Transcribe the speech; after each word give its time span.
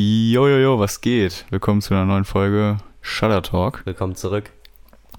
Jojojo, 0.00 0.78
was 0.78 1.00
geht? 1.00 1.44
Willkommen 1.50 1.82
zu 1.82 1.92
einer 1.92 2.04
neuen 2.04 2.24
Folge 2.24 2.76
Shutter 3.00 3.42
Talk. 3.42 3.84
Willkommen 3.84 4.14
zurück. 4.14 4.52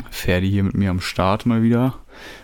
Ferdi 0.09 0.49
hier 0.49 0.63
mit 0.63 0.73
mir 0.73 0.89
am 0.89 1.01
Start 1.01 1.45
mal 1.45 1.61
wieder, 1.61 1.95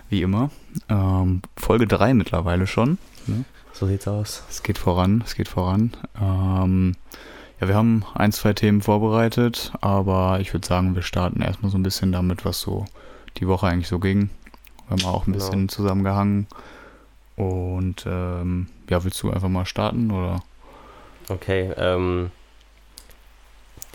wie 0.10 0.22
immer. 0.22 0.50
Ähm, 0.90 1.44
Folge 1.56 1.88
3 1.88 2.14
mittlerweile 2.14 2.68
schon. 2.68 2.98
Ne? 3.28 3.46
So 3.72 3.88
sieht's 3.88 4.06
aus. 4.10 4.44
Es 4.50 4.64
geht 4.64 4.78
voran, 4.78 5.24
es 5.26 5.36
geht 5.36 5.48
voran. 5.48 5.92
Ähm, 6.22 6.96
ja, 7.62 7.70
wir 7.70 7.76
haben 7.76 8.04
ein, 8.16 8.34
zwei 8.34 8.52
Themen 8.52 8.82
vorbereitet, 8.82 9.72
aber 9.80 10.42
ich 10.42 10.54
würde 10.54 10.68
sagen, 10.68 10.94
wir 10.94 11.04
starten 11.04 11.42
erstmal 11.42 11.72
so 11.72 11.78
ein 11.78 11.84
bisschen 11.84 12.12
damit, 12.12 12.44
was 12.44 12.60
so 12.60 12.84
die 13.38 13.48
Woche 13.48 13.68
eigentlich 13.68 13.88
so 13.88 14.00
ging. 14.00 14.30
Wir 14.90 14.98
haben 14.98 15.06
auch 15.06 15.26
ein 15.26 15.32
Genau. 15.32 15.38
bisschen 15.46 15.70
zusammengehangen. 15.70 16.48
Und 17.38 18.04
ähm, 18.06 18.68
ja, 18.90 19.06
willst 19.06 19.24
du 19.24 19.32
einfach 19.32 19.48
mal 19.48 19.66
starten 19.66 20.12
oder? 20.12 20.44
Okay, 21.30 21.72
ähm, 21.78 22.32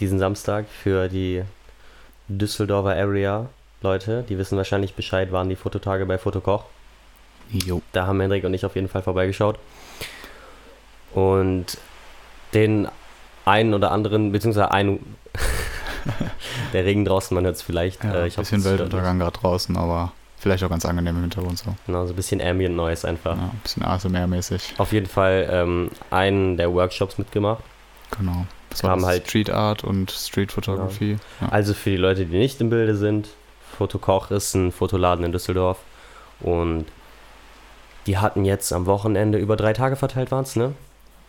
diesen 0.01 0.19
Samstag 0.19 0.67
für 0.69 1.09
die 1.09 1.45
Düsseldorfer 2.29 2.97
Area 2.97 3.49
Leute, 3.83 4.25
die 4.29 4.37
wissen 4.37 4.57
wahrscheinlich 4.57 4.95
Bescheid, 4.95 5.33
waren 5.33 5.49
die 5.49 5.57
Fototage 5.57 6.05
bei 6.07 6.19
Fotokoch. 6.19 6.65
Jo. 7.51 7.83
Da 7.93 8.07
haben 8.07 8.21
Hendrik 8.21 8.45
und 8.45 8.55
ich 8.55 8.65
auf 8.65 8.75
jeden 8.75 8.89
Fall 8.89 9.03
vorbeigeschaut. 9.03 9.59
Und 11.15 11.79
den 12.55 12.89
einen 13.45 13.75
oder 13.75 13.91
anderen, 13.91 14.33
beziehungsweise 14.33 14.71
einen, 14.71 15.17
der 16.73 16.85
Regen 16.85 17.05
draußen, 17.05 17.35
man 17.35 17.45
hört 17.45 17.57
es 17.57 17.63
vielleicht. 17.63 18.05
Ja, 18.05 18.15
äh, 18.15 18.19
ein 18.23 18.27
ich 18.29 18.39
hoffe, 18.39 18.55
bisschen 18.57 18.65
Weltuntergang 18.65 19.19
gerade 19.19 19.39
draußen, 19.39 19.77
aber 19.77 20.13
vielleicht 20.41 20.65
auch 20.65 20.69
ganz 20.71 20.85
angenehm 20.85 21.15
im 21.17 21.23
Hintergrund 21.23 21.59
so. 21.59 21.75
Genau, 21.87 22.07
so 22.07 22.13
ein 22.13 22.17
bisschen 22.17 22.41
Ambient 22.41 22.75
Noise 22.75 23.07
einfach. 23.07 23.37
Ja, 23.37 23.43
ein 23.45 23.61
bisschen 23.63 23.85
ASMR-mäßig. 23.85 24.75
Auf 24.79 24.93
jeden 24.93 25.07
Fall 25.07 25.49
ähm, 25.51 25.91
einen 26.11 26.57
der 26.57 26.73
Workshops 26.73 27.19
mitgemacht. 27.19 27.63
Genau. 28.19 28.47
Das 28.71 28.83
war 28.83 29.01
halt- 29.03 29.27
Street 29.29 29.51
Art 29.51 29.85
und 29.85 30.11
Street 30.11 30.51
Photography. 30.53 31.19
Ja. 31.41 31.49
Also 31.51 31.75
für 31.75 31.91
die 31.91 31.97
Leute, 31.97 32.25
die 32.27 32.39
nicht 32.39 32.61
im 32.61 32.71
Bilde 32.71 32.97
sind, 32.97 33.29
Fotokoch 33.77 34.31
ist 34.31 34.55
ein 34.55 34.73
Fotoladen 34.73 35.25
in 35.25 35.33
Düsseldorf 35.33 35.79
und 36.41 36.87
die 38.07 38.19
hatten 38.19 38.45
jetzt 38.45 38.73
am 38.73 38.87
Wochenende 38.87 39.39
über 39.39 39.57
drei 39.57 39.73
Tage 39.73 39.97
verteilt 39.97 40.31
waren 40.31 40.43
es, 40.45 40.57
ne? 40.57 40.73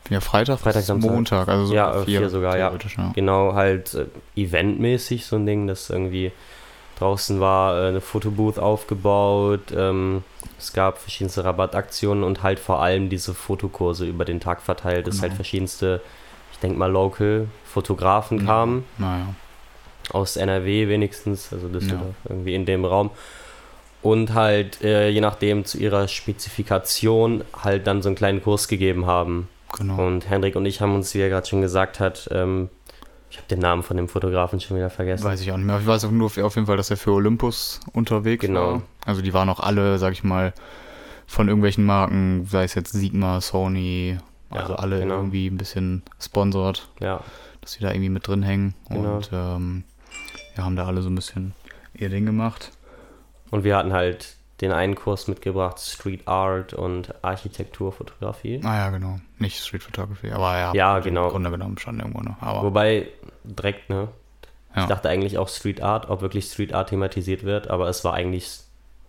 Ja, 0.09 0.19
Freitag, 0.19 0.59
Freitag, 0.59 0.83
Samstag. 0.83 1.11
Montag, 1.11 1.47
also 1.47 1.65
so 1.67 1.73
Ja, 1.73 2.01
äh, 2.01 2.05
vier 2.05 2.29
sogar, 2.29 2.57
ja. 2.57 2.71
ja. 2.71 3.11
Genau, 3.13 3.53
halt 3.53 3.93
äh, 3.93 4.05
eventmäßig 4.35 5.25
so 5.25 5.35
ein 5.35 5.45
Ding, 5.45 5.67
das 5.67 5.89
irgendwie 5.89 6.31
draußen 7.01 7.39
war, 7.39 7.83
äh, 7.83 7.87
eine 7.89 8.01
Fotobooth 8.01 8.59
aufgebaut, 8.59 9.71
ähm, 9.75 10.23
es 10.57 10.73
gab 10.73 10.99
verschiedenste 10.99 11.43
Rabattaktionen 11.43 12.23
und 12.23 12.43
halt 12.43 12.59
vor 12.59 12.81
allem 12.81 13.09
diese 13.09 13.33
Fotokurse 13.33 14.05
über 14.05 14.25
den 14.25 14.39
Tag 14.39 14.61
verteilt, 14.61 15.07
dass 15.07 15.15
Genau. 15.15 15.23
halt 15.23 15.33
verschiedenste, 15.33 16.01
ich 16.53 16.59
denke 16.59 16.77
mal 16.77 16.91
local 16.91 17.47
Fotografen 17.65 18.39
Ja. 18.39 18.45
kamen. 18.45 18.85
Naja, 18.97 19.33
aus 20.13 20.35
NRW 20.35 20.87
wenigstens, 20.87 21.51
also 21.51 21.67
Düsseldorf, 21.67 22.15
irgendwie 22.27 22.53
in 22.53 22.65
dem 22.65 22.85
Raum. 22.85 23.09
Und 24.03 24.33
halt, 24.33 24.81
äh, 24.83 25.09
je 25.09 25.21
nachdem, 25.21 25.63
zu 25.63 25.77
ihrer 25.77 26.07
Spezifikation 26.07 27.43
halt 27.63 27.87
dann 27.87 28.01
so 28.01 28.09
einen 28.09 28.15
kleinen 28.15 28.43
Kurs 28.43 28.67
gegeben 28.67 29.05
haben. 29.05 29.47
genau. 29.77 30.05
Und 30.05 30.29
Hendrik 30.29 30.55
und 30.57 30.65
ich 30.65 30.81
haben 30.81 30.93
uns, 30.95 31.13
wie 31.15 31.19
er 31.21 31.29
gerade 31.29 31.47
schon 31.47 31.61
gesagt 31.61 31.99
hat, 32.01 32.27
ähm, 32.31 32.69
ich 33.31 33.37
habe 33.37 33.47
den 33.47 33.59
Namen 33.59 33.81
von 33.81 33.97
dem 33.97 34.07
Fotografen 34.07 34.59
schon 34.59 34.77
wieder 34.77 34.89
vergessen. 34.89 35.23
Weiß 35.23 35.41
ich 35.41 35.51
auch 35.51 35.57
nicht 35.57 35.65
mehr. 35.65 35.79
Ich 35.79 35.87
weiß 35.87 36.05
auch 36.05 36.11
nur 36.11 36.27
auf 36.27 36.35
jeden 36.37 36.65
Fall, 36.67 36.77
dass 36.77 36.91
er 36.91 36.97
für 36.97 37.11
Olympus 37.11 37.79
unterwegs 37.93 38.41
Genau. 38.45 38.73
war. 38.73 38.81
Also 39.05 39.21
die 39.21 39.33
waren 39.33 39.49
auch 39.49 39.59
alle, 39.61 39.97
sag 39.97 40.11
ich 40.13 40.23
mal, 40.23 40.53
von 41.27 41.47
irgendwelchen 41.47 41.85
Marken, 41.85 42.45
sei 42.45 42.65
es 42.65 42.75
jetzt 42.75 42.91
Sigma, 42.91 43.39
Sony, 43.41 44.17
also 44.49 44.73
Ja, 44.73 44.79
alle 44.79 44.99
genau. 44.99 45.15
irgendwie 45.15 45.47
ein 45.47 45.57
bisschen 45.57 46.03
sponsort, 46.19 46.89
Ja, 46.99 47.21
dass 47.61 47.71
sie 47.71 47.79
da 47.79 47.89
irgendwie 47.91 48.09
mit 48.09 48.27
drin 48.27 48.43
hängen. 48.43 48.73
Genau. 48.89 49.15
Und 49.15 49.29
ähm, 49.31 49.83
wir 50.55 50.65
haben 50.65 50.75
da 50.75 50.85
alle 50.85 51.01
so 51.01 51.09
ein 51.09 51.15
bisschen 51.15 51.53
ihr 51.93 52.09
Ding 52.09 52.25
gemacht. 52.25 52.71
und 53.49 53.63
wir 53.63 53.77
hatten 53.77 53.93
halt 53.93 54.35
den 54.61 54.71
einen 54.71 54.95
Kurs 54.95 55.27
mitgebracht, 55.27 55.79
Street 55.79 56.27
Art 56.27 56.73
und 56.73 57.13
Architekturfotografie. 57.23 58.61
Ah 58.63 58.77
ja, 58.77 58.89
genau. 58.89 59.19
Nicht 59.39 59.59
Street 59.63 59.83
Photography, 59.83 60.31
aber 60.31 60.57
ja. 60.57 60.73
Ja, 60.73 60.97
im 60.97 61.03
genau. 61.03 61.29
Grunde 61.29 61.49
genommen 61.51 61.77
schon 61.77 61.99
irgendwo 61.99 62.21
noch. 62.21 62.41
Aber 62.41 62.63
Wobei, 62.63 63.07
direkt, 63.43 63.89
ne? 63.89 64.07
ja. 64.75 64.81
Ich 64.83 64.87
dachte 64.87 65.09
eigentlich 65.09 65.37
auch 65.37 65.49
Street 65.49 65.81
Art, 65.81 66.09
ob 66.09 66.21
wirklich 66.21 66.45
Street 66.45 66.73
Art 66.73 66.89
thematisiert 66.89 67.43
wird, 67.43 67.69
aber 67.69 67.87
es 67.89 68.03
war 68.03 68.13
eigentlich 68.13 68.49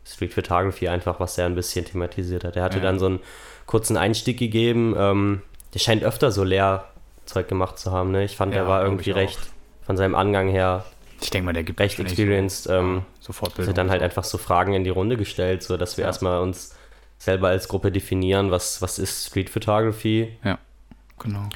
Street 0.04 0.32
Photography 0.34 0.88
einfach, 0.88 1.20
was 1.20 1.38
er 1.38 1.46
ein 1.46 1.54
bisschen 1.54 1.84
thematisiert 1.84 2.44
hat. 2.44 2.56
Er 2.56 2.64
hatte 2.64 2.78
Ja. 2.78 2.82
dann 2.84 2.98
so 2.98 3.06
einen 3.06 3.20
kurzen 3.66 3.96
Einstieg 3.96 4.38
gegeben. 4.38 4.94
Ähm, 4.98 5.42
der 5.74 5.78
scheint 5.78 6.02
öfter 6.02 6.32
so 6.32 6.42
Lehrzeug 6.44 7.46
gemacht 7.48 7.78
zu 7.78 7.92
haben. 7.92 8.10
Ne? 8.10 8.24
Ich 8.24 8.36
fand, 8.36 8.52
Ja, 8.54 8.62
er 8.62 8.68
war 8.68 8.82
irgendwie 8.82 9.10
recht, 9.12 9.38
von 9.86 9.96
seinem 9.96 10.14
Angang 10.14 10.48
her, 10.48 10.84
ich 11.22 11.30
denke 11.30 11.46
mal, 11.46 11.52
der 11.52 11.62
gibt 11.64 11.80
recht 11.80 11.98
experienced. 11.98 12.68
Ähm, 12.68 13.02
so, 13.20 13.26
so 13.28 13.32
Fortbildung. 13.32 13.70
hat 13.70 13.78
dann 13.78 13.90
halt 13.90 14.02
einfach 14.02 14.24
so 14.24 14.38
Fragen 14.38 14.74
in 14.74 14.84
die 14.84 14.90
Runde 14.90 15.16
gestellt, 15.16 15.62
so 15.62 15.76
dass 15.76 15.96
wir 15.96 16.02
Ja. 16.02 16.08
erstmal 16.08 16.40
uns 16.40 16.74
selber 17.18 17.48
als 17.48 17.68
Gruppe 17.68 17.92
definieren, 17.92 18.50
was, 18.50 18.82
was 18.82 18.98
ist 18.98 19.26
Street 19.28 19.48
Photography. 19.48 20.36
Genau. 21.18 21.48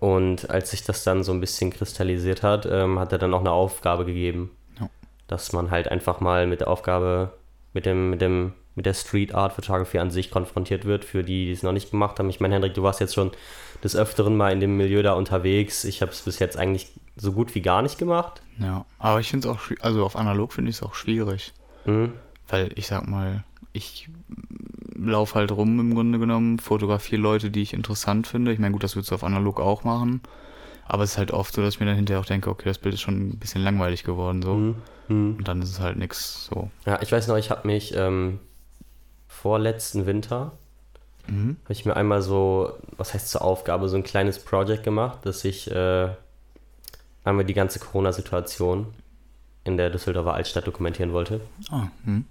Und 0.00 0.50
als 0.50 0.70
sich 0.72 0.82
das 0.84 1.02
dann 1.04 1.24
so 1.24 1.32
ein 1.32 1.40
bisschen 1.40 1.70
kristallisiert 1.70 2.42
hat, 2.42 2.66
ähm, 2.70 2.98
hat 2.98 3.10
er 3.12 3.18
dann 3.18 3.32
auch 3.32 3.40
eine 3.40 3.52
Aufgabe 3.52 4.04
gegeben. 4.04 4.50
Ja. 4.78 4.90
Dass 5.28 5.52
man 5.54 5.70
halt 5.70 5.88
einfach 5.88 6.20
mal 6.20 6.46
mit 6.46 6.60
der 6.60 6.68
Aufgabe, 6.68 7.32
mit 7.72 7.86
dem, 7.86 8.10
mit 8.10 8.20
dem, 8.20 8.52
mit 8.74 8.84
der 8.84 8.92
Street 8.92 9.34
Art 9.34 9.54
Photography 9.54 9.98
an 9.98 10.10
sich 10.10 10.30
konfrontiert 10.30 10.84
wird, 10.84 11.06
für 11.06 11.22
die, 11.24 11.46
die 11.46 11.52
es 11.52 11.62
noch 11.62 11.72
nicht 11.72 11.90
gemacht 11.90 12.18
haben. 12.18 12.28
Ich 12.28 12.40
meine, 12.40 12.54
Hendrik, 12.54 12.74
du 12.74 12.82
warst 12.82 13.00
jetzt 13.00 13.14
schon 13.14 13.30
des 13.82 13.96
Öfteren 13.96 14.36
mal 14.36 14.52
in 14.52 14.60
dem 14.60 14.76
Milieu 14.76 15.02
da 15.02 15.14
unterwegs. 15.14 15.84
Ich 15.84 16.02
habe 16.02 16.12
es 16.12 16.20
bis 16.20 16.38
jetzt 16.38 16.58
eigentlich 16.58 16.88
so 17.16 17.32
gut 17.32 17.54
wie 17.54 17.62
gar 17.62 17.82
nicht 17.82 17.98
gemacht. 17.98 18.42
Ja, 18.58 18.84
aber 18.98 19.20
ich 19.20 19.30
finde 19.30 19.48
es 19.48 19.54
auch, 19.54 19.60
also 19.80 20.04
auf 20.04 20.16
analog 20.16 20.52
finde 20.52 20.70
ich 20.70 20.76
es 20.76 20.82
auch 20.82 20.94
schwierig. 20.94 21.52
Mhm. 21.84 22.12
Weil 22.48 22.70
ich 22.76 22.86
sag 22.86 23.06
mal, 23.08 23.44
ich 23.72 24.08
laufe 24.96 25.34
halt 25.36 25.52
rum 25.52 25.80
im 25.80 25.94
Grunde 25.94 26.18
genommen, 26.18 26.58
fotografiere 26.58 27.20
Leute, 27.20 27.50
die 27.50 27.62
ich 27.62 27.72
interessant 27.72 28.26
finde. 28.26 28.52
Ich 28.52 28.58
meine, 28.58 28.72
gut, 28.72 28.84
das 28.84 28.96
würdest 28.96 29.10
du 29.10 29.14
auf 29.16 29.24
analog 29.24 29.60
auch 29.60 29.84
machen. 29.84 30.20
Aber 30.86 31.02
es 31.02 31.12
ist 31.12 31.18
halt 31.18 31.30
oft 31.30 31.54
so, 31.54 31.62
dass 31.62 31.74
ich 31.74 31.80
mir 31.80 31.86
dann 31.86 31.96
hinterher 31.96 32.20
auch 32.20 32.26
denke, 32.26 32.50
okay, 32.50 32.68
das 32.68 32.78
Bild 32.78 32.94
ist 32.94 33.00
schon 33.00 33.28
ein 33.28 33.38
bisschen 33.38 33.62
langweilig 33.62 34.04
geworden 34.04 34.42
so. 34.42 34.54
Mhm. 34.54 34.74
Mhm. 35.08 35.36
Und 35.38 35.48
dann 35.48 35.62
ist 35.62 35.70
es 35.70 35.80
halt 35.80 35.96
nix 35.96 36.46
so. 36.46 36.70
Ja, 36.86 37.00
ich 37.02 37.10
weiß 37.10 37.26
noch, 37.28 37.36
ich 37.36 37.50
habe 37.50 37.66
mich 37.66 37.94
ähm, 37.96 38.38
vorletzten 39.28 40.06
Winter 40.06 40.52
Mhm. 41.26 41.56
habe 41.64 41.72
ich 41.72 41.86
mir 41.86 41.96
einmal 41.96 42.20
so, 42.20 42.74
was 42.98 43.14
heißt 43.14 43.30
zur 43.30 43.40
Aufgabe, 43.40 43.88
so 43.88 43.96
ein 43.96 44.02
kleines 44.04 44.38
Project 44.38 44.84
gemacht, 44.84 45.20
dass 45.24 45.44
ich 45.46 45.70
äh, 45.70 46.08
einmal 47.24 47.44
die 47.44 47.54
ganze 47.54 47.78
Corona-Situation 47.78 48.86
in 49.64 49.76
der 49.76 49.90
Düsseldorfer 49.90 50.34
Altstadt 50.34 50.66
dokumentieren 50.66 51.12
wollte. 51.12 51.40
Ah, 51.70 51.88
hm. 52.04 52.26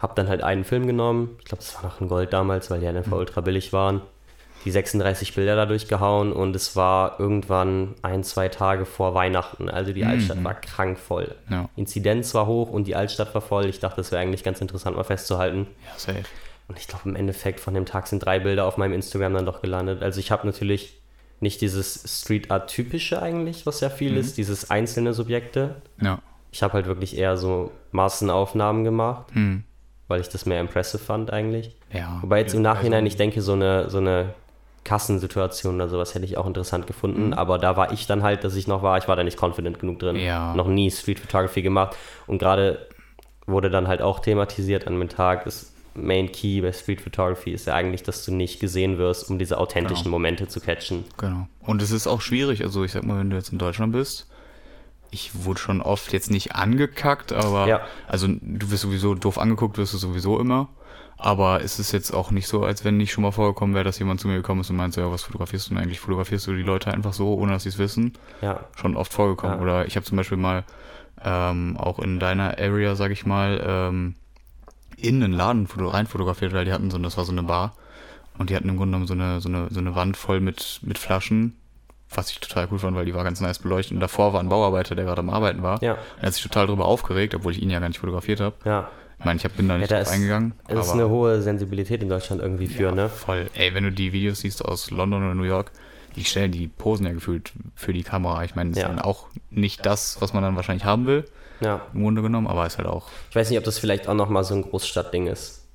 Hab 0.00 0.16
dann 0.16 0.28
halt 0.28 0.42
einen 0.42 0.64
Film 0.64 0.86
genommen, 0.86 1.36
ich 1.38 1.44
glaube, 1.46 1.62
das 1.62 1.74
war 1.76 1.84
noch 1.84 2.00
ein 2.00 2.08
Gold 2.08 2.32
damals, 2.32 2.70
weil 2.70 2.80
die 2.80 2.86
einfach 2.86 3.16
ultra 3.16 3.40
billig 3.40 3.72
waren. 3.72 4.02
Die 4.64 4.70
36 4.70 5.34
Bilder 5.34 5.56
da 5.56 5.66
durchgehauen 5.66 6.32
und 6.32 6.56
es 6.56 6.74
war 6.74 7.20
irgendwann 7.20 7.94
ein, 8.00 8.24
zwei 8.24 8.48
Tage 8.48 8.86
vor 8.86 9.14
Weihnachten. 9.14 9.68
Also 9.68 9.92
die 9.92 10.06
Altstadt 10.06 10.42
war 10.42 10.54
krank 10.54 10.98
voll. 10.98 11.34
Ja, 11.50 11.68
Inzidenz 11.76 12.34
war 12.34 12.46
hoch 12.46 12.70
und 12.70 12.86
die 12.86 12.96
Altstadt 12.96 13.34
war 13.34 13.42
voll. 13.42 13.66
Ich 13.66 13.78
dachte, 13.78 13.96
das 13.96 14.10
wäre 14.10 14.22
eigentlich 14.22 14.42
ganz 14.42 14.62
interessant 14.62 14.96
mal 14.96 15.04
festzuhalten. 15.04 15.66
ja, 15.86 15.98
safe. 15.98 16.24
Und 16.66 16.78
ich 16.78 16.88
glaube, 16.88 17.10
im 17.10 17.16
Endeffekt 17.16 17.60
von 17.60 17.74
dem 17.74 17.84
Tag 17.84 18.06
sind 18.06 18.24
drei 18.24 18.38
Bilder 18.38 18.64
auf 18.64 18.78
meinem 18.78 18.94
Instagram 18.94 19.34
dann 19.34 19.44
doch 19.44 19.60
gelandet. 19.60 20.02
Also 20.02 20.18
ich 20.18 20.30
habe 20.30 20.46
natürlich 20.46 20.98
nicht 21.44 21.60
dieses 21.60 22.02
Street 22.22 22.50
Art 22.50 22.68
typische 22.68 23.22
eigentlich, 23.22 23.66
was 23.66 23.80
ja 23.80 23.90
viel 23.90 24.12
Mhm. 24.12 24.18
ist, 24.18 24.36
dieses 24.38 24.70
einzelne 24.70 25.14
Subjekte. 25.14 25.76
Ja. 26.02 26.18
Ich 26.50 26.62
habe 26.64 26.72
halt 26.74 26.86
wirklich 26.86 27.16
eher 27.16 27.36
so 27.36 27.70
Massenaufnahmen 27.92 28.82
gemacht, 28.82 29.26
Hm. 29.34 29.62
weil 30.08 30.20
ich 30.20 30.28
das 30.28 30.46
mehr 30.46 30.60
impressive 30.60 31.02
fand 31.02 31.32
eigentlich. 31.32 31.76
Ja. 31.92 32.18
Wobei 32.22 32.38
jetzt 32.40 32.54
im 32.54 32.64
Also- 32.66 32.74
Nachhinein, 32.74 33.06
ich 33.06 33.16
denke, 33.16 33.40
so 33.42 33.52
eine, 33.52 33.88
so 33.90 33.98
eine 33.98 34.34
Kassensituation 34.84 35.76
oder 35.76 35.88
sowas 35.88 36.14
hätte 36.14 36.24
ich 36.24 36.36
auch 36.36 36.46
interessant 36.46 36.86
gefunden. 36.86 37.28
Mhm. 37.28 37.32
Aber 37.34 37.58
da 37.58 37.76
war 37.76 37.92
ich 37.92 38.06
dann 38.06 38.22
halt, 38.22 38.44
dass 38.44 38.54
ich 38.54 38.66
noch 38.68 38.82
war, 38.82 38.98
ich 38.98 39.08
war 39.08 39.16
da 39.16 39.24
nicht 39.24 39.40
confident 39.42 39.78
genug 39.78 39.98
drin. 39.98 40.16
Ja. 40.16 40.54
Noch 40.54 40.68
nie 40.68 40.90
Street 40.90 41.18
Photography 41.20 41.62
gemacht. 41.62 41.96
Und 42.26 42.38
gerade 42.38 42.86
wurde 43.46 43.70
dann 43.70 43.88
halt 43.88 44.02
auch 44.02 44.20
thematisiert 44.20 44.86
an 44.86 44.98
dem 44.98 45.08
Tag, 45.08 45.44
das 45.44 45.73
Main 45.94 46.32
Key 46.32 46.60
bei 46.60 46.72
Street 46.72 47.00
Photography 47.00 47.50
ist 47.52 47.66
ja 47.66 47.74
eigentlich, 47.74 48.02
dass 48.02 48.24
du 48.24 48.32
nicht 48.34 48.60
gesehen 48.60 48.98
wirst, 48.98 49.30
um 49.30 49.38
diese 49.38 49.58
authentischen 49.58 50.04
Genau. 50.04 50.16
Momente 50.16 50.48
zu 50.48 50.60
catchen. 50.60 51.04
Genau. 51.16 51.46
Und 51.60 51.82
es 51.82 51.90
ist 51.90 52.06
auch 52.06 52.20
schwierig, 52.20 52.62
also 52.64 52.84
ich 52.84 52.92
sag 52.92 53.04
mal, 53.04 53.18
wenn 53.20 53.30
du 53.30 53.36
jetzt 53.36 53.52
in 53.52 53.58
Deutschland 53.58 53.92
bist, 53.92 54.28
ich 55.10 55.44
wurde 55.44 55.60
schon 55.60 55.80
oft 55.80 56.12
jetzt 56.12 56.30
nicht 56.30 56.56
angekackt, 56.56 57.32
aber 57.32 57.68
Ja. 57.68 57.80
also 58.08 58.26
du 58.28 58.70
wirst 58.70 58.82
sowieso 58.82 59.14
doof 59.14 59.38
angeguckt, 59.38 59.78
wirst 59.78 59.94
du 59.94 59.98
sowieso 59.98 60.40
immer. 60.40 60.68
Aber 61.16 61.62
es 61.62 61.78
ist 61.78 61.92
jetzt 61.92 62.10
auch 62.12 62.32
nicht 62.32 62.48
so, 62.48 62.64
als 62.64 62.84
wenn 62.84 62.96
nicht 62.96 63.12
schon 63.12 63.22
mal 63.22 63.30
vorgekommen 63.30 63.74
wäre, 63.76 63.84
dass 63.84 64.00
jemand 64.00 64.20
zu 64.20 64.26
mir 64.26 64.34
gekommen 64.34 64.62
ist 64.62 64.70
und 64.70 64.76
meinte, 64.76 65.00
ja, 65.00 65.10
was 65.12 65.22
fotografierst 65.22 65.66
du 65.70 65.74
denn 65.74 65.82
eigentlich? 65.82 66.00
Fotografierst 66.00 66.48
du 66.48 66.54
die 66.54 66.62
Leute 66.64 66.92
einfach 66.92 67.12
so, 67.12 67.34
ohne 67.34 67.52
dass 67.52 67.62
sie 67.62 67.68
es 67.68 67.78
wissen? 67.78 68.14
Ja, 68.42 68.64
Schon 68.76 68.96
oft 68.96 69.12
vorgekommen. 69.12 69.56
Ja. 69.58 69.62
Oder 69.62 69.86
ich 69.86 69.94
habe 69.94 70.04
zum 70.04 70.16
Beispiel 70.16 70.36
mal 70.36 70.64
ähm, 71.24 71.76
auch 71.78 72.00
in 72.00 72.18
deiner 72.18 72.58
Area, 72.58 72.96
sag 72.96 73.12
ich 73.12 73.24
mal, 73.24 73.62
ähm, 73.64 74.16
in 75.06 75.22
einen 75.22 75.32
Laden 75.32 75.66
foto 75.66 75.88
rein 75.88 76.06
fotografiert, 76.06 76.52
weil 76.52 76.64
die 76.64 76.72
hatten 76.72 76.90
so, 76.90 76.98
das 76.98 77.16
war 77.16 77.24
so 77.24 77.32
eine 77.32 77.42
Bar. 77.42 77.74
Und 78.38 78.50
die 78.50 78.56
hatten 78.56 78.68
im 78.68 78.76
Grunde 78.76 78.92
genommen 78.98 79.06
so 79.06 79.14
eine, 79.14 79.40
so 79.40 79.48
eine, 79.48 79.68
so 79.70 79.78
eine 79.80 79.94
Wand 79.94 80.16
voll 80.16 80.40
mit, 80.40 80.80
mit 80.82 80.98
Flaschen 80.98 81.56
was 82.16 82.30
ich 82.30 82.40
total 82.40 82.68
cool 82.70 82.78
fand, 82.78 82.96
weil 82.96 83.04
die 83.06 83.14
war 83.14 83.24
ganz 83.24 83.40
nice 83.40 83.58
beleuchtet. 83.58 83.92
Und 83.94 84.00
davor 84.00 84.32
war 84.32 84.40
ein 84.40 84.48
Bauarbeiter, 84.48 84.94
der 84.94 85.04
gerade 85.04 85.20
am 85.20 85.30
Arbeiten 85.30 85.62
war. 85.62 85.82
Ja. 85.82 85.96
Er 86.20 86.26
hat 86.26 86.34
sich 86.34 86.42
total 86.42 86.66
darüber 86.66 86.84
aufgeregt, 86.86 87.34
obwohl 87.34 87.52
ich 87.52 87.62
ihn 87.62 87.70
ja 87.70 87.80
gar 87.80 87.88
nicht 87.88 87.98
fotografiert 87.98 88.40
habe. 88.40 88.56
Ja. 88.64 88.88
Ich 89.18 89.24
meine, 89.24 89.40
ich 89.42 89.50
bin 89.52 89.68
da 89.68 89.78
nicht 89.78 89.90
da 89.90 89.96
drauf 89.96 90.08
ist, 90.08 90.12
eingegangen. 90.12 90.52
Es 90.68 90.86
ist 90.86 90.92
eine 90.92 91.08
hohe 91.08 91.40
Sensibilität 91.40 92.02
in 92.02 92.08
Deutschland 92.08 92.42
irgendwie 92.42 92.66
für, 92.66 92.92
ne? 92.92 93.08
Voll. 93.08 93.48
Ey, 93.54 93.72
wenn 93.74 93.84
du 93.84 93.92
die 93.92 94.12
Videos 94.12 94.40
siehst 94.40 94.64
aus 94.64 94.90
London 94.90 95.24
oder 95.24 95.34
New 95.34 95.44
York, 95.44 95.70
die 96.16 96.24
stellen, 96.24 96.52
die 96.52 96.68
posen 96.68 97.06
ja 97.06 97.12
gefühlt 97.12 97.52
für 97.74 97.92
die 97.92 98.02
Kamera. 98.02 98.44
Ich 98.44 98.54
meine, 98.54 98.70
das 98.70 98.80
Ja. 98.80 98.88
ist 98.88 98.96
dann 98.96 99.00
auch 99.04 99.28
nicht 99.50 99.86
das, 99.86 100.20
was 100.20 100.32
man 100.32 100.42
dann 100.42 100.56
wahrscheinlich 100.56 100.84
haben 100.84 101.06
will, 101.06 101.24
Ja. 101.60 101.82
im 101.94 102.02
Grunde 102.02 102.22
genommen, 102.22 102.46
aber 102.46 102.66
ist 102.66 102.78
halt 102.78 102.88
auch. 102.88 103.08
Ich 103.30 103.36
weiß 103.36 103.48
nicht, 103.50 103.58
ob 103.58 103.64
das 103.64 103.78
vielleicht 103.78 104.08
auch 104.08 104.14
nochmal 104.14 104.44
so 104.44 104.54
ein 104.54 104.62
Großstadtding 104.62 105.26
ist. 105.28 105.66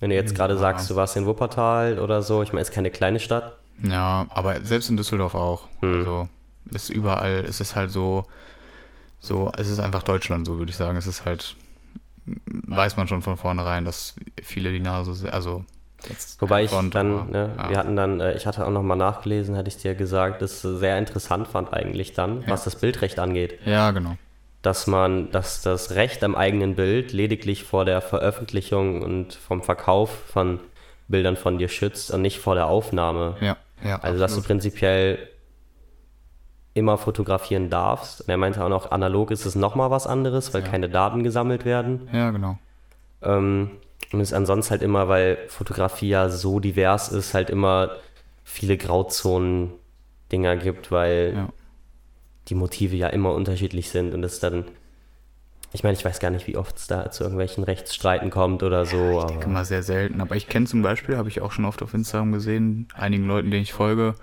Wenn 0.00 0.10
du 0.10 0.16
jetzt 0.16 0.34
gerade 0.34 0.58
sagst, 0.58 0.90
du 0.90 0.96
warst 0.96 1.16
in 1.16 1.26
Wuppertal 1.26 1.98
oder 1.98 2.22
so, 2.22 2.42
ich 2.42 2.52
meine, 2.52 2.62
es 2.62 2.68
ist 2.70 2.74
keine 2.74 2.90
kleine 2.90 3.20
Stadt. 3.20 3.56
Ja, 3.82 4.26
aber 4.30 4.60
selbst 4.64 4.90
in 4.90 4.96
Düsseldorf 4.96 5.34
auch. 5.34 5.68
Hm. 5.80 5.98
Also, 6.00 6.28
ist 6.72 6.90
überall, 6.90 7.44
es 7.48 7.60
ist 7.60 7.76
halt 7.76 7.90
so, 7.90 8.24
so, 9.20 9.52
es 9.56 9.68
ist 9.68 9.78
einfach 9.78 10.02
Deutschland, 10.02 10.46
so 10.46 10.58
würde 10.58 10.70
ich 10.70 10.76
sagen. 10.76 10.96
Es 10.96 11.06
ist 11.06 11.24
halt, 11.24 11.56
weiß 12.46 12.96
man 12.96 13.08
schon 13.08 13.22
von 13.22 13.36
vornherein, 13.36 13.84
dass 13.84 14.14
viele 14.42 14.72
die 14.72 14.80
Nase, 14.80 15.14
se- 15.14 15.32
also, 15.32 15.64
jetzt 16.08 16.40
Wobei 16.42 16.64
ich 16.64 16.70
Front, 16.70 16.94
dann, 16.94 17.30
ne, 17.30 17.54
ja. 17.56 17.70
wir 17.70 17.78
hatten 17.78 17.94
dann, 17.96 18.20
äh, 18.20 18.34
ich 18.34 18.46
hatte 18.46 18.66
auch 18.66 18.70
nochmal 18.70 18.96
nachgelesen, 18.96 19.56
hatte 19.56 19.68
ich 19.68 19.76
dir 19.76 19.94
gesagt, 19.94 20.42
das 20.42 20.62
sehr 20.62 20.98
interessant 20.98 21.46
fand 21.48 21.72
eigentlich 21.72 22.12
dann, 22.12 22.44
was 22.48 22.64
das 22.64 22.76
Bildrecht 22.76 23.18
angeht. 23.18 23.58
Ja, 23.64 23.90
genau. 23.92 24.16
Dass 24.62 24.86
man, 24.86 25.30
dass 25.32 25.60
das 25.62 25.92
Recht 25.92 26.22
am 26.24 26.34
eigenen 26.34 26.76
Bild 26.76 27.12
lediglich 27.12 27.64
vor 27.64 27.84
der 27.84 28.00
Veröffentlichung 28.00 29.02
und 29.02 29.34
vom 29.34 29.62
Verkauf 29.62 30.10
von 30.10 30.60
Bildern 31.08 31.36
von 31.36 31.58
dir 31.58 31.68
schützt 31.68 32.10
und 32.12 32.22
nicht 32.22 32.38
vor 32.38 32.54
der 32.54 32.66
Aufnahme. 32.68 33.36
Ja, 33.40 33.56
ja. 33.84 33.98
Also 34.00 34.20
dass 34.20 34.34
du 34.34 34.42
prinzipiell 34.42 35.18
immer 36.74 36.96
fotografieren 36.96 37.68
darfst. 37.70 38.22
Und 38.22 38.28
er 38.28 38.36
meinte 38.38 38.64
auch 38.64 38.68
noch, 38.68 38.92
analog 38.92 39.30
ist 39.30 39.44
es 39.44 39.54
nochmal 39.54 39.90
was 39.90 40.06
anderes, 40.06 40.54
weil 40.54 40.62
Ja. 40.62 40.68
keine 40.68 40.88
Daten 40.88 41.22
gesammelt 41.22 41.64
werden. 41.64 42.08
Ja, 42.12 42.30
genau. 42.30 42.56
Ähm, 43.22 43.72
und 44.12 44.20
es 44.20 44.28
ist 44.30 44.34
ansonsten 44.34 44.70
halt 44.70 44.82
immer, 44.82 45.08
weil 45.08 45.38
Fotografie 45.48 46.08
ja 46.08 46.28
so 46.28 46.60
divers 46.60 47.10
ist, 47.10 47.34
halt 47.34 47.50
immer 47.50 47.90
viele 48.44 48.76
Grauzonen-Dinger 48.76 50.56
gibt, 50.56 50.90
weil 50.90 51.32
Ja. 51.36 51.48
Die 52.48 52.54
Motive 52.54 52.96
ja 52.96 53.08
immer 53.08 53.32
unterschiedlich 53.34 53.90
sind 53.90 54.14
und 54.14 54.24
es 54.24 54.40
dann, 54.40 54.64
ich 55.72 55.82
meine, 55.82 55.96
ich 55.96 56.04
weiß 56.04 56.18
gar 56.20 56.30
nicht, 56.30 56.46
wie 56.46 56.56
oft 56.56 56.76
es 56.76 56.86
da 56.86 57.10
zu 57.10 57.22
irgendwelchen 57.24 57.64
Rechtsstreiten 57.64 58.30
kommt 58.30 58.62
oder 58.62 58.84
so, 58.84 59.20
aber 59.20 59.42
Immer 59.42 59.64
sehr 59.64 59.82
selten. 59.82 60.20
Aber 60.20 60.36
ich 60.36 60.48
kenne 60.48 60.66
zum 60.66 60.82
Beispiel, 60.82 61.16
habe 61.16 61.28
ich 61.28 61.40
auch 61.40 61.52
schon 61.52 61.64
oft 61.64 61.82
auf 61.82 61.94
Instagram 61.94 62.32
gesehen, 62.32 62.88
einigen 62.94 63.26
Leuten, 63.26 63.50
denen 63.50 63.62
ich 63.62 63.72
folge, 63.72 64.14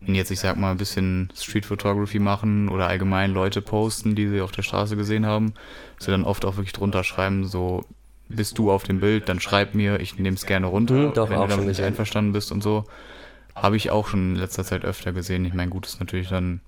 wenn 0.00 0.14
jetzt, 0.14 0.30
ich 0.30 0.40
sag 0.40 0.56
mal, 0.56 0.72
ein 0.72 0.76
bisschen 0.78 1.32
Street 1.34 1.64
Photography 1.66 2.18
machen 2.18 2.68
oder 2.68 2.88
allgemein 2.88 3.32
Leute 3.32 3.62
posten, 3.62 4.14
die 4.14 4.28
sie 4.28 4.40
auf 4.40 4.52
der 4.52 4.62
Straße 4.62 4.96
gesehen 4.96 5.26
haben, 5.26 5.54
dass 5.96 6.06
sie 6.06 6.10
dann 6.10 6.24
oft 6.24 6.44
auch 6.44 6.56
wirklich 6.56 6.72
drunter 6.72 7.04
schreiben, 7.04 7.44
so, 7.46 7.84
bist 8.28 8.58
du 8.58 8.70
auf 8.72 8.82
dem 8.82 9.00
Bild, 9.00 9.28
dann 9.28 9.40
schreib 9.40 9.74
mir, 9.74 10.00
ich 10.00 10.18
nehme 10.18 10.34
es 10.36 10.46
gerne 10.46 10.66
runter, 10.66 10.94
Mhm, 10.94 11.12
doch, 11.14 11.30
wenn 11.30 11.40
du 11.40 11.46
damit 11.46 11.66
nicht 11.66 11.80
einverstanden 11.82 12.32
bist 12.32 12.50
und 12.50 12.62
so. 12.62 12.84
Habe 13.54 13.76
ich 13.76 13.90
auch 13.90 14.08
schon 14.08 14.34
in 14.34 14.36
letzter 14.36 14.64
Zeit 14.64 14.84
öfter 14.84 15.12
gesehen. 15.12 15.44
Ich 15.44 15.52
meine, 15.52 15.70
gut 15.70 15.86
ist 15.86 16.00
natürlich 16.00 16.28
dann 16.28 16.60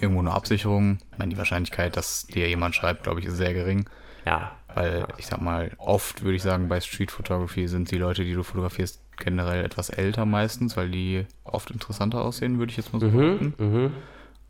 irgendwo 0.00 0.20
eine 0.20 0.32
Absicherung. 0.32 0.98
Ich 1.12 1.18
meine, 1.18 1.30
die 1.30 1.38
Wahrscheinlichkeit, 1.38 1.96
dass 1.96 2.26
dir 2.26 2.48
jemand 2.48 2.74
schreibt, 2.74 3.02
glaube 3.04 3.20
ich, 3.20 3.26
ist 3.26 3.36
sehr 3.36 3.54
gering. 3.54 3.88
ja, 4.26 4.52
Weil 4.74 5.06
ich 5.18 5.26
sag 5.26 5.40
mal, 5.40 5.70
oft 5.78 6.22
würde 6.22 6.36
ich 6.36 6.42
sagen, 6.42 6.68
bei 6.68 6.80
Street 6.80 7.10
Photography 7.10 7.68
sind 7.68 7.90
die 7.90 7.98
Leute, 7.98 8.24
die 8.24 8.34
du 8.34 8.42
fotografierst, 8.42 9.00
generell 9.18 9.64
etwas 9.64 9.90
älter 9.90 10.24
meistens, 10.24 10.76
weil 10.76 10.90
die 10.90 11.26
oft 11.44 11.70
interessanter 11.70 12.22
aussehen, 12.22 12.58
würde 12.58 12.70
ich 12.70 12.76
jetzt 12.78 12.92
mal 12.92 13.00
so 13.00 13.06
mhm, 13.06 13.54
mhm. 13.58 13.92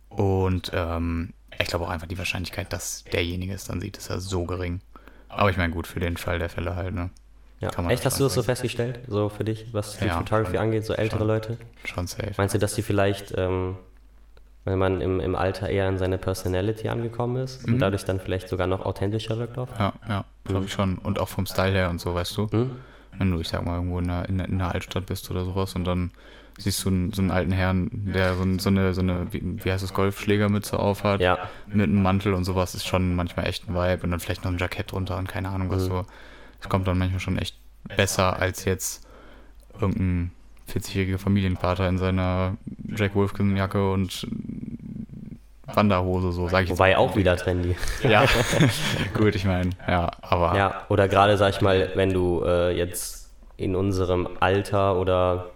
Und 0.09 0.71
ähm, 0.75 1.33
ich 1.59 1.69
glaube 1.69 1.85
auch 1.87 1.91
einfach 1.91 2.07
die 2.07 2.19
Wahrscheinlichkeit, 2.19 2.73
dass 2.73 3.05
derjenige 3.05 3.53
es 3.55 3.65
dann 3.65 3.81
sieht, 3.81 3.97
ist 3.99 4.09
ja 4.09 4.19
so 4.21 4.45
gering. 4.45 4.81
Aber 5.29 5.51
ich 5.51 5.57
meine, 5.57 5.73
gut, 5.73 5.87
für 5.87 6.01
den 6.01 6.17
Fall 6.17 6.39
der 6.39 6.49
Fälle 6.51 6.77
halt, 6.77 6.95
ne? 6.95 7.11
ja. 7.61 7.71
Kann 7.71 7.85
man 7.85 7.93
Echt, 7.95 8.05
hast 8.05 8.19
du 8.21 8.25
das 8.25 8.35
so 8.35 8.43
festgestellt, 8.43 9.01
so 9.09 9.29
für 9.29 9.45
dich, 9.45 9.73
was 9.73 9.95
Street 9.95 10.09
Ja, 10.09 10.19
Photography 10.19 10.53
schon. 10.57 10.61
angeht, 10.65 10.85
so 10.85 10.93
ältere 10.95 11.21
Schon. 11.21 11.27
Leute? 11.29 11.59
Schon 11.85 12.07
safe. 12.07 12.33
Meinst 12.37 12.55
du, 12.55 12.59
dass 12.59 12.75
die 12.75 12.83
vielleicht, 12.83 13.33
ähm, 13.37 13.77
weil 14.65 14.77
man 14.77 15.01
im, 15.01 15.19
im 15.21 15.35
Alter 15.35 15.69
eher 15.69 15.89
in 15.89 15.99
seine 15.99 16.19
Personality 16.19 16.89
angekommen 16.89 17.37
ist 17.43 17.67
Mhm. 17.67 17.75
und 17.75 17.79
dadurch 17.81 18.05
dann 18.05 18.21
vielleicht 18.21 18.49
sogar 18.49 18.67
noch 18.67 18.85
authentischer 18.85 19.39
wirkt 19.39 19.59
auf? 19.59 19.69
Ja, 19.79 19.93
ja, 20.09 20.25
glaube 20.45 20.67
ich 20.67 20.73
schon. 20.73 20.99
Und 20.99 21.19
auch 21.19 21.29
vom 21.29 21.47
Style 21.47 21.73
her 21.73 21.91
und 21.91 22.01
so, 22.01 22.15
weißt 22.15 22.37
du? 22.37 22.49
Hm? 22.51 22.71
Wenn 23.19 23.31
du, 23.31 23.41
ich 23.41 23.49
sag 23.49 23.65
mal, 23.65 23.75
irgendwo 23.75 23.99
in 23.99 24.09
einer, 24.11 24.29
in 24.29 24.41
einer 24.41 24.73
Altstadt 24.75 25.07
bist 25.07 25.31
oder 25.31 25.45
sowas 25.45 25.75
und 25.75 25.85
dann 25.85 26.11
siehst 26.59 26.85
du 26.85 26.89
einen, 26.91 27.13
so 27.13 27.21
einen 27.23 27.31
alten 27.31 27.53
Herrn, 27.53 27.91
der 27.93 28.35
so, 28.37 28.45
so 28.59 28.69
eine, 28.71 28.95
so 28.95 29.01
eine 29.01 29.33
wie, 29.33 29.65
wie 29.65 29.73
heißt 29.73 29.83
das, 29.83 29.93
Golfschlägermütze 29.95 30.79
aufhat, 30.79 31.21
Ja, 31.21 31.39
mit 31.67 31.89
einem 31.89 32.03
Mantel 32.03 32.35
und 32.35 32.45
sowas, 32.45 32.75
ist 32.75 32.87
schon 32.87 33.15
manchmal 33.15 33.47
echt 33.49 33.69
ein 33.69 33.75
Vibe 33.75 34.03
und 34.05 34.11
dann 34.11 34.21
vielleicht 34.21 34.45
noch 34.45 34.53
ein 34.53 34.59
Jackett 34.59 34.93
drunter 34.93 35.17
und 35.19 35.29
keine 35.29 35.49
Ahnung 35.51 35.71
was 35.71 35.83
Mhm. 35.85 35.89
so. 35.89 36.07
Es 36.61 36.69
kommt 36.69 36.87
dann 36.87 36.99
manchmal 36.99 37.21
schon 37.21 37.37
echt 37.39 37.57
besser 37.97 38.39
als 38.39 38.65
jetzt 38.65 39.07
irgendein 39.81 40.31
40-jähriger 40.73 41.19
Familienvater 41.19 41.89
in 41.89 41.99
seiner 41.99 42.57
Jack 42.97 43.15
Wolfskin 43.15 43.57
Jacke 43.57 43.91
und 43.91 44.27
Wanderhose, 45.67 46.33
so 46.33 46.49
sage 46.49 46.65
ich 46.65 46.71
jetzt. 46.71 46.79
wobei 46.79 46.97
auch 46.97 47.17
wieder 47.17 47.37
trendy. 47.37 47.77
Ja, 48.03 48.25
gut, 49.15 49.35
ich 49.35 49.45
meine, 49.45 49.71
ja, 49.87 50.11
aber 50.21 50.57
Ja, 50.57 50.87
oder 50.89 51.09
gerade, 51.09 51.37
sag 51.37 51.55
ich 51.55 51.61
mal, 51.61 51.91
wenn 51.95 52.13
du 52.13 52.43
äh, 52.45 52.77
jetzt 52.77 53.31
in 53.57 53.77
unserem 53.77 54.29
Alter 54.41 54.99
oder 54.99 55.51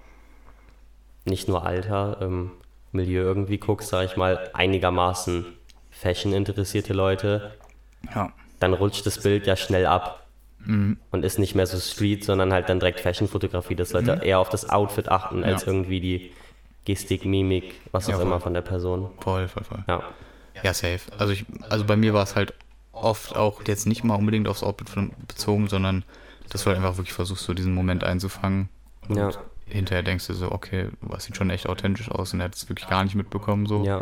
nicht 1.24 1.48
nur 1.48 1.66
Alter, 1.66 2.18
ähm, 2.20 2.52
Milieu 2.92 3.22
irgendwie 3.22 3.58
guckst, 3.58 3.88
sag 3.88 4.04
ich 4.04 4.16
mal, 4.16 4.50
einigermaßen 4.52 5.44
Fashion 5.90 6.32
interessierte 6.32 6.92
Leute, 6.92 7.52
ja, 8.14 8.30
dann 8.60 8.74
rutscht 8.74 9.04
das 9.06 9.20
Bild 9.22 9.46
ja 9.46 9.56
schnell 9.56 9.86
ab 9.86 10.25
mhm, 10.66 10.96
und 11.10 11.24
ist 11.24 11.38
nicht 11.38 11.54
mehr 11.54 11.66
so 11.66 11.78
Street, 11.78 12.24
sondern 12.24 12.52
halt 12.52 12.68
dann 12.68 12.80
direkt 12.80 13.00
Fashion-Fotografie, 13.00 13.74
dass 13.74 13.92
Leute 13.92 14.20
eher 14.22 14.38
auf 14.38 14.48
das 14.50 14.68
Outfit 14.68 15.08
achten, 15.08 15.44
als 15.44 15.62
Ja. 15.62 15.68
irgendwie 15.68 16.00
die 16.00 16.30
Gestik, 16.84 17.24
Mimik, 17.24 17.74
was 17.92 18.06
Ja, 18.06 18.14
auch 18.14 18.18
voll. 18.18 18.26
immer 18.26 18.40
von 18.40 18.54
der 18.54 18.60
Person. 18.62 19.10
voll, 19.20 19.48
voll, 19.48 19.64
voll. 19.64 19.84
Ja, 19.88 20.02
Ja, 20.62 20.72
safe. 20.72 21.00
Also 21.18 21.32
ich, 21.32 21.44
also 21.68 21.84
bei 21.84 21.96
mir 21.96 22.14
war 22.14 22.22
es 22.22 22.34
halt 22.36 22.54
oft 22.92 23.36
auch 23.36 23.62
jetzt 23.66 23.86
nicht 23.86 24.04
mal 24.04 24.14
unbedingt 24.14 24.48
aufs 24.48 24.62
Outfit 24.62 24.88
bezogen, 25.28 25.68
sondern 25.68 26.04
dass 26.48 26.62
du 26.62 26.68
halt 26.68 26.78
einfach 26.78 26.96
wirklich 26.96 27.12
versuchst, 27.12 27.44
so 27.44 27.52
diesen 27.54 27.74
Moment 27.74 28.04
einzufangen. 28.04 28.68
Und 29.08 29.16
Ja. 29.18 29.30
hinterher 29.66 30.02
denkst 30.02 30.26
du 30.28 30.32
so, 30.34 30.50
okay, 30.52 30.88
was 31.02 31.24
sieht 31.24 31.36
schon 31.36 31.50
echt 31.50 31.68
authentisch 31.68 32.10
aus 32.10 32.32
und 32.32 32.40
er 32.40 32.44
hat 32.44 32.54
es 32.54 32.68
wirklich 32.68 32.88
gar 32.88 33.04
nicht 33.04 33.14
mitbekommen 33.16 33.66
so 33.66 33.84
ja, 33.84 34.00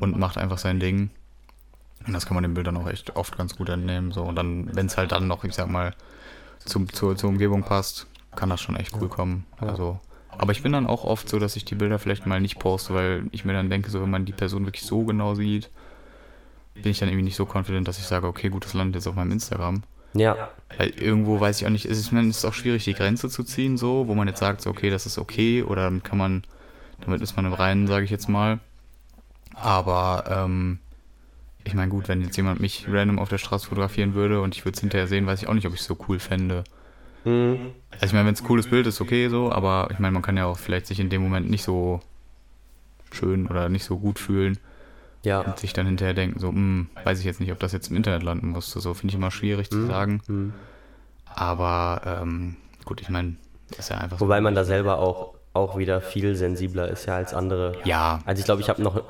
und 0.00 0.18
macht 0.18 0.38
einfach 0.38 0.58
sein 0.58 0.80
Ding. 0.80 1.10
Und 2.06 2.12
das 2.12 2.26
kann 2.26 2.34
man 2.34 2.42
den 2.42 2.54
Bildern 2.54 2.76
auch 2.76 2.88
echt 2.88 3.16
oft 3.16 3.36
ganz 3.36 3.56
gut 3.56 3.68
entnehmen. 3.68 4.12
So. 4.12 4.22
Und 4.22 4.36
dann, 4.36 4.74
wenn 4.74 4.86
es 4.86 4.96
halt 4.96 5.12
dann 5.12 5.26
noch, 5.26 5.44
ich 5.44 5.54
sag 5.54 5.68
mal, 5.68 5.94
zum, 6.64 6.92
zur, 6.92 7.16
zur 7.16 7.30
Umgebung 7.30 7.62
passt, 7.62 8.06
kann 8.36 8.50
das 8.50 8.60
schon 8.60 8.76
echt 8.76 8.94
cool 9.00 9.08
kommen. 9.08 9.44
Also, 9.58 9.98
aber 10.30 10.52
ich 10.52 10.62
bin 10.62 10.72
dann 10.72 10.86
auch 10.86 11.04
oft 11.04 11.28
so, 11.28 11.38
dass 11.38 11.56
ich 11.56 11.64
die 11.64 11.74
Bilder 11.74 11.98
vielleicht 11.98 12.26
mal 12.26 12.40
nicht 12.40 12.58
poste, 12.58 12.94
weil 12.94 13.24
ich 13.32 13.44
mir 13.44 13.52
dann 13.52 13.70
denke, 13.70 13.90
so 13.90 14.00
wenn 14.00 14.10
man 14.10 14.24
die 14.24 14.32
Person 14.32 14.64
wirklich 14.64 14.84
so 14.84 15.04
genau 15.04 15.34
sieht, 15.34 15.70
bin 16.74 16.92
ich 16.92 16.98
dann 16.98 17.08
irgendwie 17.08 17.24
nicht 17.24 17.36
so 17.36 17.48
confident, 17.52 17.88
dass 17.88 17.98
ich 17.98 18.04
sage, 18.04 18.26
okay, 18.26 18.48
gut, 18.48 18.64
das 18.64 18.74
landet 18.74 18.96
jetzt 18.96 19.06
auf 19.08 19.16
meinem 19.16 19.32
Instagram. 19.32 19.82
ja, 20.14 20.50
Weil 20.76 20.90
irgendwo 20.90 21.40
weiß 21.40 21.60
ich 21.60 21.66
auch 21.66 21.70
nicht, 21.70 21.86
es 21.86 21.98
ist, 21.98 22.12
es 22.12 22.36
ist 22.36 22.44
auch 22.44 22.54
schwierig, 22.54 22.84
die 22.84 22.94
Grenze 22.94 23.28
zu 23.28 23.42
ziehen, 23.42 23.76
so, 23.76 24.06
wo 24.06 24.14
man 24.14 24.28
jetzt 24.28 24.38
sagt, 24.38 24.60
so, 24.60 24.70
okay, 24.70 24.90
das 24.90 25.06
ist 25.06 25.18
okay, 25.18 25.62
oder 25.62 25.82
damit 25.82 26.04
kann 26.04 26.18
man, 26.18 26.44
damit 27.00 27.20
ist 27.20 27.34
man 27.36 27.46
im 27.46 27.52
Reinen, 27.52 27.86
sage 27.88 28.04
ich 28.04 28.10
jetzt 28.10 28.28
mal. 28.28 28.60
Aber, 29.54 30.24
ähm, 30.28 30.78
ich 31.68 31.74
meine, 31.74 31.90
gut, 31.90 32.08
wenn 32.08 32.22
jetzt 32.22 32.36
jemand 32.36 32.60
mich 32.60 32.86
random 32.88 33.18
auf 33.18 33.28
der 33.28 33.38
Straße 33.38 33.66
fotografieren 33.68 34.14
würde 34.14 34.40
und 34.40 34.54
ich 34.56 34.64
würde 34.64 34.74
es 34.76 34.80
hinterher 34.80 35.06
sehen, 35.06 35.26
weiß 35.26 35.42
ich 35.42 35.48
auch 35.48 35.54
nicht, 35.54 35.66
ob 35.66 35.74
ich 35.74 35.80
es 35.80 35.86
so 35.86 35.96
cool 36.08 36.18
fände. 36.18 36.64
hm, 37.24 37.72
Also 37.90 38.06
ich 38.06 38.12
meine, 38.12 38.26
wenn 38.26 38.34
es 38.34 38.40
ein 38.42 38.46
cooles 38.46 38.68
Bild 38.68 38.86
ist, 38.86 39.00
okay 39.00 39.28
so, 39.28 39.50
aber 39.52 39.88
ich 39.90 39.98
meine, 39.98 40.12
man 40.12 40.22
kann 40.22 40.36
ja 40.36 40.46
auch 40.46 40.58
vielleicht 40.58 40.86
sich 40.86 41.00
in 41.00 41.10
dem 41.10 41.22
Moment 41.22 41.50
nicht 41.50 41.62
so 41.62 42.00
schön 43.12 43.46
oder 43.46 43.68
nicht 43.68 43.84
so 43.84 43.98
gut 43.98 44.18
fühlen 44.18 44.58
ja. 45.24 45.40
und 45.40 45.58
sich 45.58 45.72
dann 45.72 45.86
hinterher 45.86 46.14
denken, 46.14 46.38
so, 46.38 46.48
hm, 46.48 46.88
weiß 47.04 47.18
ich 47.20 47.24
jetzt 47.24 47.40
nicht, 47.40 47.52
ob 47.52 47.58
das 47.58 47.72
jetzt 47.72 47.90
im 47.90 47.96
Internet 47.96 48.22
landen 48.22 48.48
musste. 48.48 48.80
So 48.80 48.94
finde 48.94 49.12
ich 49.12 49.16
immer 49.16 49.30
schwierig 49.30 49.70
zu 49.70 49.78
Hm, 49.78 49.86
sagen. 49.86 50.22
hm. 50.26 50.52
Aber 51.34 52.02
ähm, 52.22 52.56
gut, 52.84 53.00
ich 53.00 53.08
meine, 53.10 53.36
das 53.70 53.80
ist 53.80 53.88
ja 53.90 53.98
einfach 53.98 54.20
Wobei 54.20 54.40
man 54.40 54.54
da 54.54 54.64
selber 54.64 54.98
auch, 54.98 55.34
auch 55.52 55.76
wieder 55.78 56.00
viel 56.00 56.34
sensibler 56.36 56.88
ist 56.88 57.06
ja 57.06 57.16
als 57.16 57.34
andere. 57.34 57.74
so. 57.74 57.88
Ja, 57.88 58.20
Also 58.24 58.40
ich 58.40 58.44
glaube, 58.44 58.62
ich 58.62 58.68
habe 58.68 58.82
noch 58.82 59.02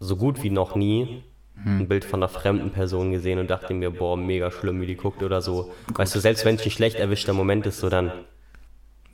so 0.00 0.16
gut 0.16 0.42
wie 0.42 0.50
noch 0.50 0.74
nie. 0.76 1.22
Ein 1.64 1.88
Bild 1.88 2.04
von 2.04 2.20
einer 2.22 2.28
fremden 2.28 2.70
Person 2.70 3.10
gesehen 3.12 3.38
und 3.38 3.48
dachte 3.50 3.72
mir, 3.74 3.90
boah, 3.90 4.16
mega 4.16 4.50
schlimm, 4.50 4.80
wie 4.80 4.86
die 4.86 4.94
guckt 4.96 5.22
oder 5.22 5.40
so. 5.40 5.72
Weißt 5.94 6.14
du, 6.14 6.20
selbst 6.20 6.44
wenn 6.44 6.56
es 6.56 6.64
ein 6.64 6.70
schlecht 6.70 6.96
erwischter 6.96 7.32
Moment 7.32 7.66
ist, 7.66 7.78
so 7.80 7.88
dann 7.88 8.12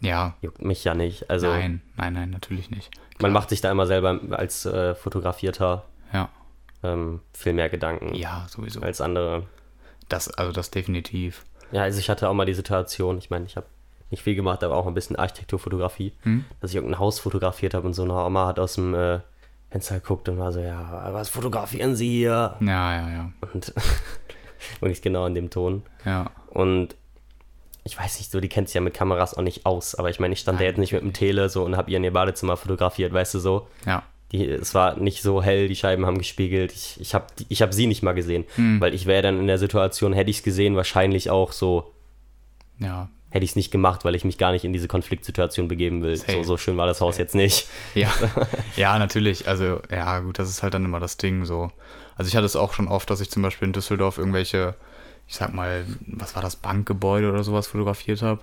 ja, 0.01 0.35
juckt 0.43 0.63
mich 0.63 0.83
ja 0.85 0.95
nicht. 0.95 1.31
Also 1.31 1.47
nein, 1.49 1.81
nein, 1.97 2.13
nein, 2.15 2.31
natürlich 2.31 2.71
nicht. 2.71 2.91
man 3.21 3.33
macht 3.33 3.51
sich 3.51 3.61
da 3.61 3.71
immer 3.71 3.87
selber 3.87 4.19
als 4.33 4.67
äh, 4.67 4.95
Fotografierter 4.95 5.85
Ja, 6.13 6.29
ähm, 6.83 7.21
viel 7.33 7.53
mehr 7.53 7.69
Gedanken 7.69 8.15
ja, 8.15 8.45
sowieso. 8.49 8.81
als 8.81 9.01
andere. 9.01 9.45
Das, 10.09 10.29
also 10.29 10.53
das 10.53 10.71
definitiv. 10.71 11.45
Ja, 11.71 11.83
also 11.83 11.99
ich 12.01 12.11
hatte 12.11 12.29
auch 12.29 12.35
mal 12.35 12.45
die 12.45 12.55
Situation, 12.55 13.19
ich 13.19 13.31
meine, 13.31 13.47
ich 13.47 13.57
habe 13.57 13.67
nicht 14.11 14.23
viel 14.25 14.35
gemacht, 14.35 14.63
aber 14.65 14.77
auch 14.77 14.87
ein 14.87 14.95
bisschen 14.95 15.17
Architekturfotografie, 15.17 16.13
Hm? 16.23 16.45
dass 16.61 16.71
ich 16.71 16.77
irgendein 16.77 16.99
Haus 16.99 17.19
fotografiert 17.21 17.73
habe 17.75 17.87
und 17.87 17.95
so 17.95 18.03
eine 18.03 18.13
Oma 18.15 18.47
hat 18.49 18.59
aus 18.59 18.75
dem 18.75 18.95
äh, 18.95 19.21
Fenster 19.73 19.97
geguckt 19.97 20.29
und 20.29 20.39
war 20.39 20.53
so, 20.53 20.61
ja, 20.61 21.09
was 21.13 21.29
fotografieren 21.29 21.97
Sie 21.97 22.09
hier? 22.09 22.57
Ja, 22.61 22.67
ja, 22.97 23.11
ja. 23.11 23.33
Und 23.53 23.73
wirklich 24.81 25.03
genau 25.03 25.27
in 25.27 25.35
dem 25.35 25.51
Ton. 25.51 25.83
Ja. 26.05 26.31
Und 26.51 26.95
ich 27.85 27.99
weiß 27.99 28.19
nicht, 28.19 28.31
so, 28.31 28.39
die 28.41 28.49
kennt 28.49 28.69
sich 28.69 28.75
ja 28.77 28.81
mit 28.81 28.95
Kameras 28.95 29.35
auch 29.37 29.43
nicht 29.43 29.67
aus, 29.67 29.95
aber 29.97 30.09
ich 30.11 30.21
meine, 30.21 30.35
ich 30.35 30.41
stand 30.41 30.59
da 30.61 30.63
Nein, 30.63 30.71
jetzt 30.71 30.79
nicht 30.79 30.93
mit 30.93 31.03
dem 31.03 31.13
Tele 31.13 31.49
so 31.49 31.65
und 31.65 31.77
habe 31.77 31.91
ihr 31.91 31.97
in 31.97 32.05
ihr 32.05 32.13
Badezimmer 32.13 32.57
fotografiert, 32.57 33.13
weißt 33.13 33.35
du 33.35 33.39
so. 33.41 33.67
Ja. 33.87 34.05
Die, 34.31 34.47
es 34.47 34.75
war 34.75 34.97
nicht 34.97 35.21
so 35.23 35.43
hell, 35.43 35.67
die 35.69 35.75
Scheiben 35.77 36.07
haben 36.07 36.17
gespiegelt. 36.19 36.73
Ich, 36.73 37.01
ich 37.01 37.15
habe 37.15 37.27
ich 37.49 37.61
hab 37.61 37.75
sie 37.75 37.87
nicht 37.87 38.03
mal 38.03 38.13
gesehen, 38.13 38.45
Hm. 38.55 38.81
weil 38.81 38.95
ich 38.95 39.07
wäre 39.07 39.23
dann 39.23 39.39
in 39.41 39.47
der 39.47 39.59
Situation, 39.59 40.13
hätte 40.13 40.31
ich 40.31 40.39
es 40.39 40.43
gesehen, 40.43 40.77
wahrscheinlich 40.77 41.29
auch 41.31 41.53
so, 41.53 41.93
Ja. 42.79 43.09
Hätte 43.33 43.45
ich 43.45 43.51
es 43.53 43.57
nicht 43.57 43.71
gemacht, 43.71 44.05
weil 44.05 44.15
ich 44.15 44.25
mich 44.25 44.39
gar 44.39 44.53
nicht 44.53 44.65
in 44.65 44.73
diese 44.73 44.89
Konfliktsituation 44.89 45.67
begeben 45.67 46.03
will. 46.03 46.17
So, 46.17 46.43
so 46.43 46.57
schön 46.57 46.77
war 46.77 46.87
das 46.87 47.01
Haus 47.01 47.19
jetzt 47.19 47.35
nicht. 47.35 47.67
Ja, 47.95 48.11
ja, 48.77 48.99
natürlich. 48.99 49.49
Also, 49.49 49.81
ja, 49.91 50.21
gut, 50.21 50.39
das 50.39 50.49
ist 50.51 50.63
halt 50.63 50.75
dann 50.75 50.85
immer 50.85 51.01
das 51.01 51.17
Ding 51.17 51.45
so. 51.45 51.71
Also, 52.17 52.29
ich 52.29 52.37
hatte 52.37 52.47
es 52.47 52.57
auch 52.57 52.75
schon 52.75 52.89
oft, 52.89 53.09
dass 53.11 53.21
ich 53.21 53.31
zum 53.31 53.43
Beispiel 53.43 53.67
in 53.67 53.73
Düsseldorf 53.73 54.19
irgendwelche, 54.19 54.75
ich 55.27 55.35
sag 55.35 55.55
mal, 55.55 55.85
was 56.07 56.35
war 56.37 56.43
das, 56.43 56.57
Bankgebäude 56.57 57.31
oder 57.31 57.43
sowas 57.43 57.67
fotografiert 57.69 58.21
habe 58.23 58.41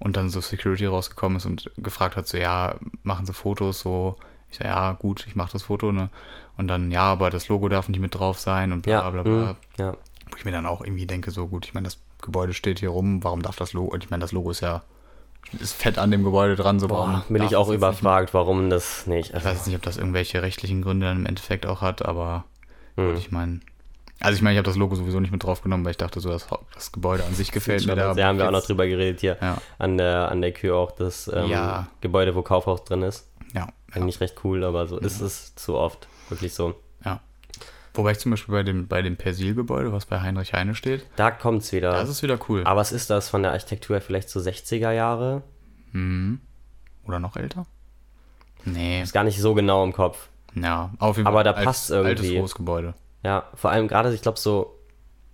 und 0.00 0.16
dann 0.16 0.28
so 0.28 0.40
Security 0.40 0.86
rausgekommen 0.86 1.36
ist 1.38 1.46
und 1.46 1.70
gefragt 1.76 2.16
hat, 2.16 2.26
so, 2.26 2.36
ja, 2.36 2.74
machen 3.04 3.24
Sie 3.26 3.32
Fotos, 3.32 3.78
so. 3.80 4.16
Ich 4.50 4.58
sag, 4.58 4.66
ja, 4.66 4.92
gut, 4.92 5.24
ich 5.28 5.36
mache 5.36 5.52
das 5.52 5.62
Foto, 5.62 5.92
ne? 5.92 6.10
Und 6.58 6.66
dann, 6.68 6.90
ja, 6.90 7.04
aber 7.04 7.30
das 7.30 7.48
Logo 7.48 7.68
darf 7.68 7.88
nicht 7.88 8.00
mit 8.00 8.14
drauf 8.14 8.38
sein 8.38 8.72
und 8.72 8.82
bla, 8.82 8.92
Ja, 8.92 9.10
bla, 9.10 9.22
bla. 9.22 9.52
mm, 9.52 9.56
ja. 9.78 9.92
Wo 10.30 10.36
ich 10.36 10.44
mir 10.44 10.50
dann 10.50 10.66
auch 10.66 10.82
irgendwie 10.82 11.06
denke, 11.06 11.30
so 11.30 11.46
gut, 11.46 11.64
ich 11.64 11.72
meine, 11.74 11.84
das 11.84 11.98
Gebäude 12.22 12.54
steht 12.54 12.78
hier 12.80 12.88
rum, 12.90 13.22
warum 13.22 13.42
darf 13.42 13.56
das 13.56 13.72
Logo, 13.74 13.94
ich 13.96 14.08
meine, 14.10 14.22
das 14.22 14.32
Logo 14.32 14.50
ist 14.50 14.60
ja, 14.60 14.82
ist 15.60 15.74
fett 15.74 15.98
an 15.98 16.10
dem 16.10 16.24
Gebäude 16.24 16.56
dran, 16.56 16.80
so 16.80 16.88
warum. 16.88 17.12
Boah, 17.12 17.24
bin 17.28 17.42
ich 17.42 17.56
auch 17.56 17.60
jetzt 17.66 17.68
nicht 17.68 17.76
überfragt, 17.78 18.32
warum 18.32 18.70
das 18.70 19.06
nicht. 19.06 19.34
ich 19.34 19.44
weiß 19.44 19.66
nicht, 19.66 19.76
ob 19.76 19.82
das 19.82 19.96
irgendwelche 19.98 20.40
rechtlichen 20.42 20.82
Gründe 20.82 21.06
dann 21.06 21.18
im 21.18 21.26
Endeffekt 21.26 21.66
auch 21.66 21.80
hat, 21.82 22.04
aber 22.04 22.44
Hm. 22.96 23.16
ich 23.16 23.30
meine. 23.30 23.60
Also 24.20 24.36
ich 24.36 24.42
meine, 24.42 24.54
ich 24.54 24.58
habe 24.58 24.66
das 24.66 24.76
Logo 24.76 24.94
sowieso 24.94 25.18
nicht 25.18 25.32
mit 25.32 25.42
draufgenommen, 25.42 25.84
weil 25.84 25.90
ich 25.92 25.96
dachte 25.96 26.20
so, 26.20 26.28
das, 26.28 26.46
das 26.74 26.92
Gebäude 26.92 27.24
an 27.24 27.34
sich 27.34 27.50
gefällt 27.50 27.84
mir. 27.86 27.96
da 27.96 28.14
Da 28.14 28.26
haben 28.26 28.38
wir 28.38 28.46
auch 28.46 28.52
noch 28.52 28.64
drüber 28.64 28.86
geredet 28.86 29.20
hier. 29.20 29.36
Ja, 29.40 29.58
An 29.78 29.98
der, 29.98 30.30
an 30.30 30.40
der 30.42 30.52
Kühe 30.52 30.74
auch 30.76 30.92
das 30.92 31.28
ähm, 31.34 31.48
Ja. 31.50 31.88
Gebäude, 32.02 32.34
wo 32.36 32.42
Kaufhaus 32.42 32.84
drin 32.84 33.02
ist. 33.02 33.26
ja, 33.52 33.62
ja, 33.62 33.68
Eigentlich 33.92 34.20
recht 34.20 34.36
cool, 34.44 34.62
aber 34.62 34.86
so 34.86 34.96
ist 34.98 35.20
es 35.20 35.54
zu 35.56 35.74
oft. 35.74 36.06
Wirklich 36.28 36.54
so. 36.54 36.74
Wobei 37.94 38.12
ich 38.12 38.18
zum 38.18 38.30
Beispiel 38.30 38.52
bei 38.54 38.62
dem, 38.62 38.88
bei 38.88 39.02
dem 39.02 39.16
Persil-Gebäude, 39.16 39.92
was 39.92 40.06
bei 40.06 40.20
Heinrich 40.20 40.54
Heine 40.54 40.74
steht, 40.74 41.04
Da 41.16 41.30
kommt 41.30 41.62
es 41.62 41.72
wieder. 41.72 41.92
das 41.92 42.08
ist 42.08 42.22
wieder 42.22 42.38
cool. 42.48 42.64
aber 42.64 42.80
was 42.80 42.90
ist 42.92 43.10
das 43.10 43.28
von 43.28 43.42
der 43.42 43.52
Architektur 43.52 43.96
her? 43.96 44.00
Vielleicht 44.00 44.30
so 44.30 44.40
60er 44.40 44.92
Jahre? 44.92 45.42
Mhm. 45.92 46.40
Oder 47.04 47.18
noch 47.18 47.36
älter? 47.36 47.66
Nee, 48.64 49.02
Ist 49.02 49.12
gar 49.12 49.24
nicht 49.24 49.40
so 49.40 49.54
genau 49.54 49.84
im 49.84 49.92
Kopf. 49.92 50.28
ja, 50.54 50.90
auf 50.98 51.16
jeden 51.16 51.26
Aber 51.26 51.42
da 51.44 51.52
passt 51.52 51.90
Altes 51.92 52.22
irgendwie. 52.24 52.38
Großgebäude. 52.38 52.94
Ja, 53.24 53.44
vor 53.54 53.70
allem 53.70 53.88
gerade, 53.88 54.12
ich 54.14 54.22
glaube 54.22 54.38
so, 54.38 54.78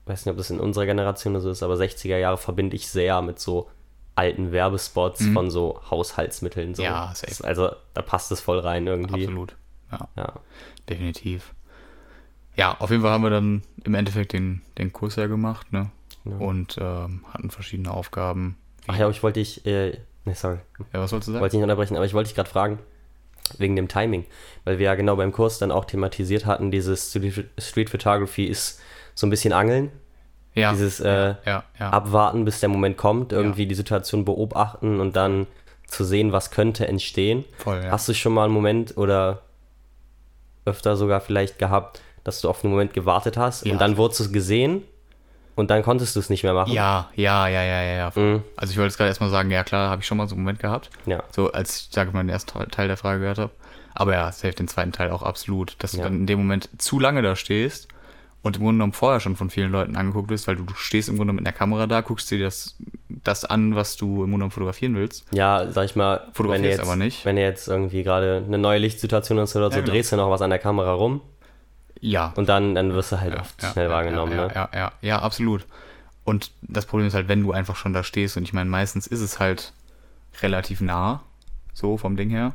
weiß 0.06 0.24
nicht, 0.26 0.32
ob 0.32 0.38
das 0.38 0.50
in 0.50 0.58
unserer 0.60 0.86
Generation 0.86 1.38
so 1.40 1.50
ist, 1.50 1.62
aber 1.62 1.74
60er 1.74 2.16
Jahre 2.16 2.38
verbinde 2.38 2.74
ich 2.76 2.88
sehr 2.88 3.20
mit 3.22 3.38
so 3.38 3.70
alten 4.14 4.50
Werbespots 4.50 5.24
von 5.32 5.50
so 5.50 5.80
Haushaltsmitteln. 5.90 6.74
So. 6.74 6.82
Mhm. 6.82 6.86
Ja, 6.88 7.12
safe. 7.14 7.44
Also 7.44 7.70
da 7.94 8.02
passt 8.02 8.32
es 8.32 8.40
voll 8.40 8.58
rein 8.58 8.86
irgendwie. 8.86 9.24
Absolut. 9.24 9.54
Ja, 9.92 10.08
Ja. 10.16 10.32
definitiv. 10.88 11.54
Ja, 12.58 12.76
auf 12.80 12.90
jeden 12.90 13.02
Fall 13.02 13.12
haben 13.12 13.22
wir 13.22 13.30
dann 13.30 13.62
im 13.84 13.94
Endeffekt 13.94 14.32
den, 14.32 14.62
den 14.76 14.92
Kurs 14.92 15.16
ja 15.16 15.28
gemacht, 15.28 15.72
ne? 15.72 15.90
Genau. 16.24 16.44
Und 16.44 16.76
ähm, 16.80 17.24
hatten 17.32 17.50
verschiedene 17.50 17.92
Aufgaben. 17.92 18.56
Ach 18.88 18.96
ja, 18.96 19.04
aber 19.04 19.12
ich 19.12 19.22
wollte 19.22 19.38
dich, 19.38 19.64
äh, 19.64 19.98
ne, 20.24 20.34
sorry, 20.34 20.58
Ja, 20.92 21.00
was 21.00 21.10
sollst 21.10 21.28
du 21.28 21.32
sagen? 21.32 21.40
wollte 21.40 21.54
ich 21.54 21.58
nicht 21.58 21.62
unterbrechen, 21.62 21.96
aber 21.96 22.04
ich 22.04 22.14
wollte 22.14 22.28
dich 22.28 22.34
gerade 22.34 22.50
fragen, 22.50 22.80
wegen 23.58 23.76
dem 23.76 23.88
Timing, 23.88 24.24
weil 24.64 24.78
wir 24.78 24.86
ja 24.86 24.94
genau 24.96 25.16
beim 25.16 25.32
Kurs 25.32 25.58
dann 25.58 25.70
auch 25.70 25.84
thematisiert 25.84 26.44
hatten, 26.46 26.70
dieses 26.70 27.10
Street 27.10 27.48
Street 27.58 27.88
Photography 27.90 28.44
ist 28.44 28.80
so 29.14 29.26
ein 29.26 29.30
bisschen 29.30 29.52
Angeln, 29.52 29.90
ja, 30.54 30.72
dieses 30.72 31.00
äh, 31.00 31.36
ja, 31.46 31.64
ja. 31.78 31.90
abwarten, 31.90 32.44
bis 32.44 32.60
der 32.60 32.68
Moment 32.68 32.96
kommt, 32.96 33.32
irgendwie 33.32 33.66
die 33.66 33.74
Situation 33.74 34.24
beobachten 34.24 35.00
und 35.00 35.14
dann 35.16 35.46
zu 35.86 36.04
sehen, 36.04 36.32
was 36.32 36.50
könnte 36.50 36.86
entstehen. 36.88 37.44
Voll, 37.56 37.80
ja. 37.82 37.90
Hast 37.92 38.08
du 38.08 38.14
schon 38.14 38.34
mal 38.34 38.44
einen 38.44 38.52
Moment 38.52 38.96
oder 38.98 39.42
öfter 40.66 40.96
sogar 40.96 41.20
vielleicht 41.20 41.58
gehabt, 41.58 42.02
dass 42.28 42.40
du 42.40 42.48
auf 42.48 42.62
einen 42.64 42.72
Moment 42.72 42.94
gewartet 42.94 43.36
hast 43.36 43.66
Ja. 43.66 43.72
und 43.72 43.80
dann 43.80 43.96
wurdest 43.96 44.20
du 44.20 44.24
es 44.24 44.32
gesehen 44.32 44.82
und 45.56 45.70
dann 45.70 45.82
konntest 45.82 46.14
du 46.14 46.20
es 46.20 46.30
nicht 46.30 46.44
mehr 46.44 46.54
machen? 46.54 46.72
ja, 46.72 47.08
ja, 47.16 47.48
ja, 47.48 47.62
ja, 47.64 47.82
ja, 47.82 47.92
ja. 47.96 48.12
Mhm. 48.14 48.42
Also 48.56 48.70
ich 48.70 48.76
wollte 48.78 48.88
jetzt 48.90 48.96
gerade 48.98 49.08
erstmal 49.08 49.30
sagen, 49.30 49.50
ja 49.50 49.64
klar, 49.64 49.90
habe 49.90 50.02
ich 50.02 50.06
schon 50.06 50.16
mal 50.18 50.28
so 50.28 50.34
einen 50.36 50.42
Moment 50.44 50.60
gehabt. 50.60 50.90
Ja. 51.06 51.22
So 51.32 51.50
als 51.50 51.80
ich, 51.80 51.88
sage 51.90 52.10
ich 52.10 52.14
mal, 52.14 52.22
den 52.22 52.28
ersten 52.28 52.70
Teil 52.70 52.86
der 52.88 52.96
Frage 52.96 53.20
gehört 53.20 53.38
habe. 53.38 53.50
Aber 53.94 54.12
ja, 54.12 54.30
safe 54.30 54.54
den 54.54 54.68
zweiten 54.68 54.92
Teil 54.92 55.10
auch 55.10 55.22
absolut. 55.24 55.74
Dass 55.80 55.90
du 55.92 55.98
Ja. 55.98 56.04
dann 56.04 56.14
in 56.20 56.26
dem 56.26 56.38
Moment 56.38 56.68
zu 56.78 57.00
lange 57.00 57.20
da 57.22 57.34
stehst 57.34 57.88
und 58.42 58.54
im 58.56 58.62
Grunde 58.62 58.74
genommen 58.76 58.92
vorher 58.92 59.18
schon 59.18 59.34
von 59.34 59.50
vielen 59.50 59.72
Leuten 59.72 59.96
angeguckt 59.96 60.28
bist, 60.28 60.46
weil 60.46 60.54
du, 60.54 60.62
du 60.62 60.74
stehst 60.74 61.08
im 61.08 61.16
Grunde 61.16 61.32
mit 61.32 61.44
einer 61.44 61.52
Kamera 61.52 61.88
da, 61.88 62.02
guckst 62.02 62.30
dir 62.30 62.38
das, 62.38 62.76
das 63.08 63.44
an, 63.44 63.74
was 63.74 63.96
du 63.96 64.06
im 64.06 64.14
Grunde 64.16 64.32
genommen 64.34 64.50
fotografieren 64.52 64.94
willst. 64.94 65.24
Ja, 65.32 65.66
sag 65.72 65.86
ich 65.86 65.96
mal, 65.96 66.20
wenn 66.26 66.34
Fotografierst 66.34 66.64
du 66.64 66.68
jetzt, 66.70 66.80
aber 66.88 66.94
nicht. 66.94 67.24
wenn 67.24 67.34
du 67.34 67.42
jetzt 67.42 67.66
irgendwie 67.66 68.04
gerade 68.04 68.44
eine 68.46 68.58
neue 68.58 68.78
Lichtsituation 68.78 69.40
hast 69.40 69.56
oder 69.56 69.70
so, 69.72 69.78
Ja, 69.78 69.80
genau. 69.80 69.92
drehst 69.92 70.12
du 70.12 70.16
noch 70.16 70.30
was 70.30 70.40
an 70.42 70.50
der 70.50 70.60
Kamera 70.60 70.92
rum 70.92 71.20
Ja. 72.00 72.32
und 72.36 72.48
dann, 72.48 72.74
dann 72.74 72.92
wirst 72.92 73.12
du 73.12 73.20
halt 73.20 73.34
ja, 73.34 73.40
oft 73.40 73.62
ja, 73.62 73.72
schnell 73.72 73.86
ja, 73.86 73.90
wahrgenommen, 73.90 74.32
ja, 74.32 74.46
ne? 74.46 74.52
Ja, 74.54 74.68
ja, 74.74 74.92
ja, 75.00 75.18
absolut. 75.20 75.66
Und 76.24 76.50
das 76.62 76.86
Problem 76.86 77.08
ist 77.08 77.14
halt, 77.14 77.28
wenn 77.28 77.42
du 77.42 77.52
einfach 77.52 77.76
schon 77.76 77.92
da 77.92 78.02
stehst, 78.04 78.36
und 78.36 78.42
ich 78.42 78.52
meine, 78.52 78.68
meistens 78.70 79.06
ist 79.06 79.20
es 79.20 79.38
halt 79.40 79.72
relativ 80.42 80.80
nah, 80.80 81.22
so 81.72 81.96
vom 81.96 82.16
Ding 82.16 82.30
her, 82.30 82.52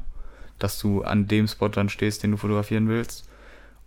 dass 0.59 0.79
du 0.79 1.03
an 1.03 1.27
dem 1.27 1.47
Spot 1.47 1.69
dann 1.69 1.89
stehst, 1.89 2.23
den 2.23 2.31
du 2.31 2.38
fotografieren 2.38 2.88
willst 2.88 3.27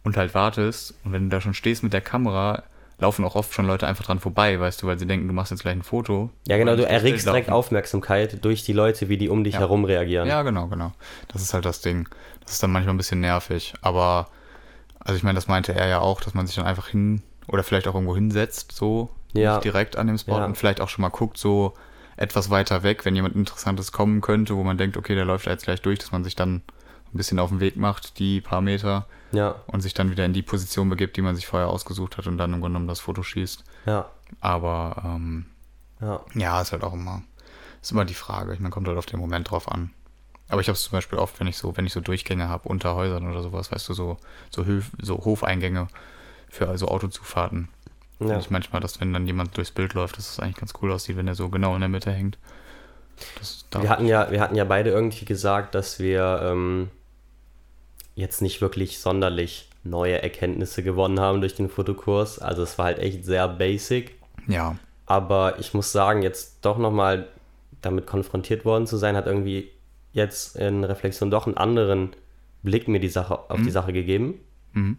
und 0.02 0.16
halt 0.16 0.34
wartest. 0.34 0.94
Und 1.04 1.12
wenn 1.12 1.24
du 1.24 1.28
da 1.36 1.40
schon 1.40 1.54
stehst 1.54 1.82
mit 1.82 1.92
der 1.92 2.00
Kamera, 2.00 2.64
laufen 2.98 3.24
auch 3.24 3.34
oft 3.34 3.52
schon 3.52 3.66
Leute 3.66 3.86
einfach 3.86 4.04
dran 4.04 4.20
vorbei, 4.20 4.58
weißt 4.58 4.82
du, 4.82 4.86
weil 4.86 4.98
sie 4.98 5.06
denken, 5.06 5.28
du 5.28 5.34
machst 5.34 5.50
jetzt 5.52 5.60
gleich 5.62 5.74
ein 5.76 5.82
Foto. 5.82 6.30
Ja, 6.48 6.56
genau, 6.56 6.76
du 6.76 6.86
erregst 6.86 7.26
direkt. 7.26 7.50
Aufmerksamkeit 7.50 8.44
durch 8.44 8.64
die 8.64 8.72
Leute, 8.72 9.08
wie 9.08 9.18
die 9.18 9.28
um 9.28 9.44
dich 9.44 9.54
Ja. 9.54 9.60
herum 9.60 9.84
reagieren. 9.84 10.28
Ja, 10.28 10.42
genau, 10.42 10.66
genau. 10.66 10.92
Das 11.28 11.42
ist 11.42 11.54
halt 11.54 11.64
das 11.64 11.80
Ding. 11.80 12.08
Das 12.42 12.52
ist 12.52 12.62
dann 12.62 12.72
manchmal 12.72 12.94
ein 12.94 12.98
bisschen 12.98 13.20
nervig. 13.20 13.74
Aber, 13.82 14.28
also 15.06 15.16
ich 15.16 15.22
meine, 15.22 15.36
das 15.36 15.48
meinte 15.48 15.74
er 15.74 15.86
ja 15.88 16.00
auch, 16.00 16.20
dass 16.20 16.34
man 16.34 16.46
sich 16.46 16.56
dann 16.56 16.66
einfach 16.66 16.88
hin 16.88 17.22
oder 17.48 17.62
vielleicht 17.62 17.86
auch 17.88 17.94
irgendwo 17.94 18.14
hinsetzt, 18.16 18.72
so 18.72 19.10
Ja. 19.32 19.54
nicht 19.54 19.64
direkt 19.64 19.96
an 19.96 20.06
dem 20.08 20.18
Spot 20.18 20.38
Ja. 20.38 20.44
und 20.44 20.56
vielleicht 20.56 20.80
auch 20.80 20.88
schon 20.88 21.02
mal 21.02 21.08
guckt, 21.10 21.38
so 21.38 21.74
etwas 22.16 22.50
weiter 22.50 22.82
weg, 22.82 23.04
wenn 23.04 23.14
jemand 23.14 23.34
Interessantes 23.36 23.92
kommen 23.92 24.20
könnte, 24.20 24.56
wo 24.56 24.62
man 24.64 24.78
denkt, 24.78 24.96
okay, 24.96 25.14
der 25.14 25.24
läuft 25.24 25.46
da 25.46 25.50
jetzt 25.50 25.64
gleich 25.64 25.82
durch, 25.82 25.98
dass 25.98 26.12
man 26.12 26.24
sich 26.24 26.34
dann 26.34 26.56
ein 27.12 27.16
bisschen 27.18 27.38
auf 27.38 27.50
den 27.50 27.60
Weg 27.60 27.76
macht, 27.76 28.18
die 28.18 28.40
paar 28.40 28.60
Meter 28.62 29.06
ja, 29.32 29.54
und 29.66 29.80
sich 29.82 29.94
dann 29.94 30.10
wieder 30.10 30.24
in 30.24 30.32
die 30.32 30.42
Position 30.42 30.88
begibt, 30.88 31.16
die 31.16 31.22
man 31.22 31.36
sich 31.36 31.46
vorher 31.46 31.68
ausgesucht 31.68 32.16
hat 32.16 32.26
und 32.26 32.38
dann 32.38 32.52
im 32.52 32.60
Grunde 32.60 32.74
genommen 32.74 32.88
das 32.88 33.00
Foto 33.00 33.22
schießt. 33.22 33.64
ja, 33.86 34.06
Aber 34.40 35.02
ähm, 35.04 35.46
ja. 36.00 36.20
ja, 36.34 36.60
ist 36.60 36.72
halt 36.72 36.82
auch 36.84 36.94
immer, 36.94 37.22
ist 37.82 37.92
immer 37.92 38.04
die 38.04 38.14
Frage. 38.14 38.54
Ich 38.54 38.60
meine, 38.60 38.70
kommt 38.70 38.88
halt 38.88 38.98
auf 38.98 39.06
den 39.06 39.20
Moment 39.20 39.50
drauf 39.50 39.70
an. 39.70 39.90
Aber 40.48 40.60
ich 40.60 40.68
habe 40.68 40.76
es 40.76 40.82
zum 40.82 40.92
Beispiel 40.92 41.18
oft, 41.18 41.40
wenn 41.40 41.46
ich 41.46 41.56
so, 41.56 41.76
wenn 41.76 41.86
ich 41.86 41.92
so 41.92 42.00
Durchgänge 42.00 42.48
habe 42.48 42.68
unter 42.68 42.94
Häusern 42.94 43.28
oder 43.28 43.42
sowas, 43.42 43.72
weißt 43.72 43.88
du, 43.88 43.94
so, 43.94 44.16
so, 44.50 44.64
Höf, 44.64 44.90
so 45.00 45.24
Hofeingänge 45.24 45.88
für 46.48 46.68
also 46.68 46.88
Autozufahrten. 46.88 47.68
ja. 48.20 48.26
Finde 48.26 48.40
ich 48.40 48.50
manchmal, 48.50 48.80
dass 48.80 49.00
wenn 49.00 49.12
dann 49.12 49.26
jemand 49.26 49.56
durchs 49.56 49.72
Bild 49.72 49.94
läuft, 49.94 50.18
dass 50.18 50.30
es 50.30 50.40
eigentlich 50.40 50.56
ganz 50.56 50.72
cool 50.80 50.92
aussieht, 50.92 51.16
wenn 51.16 51.28
er 51.28 51.34
so 51.34 51.48
genau 51.48 51.74
in 51.74 51.80
der 51.80 51.88
Mitte 51.88 52.12
hängt. 52.12 52.38
Das, 53.38 53.64
Wir 53.76 53.88
hatten 53.88 54.06
ja, 54.06 54.30
wir 54.30 54.40
hatten 54.40 54.54
ja 54.56 54.64
beide 54.64 54.90
irgendwie 54.90 55.24
gesagt, 55.24 55.74
dass 55.74 55.98
wir 55.98 56.40
ähm, 56.42 56.90
jetzt 58.14 58.42
nicht 58.42 58.60
wirklich 58.60 58.98
sonderlich 59.00 59.68
neue 59.84 60.22
Erkenntnisse 60.22 60.82
gewonnen 60.82 61.20
haben 61.20 61.40
durch 61.40 61.54
den 61.54 61.68
Fotokurs. 61.68 62.38
Also 62.38 62.62
es 62.62 62.78
war 62.78 62.86
halt 62.86 62.98
echt 62.98 63.24
sehr 63.24 63.48
basic. 63.48 64.14
ja, 64.46 64.76
Aber 65.06 65.58
ich 65.58 65.74
muss 65.74 65.92
sagen, 65.92 66.22
jetzt 66.22 66.58
doch 66.62 66.78
nochmal 66.78 67.28
damit 67.82 68.06
konfrontiert 68.06 68.64
worden 68.64 68.86
zu 68.86 68.96
sein, 68.96 69.16
hat 69.16 69.26
irgendwie 69.26 69.70
jetzt 70.16 70.56
in 70.56 70.82
Reflexion 70.84 71.30
doch 71.30 71.46
einen 71.46 71.56
anderen 71.56 72.14
Blick 72.62 72.88
mir 72.88 72.98
die 73.00 73.08
Sache 73.08 73.38
auf 73.50 73.60
die 73.62 73.70
Sache 73.70 73.92
gegeben. 73.92 74.40
Mhm. 74.72 74.98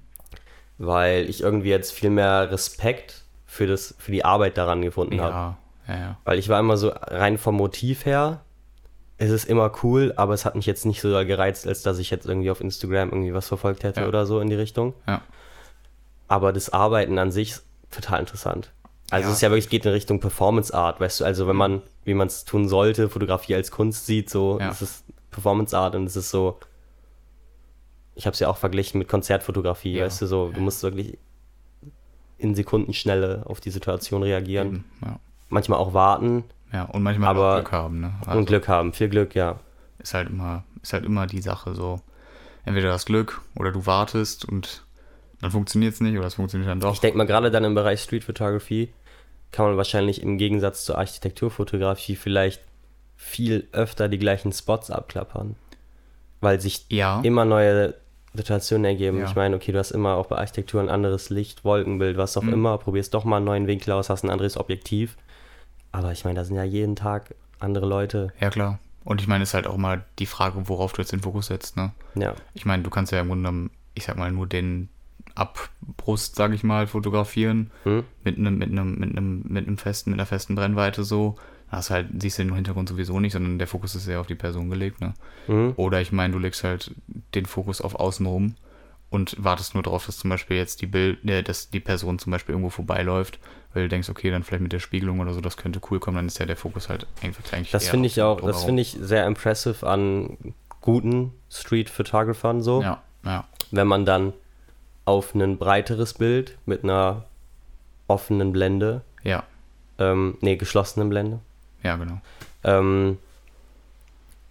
Weil 0.78 1.30
ich 1.30 1.42
irgendwie 1.42 1.70
jetzt 1.70 1.92
viel 1.92 2.10
mehr 2.10 2.52
Respekt 2.52 3.24
für, 3.46 3.68
das, 3.68 3.96
für 3.98 4.12
die 4.12 4.24
Arbeit 4.24 4.58
daran 4.58 4.82
gefunden 4.82 5.20
habe. 5.20 5.34
ja, 5.34 5.58
ja, 5.88 6.00
ja. 6.00 6.18
Weil 6.24 6.38
ich 6.40 6.50
war 6.50 6.60
immer 6.60 6.78
so 6.78 6.90
rein 6.94 7.38
vom 7.38 7.56
Motiv 7.56 8.06
her, 8.06 8.42
es 9.18 9.32
ist 9.32 9.46
immer 9.46 9.72
cool, 9.82 10.14
aber 10.16 10.36
es 10.36 10.46
hat 10.46 10.56
mich 10.56 10.68
jetzt 10.68 10.86
nicht 10.86 11.02
so 11.02 11.10
gereizt, 11.26 11.66
als 11.68 11.82
dass 11.82 11.98
ich 11.98 12.12
jetzt 12.12 12.28
irgendwie 12.28 12.52
auf 12.52 12.62
Instagram 12.62 13.10
irgendwie 13.10 13.34
was 13.34 13.48
verfolgt 13.48 13.84
hätte 13.84 14.02
Ja. 14.02 14.08
oder 14.08 14.28
so 14.28 14.40
in 14.40 14.50
die 14.50 14.56
Richtung. 14.56 14.94
Ja. 15.08 15.22
Aber 16.28 16.54
das 16.54 16.70
Arbeiten 16.72 17.18
an 17.18 17.32
sich 17.32 17.52
ist 17.52 17.66
total 17.90 18.20
interessant. 18.20 18.72
Also 19.10 19.24
Ja. 19.26 19.30
es 19.32 19.38
ist 19.38 19.42
ja 19.42 19.50
wirklich 19.50 19.70
geht 19.70 19.86
in 19.86 19.92
Richtung 19.94 20.20
Performance 20.20 20.72
Art, 20.74 21.00
weißt 21.00 21.22
du, 21.22 21.26
also 21.26 21.48
wenn 21.48 21.56
man, 21.56 21.82
wie 22.08 22.14
man 22.14 22.28
es 22.28 22.46
tun 22.46 22.68
sollte, 22.68 23.10
Fotografie 23.10 23.54
als 23.56 23.70
Kunst 23.70 24.06
sieht, 24.06 24.30
so, 24.30 24.60
Ja. 24.60 24.70
es 24.70 24.82
ist 24.82 25.06
Performance 25.30 25.78
Art 25.78 25.94
und 25.96 26.06
es 26.06 26.16
ist 26.16 26.30
so, 26.32 26.58
ich 28.16 28.26
habe 28.26 28.34
es 28.34 28.40
ja 28.40 28.48
auch 28.50 28.58
verglichen 28.58 28.98
mit 28.98 29.08
Konzertfotografie, 29.08 29.98
Ja. 29.98 30.06
weißt 30.06 30.22
du, 30.22 30.26
so, 30.28 30.50
du 30.50 30.60
musst 30.62 30.82
wirklich 30.84 31.18
in 32.38 32.56
Sekundenschnelle 32.56 33.44
auf 33.46 33.60
die 33.60 33.72
Situation 33.72 34.24
reagieren, 34.24 34.68
Eben, 34.68 34.86
ja. 35.04 35.20
manchmal 35.50 35.80
auch 35.80 35.94
warten 35.94 36.44
ja. 36.74 36.84
Und 36.84 37.02
manchmal 37.02 37.30
Aber- 37.30 37.52
auch 37.54 37.56
Glück 37.60 37.72
haben, 37.72 38.00
ne? 38.02 38.14
Also 38.26 38.38
und 38.40 38.46
Glück 38.46 38.68
haben, 38.68 38.92
viel 38.92 39.08
Glück, 39.08 39.36
ja. 39.36 39.58
ist 40.00 40.14
halt 40.14 40.30
immer, 40.30 40.66
ist 40.82 40.92
halt 40.92 41.06
immer 41.06 41.26
die 41.26 41.42
Sache 41.42 41.74
so. 41.76 42.02
entweder 42.66 42.90
das 42.90 43.06
Glück 43.06 43.42
oder 43.56 43.72
du 43.72 43.86
wartest 43.86 44.44
und 44.44 44.84
dann 45.40 45.50
funktioniert 45.52 45.94
es 45.94 46.02
nicht 46.02 46.18
oder 46.18 46.28
es 46.28 46.34
funktioniert 46.34 46.70
dann 46.70 46.82
doch. 46.82 46.92
Ich 46.94 47.00
denke 47.00 47.18
mal, 47.18 47.26
gerade 47.26 47.50
dann 47.52 47.64
im 47.64 47.74
Bereich 47.76 48.02
Street 48.02 48.26
Photography 48.26 48.92
kann 49.52 49.66
man 49.68 49.78
wahrscheinlich 49.78 50.22
im 50.22 50.38
Gegensatz 50.38 50.84
zur 50.86 50.98
Architekturfotografie 50.98 52.16
vielleicht 52.16 52.62
viel 53.16 53.68
öfter 53.72 54.10
die 54.10 54.20
gleichen 54.20 54.52
Spots 54.52 54.92
abklappern. 54.92 55.56
Weil 56.42 56.62
sich 56.62 56.86
ja, 56.90 57.22
immer 57.22 57.46
neue 57.46 57.96
Situationen 58.34 58.86
ergeben. 58.86 59.20
Ja. 59.20 59.26
Ich 59.26 59.36
meine, 59.36 59.56
okay, 59.56 59.72
du 59.72 59.80
hast 59.80 59.92
immer 59.92 60.16
auch 60.16 60.28
bei 60.28 60.38
Architektur 60.38 60.80
ein 60.82 60.90
anderes 60.90 61.30
Licht, 61.32 61.64
Wolkenbild, 61.66 62.18
was 62.18 62.38
auch 62.38 62.44
Mhm. 62.44 62.54
immer, 62.54 62.78
probierst 62.78 63.14
doch 63.16 63.24
mal 63.24 63.38
einen 63.38 63.46
neuen 63.46 63.68
Winkel 63.68 63.92
aus, 63.94 64.10
hast 64.12 64.24
ein 64.24 64.30
anderes 64.30 64.58
Objektiv. 64.58 65.18
Aber 65.92 66.12
ich 66.12 66.26
meine, 66.26 66.36
da 66.36 66.46
sind 66.46 66.56
ja 66.56 66.64
jeden 66.64 66.96
Tag 66.96 67.34
andere 67.60 67.88
Leute. 67.88 68.32
ja 68.40 68.50
klar. 68.52 68.78
Und 69.04 69.22
ich 69.22 69.28
meine, 69.28 69.44
es 69.44 69.50
ist 69.52 69.54
halt 69.54 69.68
auch 69.68 69.78
mal 69.78 70.04
die 70.20 70.26
Frage, 70.26 70.68
worauf 70.68 70.92
du 70.94 71.02
jetzt 71.02 71.14
den 71.14 71.22
Fokus 71.22 71.48
setzt, 71.48 71.78
ne? 71.78 71.92
Ja, 72.16 72.36
Ich 72.54 72.66
meine, 72.66 72.84
du 72.84 72.90
kannst 72.90 73.12
ja 73.14 73.22
im 73.22 73.30
Grunde 73.30 73.44
genommen, 73.50 73.72
ich 73.96 74.04
sag 74.04 74.18
mal, 74.18 74.30
nur 74.32 74.46
den 74.48 74.90
Abbrust, 75.38 76.36
sag 76.36 76.54
ich 76.54 76.64
mal, 76.64 76.88
fotografieren. 76.88 77.72
hm? 77.84 78.04
Mit 78.24 78.38
einem, 78.38 78.58
mit 78.58 78.72
einem, 78.72 78.96
mit 78.96 79.10
einem, 79.12 79.44
mit 79.48 79.68
einem 79.68 79.78
festen, 79.78 80.12
mit 80.12 80.20
einer 80.20 80.26
festen 80.26 80.56
Brennweite 80.56 81.04
so. 81.04 81.36
Hast 81.70 81.90
halt, 81.90 82.08
siehst 82.20 82.40
du 82.40 82.44
den 82.44 82.56
Hintergrund 82.56 82.88
sowieso 82.88 83.20
nicht, 83.20 83.34
sondern 83.34 83.58
der 83.60 83.68
Fokus 83.68 83.94
ist 83.94 84.06
sehr 84.06 84.22
auf 84.22 84.28
die 84.28 84.36
Person 84.36 84.70
gelegt, 84.70 85.02
ne? 85.02 85.14
Hm? 85.48 85.74
Oder 85.76 86.00
ich 86.00 86.12
meine, 86.14 86.34
du 86.34 86.40
legst 86.40 86.64
halt 86.64 86.96
den 87.36 87.46
Fokus 87.46 87.82
auf 87.82 87.96
außenrum 87.96 88.56
und 89.10 89.36
wartest 89.44 89.74
nur 89.74 89.84
darauf, 89.84 90.06
dass 90.06 90.18
zum 90.18 90.30
Beispiel 90.30 90.58
jetzt 90.58 90.82
die 90.82 90.88
Bild, 90.88 91.24
äh, 91.30 91.44
dass 91.44 91.70
die 91.70 91.80
Person 91.80 92.20
zum 92.20 92.32
Beispiel 92.32 92.54
irgendwo 92.54 92.70
vorbeiläuft, 92.70 93.40
weil 93.74 93.84
du 93.84 93.90
denkst, 93.90 94.10
okay, 94.10 94.32
dann 94.32 94.44
vielleicht 94.44 94.64
mit 94.64 94.72
der 94.74 94.80
Spiegelung 94.80 95.20
oder 95.20 95.34
so, 95.34 95.42
das 95.42 95.58
könnte 95.58 95.82
cool 95.92 96.00
kommen, 96.00 96.16
dann 96.18 96.28
ist 96.28 96.40
ja 96.40 96.46
der 96.46 96.58
Fokus 96.58 96.88
halt 96.90 97.06
einfach 97.22 97.44
eigentlich. 97.52 97.72
Das 97.72 97.88
finde 97.88 98.08
ich 98.08 98.22
auch, 98.22 98.42
das 98.42 98.64
finde 98.64 98.82
ich 98.82 98.98
sehr 99.00 99.26
impressive 99.28 99.86
an 99.88 100.38
guten 100.82 101.34
Street-Photographern 101.52 102.62
so. 102.62 102.82
Ja, 102.82 103.02
ja, 103.26 103.46
wenn 103.72 103.88
man 103.88 104.06
dann 104.06 104.34
auf 105.08 105.34
ein 105.34 105.58
breiteres 105.58 106.14
Bild 106.14 106.58
mit 106.66 106.84
einer 106.84 107.24
offenen 108.08 108.52
Blende, 108.52 109.02
ja, 109.24 109.44
ähm, 110.00 110.38
nee, 110.42 110.56
geschlossenen 110.58 111.10
Blende, 111.10 111.40
ja, 111.84 111.96
genau. 111.96 112.20
ähm, 112.64 113.18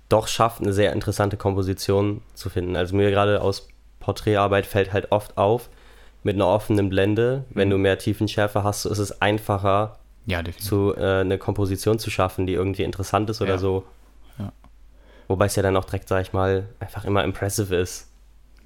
doch 0.09 0.29
schafft, 0.29 0.61
eine 0.61 0.73
sehr 0.73 0.93
interessante 0.93 1.37
Komposition 1.37 2.23
zu 2.35 2.49
finden. 2.49 2.77
Also 2.77 2.95
mir 2.97 3.11
gerade 3.11 3.41
aus 3.43 3.69
Porträtarbeit 4.01 4.67
fällt 4.67 4.93
halt 4.93 5.11
oft 5.13 5.37
auf, 5.37 5.69
mit 6.23 6.37
einer 6.37 6.47
offenen 6.47 6.89
Blende, 6.89 7.45
wenn 7.51 7.69
Mhm. 7.69 7.73
du 7.73 7.79
mehr 7.79 7.99
Tiefenschärfe 7.99 8.63
hast, 8.65 8.85
ist 8.85 8.99
es 8.99 9.21
einfacher, 9.21 9.99
Ja, 10.27 10.43
definitiv. 10.43 10.67
zu, 10.69 10.95
äh, 10.97 11.21
eine 11.21 11.39
Komposition 11.39 11.99
zu 11.99 12.11
schaffen, 12.11 12.47
die 12.47 12.55
irgendwie 12.55 12.83
interessant 12.85 13.29
ist 13.31 13.41
oder 13.43 13.53
Ja. 13.53 13.59
so. 13.59 13.85
Ja. 14.39 14.53
Wobei 15.29 15.47
es 15.47 15.57
ja 15.57 15.63
dann 15.63 15.77
auch 15.77 15.85
direkt, 15.85 16.09
sag 16.09 16.23
ich 16.23 16.33
mal, 16.33 16.69
einfach 16.81 17.05
immer 17.05 17.23
impressive 17.25 17.75
ist. 17.77 18.09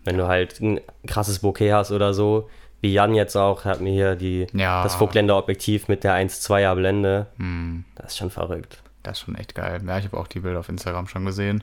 Wenn 0.05 0.17
du 0.19 0.27
halt 0.29 0.61
ein 0.61 0.81
krasses 1.07 1.41
Bokeh 1.41 1.73
hast 1.73 1.91
oder 1.91 2.15
so, 2.15 2.49
wie 2.81 2.93
Jan 2.93 3.15
jetzt 3.15 3.37
auch, 3.37 3.65
hat 3.67 3.81
mir 3.81 3.93
hier 3.93 4.17
die, 4.17 4.47
Ja. 4.55 4.83
das 4.83 4.95
Vogtländer-Objektiv 4.95 5.89
mit 5.89 6.03
der 6.05 6.15
1,2er 6.15 6.75
Blende. 6.75 7.27
Hm, 7.37 7.85
Das 7.95 8.13
ist 8.13 8.19
schon 8.19 8.31
verrückt. 8.31 8.83
das 9.03 9.19
ist 9.19 9.25
schon 9.25 9.35
echt 9.35 9.55
geil. 9.55 9.81
Ja, 9.87 9.99
ich 9.99 10.05
habe 10.07 10.17
auch 10.19 10.27
die 10.27 10.41
Bilder 10.41 10.61
auf 10.61 10.69
Instagram 10.69 11.07
schon 11.07 11.25
gesehen. 11.27 11.63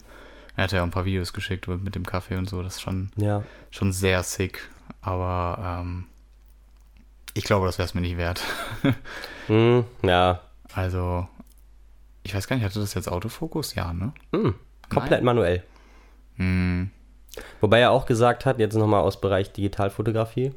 Er 0.56 0.66
hat 0.66 0.72
ja 0.72 0.82
auch 0.82 0.86
ein 0.86 0.92
paar 0.92 1.06
Videos 1.06 1.34
geschickt 1.34 1.68
mit 1.68 1.94
dem 1.96 2.06
Kaffee 2.06 2.36
und 2.36 2.50
so. 2.50 2.62
Das 2.64 2.76
ist 2.76 2.82
schon, 2.82 3.12
Ja. 3.16 3.44
schon 3.72 3.92
sehr 3.92 4.24
sick. 4.24 4.70
Aber 5.02 5.80
ähm, 5.82 6.06
ich 7.34 7.44
glaube, 7.44 7.66
das 7.68 7.78
wäre 7.78 7.86
es 7.88 7.94
mir 7.94 8.02
nicht 8.02 8.18
wert. 8.18 8.42
Hm, 9.48 9.86
ja. 10.04 10.42
Also, 10.74 11.28
ich 12.24 12.36
weiß 12.36 12.48
gar 12.48 12.56
nicht, 12.58 12.66
hatte 12.66 12.80
das 12.80 12.94
jetzt 12.96 13.08
Autofokus? 13.10 13.74
Ja, 13.76 13.94
ne? 13.94 14.12
Hm, 14.34 14.56
komplett 14.90 15.24
manuell. 15.24 15.64
Hm, 16.36 16.90
Wobei 17.62 17.80
er 17.80 17.92
auch 17.92 18.06
gesagt 18.06 18.46
hat, 18.46 18.60
jetzt 18.60 18.76
nochmal 18.76 19.02
aus 19.02 19.20
Bereich 19.22 19.52
Digitalfotografie, 19.52 20.52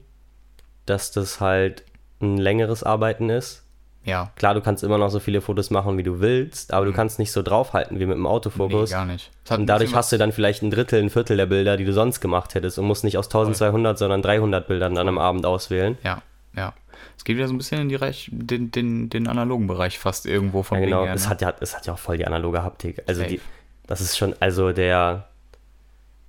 dass 0.86 1.10
das 1.12 1.40
halt 1.40 1.84
ein 2.20 2.36
längeres 2.36 2.82
Arbeiten 2.82 3.30
ist. 3.30 3.64
ja. 4.04 4.30
Klar, 4.36 4.54
du 4.54 4.60
kannst 4.60 4.82
immer 4.84 4.98
noch 4.98 5.10
so 5.10 5.20
viele 5.20 5.40
Fotos 5.40 5.70
machen, 5.70 5.96
wie 5.98 6.02
du 6.02 6.20
willst, 6.20 6.72
aber 6.72 6.84
du 6.86 6.92
kannst 6.92 7.18
nicht 7.18 7.32
so 7.32 7.42
draufhalten 7.42 7.98
wie 8.00 8.06
mit 8.06 8.16
dem 8.16 8.22
Nee, 8.22 8.28
Autofokus. 8.28 8.90
gar 8.90 9.04
nicht. 9.06 9.30
Es 9.44 9.50
Und 9.56 9.66
dadurch 9.66 9.94
hast 9.94 10.12
du 10.12 10.18
dann 10.18 10.32
vielleicht 10.32 10.62
ein 10.62 10.70
Drittel, 10.70 11.00
ein 11.02 11.10
Viertel 11.10 11.36
der 11.36 11.46
Bilder, 11.46 11.76
die 11.76 11.84
du 11.84 11.92
sonst 11.92 12.20
gemacht 12.20 12.54
hättest 12.54 12.78
und 12.78 12.86
musst 12.86 13.04
nicht 13.04 13.16
aus 13.18 13.26
1200, 13.26 13.98
sondern 13.98 14.22
300 14.22 14.66
Bildern 14.68 14.94
dann 14.94 15.08
am 15.08 15.18
Abend 15.18 15.46
auswählen. 15.46 15.96
Ja, 16.02 16.22
ja. 16.56 16.72
Es 17.16 17.24
geht 17.24 17.36
wieder 17.36 17.48
so 17.48 17.54
ein 17.54 17.58
bisschen 17.58 17.80
in 17.82 17.88
die 17.90 17.94
Reich, 17.96 18.28
den, 18.32 18.70
den, 18.70 19.08
den 19.10 19.26
analogen 19.26 19.66
Bereich 19.66 19.98
fast 19.98 20.26
irgendwo 20.26 20.62
vom 20.62 20.78
Ja, 20.78 20.84
genau. 20.84 21.04
Her, 21.04 21.14
Es, 21.14 21.24
ne? 21.24 21.30
hat 21.30 21.40
ja, 21.42 21.52
es 21.60 21.76
hat 21.76 21.86
ja 21.86 21.92
auch 21.94 21.98
voll 21.98 22.16
die 22.18 22.26
analoge 22.26 22.62
Haptik. 22.62 23.02
Also 23.06 23.22
die, 23.24 23.40
das 23.86 24.00
ist 24.00 24.16
schon, 24.18 24.34
also 24.40 24.72
der, 24.72 25.28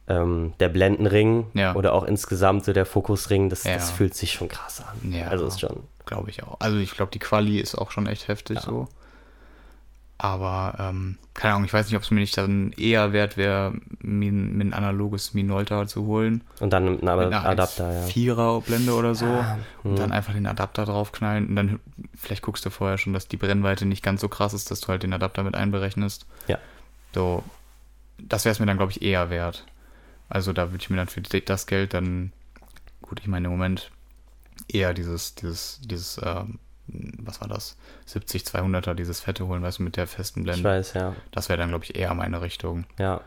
ähm, 0.07 0.53
der 0.59 0.69
Blendenring 0.69 1.47
Ja. 1.53 1.75
oder 1.75 1.93
auch 1.93 2.03
insgesamt 2.03 2.65
so 2.65 2.73
der 2.73 2.85
Fokusring, 2.85 3.49
das, 3.49 3.63
Ja. 3.63 3.73
das 3.75 3.91
fühlt 3.91 4.13
sich 4.15 4.33
schon 4.33 4.47
krass 4.49 4.81
an. 4.81 5.11
Ja. 5.11 5.27
Also 5.27 5.45
ist 5.45 5.59
schon. 5.59 5.83
Glaube 6.05 6.29
ich 6.29 6.43
auch. 6.43 6.59
Also 6.59 6.77
ich 6.77 6.91
glaube, 6.91 7.11
die 7.11 7.19
Quali 7.19 7.59
ist 7.59 7.75
auch 7.75 7.91
schon 7.91 8.07
echt 8.07 8.27
heftig 8.27 8.59
so. 8.59 8.87
Aber, 10.17 10.75
ähm, 10.77 11.17
keine 11.33 11.55
Ahnung, 11.55 11.65
ich 11.65 11.73
weiß 11.73 11.87
nicht, 11.87 11.95
ob 11.95 12.03
es 12.03 12.11
mir 12.11 12.19
nicht 12.19 12.37
dann 12.37 12.73
eher 12.73 13.11
wert 13.11 13.37
wäre, 13.37 13.73
mir, 14.01 14.31
ein- 14.31 14.55
mir 14.55 14.65
ein 14.65 14.73
analoges 14.73 15.33
Minolta 15.33 15.87
zu 15.87 16.05
holen. 16.05 16.43
Und 16.59 16.73
dann 16.73 16.85
ein 16.85 16.91
Mit 16.93 17.03
einer 17.07 17.43
Adapter, 17.43 17.91
ja. 17.91 18.05
4er 18.05 18.61
Blende 18.61 18.93
oder 18.93 19.15
so. 19.15 19.25
und 19.25 19.91
hm. 19.91 19.95
dann 19.95 20.11
einfach 20.11 20.33
den 20.33 20.45
Adapter 20.45 20.85
draufknallen. 20.85 21.47
Und 21.47 21.55
dann 21.55 21.79
vielleicht 22.15 22.43
guckst 22.43 22.63
du 22.65 22.69
vorher 22.69 22.99
schon, 22.99 23.13
dass 23.13 23.27
die 23.29 23.37
Brennweite 23.37 23.85
nicht 23.87 24.03
ganz 24.03 24.21
so 24.21 24.27
krass 24.29 24.53
ist, 24.53 24.69
dass 24.69 24.81
du 24.81 24.89
halt 24.89 25.01
den 25.01 25.13
Adapter 25.13 25.41
mit 25.43 25.55
einberechnest. 25.55 26.27
Ja. 26.47 26.59
So, 27.15 27.43
das 28.19 28.45
wäre 28.45 28.51
es 28.51 28.59
mir 28.59 28.67
dann, 28.67 28.77
glaube 28.77 28.91
ich, 28.91 29.01
eher 29.01 29.31
wert. 29.31 29.65
Also 30.31 30.53
da 30.53 30.71
würde 30.71 30.81
ich 30.81 30.89
mir 30.89 30.97
dann 30.97 31.07
für 31.07 31.21
das 31.21 31.67
Geld 31.67 31.93
dann, 31.93 32.31
gut, 33.01 33.19
ich 33.19 33.27
meine 33.27 33.47
im 33.47 33.51
Moment 33.51 33.91
eher 34.67 34.93
dieses, 34.93 35.35
dieses, 35.35 35.79
dieses, 35.83 36.19
ähm, 36.23 36.59
was 36.87 37.41
war 37.41 37.47
das? 37.47 37.77
70, 38.05 38.43
200er, 38.43 38.93
dieses 38.93 39.19
fette 39.21 39.45
holen, 39.47 39.61
weißt 39.63 39.79
du, 39.79 39.83
mit 39.83 39.97
der 39.97 40.07
festen 40.07 40.39
Ich 40.41 40.43
Blende. 40.45 40.63
weiß, 40.69 40.93
ja. 40.93 41.15
Das 41.31 41.49
wäre 41.49 41.57
dann, 41.59 41.69
glaube 41.69 41.83
ich, 41.85 41.95
eher 41.95 42.13
meine 42.13 42.41
Richtung, 42.41 42.85
Ja. 42.97 43.21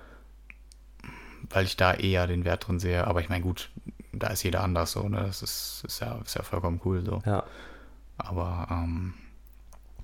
weil 1.51 1.65
ich 1.67 1.77
da 1.77 1.95
eher 1.95 2.27
den 2.27 2.45
Wert 2.45 2.67
drin 2.67 2.79
sehe. 2.79 3.07
Aber 3.07 3.21
ich 3.21 3.29
meine, 3.29 3.43
gut, 3.43 3.71
da 4.13 4.29
ist 4.29 4.43
jeder 4.43 4.63
anders 4.63 4.93
so, 4.93 5.09
ne? 5.09 5.23
Das 5.27 5.43
ist, 5.43 5.83
ist, 5.87 6.01
ja, 6.01 6.19
ist 6.25 6.35
ja 6.35 6.43
vollkommen 6.43 6.81
cool 6.85 7.05
so. 7.05 7.23
Ja. 7.27 7.45
Aber, 8.17 8.67
ähm, 8.71 9.15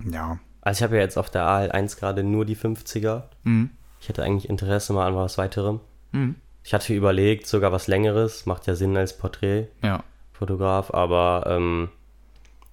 ja. 0.04 0.38
Also 0.62 0.78
ich 0.78 0.82
habe 0.82 0.96
ja 0.96 1.02
jetzt 1.02 1.16
auf 1.16 1.30
der 1.30 1.44
AL1 1.46 1.98
gerade 1.98 2.22
nur 2.24 2.44
die 2.44 2.56
50er. 2.56 3.24
Mhm. 3.44 3.70
Ich 4.00 4.08
hätte 4.08 4.22
eigentlich 4.22 4.48
Interesse 4.50 4.92
mal 4.92 5.06
an 5.06 5.14
was 5.16 5.38
weiterem. 5.38 5.80
Mhm. 6.12 6.34
Ich 6.70 6.74
hatte 6.74 6.94
überlegt, 6.94 7.48
sogar 7.48 7.72
was 7.72 7.88
längeres, 7.88 8.46
macht 8.46 8.68
ja 8.68 8.76
Sinn 8.76 8.96
als 8.96 9.18
Porträtfotograf, 9.18 10.88
Ja. 10.90 10.94
aber 10.94 11.42
ähm, 11.48 11.88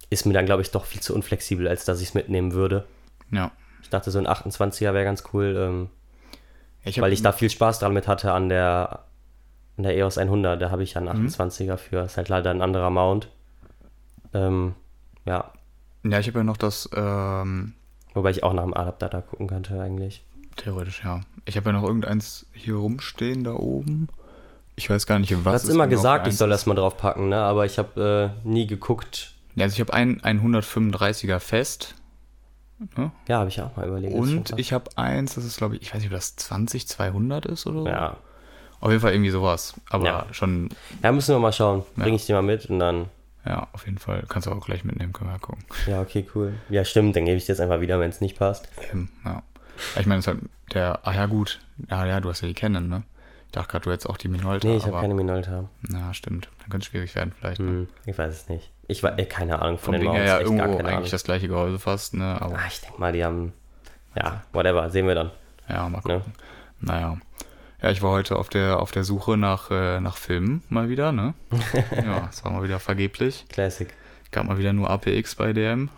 ist 0.08 0.24
mir 0.24 0.34
dann, 0.34 0.46
glaube 0.46 0.62
ich, 0.62 0.70
doch 0.70 0.84
viel 0.84 1.00
zu 1.00 1.12
unflexibel, 1.16 1.66
als 1.66 1.84
dass 1.84 2.00
ich 2.00 2.10
es 2.10 2.14
mitnehmen 2.14 2.52
würde. 2.52 2.84
Ja. 3.32 3.50
Ich 3.82 3.90
dachte, 3.90 4.12
so 4.12 4.20
ein 4.20 4.28
28er 4.28 4.94
wäre 4.94 5.02
ganz 5.04 5.24
cool, 5.32 5.56
ähm, 5.58 5.88
Ich 6.84 7.00
weil 7.00 7.12
ich 7.12 7.22
da 7.22 7.32
viel 7.32 7.50
Spaß 7.50 7.80
dran 7.80 7.92
mit 7.92 8.06
hatte 8.06 8.30
an 8.32 8.48
der, 8.48 9.00
an 9.76 9.82
der 9.82 9.96
EOS 9.96 10.16
100. 10.16 10.62
Da 10.62 10.70
habe 10.70 10.84
ich 10.84 10.94
ja 10.94 11.00
einen 11.00 11.22
Mhm. 11.22 11.26
28er 11.26 11.76
für. 11.76 12.04
Ist 12.04 12.16
halt 12.18 12.28
leider 12.28 12.50
ein 12.52 12.62
anderer 12.62 12.90
Mount. 12.90 13.28
Ähm, 14.32 14.76
ja, 15.24 15.52
Ja, 16.04 16.20
ich 16.20 16.28
habe 16.28 16.38
ja 16.38 16.44
noch 16.44 16.56
das, 16.56 16.88
ähm, 16.94 17.74
wobei 18.14 18.30
ich 18.30 18.44
auch 18.44 18.52
nach 18.52 18.62
dem 18.62 18.74
Adapter 18.74 19.08
da 19.08 19.22
gucken 19.22 19.48
könnte 19.48 19.80
eigentlich. 19.80 20.24
Theoretisch, 20.58 21.02
ja. 21.04 21.20
Ich 21.44 21.56
habe 21.56 21.70
ja 21.70 21.72
noch 21.72 21.82
irgendeins 21.84 22.46
hier 22.52 22.74
rumstehen 22.74 23.44
da 23.44 23.54
oben. 23.54 24.08
Ich 24.76 24.88
weiß 24.90 25.06
gar 25.06 25.18
nicht, 25.18 25.32
in 25.32 25.38
Du 25.38 25.44
was. 25.46 25.62
hast 25.64 25.68
immer 25.70 25.86
genau 25.86 25.98
gesagt, 25.98 26.26
ich 26.28 26.36
soll 26.36 26.50
das 26.50 26.66
mal 26.66 26.74
drauf 26.74 26.96
packen, 26.96 27.28
ne? 27.30 27.38
aber 27.38 27.64
ich 27.66 27.78
habe 27.78 28.34
äh, 28.44 28.48
nie 28.48 28.66
geguckt. 28.66 29.34
Ja, 29.56 29.64
also 29.64 29.74
ich 29.74 29.80
habe 29.80 29.92
ein, 29.92 30.22
ein 30.22 30.40
135er 30.40 31.40
fest. 31.40 31.94
Ne? 32.96 33.10
Ja, 33.26 33.38
habe 33.40 33.48
ich 33.48 33.60
auch 33.60 33.76
mal 33.76 33.88
überlegt. 33.88 34.14
Und 34.14 34.56
ich 34.56 34.72
habe 34.72 34.88
eins, 34.96 35.34
das 35.34 35.44
ist 35.44 35.56
glaube 35.56 35.74
ich, 35.76 35.82
ich 35.82 35.88
weiß 35.94 36.00
nicht, 36.00 36.10
ob 36.12 36.16
das 36.16 36.36
20, 36.36 36.86
200 36.86 37.46
ist 37.46 37.66
oder 37.66 37.80
so. 37.82 37.88
Ja. 37.88 38.16
Auf 38.80 38.90
jeden 38.90 39.00
Fall 39.00 39.12
irgendwie 39.12 39.30
sowas. 39.30 39.74
Aber 39.90 40.04
Ja. 40.06 40.26
schon, 40.30 40.68
ja, 41.02 41.10
müssen 41.10 41.34
wir 41.34 41.40
mal 41.40 41.52
schauen. 41.52 41.82
Ja. 41.96 42.04
Bring 42.04 42.14
ich 42.14 42.26
dir 42.26 42.34
mal 42.36 42.42
mit 42.42 42.66
und 42.66 42.78
dann. 42.78 43.06
ja, 43.44 43.66
auf 43.72 43.84
jeden 43.86 43.98
Fall. 43.98 44.22
Kannst 44.28 44.46
du 44.46 44.52
auch 44.52 44.64
gleich 44.64 44.84
mitnehmen, 44.84 45.12
können 45.12 45.30
wir 45.30 45.34
ja 45.34 45.38
gucken. 45.40 45.64
Ja, 45.88 46.00
okay, 46.00 46.24
cool. 46.36 46.54
Ja, 46.68 46.84
stimmt, 46.84 47.16
dann 47.16 47.24
gebe 47.24 47.36
ich 47.36 47.46
dir 47.46 47.52
jetzt 47.54 47.60
einfach 47.60 47.80
wieder, 47.80 47.98
wenn 47.98 48.10
es 48.10 48.20
nicht 48.20 48.38
passt. 48.38 48.68
Ja. 49.24 49.42
Ich 49.98 50.06
meine, 50.06 50.20
es 50.20 50.26
ist 50.26 50.34
halt 50.34 50.40
der, 50.74 51.00
ah 51.06 51.12
ja 51.14 51.26
gut, 51.26 51.60
ja, 51.90 52.04
ja, 52.06 52.20
du 52.20 52.28
hast 52.28 52.40
ja 52.42 52.48
die 52.48 52.54
Canon, 52.54 52.88
ne? 52.88 53.02
Ich 53.46 53.52
dachte 53.52 53.70
gerade, 53.70 53.84
du 53.84 53.90
hättest 53.92 54.10
auch 54.10 54.18
die 54.18 54.28
Minolta. 54.28 54.68
Nee, 54.68 54.76
ich 54.76 54.84
habe 54.84 55.00
keine 55.00 55.14
Minolta. 55.14 55.68
Na, 55.82 56.12
stimmt. 56.12 56.48
Dann 56.60 56.68
könnte 56.70 56.84
es 56.84 56.86
schwierig 56.86 57.14
werden 57.14 57.32
vielleicht. 57.38 57.60
Ne? 57.60 57.66
Hm, 57.68 57.88
ich 58.04 58.18
weiß 58.18 58.34
es 58.34 58.48
nicht. 58.50 58.70
Ich 58.88 59.02
war, 59.02 59.18
äh, 59.18 59.24
keine 59.24 59.60
Ahnung 59.62 59.78
von 59.78 59.94
Vom 59.94 60.02
den 60.02 60.12
her 60.12 60.24
ja 60.24 60.40
irgendwo 60.40 60.64
eigentlich 60.64 60.86
Ahnung. 60.86 61.08
das 61.10 61.24
gleiche 61.24 61.48
Gehäuse 61.48 61.78
fast, 61.78 62.12
ne? 62.14 62.40
Aber 62.42 62.56
Ah, 62.56 62.66
ich 62.68 62.80
denke 62.82 63.00
mal, 63.00 63.12
die 63.12 63.24
haben. 63.24 63.52
Ja, 64.14 64.42
whatever, 64.52 64.90
sehen 64.90 65.06
wir 65.06 65.14
dann. 65.14 65.30
ja, 65.68 65.88
mal 65.88 66.00
gucken. 66.02 66.16
Ne? 66.18 66.22
Naja. 66.80 67.16
Ja, 67.80 67.90
ich 67.90 68.02
war 68.02 68.10
heute 68.10 68.36
auf 68.36 68.48
der, 68.48 68.80
auf 68.80 68.90
der 68.90 69.04
Suche 69.04 69.36
nach, 69.38 69.70
äh, 69.70 70.00
nach 70.00 70.16
Filmen 70.16 70.62
mal 70.68 70.88
wieder, 70.90 71.12
ne? 71.12 71.32
ja, 71.96 72.28
es 72.30 72.44
war 72.44 72.52
mal 72.52 72.62
wieder 72.64 72.80
vergeblich. 72.80 73.46
Classic. 73.48 73.88
Gab 74.30 74.44
mal 74.46 74.58
wieder 74.58 74.72
nur 74.74 74.90
APX 74.90 75.36
bei 75.36 75.52
DM. 75.54 75.88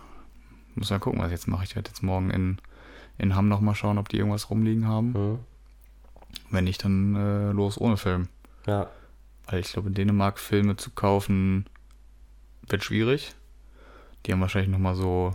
Muss 0.75 0.89
mal 0.89 0.99
gucken, 0.99 1.19
was 1.19 1.27
ich 1.27 1.33
jetzt 1.33 1.47
mache. 1.47 1.63
Ich 1.65 1.75
werde 1.75 1.89
jetzt 1.89 2.01
morgen 2.03 2.29
in, 2.29 2.59
in 3.21 3.35
Hamm 3.35 3.47
nochmal 3.49 3.75
schauen, 3.75 3.97
ob 3.97 4.09
die 4.09 4.17
irgendwas 4.17 4.49
rumliegen 4.49 4.87
haben. 4.87 5.13
Hm. 5.13 5.39
Wenn 6.49 6.63
nicht, 6.63 6.83
dann 6.83 7.15
äh, 7.15 7.51
los 7.51 7.79
ohne 7.79 7.97
Film. 7.97 8.27
Ja. 8.65 8.87
Weil 9.47 9.59
ich 9.59 9.71
glaube, 9.73 9.89
in 9.89 9.93
Dänemark 9.93 10.39
Filme 10.39 10.75
zu 10.75 10.91
kaufen 10.91 11.65
wird 12.67 12.83
schwierig. 12.83 13.33
Die 14.25 14.31
haben 14.31 14.41
wahrscheinlich 14.41 14.71
nochmal 14.71 14.95
so. 14.95 15.31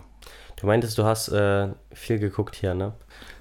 Du 0.59 0.65
meintest, 0.65 0.97
du 0.97 1.03
hast 1.03 1.29
äh, 1.29 1.69
viel 1.93 2.17
geguckt 2.19 2.55
hier, 2.55 2.73
ne? 2.73 2.93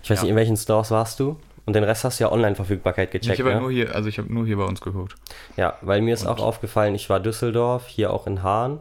Ich 0.02 0.10
weiß 0.10 0.18
Ja. 0.18 0.22
nicht, 0.24 0.30
in 0.30 0.36
welchen 0.36 0.56
Stores 0.56 0.90
warst 0.90 1.18
du? 1.20 1.38
Und 1.64 1.74
den 1.74 1.82
Rest 1.84 2.04
hast 2.04 2.20
du 2.20 2.24
ja 2.24 2.30
Online-Verfügbarkeit 2.32 3.12
ich 3.14 3.20
gecheckt, 3.22 3.38
habe 3.40 3.50
halt 3.50 3.56
ne? 3.56 3.62
nur 3.62 3.72
hier, 3.72 3.94
also 3.94 4.08
ich 4.08 4.18
habe 4.18 4.32
nur 4.32 4.46
hier 4.46 4.56
bei 4.56 4.64
uns 4.64 4.80
geguckt. 4.80 5.16
Ja, 5.56 5.76
weil 5.80 6.00
mir 6.02 6.14
ist 6.14 6.22
Und- 6.22 6.28
auch 6.28 6.40
aufgefallen, 6.40 6.94
ich 6.94 7.08
war 7.10 7.18
Düsseldorf, 7.20 7.88
hier 7.88 8.12
auch 8.12 8.26
in 8.26 8.42
Hahn, 8.42 8.78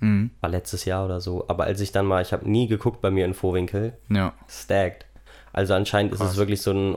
Mhm. 0.00 0.30
war 0.40 0.48
letztes 0.50 0.84
Jahr 0.84 1.04
oder 1.04 1.20
so, 1.20 1.46
aber 1.48 1.64
als 1.64 1.80
ich 1.80 1.90
dann 1.90 2.06
mal, 2.06 2.22
ich 2.22 2.32
habe 2.32 2.48
nie 2.48 2.68
geguckt 2.68 3.00
bei 3.00 3.10
mir 3.10 3.24
in 3.24 3.34
Vorwinkel, 3.34 3.96
Ja. 4.08 4.34
stacked. 4.46 5.06
Also 5.58 5.74
anscheinend 5.74 6.12
ist 6.12 6.20
Krass. 6.20 6.30
es 6.32 6.36
wirklich 6.36 6.62
so 6.62 6.70
ein 6.72 6.96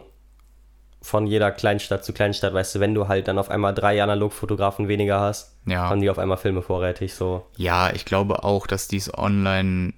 von 1.01 1.25
jeder 1.25 1.49
Kleinstadt 1.51 2.05
zu 2.05 2.13
Kleinstadt, 2.13 2.53
weißt 2.53 2.75
du, 2.75 2.79
wenn 2.79 2.93
du 2.93 3.07
halt 3.07 3.27
dann 3.27 3.39
auf 3.39 3.49
einmal 3.49 3.73
drei 3.73 4.03
Analogfotografen 4.03 4.87
weniger 4.87 5.19
hast, 5.19 5.57
Ja. 5.65 5.89
haben 5.89 5.99
die 5.99 6.11
auf 6.11 6.19
einmal 6.19 6.37
Filme 6.37 6.61
vorrätig, 6.61 7.15
so. 7.15 7.47
Ja, 7.57 7.91
ich 7.91 8.05
glaube 8.05 8.43
auch, 8.43 8.67
dass 8.67 8.87
die 8.87 8.97
es 8.97 9.11
online 9.17 9.93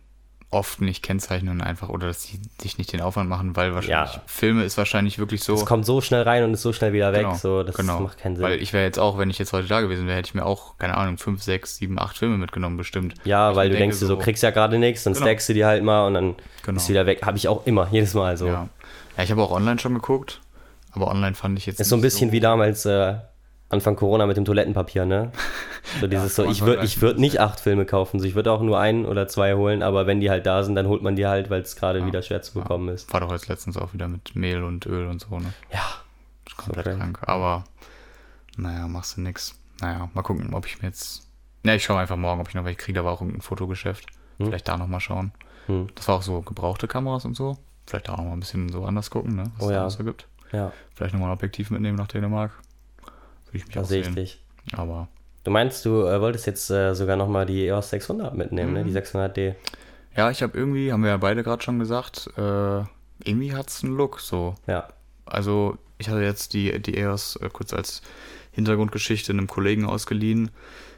oft 0.53 0.79
nicht 0.81 1.03
kennzeichnen 1.03 1.61
einfach 1.61 1.89
oder 1.89 2.07
dass 2.07 2.21
die 2.23 2.39
sich 2.61 2.77
nicht 2.77 2.93
den 2.93 3.01
Aufwand 3.01 3.29
machen, 3.29 3.55
weil 3.55 3.73
wahrscheinlich 3.73 4.13
Ja. 4.15 4.21
Filme 4.25 4.63
ist 4.63 4.77
wahrscheinlich 4.77 5.19
wirklich 5.19 5.43
so. 5.43 5.53
Es 5.55 5.65
kommt 5.65 5.85
so 5.85 5.99
schnell 6.01 6.21
rein 6.21 6.43
und 6.43 6.53
ist 6.53 6.61
so 6.61 6.71
schnell 6.73 6.93
wieder 6.93 7.11
weg, 7.11 7.21
Genau, 7.23 7.35
so, 7.35 7.63
das 7.63 7.75
genau. 7.75 7.99
macht 7.99 8.17
keinen 8.19 8.35
Sinn. 8.35 8.45
Weil 8.45 8.61
ich 8.61 8.71
wäre 8.73 8.83
jetzt 8.85 8.99
auch, 8.99 9.17
wenn 9.17 9.29
ich 9.29 9.37
jetzt 9.39 9.51
heute 9.53 9.67
da 9.67 9.81
gewesen 9.81 10.07
wäre, 10.07 10.17
hätte 10.17 10.27
ich 10.29 10.33
mir 10.35 10.45
auch, 10.45 10.77
keine 10.77 10.95
Ahnung, 10.97 11.17
fünf, 11.17 11.43
sechs, 11.43 11.77
sieben, 11.77 11.99
acht 11.99 12.17
Filme 12.17 12.37
mitgenommen, 12.37 12.77
bestimmt. 12.77 13.15
ja, 13.25 13.55
weil 13.55 13.67
ich 13.67 13.73
du 13.73 13.77
denke 13.79 13.91
denkst 13.95 13.99
dir 13.99 14.05
so, 14.05 14.17
kriegst 14.17 14.43
ja 14.43 14.51
gerade 14.51 14.77
nichts, 14.79 15.03
dann 15.03 15.13
Genau. 15.13 15.25
stackst 15.25 15.49
du 15.49 15.53
die 15.53 15.65
halt 15.65 15.83
mal 15.83 16.07
und 16.07 16.13
dann 16.13 16.35
Genau. 16.63 16.77
ist 16.77 16.87
wieder 16.89 17.05
weg. 17.05 17.25
Habe 17.25 17.37
ich 17.37 17.47
auch 17.47 17.65
immer, 17.65 17.87
jedes 17.91 18.13
Mal 18.13 18.37
so. 18.37 18.47
Ja. 18.47 18.69
ja, 19.17 19.23
ich 19.23 19.31
habe 19.31 19.41
auch 19.41 19.51
online 19.51 19.79
schon 19.79 19.93
geguckt, 19.93 20.39
aber 20.91 21.07
online 21.09 21.35
fand 21.35 21.57
ich 21.57 21.65
jetzt. 21.65 21.79
Ist 21.79 21.89
so 21.89 21.95
ein 21.95 22.01
bisschen 22.01 22.31
wie 22.31 22.39
damals 22.39 22.85
äh, 22.85 23.15
Anfang 23.73 23.95
Corona 23.97 24.25
mit 24.25 24.37
dem 24.37 24.45
Toilettenpapier, 24.45 25.05
ne? 25.05 25.31
So 25.99 26.07
dieses 26.07 26.35
so, 26.35 26.43
kann 26.43 26.47
man 26.47 26.55
ich 26.55 26.61
würde 26.65 26.85
ich 26.85 27.01
würd 27.01 27.19
nicht 27.19 27.39
acht 27.41 27.59
Filme 27.59 27.85
kaufen, 27.85 28.19
so 28.19 28.25
ich 28.25 28.35
würde 28.35 28.51
auch 28.51 28.61
nur 28.61 28.79
ein 28.79 29.05
oder 29.05 29.27
zwei 29.27 29.53
holen, 29.55 29.83
aber 29.83 30.07
wenn 30.07 30.21
die 30.21 30.29
halt 30.29 30.45
da 30.45 30.63
sind, 30.63 30.75
dann 30.75 30.87
holt 30.87 31.01
man 31.03 31.15
die 31.17 31.27
halt, 31.27 31.49
weil 31.49 31.61
es 31.61 31.75
gerade 31.75 31.99
Ja. 31.99 32.05
wieder 32.05 32.21
schwer 32.21 32.41
zu 32.41 32.53
bekommen 32.53 32.87
ist. 32.89 33.11
War 33.13 33.19
doch 33.19 33.31
jetzt 33.31 33.49
letztens 33.49 33.75
auch 33.77 33.93
wieder 33.93 34.07
mit 34.07 34.33
Mehl 34.35 34.63
und 34.63 34.85
Öl 34.85 35.07
und 35.07 35.19
so, 35.21 35.37
ne? 35.39 35.53
Ja, 35.73 35.81
Ist 36.47 36.55
komplett 36.57 36.85
crazy. 36.85 36.97
krank. 36.99 37.19
Aber, 37.23 37.65
naja, 38.57 38.87
machst 38.87 39.17
du 39.17 39.21
nix. 39.21 39.55
Naja, 39.81 40.09
mal 40.13 40.21
gucken, 40.21 40.53
ob 40.53 40.65
ich 40.65 40.81
mir 40.81 40.87
jetzt. 40.87 41.27
Ja, 41.65 41.73
ich 41.75 41.83
schaue 41.83 41.99
einfach 41.99 42.15
morgen, 42.17 42.39
ob 42.41 42.47
ich 42.47 42.55
noch 42.55 42.63
welche 42.65 42.77
kriege. 42.77 42.99
Da 42.99 43.05
war 43.05 43.11
auch 43.13 43.21
irgendein 43.21 43.41
Fotogeschäft. 43.41 44.07
Hm. 44.37 44.47
Vielleicht 44.47 44.67
da 44.67 44.77
nochmal 44.77 44.99
schauen. 45.01 45.31
Hm. 45.67 45.87
Das 45.95 46.07
war 46.07 46.15
auch 46.15 46.21
so 46.23 46.41
gebrauchte 46.41 46.87
Kameras 46.87 47.25
und 47.25 47.35
so. 47.35 47.57
Vielleicht 47.85 48.07
da 48.07 48.13
auch 48.13 48.17
noch 48.17 48.25
mal 48.25 48.33
ein 48.33 48.39
bisschen 48.39 48.69
so 48.69 48.85
anders 48.85 49.09
gucken, 49.09 49.35
ne? 49.35 49.51
Was 49.57 49.65
Oh 49.67 49.69
es 49.69 49.75
ja. 49.75 49.83
da 49.83 49.89
so 49.89 50.03
gibt. 50.03 50.27
ja, 50.51 50.71
Vielleicht 50.95 51.13
nochmal 51.13 51.29
ein 51.29 51.33
Objektiv 51.33 51.69
mitnehmen 51.71 51.97
nach 51.97 52.07
Dänemark. 52.07 52.51
Würde 53.53 53.59
ich 53.59 53.65
mich 53.67 53.73
da 53.75 53.81
auch 53.81 53.85
sehe 53.85 54.01
ich 54.01 54.13
dich. 54.13 54.43
Aber 54.73 55.07
Du 55.45 55.51
meinst, 55.51 55.83
du 55.85 56.05
äh, 56.05 56.19
wolltest 56.21 56.45
jetzt 56.47 56.69
äh, 56.69 56.93
sogar 56.95 57.15
nochmal 57.17 57.45
die 57.45 57.67
EOS 57.67 57.89
600 57.89 58.33
mitnehmen, 58.35 58.73
ne? 58.73 58.83
Die 58.83 58.91
Mhm. 58.91 58.97
600D. 58.97 59.55
ja, 60.15 60.29
ich 60.31 60.41
habe 60.41 60.57
irgendwie, 60.57 60.91
haben 60.93 61.03
wir 61.03 61.09
ja 61.09 61.17
beide 61.17 61.43
gerade 61.43 61.61
schon 61.63 61.79
gesagt, 61.79 62.29
äh, 62.37 62.81
irgendwie 63.25 63.53
hat 63.53 63.69
es 63.69 63.83
einen 63.83 63.95
Look 63.97 64.19
so. 64.21 64.55
Ja, 64.67 64.87
Also 65.25 65.77
ich 65.97 66.07
hatte 66.09 66.21
jetzt 66.21 66.53
die, 66.53 66.81
die 66.81 66.97
EOS 66.97 67.37
äh, 67.37 67.49
kurz 67.51 67.73
als 67.73 68.01
Hintergrundgeschichte 68.53 69.31
einem 69.33 69.47
Kollegen 69.47 69.85
ausgeliehen. 69.85 70.51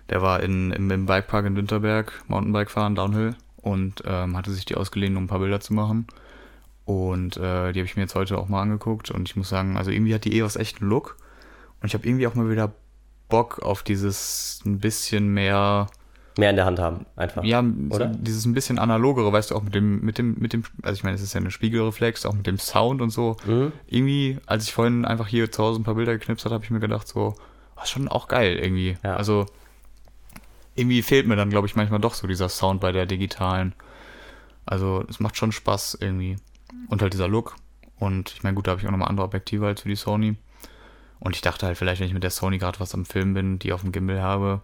Der 0.10 0.22
war 0.22 0.41
in, 0.44 0.72
im, 0.72 0.91
im 0.91 1.06
Bikepark 1.08 1.46
in 1.46 1.56
Winterberg, 1.56 2.22
Mountainbike 2.28 2.70
fahren, 2.70 2.94
Downhill 2.96 3.36
und 3.58 4.04
ähm, 4.06 4.38
hatte 4.38 4.52
sich 4.52 4.65
die 4.65 4.76
ausgeliehen, 4.76 5.18
um 5.18 5.24
ein 5.24 5.28
paar 5.28 5.39
Bilder 5.39 5.60
zu 5.60 5.74
machen. 5.74 6.06
Und 6.86 7.38
äh, 7.38 7.72
die 7.72 7.80
habe 7.80 7.86
ich 7.86 7.96
mir 7.96 8.04
jetzt 8.04 8.13
heute 8.13 8.38
auch 8.38 8.48
mal 8.48 8.62
angeguckt 8.62 9.10
und 9.10 9.28
ich 9.28 9.36
muss 9.36 9.50
sagen, 9.50 9.76
also 9.76 9.89
irgendwie 9.89 10.13
hat 10.13 10.26
die 10.26 10.38
EOS 10.38 10.56
echt 10.56 10.82
einen 10.82 10.89
Look. 10.91 11.18
Und 11.82 11.88
ich 11.88 11.94
habe 11.94 12.08
irgendwie 12.08 12.28
auch 12.28 12.36
mal 12.36 12.50
wieder 12.50 12.74
Bock 13.30 13.60
auf 13.60 13.84
dieses 13.84 14.62
ein 14.66 14.80
bisschen 14.80 15.30
mehr 15.30 15.88
mehr 16.38 16.50
in 16.50 16.56
der 16.58 16.66
Hand 16.66 16.80
haben, 16.80 17.06
einfach. 17.16 17.44
ja, 17.44 17.64
Oder? 17.90 18.08
Dieses 18.08 18.46
ein 18.46 18.54
bisschen 18.54 18.78
analogere, 18.78 19.32
weißt 19.32 19.52
du, 19.52 19.56
auch 19.56 19.64
mit 19.64 19.74
dem, 19.74 20.02
mit 20.02 20.18
dem, 20.18 20.36
mit 20.38 20.52
dem, 20.52 20.64
also 20.84 20.98
ich 20.98 21.04
meine, 21.04 21.16
es 21.16 21.22
ist 21.22 21.34
ja 21.34 21.40
eine 21.40 21.52
Spiegelreflex, 21.52 22.26
auch 22.26 22.34
mit 22.34 22.46
dem 22.46 22.58
Sound 22.58 23.02
und 23.02 23.10
so. 23.10 23.38
Mhm. 23.46 23.72
Irgendwie, 23.88 24.38
als 24.46 24.66
ich 24.66 24.74
vorhin 24.74 25.06
einfach 25.06 25.28
hier 25.28 25.50
zu 25.52 25.64
Hause 25.64 25.80
ein 25.80 25.84
paar 25.84 25.96
Bilder 25.96 26.14
geknipst 26.14 26.44
habe, 26.44 26.56
habe 26.56 26.64
ich 26.66 26.72
mir 26.72 26.82
gedacht, 26.82 27.08
so, 27.08 27.36
war 27.76 27.86
schon 27.86 28.08
auch 28.10 28.28
geil 28.28 28.58
irgendwie. 28.58 28.98
Ja. 29.04 29.16
Also, 29.16 29.46
irgendwie 30.76 31.02
fehlt 31.04 31.26
mir 31.26 31.38
dann, 31.38 31.50
glaube 31.50 31.68
ich, 31.68 31.76
manchmal 31.78 32.02
doch 32.02 32.14
so 32.14 32.28
dieser 32.28 32.50
Sound 32.50 32.82
bei 32.82 32.92
der 32.92 33.06
digitalen. 33.06 33.74
Also, 34.66 35.06
es 35.10 35.22
macht 35.22 35.38
schon 35.38 35.54
Spaß 35.54 36.00
irgendwie. 36.02 36.36
Und 36.90 37.02
halt 37.02 37.14
dieser 37.14 37.30
Look. 37.30 37.56
Und 37.98 38.32
ich 38.32 38.44
meine, 38.44 38.56
gut, 38.56 38.68
da 38.68 38.72
habe 38.72 38.82
ich 38.82 38.88
auch 38.88 38.92
nochmal 38.92 39.08
andere 39.08 39.26
Objektive 39.26 39.68
als 39.68 39.82
für 39.82 39.90
die 39.90 39.96
Sony. 39.96 40.36
Und 41.26 41.36
ich 41.36 41.42
dachte 41.42 41.66
halt 41.66 41.78
vielleicht, 41.78 42.00
wenn 42.00 42.08
ich 42.08 42.14
mit 42.14 42.24
der 42.24 42.30
Sony 42.30 42.58
gerade 42.60 42.80
was 42.80 42.94
am 42.94 43.04
Film 43.06 43.34
bin, 43.34 43.58
die 43.60 43.74
auf 43.74 43.82
dem 43.82 43.92
Gimbal 43.92 44.22
habe, 44.22 44.62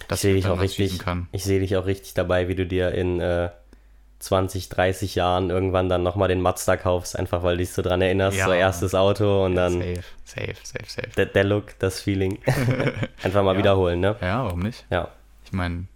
Ich 0.00 0.06
dass 0.08 0.20
sehe 0.22 0.34
ich 0.34 0.42
dich 0.44 0.50
auch 0.52 0.60
richtig, 0.60 0.98
kann. 0.98 1.28
ich 1.32 1.44
sehe 1.44 1.60
dich 1.60 1.76
auch 1.76 1.86
richtig 1.86 2.12
dabei, 2.14 2.48
wie 2.48 2.56
du 2.56 2.66
dir 2.66 2.90
in 2.92 3.20
äh, 3.20 3.50
20, 4.18 4.68
30 4.68 5.14
Jahren 5.14 5.50
irgendwann 5.50 5.88
dann 5.88 6.02
nochmal 6.02 6.26
den 6.28 6.40
Mazda 6.40 6.76
kaufst, 6.76 7.16
einfach 7.18 7.42
weil 7.44 7.54
du 7.56 7.58
dich 7.62 7.72
so 7.72 7.82
dran 7.82 8.02
erinnerst, 8.02 8.36
Ja. 8.36 8.46
so 8.46 8.52
erstes 8.52 8.94
Auto 8.96 9.44
und 9.44 9.54
dann 9.54 9.74
Safe, 9.74 10.02
safe, 10.24 10.54
safe, 10.64 10.84
safe. 10.88 11.08
der, 11.16 11.26
der 11.26 11.44
Look, 11.44 11.78
das 11.78 12.00
Feeling. 12.00 12.38
einfach 13.22 13.42
mal 13.44 13.52
Ja. 13.54 13.58
wiederholen, 13.58 14.00
ne? 14.00 14.16
Ja, 14.20 14.44
warum 14.44 14.60
nicht? 14.60 14.84
Ja. 14.90 15.08
Ich 15.44 15.52
meine, 15.52 15.86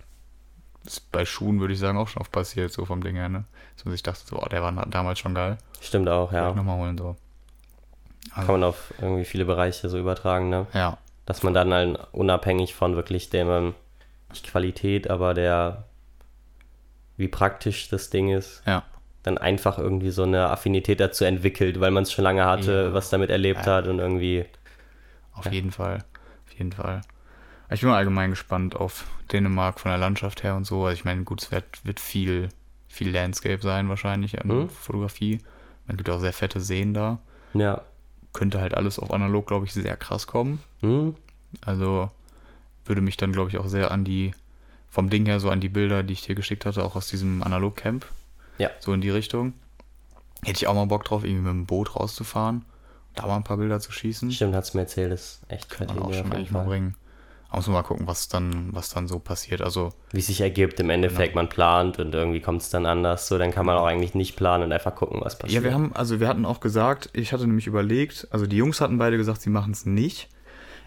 bei 1.10 1.24
Schuhen 1.24 1.58
würde 1.60 1.74
ich 1.74 1.80
sagen 1.80 1.98
auch 1.98 2.06
schon 2.08 2.20
oft 2.20 2.30
passiert, 2.32 2.70
so 2.72 2.84
vom 2.84 3.02
Ding 3.02 3.16
her, 3.16 3.28
ne? 3.28 3.44
So, 3.74 3.90
ich 3.92 4.02
dachte 4.04 4.20
so, 4.24 4.40
oh, 4.40 4.46
der 4.48 4.62
war 4.62 4.72
damals 4.86 5.18
schon 5.18 5.34
geil. 5.34 5.58
Stimmt 5.80 6.08
auch, 6.08 6.32
Ja. 6.32 6.48
ja. 6.50 6.54
Nochmal 6.54 6.78
holen, 6.78 6.96
so. 6.96 7.16
Also, 8.36 8.46
Kann 8.46 8.60
man 8.60 8.68
auf 8.68 8.92
irgendwie 9.00 9.24
viele 9.24 9.44
Bereiche 9.46 9.88
so 9.88 9.98
übertragen, 9.98 10.48
ne? 10.50 10.66
ja, 10.74 10.98
Dass 11.24 11.42
man 11.42 11.54
dann 11.54 11.72
halt 11.72 11.98
unabhängig 12.12 12.74
von 12.74 12.94
wirklich 12.94 13.30
dem, 13.30 13.48
ähm, 13.48 13.74
nicht 14.30 14.46
Qualität, 14.46 15.08
aber 15.08 15.32
der, 15.34 15.84
wie 17.16 17.28
praktisch 17.28 17.88
das 17.88 18.10
Ding 18.10 18.28
ist, 18.30 18.62
ja, 18.66 18.82
dann 19.22 19.38
einfach 19.38 19.78
irgendwie 19.78 20.10
so 20.10 20.22
eine 20.24 20.50
Affinität 20.50 21.00
dazu 21.00 21.24
entwickelt, 21.24 21.80
weil 21.80 21.90
man 21.90 22.02
es 22.04 22.12
schon 22.12 22.22
lange 22.24 22.44
hatte, 22.44 22.88
Ja. 22.88 22.92
was 22.94 23.10
damit 23.10 23.30
erlebt 23.30 23.66
Ja. 23.66 23.76
hat 23.76 23.86
und 23.88 23.98
irgendwie, 23.98 24.44
auf 25.32 25.50
jeden 25.52 25.72
Fall. 25.72 26.04
Auf 26.46 26.52
jeden 26.58 26.72
Fall. 26.72 27.00
Ich 27.70 27.80
bin 27.80 27.90
allgemein 27.90 28.30
gespannt 28.30 28.76
auf 28.76 29.06
Dänemark 29.32 29.80
von 29.80 29.90
der 29.90 29.98
Landschaft 29.98 30.44
her 30.44 30.54
und 30.54 30.64
so. 30.64 30.84
Also 30.84 30.94
ich 30.94 31.04
meine, 31.04 31.24
gut, 31.24 31.42
es 31.42 31.50
wird, 31.50 31.64
wird 31.84 31.98
viel, 31.98 32.50
viel 32.86 33.10
Landscape 33.10 33.60
sein 33.62 33.88
wahrscheinlich 33.88 34.40
an 34.40 34.46
Mhm. 34.48 34.68
Fotografie. 34.68 35.40
Man 35.86 35.96
gibt 35.96 36.08
auch 36.10 36.20
sehr 36.20 36.32
fette 36.32 36.60
Seen 36.60 36.94
da. 36.94 37.18
ja. 37.54 37.80
Könnte 38.36 38.60
halt 38.60 38.74
alles 38.74 38.98
auf 38.98 39.10
analog, 39.12 39.46
glaube 39.46 39.64
ich, 39.64 39.72
sehr 39.72 39.96
krass 39.96 40.26
kommen. 40.26 40.62
Hm? 40.80 41.14
Also 41.64 42.10
würde 42.84 43.00
mich 43.00 43.16
dann, 43.16 43.32
glaube 43.32 43.48
ich, 43.48 43.56
auch 43.56 43.66
sehr 43.66 43.90
an 43.90 44.04
die, 44.04 44.32
vom 44.90 45.08
Ding 45.08 45.24
her 45.24 45.40
so 45.40 45.48
an 45.48 45.62
die 45.62 45.70
Bilder, 45.70 46.02
die 46.02 46.12
ich 46.12 46.20
dir 46.20 46.34
geschickt 46.34 46.66
hatte, 46.66 46.84
auch 46.84 46.96
aus 46.96 47.08
diesem 47.08 47.42
Analog-Camp. 47.42 48.04
Ja. 48.58 48.68
So 48.78 48.92
in 48.92 49.00
die 49.00 49.08
Richtung. 49.08 49.54
Hätte 50.44 50.58
ich 50.58 50.66
auch 50.66 50.74
mal 50.74 50.84
Bock 50.84 51.04
drauf, 51.04 51.24
irgendwie 51.24 51.44
mit 51.44 51.50
dem 51.50 51.64
Boot 51.64 51.96
rauszufahren, 51.96 52.66
da 53.14 53.26
mal 53.26 53.36
ein 53.36 53.42
paar 53.42 53.56
Bilder 53.56 53.80
zu 53.80 53.90
schießen. 53.90 54.30
Stimmt, 54.30 54.54
hat's 54.54 54.74
mir 54.74 54.82
erzählt, 54.82 55.12
ist 55.12 55.40
echt 55.48 55.70
Kann 55.70 55.86
man 55.86 56.00
auch 56.00 56.12
schon 56.12 56.30
eigentlich 56.30 56.50
mal 56.50 56.66
bringen. 56.66 56.94
Muss 57.56 57.66
man 57.66 57.74
mal 57.74 57.82
gucken, 57.82 58.06
was 58.06 58.28
dann, 58.28 58.68
was 58.72 58.90
dann 58.90 59.08
so 59.08 59.18
passiert. 59.18 59.62
Also, 59.62 59.88
Wie 60.12 60.20
sich 60.20 60.40
ergibt, 60.42 60.78
im 60.78 60.90
Endeffekt, 60.90 61.32
Genau. 61.32 61.42
man 61.42 61.48
plant 61.48 61.98
und 61.98 62.14
irgendwie 62.14 62.40
kommt 62.40 62.60
es 62.62 62.68
dann 62.70 62.84
anders, 62.86 63.26
so 63.28 63.38
dann 63.38 63.50
kann 63.50 63.64
man 63.66 63.76
auch 63.78 63.86
eigentlich 63.86 64.14
nicht 64.14 64.36
planen 64.36 64.62
und 64.64 64.72
einfach 64.72 64.94
gucken, 64.94 65.20
was 65.22 65.38
passiert. 65.38 65.62
ja, 65.62 65.68
wir 65.68 65.74
haben, 65.74 65.92
also 65.96 66.20
wir 66.20 66.28
hatten 66.28 66.44
auch 66.44 66.60
gesagt, 66.60 67.08
ich 67.14 67.32
hatte 67.32 67.46
nämlich 67.46 67.66
überlegt, 67.66 68.28
also 68.30 68.46
die 68.46 68.56
Jungs 68.56 68.80
hatten 68.80 68.98
beide 68.98 69.16
gesagt, 69.16 69.40
sie 69.40 69.50
machen 69.50 69.72
es 69.72 69.86
nicht. 69.86 70.28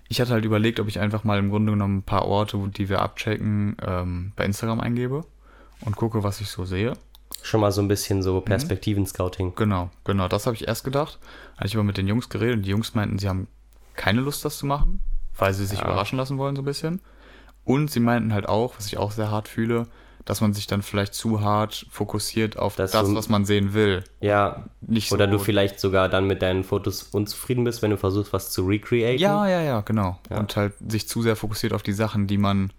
Ich 0.10 0.22
hatte 0.22 0.32
halt 0.32 0.46
überlegt, 0.46 0.80
ob 0.80 0.88
ich 0.88 1.00
einfach 1.00 1.24
mal 1.24 1.38
im 1.40 1.50
Grunde 1.50 1.72
genommen 1.72 1.98
ein 1.98 2.04
paar 2.04 2.26
Orte, 2.26 2.58
die 2.78 2.88
wir 2.88 3.02
abchecken, 3.02 3.76
ähm, 3.86 4.32
bei 4.36 4.46
Instagram 4.46 4.80
eingebe 4.80 5.26
und 5.82 5.96
gucke, 5.96 6.24
was 6.24 6.40
ich 6.40 6.50
so 6.50 6.66
sehe. 6.66 6.94
Schon 7.42 7.62
mal 7.62 7.72
so 7.72 7.82
ein 7.82 7.88
bisschen 7.88 8.20
Mhm. 8.20 8.24
so 8.24 8.42
Perspektiven-Scouting. 8.42 9.54
Genau, 9.56 9.90
genau, 10.04 10.28
das 10.28 10.46
habe 10.46 10.56
ich 10.56 10.68
erst 10.68 10.84
gedacht. 10.84 11.20
Hatte 11.58 11.68
ich 11.68 11.76
aber 11.76 11.84
mit 11.84 11.98
den 11.98 12.08
Jungs 12.08 12.30
geredet 12.30 12.58
und 12.58 12.62
die 12.66 12.70
Jungs 12.72 12.94
meinten, 12.96 13.18
sie 13.18 13.28
haben 13.30 13.48
keine 13.96 14.22
Lust, 14.22 14.46
das 14.46 14.58
zu 14.60 14.66
machen, 14.66 15.02
weil 15.40 15.54
sie 15.54 15.66
sich 15.66 15.80
Ja. 15.80 15.86
überraschen 15.86 16.18
lassen 16.18 16.38
wollen, 16.38 16.56
so 16.56 16.62
ein 16.62 16.66
bisschen. 16.66 17.02
Und 17.66 17.92
sie 17.92 18.00
meinten 18.00 18.34
halt 18.34 18.48
auch, 18.48 18.76
was 18.78 18.88
ich 18.88 18.98
auch 18.98 19.12
sehr 19.12 19.30
hart 19.32 19.48
fühle, 19.48 19.88
dass 20.26 20.42
man 20.42 20.54
sich 20.54 20.68
dann 20.68 20.82
vielleicht 20.82 21.14
zu 21.14 21.42
hart 21.42 21.88
fokussiert 21.90 22.58
auf 22.58 22.76
Das 22.76 22.92
das, 22.92 23.14
was 23.16 23.30
man 23.30 23.46
sehen 23.46 23.74
will. 23.74 24.04
Ja, 24.22 24.66
Nicht 24.82 25.12
oder 25.12 25.26
so, 25.26 25.32
du 25.32 25.40
vielleicht 25.40 25.80
sogar 25.80 26.08
dann 26.10 26.28
mit 26.28 26.42
deinen 26.42 26.64
Fotos 26.64 27.04
unzufrieden 27.04 27.64
bist, 27.64 27.82
wenn 27.82 27.92
du 27.92 27.98
versuchst, 27.98 28.32
was 28.34 28.52
zu 28.52 28.66
recreaten. 28.66 29.20
Ja, 29.20 29.48
ja, 29.48 29.62
ja, 29.62 29.82
genau. 29.82 30.20
Ja. 30.30 30.38
Und 30.40 30.56
halt 30.56 30.74
sich 30.88 31.08
zu 31.08 31.22
sehr 31.22 31.36
fokussiert 31.36 31.74
auf 31.74 31.84
die 31.84 31.94
Sachen, 31.94 32.28
die 32.28 32.38
man 32.38 32.72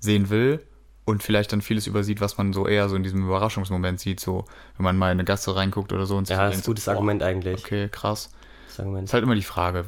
sehen 0.00 0.30
will 0.30 0.60
und 1.04 1.22
vielleicht 1.22 1.52
dann 1.52 1.60
vieles 1.60 1.86
übersieht, 1.86 2.20
was 2.20 2.38
man 2.38 2.52
so 2.52 2.66
eher 2.66 2.88
so 2.88 2.96
in 2.96 3.02
diesem 3.02 3.24
Überraschungsmoment 3.26 4.00
sieht, 4.00 4.20
so 4.20 4.44
wenn 4.76 4.84
man 4.84 4.96
mal 4.96 5.08
in 5.08 5.18
eine 5.18 5.24
Gasse 5.24 5.54
reinguckt 5.54 5.92
oder 5.92 6.06
so 6.06 6.16
und 6.16 6.28
Ja, 6.28 6.36
so 6.36 6.42
das 6.42 6.56
ist 6.56 6.62
ein 6.62 6.66
gutes 6.66 6.88
Argument 6.88 7.22
eigentlich. 7.22 7.58
Okay, 7.64 7.88
krass. 7.90 8.30
Das 8.76 8.84
Argument. 8.84 9.08
Ist 9.08 9.14
halt 9.14 9.24
immer 9.24 9.34
die 9.34 9.42
Frage, 9.42 9.86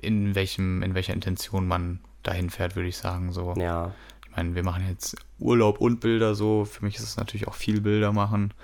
in 0.00 0.36
welchem, 0.36 0.82
in 0.82 0.94
welcher 0.94 1.14
Intention 1.14 1.66
man 1.66 1.98
dahin 2.22 2.48
fährt, 2.48 2.76
würde 2.76 2.88
ich 2.88 2.96
sagen. 2.96 3.32
So. 3.32 3.54
Ja, 3.56 3.92
Ich 4.24 4.36
meine, 4.36 4.54
wir 4.54 4.62
machen 4.62 4.86
jetzt 4.88 5.16
Urlaub 5.40 5.80
und 5.80 5.98
Bilder 5.98 6.36
so. 6.36 6.64
Für 6.64 6.84
mich 6.84 6.96
ist 6.96 7.02
es 7.02 7.16
natürlich 7.16 7.48
auch 7.48 7.54
viel 7.54 7.80
Bilder 7.80 8.12
machen. 8.12 8.54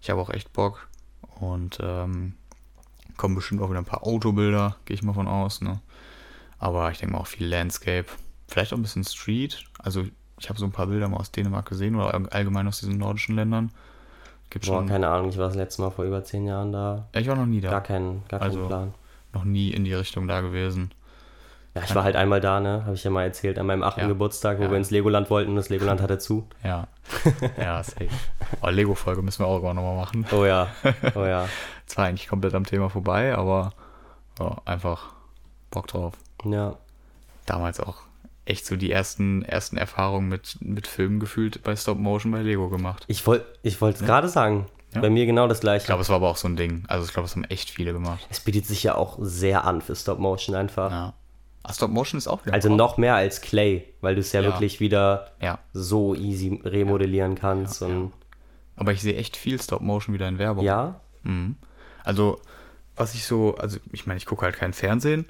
Ich 0.00 0.08
habe 0.08 0.20
auch 0.20 0.30
echt 0.30 0.52
Bock. 0.52 0.88
Und 1.40 1.78
ähm, 1.82 2.34
kommen 3.16 3.34
bestimmt 3.34 3.60
auch 3.60 3.70
wieder 3.70 3.80
ein 3.80 3.84
paar 3.84 4.06
Autobilder, 4.06 4.76
gehe 4.84 4.94
ich 4.94 5.02
mal 5.02 5.14
von 5.14 5.26
aus. 5.26 5.60
Ne? 5.60 5.80
Aber 6.58 6.90
ich 6.92 6.98
denke 6.98 7.14
mal 7.14 7.20
auch 7.20 7.26
viel 7.26 7.48
Landscape. 7.48 8.06
Vielleicht 8.46 8.72
auch 8.72 8.76
ein 8.76 8.82
bisschen 8.82 9.04
Street. 9.04 9.64
Also 9.78 10.04
ich 10.38 10.48
habe 10.48 10.60
so 10.60 10.64
ein 10.64 10.72
paar 10.72 10.86
Bilder 10.86 11.08
mal 11.08 11.16
aus 11.16 11.32
Dänemark 11.32 11.68
gesehen 11.68 11.96
oder 11.96 12.14
allgemein 12.32 12.68
aus 12.68 12.78
diesen 12.78 12.98
nordischen 12.98 13.34
Ländern. 13.34 13.72
Gibt 14.52 14.66
Boah, 14.66 14.80
schon. 14.80 14.86
keine 14.86 15.08
Ahnung, 15.08 15.30
ich 15.30 15.38
war 15.38 15.46
das 15.46 15.56
letzte 15.56 15.80
Mal 15.80 15.88
vor 15.88 16.04
über 16.04 16.22
zehn 16.24 16.46
Jahren 16.46 16.72
da. 16.72 17.08
Ja, 17.14 17.20
ich 17.22 17.26
war 17.26 17.36
noch 17.36 17.46
nie 17.46 17.62
da. 17.62 17.70
Gar 17.70 17.80
keinen 17.80 18.22
gar 18.28 18.42
also, 18.42 18.58
keinen 18.58 18.68
Plan. 18.68 18.94
Noch 19.32 19.44
nie 19.44 19.70
in 19.70 19.84
die 19.84 19.94
Richtung 19.94 20.28
da 20.28 20.42
gewesen. 20.42 20.90
Ja, 21.74 21.84
ich 21.84 21.94
war 21.94 22.04
halt 22.04 22.16
einmal 22.16 22.42
da, 22.42 22.60
ne? 22.60 22.82
Habe 22.84 22.94
ich 22.94 23.02
ja 23.02 23.10
mal 23.10 23.22
erzählt, 23.22 23.58
an 23.58 23.64
meinem 23.64 23.82
achten 23.82 24.00
ja. 24.00 24.08
Geburtstag, 24.08 24.58
wo 24.58 24.64
ja. 24.64 24.70
wir 24.70 24.76
ins 24.76 24.90
Legoland 24.90 25.30
wollten 25.30 25.52
und 25.52 25.56
das 25.56 25.70
Legoland 25.70 26.02
hatte 26.02 26.18
zu. 26.18 26.46
Ja. 26.62 26.86
Ja, 27.56 27.82
safe. 27.82 28.10
Oh, 28.60 28.68
Lego-Folge 28.68 29.22
müssen 29.22 29.42
wir 29.42 29.46
auch 29.46 29.62
nochmal 29.62 29.96
machen. 29.96 30.26
Oh 30.32 30.44
ja. 30.44 30.68
Oh 31.14 31.24
ja. 31.24 31.48
Zwar 31.86 32.04
eigentlich 32.04 32.28
komplett 32.28 32.54
am 32.54 32.66
Thema 32.66 32.90
vorbei, 32.90 33.34
aber 33.34 33.72
oh, 34.38 34.56
einfach 34.66 35.14
Bock 35.70 35.86
drauf. 35.86 36.12
Ja. 36.44 36.76
Damals 37.46 37.80
auch 37.80 38.02
echt 38.44 38.66
so 38.66 38.76
die 38.76 38.90
ersten, 38.90 39.42
ersten 39.42 39.76
Erfahrungen 39.76 40.28
mit, 40.28 40.58
mit 40.60 40.86
Filmen 40.86 41.20
gefühlt 41.20 41.62
bei 41.62 41.76
Stop 41.76 41.98
Motion 41.98 42.32
bei 42.32 42.42
Lego 42.42 42.68
gemacht. 42.68 43.04
Ich 43.06 43.26
wollte 43.26 43.46
ich 43.62 43.80
ja. 43.80 43.90
gerade 43.90 44.28
sagen. 44.28 44.66
Ja. 44.94 45.00
Bei 45.00 45.10
mir 45.10 45.24
genau 45.24 45.48
das 45.48 45.60
gleiche. 45.60 45.82
Ich 45.82 45.86
glaube, 45.86 46.02
es 46.02 46.10
war 46.10 46.16
aber 46.16 46.28
auch 46.28 46.36
so 46.36 46.48
ein 46.48 46.56
Ding. 46.56 46.84
Also 46.86 47.06
ich 47.06 47.12
glaube, 47.12 47.26
es 47.26 47.34
haben 47.34 47.44
echt 47.44 47.70
viele 47.70 47.92
gemacht. 47.92 48.26
Es 48.30 48.40
bietet 48.40 48.66
sich 48.66 48.82
ja 48.82 48.94
auch 48.94 49.16
sehr 49.20 49.64
an 49.64 49.80
für 49.80 49.96
Stop 49.96 50.18
Motion 50.18 50.54
einfach. 50.54 50.90
Ja. 50.90 51.14
Ah, 51.62 51.72
Stop 51.72 51.90
Motion 51.92 52.18
ist 52.18 52.26
auch 52.26 52.44
wieder. 52.44 52.54
Also 52.54 52.74
noch 52.74 52.98
mehr 52.98 53.14
als 53.14 53.40
Clay, 53.40 53.84
weil 54.00 54.16
du 54.16 54.20
es 54.20 54.32
ja, 54.32 54.40
ja, 54.40 54.48
wirklich 54.48 54.80
wieder 54.80 55.30
so 55.72 56.14
easy 56.14 56.60
remodellieren 56.64 57.36
kannst. 57.36 57.80
Ja, 57.80 57.86
und 57.86 58.12
Aber 58.76 58.92
ich 58.92 59.00
sehe 59.00 59.16
echt 59.16 59.36
viel 59.36 59.60
Stop 59.62 59.80
Motion 59.80 60.14
wieder 60.14 60.28
in 60.28 60.38
Werbung. 60.38 60.64
Ja. 60.64 61.00
Mhm. 61.22 61.56
Also, 62.04 62.40
was 62.96 63.14
ich 63.14 63.24
so, 63.24 63.54
also 63.56 63.78
ich 63.92 64.06
meine, 64.06 64.18
ich 64.18 64.26
gucke 64.26 64.44
halt 64.44 64.56
kein 64.56 64.72
Fernsehen. 64.72 65.26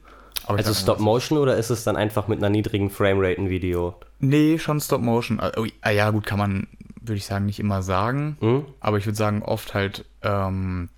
Also 0.46 0.74
Stop 0.74 0.98
Motion 0.98 1.38
oder 1.38 1.56
ist 1.56 1.70
es 1.70 1.84
dann 1.84 1.96
einfach 1.96 2.28
mit 2.28 2.38
einer 2.38 2.50
niedrigen 2.50 2.90
Framerate 2.90 3.40
ein 3.40 3.50
Video? 3.50 3.94
Nee, 4.18 4.58
schon 4.58 4.80
Stop 4.80 5.00
Motion. 5.00 5.40
Ah, 5.40 5.52
oh, 5.56 5.66
ah, 5.80 5.90
ja, 5.90 6.10
gut, 6.10 6.26
kann 6.26 6.38
man, 6.38 6.66
würde 7.00 7.16
ich 7.16 7.26
sagen, 7.26 7.46
nicht 7.46 7.60
immer 7.60 7.82
sagen. 7.82 8.36
Mhm. 8.40 8.64
Aber 8.80 8.98
ich 8.98 9.06
würde 9.06 9.16
sagen, 9.16 9.42
oft 9.42 9.74
halt 9.74 10.04
ähm, 10.22 10.88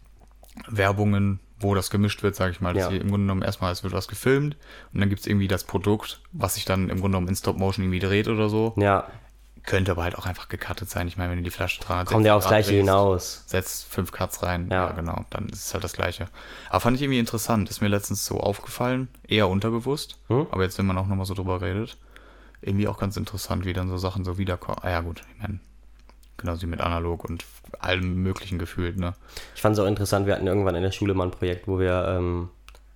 Werbungen 0.69 1.41
wo 1.65 1.75
das 1.75 1.91
gemischt 1.91 2.23
wird, 2.23 2.37
sage 2.37 2.53
ich 2.53 2.61
mal. 2.61 2.75
Dass 2.75 2.93
ja. 2.93 3.01
im 3.01 3.09
Grunde 3.09 3.25
genommen 3.25 3.43
erstmal, 3.43 3.73
es 3.73 3.83
wird 3.83 3.93
was 3.93 4.07
gefilmt 4.07 4.57
und 4.93 5.01
dann 5.01 5.09
gibt 5.09 5.23
es 5.23 5.27
irgendwie 5.27 5.49
das 5.49 5.65
Produkt, 5.65 6.21
was 6.33 6.55
sich 6.55 6.65
dann 6.65 6.83
im 6.83 7.01
Grunde 7.01 7.17
genommen 7.17 7.29
in 7.29 7.35
Stop-Motion 7.35 7.85
irgendwie 7.85 8.01
dreht 8.01 8.29
oder 8.29 8.49
so. 8.49 8.75
Ja. 8.77 9.09
Könnte 9.67 9.93
aber 9.93 10.03
halt 10.03 10.17
auch 10.19 10.27
einfach 10.27 10.49
gecuttet 10.49 10.91
sein. 10.91 11.09
Ich 11.09 11.17
meine, 11.17 11.31
wenn 11.31 11.39
du 11.39 11.45
die 11.45 11.51
Flasche 11.51 11.81
dran. 11.81 12.05
Kommt 12.05 12.27
ja 12.27 12.37
aufs 12.37 12.49
Gleiche 12.49 12.75
hinaus. 12.75 13.45
Setzt 13.47 13.87
fünf 13.87 14.13
Cuts 14.13 14.43
rein. 14.43 14.69
Ja. 14.71 14.89
ja. 14.89 14.93
genau. 14.93 15.25
Dann 15.31 15.49
ist 15.49 15.67
es 15.67 15.75
halt 15.75 15.83
das 15.83 15.95
Gleiche. 15.95 16.27
Aber 16.69 16.81
fand 16.81 16.97
ich 16.97 17.03
irgendwie 17.03 17.19
interessant. 17.19 17.71
Ist 17.71 17.81
mir 17.81 17.89
letztens 17.89 18.27
so 18.27 18.41
aufgefallen. 18.41 19.09
Eher 19.27 19.49
unterbewusst. 19.49 20.19
Hm? 20.29 20.47
Aber 20.51 20.63
jetzt, 20.63 20.77
wenn 20.77 20.85
man 20.85 20.99
auch 20.99 21.07
nochmal 21.07 21.25
so 21.25 21.33
drüber 21.33 21.63
redet, 21.63 21.97
irgendwie 22.61 22.89
auch 22.89 22.99
ganz 22.99 23.17
interessant, 23.17 23.65
wie 23.65 23.73
dann 23.73 23.89
so 23.89 23.97
Sachen 23.97 24.25
so 24.25 24.37
wiederkommen. 24.37 24.79
Ah 24.83 24.91
ja, 24.91 25.01
gut. 25.01 25.23
Ich 25.35 25.43
meine, 25.43 25.61
genauso 26.37 26.63
wie 26.63 26.67
mit 26.67 26.81
analog 26.81 27.25
und 27.25 27.45
allem 27.81 28.23
möglichen 28.23 28.59
gefühlt, 28.59 28.99
ne? 28.99 29.15
Ich 29.55 29.63
fand 29.63 29.77
es 29.77 29.83
auch 29.83 29.89
interessant, 29.89 30.27
wir 30.27 30.35
hatten 30.35 30.47
irgendwann 30.47 30.75
in 30.75 30.83
der 30.83 30.93
Schule 30.93 31.15
mal 31.15 31.25
ein 31.25 31.31
Projekt, 31.31 31.69
wo 31.69 31.79
wir 31.79 32.07
ähm, 32.09 32.51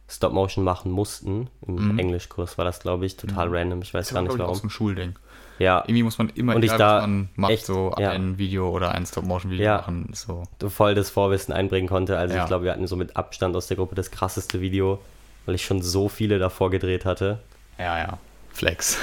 Stop 0.08 0.32
Motion 0.32 0.64
machen 0.64 0.90
mussten. 0.90 1.48
Im 1.66 1.92
mhm. 1.92 1.98
Englischkurs 1.98 2.56
war 2.56 2.64
das, 2.64 2.80
glaube 2.80 3.06
ich, 3.06 3.16
total 3.16 3.48
mhm. 3.48 3.54
random. 3.54 3.82
Ich 3.82 3.92
weiß 3.92 4.12
gar 4.12 4.22
nicht 4.22 4.38
warum. 4.38 4.48
Das 4.48 4.58
ist 4.58 4.64
ein 4.64 4.70
Schulding. 4.70 5.14
Ja. 5.58 5.82
Irgendwie 5.86 6.02
muss 6.02 6.18
man 6.18 6.28
immer, 6.30 6.54
und 6.54 6.64
ich 6.64 6.72
da 6.72 7.00
man 7.00 7.28
macht, 7.34 7.52
echt, 7.52 7.66
so 7.66 7.94
ja. 7.98 8.10
ein 8.10 8.38
Video 8.38 8.70
oder 8.70 8.92
ein 8.92 9.04
Stop-Motion-Video 9.04 9.64
ja. 9.64 9.76
machen. 9.78 10.10
So. 10.12 10.44
Du 10.58 10.68
voll 10.68 10.94
das 10.94 11.10
Vorwissen 11.10 11.52
einbringen 11.52 11.88
konnte. 11.88 12.16
Also 12.16 12.36
ja. 12.36 12.42
ich 12.42 12.48
glaube, 12.48 12.64
wir 12.64 12.72
hatten 12.72 12.86
so 12.86 12.96
mit 12.96 13.16
Abstand 13.16 13.56
aus 13.56 13.66
der 13.66 13.76
Gruppe 13.76 13.94
das 13.94 14.10
krasseste 14.10 14.60
Video, 14.60 15.00
weil 15.46 15.54
ich 15.54 15.64
schon 15.64 15.82
so 15.82 16.08
viele 16.08 16.38
davor 16.38 16.70
gedreht 16.70 17.04
hatte. 17.04 17.40
Ja, 17.78 17.98
ja. 17.98 18.18
Flex. 18.50 18.98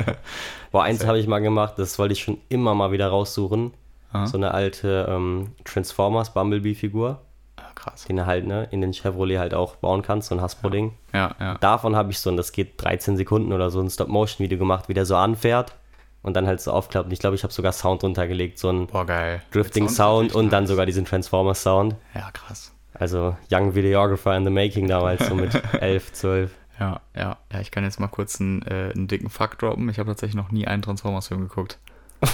Boah, 0.72 0.84
eins 0.84 1.06
habe 1.06 1.18
ich 1.18 1.26
mal 1.26 1.40
gemacht, 1.40 1.74
das 1.76 1.98
wollte 1.98 2.12
ich 2.12 2.22
schon 2.22 2.38
immer 2.48 2.74
mal 2.74 2.92
wieder 2.92 3.08
raussuchen. 3.08 3.72
Aha. 4.12 4.26
So 4.26 4.38
eine 4.38 4.52
alte 4.52 5.06
ähm, 5.10 5.52
Transformers 5.64 6.32
Bumblebee-Figur. 6.32 7.20
Ah, 7.56 7.72
krass. 7.74 8.04
Den 8.04 8.16
du 8.16 8.26
halt 8.26 8.46
ne, 8.46 8.66
in 8.70 8.80
den 8.80 8.94
Chevrolet 8.94 9.38
halt 9.38 9.52
auch 9.52 9.76
bauen 9.76 10.00
kannst, 10.02 10.28
so 10.28 10.34
ein 10.34 10.40
Hasbro-Ding. 10.40 10.94
Ja, 11.12 11.34
ja. 11.38 11.58
Davon 11.58 11.96
habe 11.96 12.10
ich 12.10 12.18
so, 12.18 12.30
und 12.30 12.38
das 12.38 12.52
geht 12.52 12.82
13 12.82 13.18
Sekunden 13.18 13.52
oder 13.52 13.70
so, 13.70 13.80
ein 13.80 13.90
Stop-Motion-Video 13.90 14.58
gemacht, 14.58 14.88
wie 14.88 14.94
der 14.94 15.04
so 15.04 15.16
anfährt 15.16 15.74
und 16.22 16.34
dann 16.34 16.46
halt 16.46 16.60
so 16.60 16.72
aufklappt. 16.72 17.06
Und 17.06 17.12
ich 17.12 17.18
glaube, 17.18 17.36
ich 17.36 17.42
habe 17.42 17.52
sogar 17.52 17.72
Sound 17.72 18.02
runtergelegt, 18.02 18.58
so 18.58 18.70
ein 18.70 18.86
Boah, 18.86 19.06
geil. 19.06 19.42
Drifting-Sound 19.52 20.34
und 20.34 20.46
nice. 20.46 20.50
dann 20.50 20.66
sogar 20.66 20.86
diesen 20.86 21.04
Transformers-Sound. 21.04 21.94
Ja, 22.14 22.30
krass. 22.32 22.72
Also 22.94 23.36
Young 23.50 23.74
Videographer 23.74 24.36
in 24.36 24.44
the 24.44 24.50
Making 24.50 24.88
damals, 24.88 25.26
so 25.26 25.34
mit 25.34 25.54
11, 25.80 26.12
12. 26.12 26.50
Ja, 26.80 27.00
ja, 27.14 27.36
ja, 27.52 27.60
ich 27.60 27.70
kann 27.70 27.84
jetzt 27.84 28.00
mal 28.00 28.08
kurz 28.08 28.40
einen, 28.40 28.62
äh, 28.62 28.92
einen 28.94 29.08
dicken 29.08 29.30
Fuck 29.30 29.58
droppen. 29.58 29.88
Ich 29.88 29.98
habe 29.98 30.08
tatsächlich 30.10 30.36
noch 30.36 30.50
nie 30.50 30.66
einen 30.66 30.82
Transformers-Film 30.82 31.48
geguckt. 31.48 31.78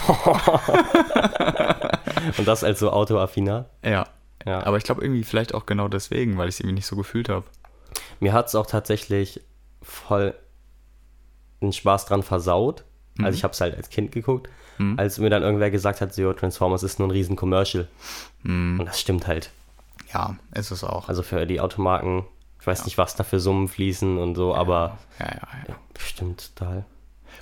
Und 2.39 2.49
das 2.49 2.65
als 2.65 2.79
so 2.79 2.91
autoaffiner? 2.91 3.67
Ja. 3.83 4.07
ja. 4.47 4.65
Aber 4.65 4.79
ich 4.79 4.85
glaube 4.85 5.03
irgendwie 5.03 5.25
vielleicht 5.25 5.55
auch 5.55 5.67
genau 5.67 5.89
deswegen, 5.89 6.39
weil 6.39 6.49
ich 6.49 6.57
es 6.57 6.61
irgendwie 6.61 6.77
nicht 6.77 6.87
so 6.87 6.97
gefühlt 6.97 7.29
habe. 7.29 7.45
Mir 8.21 8.33
hat 8.33 8.47
es 8.49 8.55
auch 8.55 8.67
tatsächlich 8.67 9.43
voll 9.83 10.35
den 11.61 11.73
Spaß 11.73 12.07
dran 12.07 12.23
versaut. 12.23 12.85
Mhm. 13.17 13.25
Also 13.25 13.37
ich 13.37 13.45
habe 13.45 13.53
es 13.53 13.61
halt 13.61 13.77
als 13.77 13.91
Kind 13.91 14.13
geguckt, 14.13 14.49
mhm. 14.79 14.99
als 14.99 15.19
mir 15.19 15.31
dann 15.31 15.43
irgendwer 15.43 15.71
gesagt 15.71 16.01
hat, 16.01 16.15
so 16.15 16.33
Transformers 16.33 16.83
ist 16.83 16.99
nur 16.99 17.09
ein 17.09 17.13
riesen 17.13 17.37
Commercial. 17.37 17.89
Mhm. 18.43 18.81
Und 18.81 18.87
das 18.87 19.01
stimmt 19.01 19.27
halt. 19.27 19.51
Ja, 20.13 20.37
ist 20.55 20.71
es 20.71 20.85
auch. 20.85 21.09
Also 21.09 21.23
für 21.23 21.47
die 21.47 21.61
Automarken, 21.61 22.25
ich 22.61 22.67
weiß 22.67 22.81
ja. 22.81 22.85
nicht, 22.85 22.99
was 22.99 23.17
da 23.17 23.25
für 23.25 23.41
Summen 23.41 23.69
fließen 23.69 24.19
und 24.19 24.35
so, 24.35 24.53
ja. 24.53 24.59
aber 24.59 24.99
ja, 25.19 25.27
ja, 25.27 25.49
ja. 25.69 25.75
Stimmt 25.99 26.55
total. 26.57 26.85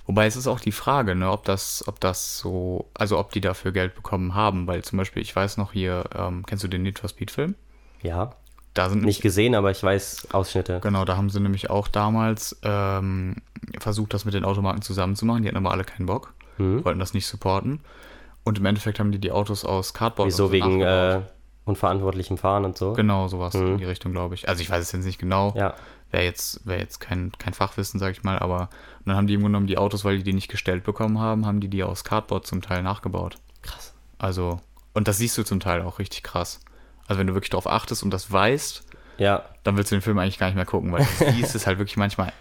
Wobei 0.06 0.26
es 0.26 0.36
ist 0.36 0.46
auch 0.46 0.60
die 0.60 0.72
Frage, 0.72 1.14
ne, 1.14 1.30
ob 1.30 1.44
das, 1.44 1.84
ob 1.86 2.00
das 2.00 2.38
so, 2.38 2.90
also 2.94 3.18
ob 3.18 3.30
die 3.32 3.40
dafür 3.40 3.72
Geld 3.72 3.94
bekommen 3.94 4.34
haben, 4.34 4.66
weil 4.66 4.82
zum 4.82 4.98
Beispiel, 4.98 5.22
ich 5.22 5.34
weiß 5.34 5.58
noch 5.58 5.72
hier, 5.72 6.04
ähm, 6.14 6.44
kennst 6.46 6.64
du 6.64 6.68
den 6.68 6.82
Need 6.82 6.98
for 6.98 7.08
Speed 7.08 7.30
Film? 7.30 7.54
Ja. 8.02 8.34
Da 8.74 8.88
sind 8.88 9.04
nicht 9.04 9.20
gesehen, 9.20 9.54
aber 9.54 9.70
ich 9.70 9.82
weiß 9.82 10.28
Ausschnitte. 10.32 10.80
Genau, 10.82 11.04
da 11.04 11.16
haben 11.16 11.28
sie 11.28 11.40
nämlich 11.40 11.68
auch 11.68 11.88
damals 11.88 12.58
ähm, 12.62 13.36
versucht, 13.78 14.14
das 14.14 14.24
mit 14.24 14.34
den 14.34 14.44
Automarken 14.44 14.82
zusammenzumachen. 14.82 15.42
Die 15.42 15.48
hatten 15.48 15.58
aber 15.58 15.72
alle 15.72 15.84
keinen 15.84 16.06
Bock, 16.06 16.32
mhm. 16.58 16.84
wollten 16.84 16.98
das 16.98 17.12
nicht 17.12 17.26
supporten. 17.26 17.80
Und 18.44 18.58
im 18.58 18.64
Endeffekt 18.64 18.98
haben 18.98 19.12
die 19.12 19.18
die 19.18 19.30
Autos 19.30 19.64
aus 19.64 19.92
Cardboard. 19.92 20.28
Wieso 20.28 20.46
so 20.46 20.52
wegen 20.52 20.80
äh, 20.80 21.20
unverantwortlichem 21.64 22.38
Fahren 22.38 22.64
und 22.64 22.78
so? 22.78 22.94
Genau, 22.94 23.28
sowas 23.28 23.54
mhm. 23.54 23.72
in 23.72 23.78
die 23.78 23.84
Richtung, 23.84 24.12
glaube 24.12 24.34
ich. 24.34 24.48
Also 24.48 24.62
ich 24.62 24.70
weiß 24.70 24.82
es 24.82 24.92
jetzt 24.92 25.04
nicht 25.04 25.18
genau. 25.18 25.52
Ja 25.56 25.74
wäre 26.12 26.24
jetzt, 26.24 26.64
wär 26.66 26.78
jetzt 26.78 27.00
kein, 27.00 27.32
kein 27.38 27.54
Fachwissen, 27.54 27.98
sag 27.98 28.12
ich 28.12 28.22
mal, 28.22 28.38
aber 28.38 28.68
dann 29.04 29.16
haben 29.16 29.26
die 29.26 29.34
im 29.34 29.42
genommen 29.42 29.66
die 29.66 29.78
Autos, 29.78 30.04
weil 30.04 30.18
die 30.18 30.22
die 30.22 30.34
nicht 30.34 30.50
gestellt 30.50 30.84
bekommen 30.84 31.18
haben, 31.18 31.46
haben 31.46 31.60
die 31.60 31.68
die 31.68 31.82
aus 31.82 32.04
Cardboard 32.04 32.46
zum 32.46 32.62
Teil 32.62 32.82
nachgebaut. 32.82 33.36
Krass. 33.62 33.94
Also, 34.18 34.60
und 34.92 35.08
das 35.08 35.18
siehst 35.18 35.36
du 35.38 35.42
zum 35.42 35.58
Teil 35.58 35.82
auch 35.82 35.98
richtig 35.98 36.22
krass. 36.22 36.60
Also 37.06 37.18
wenn 37.18 37.26
du 37.26 37.34
wirklich 37.34 37.50
darauf 37.50 37.66
achtest 37.66 38.02
und 38.02 38.10
das 38.10 38.30
weißt, 38.30 38.84
ja. 39.18 39.44
dann 39.64 39.76
willst 39.76 39.90
du 39.90 39.96
den 39.96 40.02
Film 40.02 40.18
eigentlich 40.18 40.38
gar 40.38 40.46
nicht 40.46 40.56
mehr 40.56 40.66
gucken, 40.66 40.92
weil 40.92 41.04
du 41.04 41.32
siehst 41.32 41.54
es 41.54 41.66
halt 41.66 41.78
wirklich 41.78 41.96
manchmal 41.96 42.32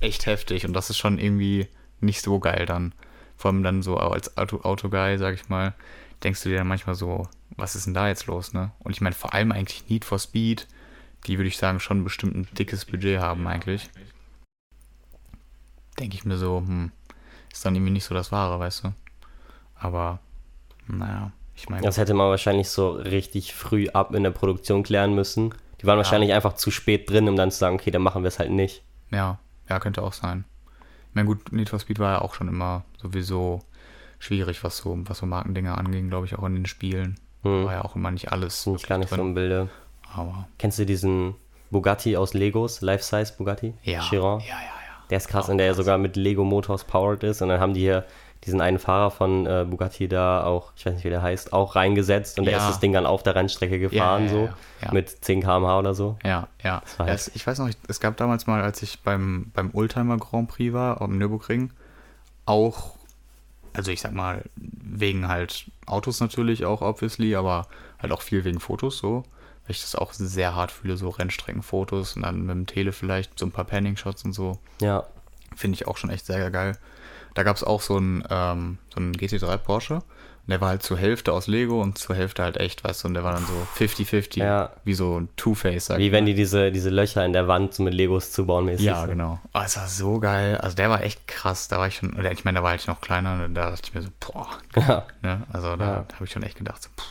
echt 0.00 0.26
heftig 0.26 0.66
und 0.66 0.72
das 0.72 0.90
ist 0.90 0.98
schon 0.98 1.18
irgendwie 1.18 1.68
nicht 2.00 2.22
so 2.22 2.38
geil 2.38 2.66
dann. 2.66 2.94
Vor 3.36 3.50
allem 3.50 3.62
dann 3.62 3.82
so 3.82 3.96
als 3.96 4.36
Auto, 4.36 4.60
Autoguy, 4.62 5.16
sag 5.18 5.34
ich 5.34 5.48
mal, 5.48 5.74
denkst 6.22 6.42
du 6.42 6.48
dir 6.50 6.58
dann 6.58 6.68
manchmal 6.68 6.94
so, 6.94 7.28
was 7.56 7.74
ist 7.74 7.86
denn 7.86 7.94
da 7.94 8.08
jetzt 8.08 8.26
los, 8.26 8.52
ne? 8.52 8.72
Und 8.80 8.92
ich 8.92 9.00
meine 9.00 9.14
vor 9.14 9.34
allem 9.34 9.52
eigentlich 9.52 9.88
Need 9.88 10.04
for 10.04 10.18
Speed, 10.18 10.66
die 11.26 11.38
würde 11.38 11.48
ich 11.48 11.58
sagen 11.58 11.80
schon 11.80 12.04
bestimmt 12.04 12.34
ein 12.34 12.48
dickes 12.56 12.84
Budget 12.84 13.20
haben 13.20 13.46
eigentlich. 13.46 13.90
Denke 15.98 16.16
ich 16.16 16.24
mir 16.24 16.36
so, 16.36 16.58
hm, 16.58 16.92
ist 17.52 17.64
dann 17.64 17.74
irgendwie 17.74 17.92
nicht 17.92 18.04
so 18.04 18.14
das 18.14 18.32
Wahre, 18.32 18.58
weißt 18.58 18.84
du. 18.84 18.94
Aber, 19.74 20.20
naja, 20.86 21.32
ich 21.60 21.68
meine. 21.68 21.82
Das 21.82 21.96
hätte 21.96 22.14
man 22.14 22.28
wahrscheinlich 22.28 22.68
so 22.68 22.90
richtig 22.90 23.54
früh 23.54 23.88
ab 23.88 24.14
in 24.14 24.22
der 24.22 24.30
Produktion 24.30 24.82
klären 24.82 25.14
müssen. 25.14 25.54
Die 25.80 25.86
waren 25.86 25.94
ja. 25.94 26.04
wahrscheinlich 26.04 26.32
einfach 26.32 26.54
zu 26.54 26.70
spät 26.70 27.08
drin, 27.08 27.28
um 27.28 27.36
dann 27.36 27.50
zu 27.50 27.58
sagen, 27.58 27.76
okay, 27.76 27.90
dann 27.90 28.02
machen 28.02 28.22
wir 28.22 28.28
es 28.28 28.38
halt 28.38 28.50
nicht. 28.50 28.82
Ja, 29.10 29.38
ja, 29.68 29.78
könnte 29.78 30.02
auch 30.02 30.12
sein. 30.12 30.44
Ich 31.08 31.14
meine, 31.14 31.26
gut, 31.26 31.52
Need 31.52 31.68
for 31.68 31.78
Speed 31.78 31.98
war 31.98 32.12
ja 32.12 32.20
auch 32.20 32.34
schon 32.34 32.48
immer 32.48 32.84
sowieso 33.00 33.60
schwierig, 34.18 34.62
was 34.62 34.76
so, 34.76 34.96
was 35.06 35.18
so 35.18 35.26
Markendinge 35.26 35.76
anging, 35.76 36.08
glaube 36.08 36.26
ich, 36.26 36.38
auch 36.38 36.44
in 36.44 36.54
den 36.54 36.66
Spielen. 36.66 37.18
Hm. 37.42 37.64
War 37.64 37.72
ja 37.72 37.84
auch 37.84 37.96
immer 37.96 38.10
nicht 38.10 38.30
alles. 38.32 38.66
Nicht 38.66 38.88
gar 38.88 38.98
nicht 38.98 39.10
drin. 39.10 39.18
so 39.18 39.22
im 39.22 39.34
Bilde. 39.34 39.68
Aber 40.14 40.48
Kennst 40.58 40.78
du 40.78 40.86
diesen 40.86 41.34
Bugatti 41.70 42.16
aus 42.16 42.34
Legos, 42.34 42.80
Life-Size 42.80 43.34
Bugatti? 43.36 43.74
Ja. 43.82 44.00
Chiron? 44.00 44.40
Ja, 44.40 44.46
ja, 44.46 44.54
ja. 44.54 44.70
Der 45.08 45.16
ist 45.16 45.28
krass, 45.28 45.48
in 45.48 45.58
der 45.58 45.68
er 45.68 45.74
sogar 45.74 45.98
mit 45.98 46.16
Lego 46.16 46.44
Motors 46.44 46.84
powered 46.84 47.24
ist. 47.24 47.42
Und 47.42 47.48
dann 47.48 47.60
haben 47.60 47.74
die 47.74 47.80
hier 47.80 48.04
diesen 48.44 48.60
einen 48.60 48.78
Fahrer 48.78 49.10
von 49.10 49.46
äh, 49.46 49.66
Bugatti 49.68 50.08
da 50.08 50.44
auch, 50.44 50.72
ich 50.76 50.86
weiß 50.86 50.94
nicht, 50.94 51.04
wie 51.04 51.10
der 51.10 51.22
heißt, 51.22 51.52
auch 51.52 51.76
reingesetzt 51.76 52.38
und 52.38 52.46
der 52.46 52.56
ist 52.56 52.66
das 52.66 52.80
Ding 52.80 52.92
dann 52.92 53.04
auf 53.04 53.22
der 53.22 53.34
Rennstrecke 53.34 53.78
gefahren, 53.78 54.24
ja, 54.24 54.30
so 54.30 54.48
ja, 54.82 54.92
mit 54.92 55.10
10 55.10 55.42
km/h 55.42 55.78
oder 55.78 55.94
so. 55.94 56.16
Ja, 56.24 56.48
ja. 56.64 56.82
Es, 57.06 57.30
ich 57.34 57.46
weiß 57.46 57.58
noch, 57.58 57.68
es 57.88 58.00
gab 58.00 58.16
damals 58.16 58.46
mal, 58.46 58.62
als 58.62 58.82
ich 58.82 59.00
beim, 59.02 59.50
beim 59.54 59.70
Oldtimer 59.74 60.16
Grand 60.16 60.48
Prix 60.48 60.72
war, 60.72 61.02
am 61.02 61.18
Nürburgring, 61.18 61.70
auch, 62.46 62.94
also 63.74 63.90
ich 63.90 64.00
sag 64.00 64.12
mal, 64.12 64.42
wegen 64.56 65.28
halt 65.28 65.66
Autos 65.86 66.20
natürlich 66.20 66.64
auch, 66.64 66.80
obviously, 66.80 67.36
aber 67.36 67.66
halt 68.00 68.12
auch 68.12 68.22
viel 68.22 68.44
wegen 68.44 68.60
Fotos 68.60 68.98
so 68.98 69.24
weil 69.70 69.76
ich 69.76 69.82
das 69.82 69.94
auch 69.94 70.12
sehr 70.12 70.56
hart 70.56 70.72
fühle, 70.72 70.96
so 70.96 71.10
Rennstreckenfotos 71.10 72.16
und 72.16 72.22
dann 72.22 72.40
mit 72.40 72.50
dem 72.50 72.66
Tele 72.66 72.90
vielleicht 72.90 73.38
so 73.38 73.46
ein 73.46 73.52
paar 73.52 73.64
Panning-Shots 73.64 74.24
und 74.24 74.32
so. 74.32 74.58
Ja. 74.80 75.04
Finde 75.54 75.76
ich 75.76 75.86
auch 75.86 75.96
schon 75.96 76.10
echt 76.10 76.26
sehr 76.26 76.50
geil. 76.50 76.76
Da 77.40 77.44
gab 77.44 77.56
es 77.56 77.64
auch 77.64 77.80
so 77.80 77.96
einen, 77.96 78.22
ähm, 78.28 78.76
so 78.92 79.00
einen 79.00 79.14
GT3 79.14 79.56
Porsche. 79.56 79.94
Und 79.94 80.02
der 80.48 80.60
war 80.60 80.68
halt 80.68 80.82
zur 80.82 80.98
Hälfte 80.98 81.32
aus 81.32 81.46
Lego 81.46 81.80
und 81.80 81.96
zur 81.96 82.14
Hälfte 82.14 82.42
halt 82.42 82.58
echt, 82.58 82.84
weißt 82.84 83.02
du, 83.04 83.08
und 83.08 83.14
der 83.14 83.24
war 83.24 83.32
dann 83.32 83.46
so 83.46 83.54
50-50, 83.82 84.40
Ja. 84.40 84.72
wie 84.84 84.92
so 84.92 85.18
ein 85.18 85.30
Two-Face, 85.36 85.88
Wie 85.96 86.12
wenn 86.12 86.26
die 86.26 86.34
diese, 86.34 86.70
diese 86.70 86.90
Löcher 86.90 87.24
in 87.24 87.32
der 87.32 87.48
Wand 87.48 87.72
so 87.72 87.82
mit 87.82 87.94
Legos 87.94 88.30
zubauen 88.32 88.66
mäßig. 88.66 88.84
Ja, 88.84 89.06
genau. 89.06 89.38
Oh, 89.54 89.60
es 89.64 89.78
war 89.78 89.86
so 89.88 90.20
geil. 90.20 90.58
Also 90.58 90.76
der 90.76 90.90
war 90.90 91.02
echt 91.02 91.26
krass. 91.26 91.68
Da 91.68 91.78
war 91.78 91.88
ich 91.88 91.94
schon, 91.96 92.12
oder 92.12 92.30
ich 92.30 92.44
meine, 92.44 92.58
da 92.58 92.62
war 92.62 92.74
ich 92.74 92.86
noch 92.86 93.00
kleiner 93.00 93.42
und 93.42 93.54
da 93.54 93.70
dachte 93.70 93.82
ich 93.84 93.94
mir 93.94 94.02
so, 94.02 94.10
boah, 94.20 94.48
Ja. 94.76 95.06
Ne? 95.22 95.42
Also 95.50 95.76
da 95.76 95.84
Ja. 95.86 95.94
habe 96.14 96.24
ich 96.24 96.30
schon 96.30 96.42
echt 96.42 96.58
gedacht, 96.58 96.82
so, 96.82 96.90
pff, 96.90 97.06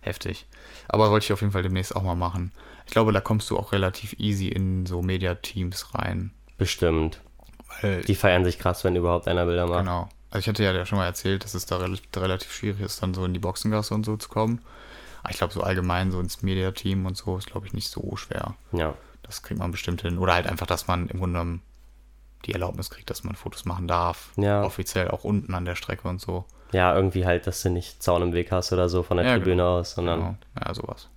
heftig. 0.00 0.46
Aber 0.88 1.12
wollte 1.12 1.26
ich 1.26 1.32
auf 1.32 1.42
jeden 1.42 1.52
Fall 1.52 1.62
demnächst 1.62 1.94
auch 1.94 2.02
mal 2.02 2.16
machen. 2.16 2.50
Ich 2.86 2.92
glaube, 2.92 3.12
da 3.12 3.20
kommst 3.20 3.48
du 3.50 3.56
auch 3.56 3.70
relativ 3.70 4.14
easy 4.18 4.48
in 4.48 4.84
so 4.86 5.00
Media-Teams 5.00 5.94
rein. 5.94 6.32
Bestimmt. 6.58 7.20
Weil, 7.82 8.02
Die 8.02 8.14
feiern 8.14 8.44
sich 8.44 8.58
krass, 8.58 8.84
wenn 8.84 8.96
überhaupt 8.96 9.28
einer 9.28 9.46
Bilder 9.46 9.66
macht. 9.66 9.80
genau. 9.80 10.08
Also 10.30 10.40
ich 10.40 10.48
hatte 10.48 10.62
ja 10.62 10.86
schon 10.86 10.98
mal 10.98 11.06
erzählt, 11.06 11.42
dass 11.44 11.54
es 11.54 11.66
da 11.66 11.78
rel 11.78 11.98
relativ 12.16 12.52
schwierig 12.52 12.80
ist, 12.80 13.02
dann 13.02 13.14
so 13.14 13.24
in 13.24 13.32
die 13.34 13.40
Boxengasse 13.40 13.94
und 13.94 14.06
so 14.06 14.16
zu 14.16 14.28
kommen. 14.28 14.60
Aber 15.22 15.30
ich 15.32 15.38
glaube, 15.38 15.52
so 15.52 15.62
allgemein 15.62 16.12
so 16.12 16.20
ins 16.20 16.42
Media-Team 16.42 17.04
und 17.04 17.16
so 17.16 17.36
ist, 17.36 17.48
glaube 17.50 17.66
ich, 17.66 17.72
nicht 17.72 17.88
so 17.90 18.16
schwer. 18.16 18.54
Ja. 18.72 18.94
Das 19.22 19.42
kriegt 19.42 19.58
man 19.58 19.70
bestimmt 19.72 20.02
hin. 20.02 20.18
Oder 20.18 20.34
halt 20.34 20.46
einfach, 20.46 20.66
dass 20.66 20.86
man 20.86 21.08
im 21.08 21.18
Grunde 21.18 21.38
genommen 21.40 21.62
die 22.46 22.52
Erlaubnis 22.52 22.90
kriegt, 22.90 23.10
dass 23.10 23.24
man 23.24 23.34
Fotos 23.34 23.64
machen 23.64 23.86
darf. 23.88 24.30
Ja. 24.36 24.62
Offiziell 24.62 25.08
auch 25.10 25.24
unten 25.24 25.52
an 25.54 25.64
der 25.64 25.74
Strecke 25.74 26.08
und 26.08 26.20
so. 26.20 26.44
Ja, 26.72 26.94
irgendwie 26.94 27.26
halt, 27.26 27.46
dass 27.48 27.62
du 27.62 27.70
nicht 27.70 28.00
Zaun 28.02 28.22
im 28.22 28.32
Weg 28.32 28.52
hast 28.52 28.72
oder 28.72 28.88
so 28.88 29.02
von 29.02 29.16
der 29.16 29.26
Ja, 29.26 29.32
Tribüne 29.34 29.56
genau. 29.56 29.78
aus, 29.80 29.92
sondern 29.92 30.18
Genau. 30.20 30.34
Ja, 30.64 30.72
sowas. 30.74 31.08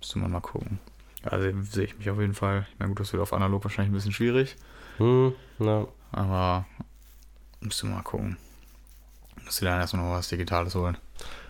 Müsste 0.00 0.18
man 0.18 0.32
mal 0.32 0.40
gucken. 0.40 0.78
Also 1.22 1.48
sehe 1.62 1.84
ich 1.84 1.96
mich 1.98 2.10
auf 2.10 2.18
jeden 2.20 2.34
Fall. 2.34 2.66
Ich 2.72 2.78
meine, 2.78 2.90
gut, 2.90 3.00
das 3.00 3.12
wird 3.12 3.22
auf 3.22 3.32
analog 3.32 3.62
wahrscheinlich 3.64 3.90
ein 3.92 3.94
bisschen 3.94 4.12
schwierig, 4.12 4.56
hm, 4.98 5.34
ja. 5.58 5.86
aber 6.12 6.66
müsste 7.60 7.86
mal 7.86 8.02
gucken. 8.02 8.36
Müsste 9.44 9.64
dann 9.64 9.80
erstmal 9.80 10.04
noch 10.04 10.16
was 10.16 10.28
Digitales 10.28 10.74
holen. 10.74 10.96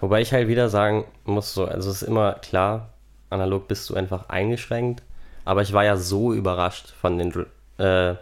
Wobei 0.01 0.21
ich 0.21 0.33
halt 0.33 0.49
wieder 0.49 0.69
sagen 0.69 1.05
muss, 1.25 1.53
so, 1.55 1.67
also 1.67 1.91
es 1.91 2.03
ist 2.03 2.09
immer 2.09 2.35
klar, 2.35 2.91
analog 3.31 3.69
bist 3.69 3.89
du 3.91 3.95
einfach 3.95 4.29
eingeschränkt, 4.29 5.03
aber 5.45 5.63
ich 5.63 5.73
war 5.73 5.85
ja 5.85 5.97
so 5.97 6.33
überrascht 6.33 6.91
von 7.01 7.19
den 7.19 7.47
äh, 7.79 8.15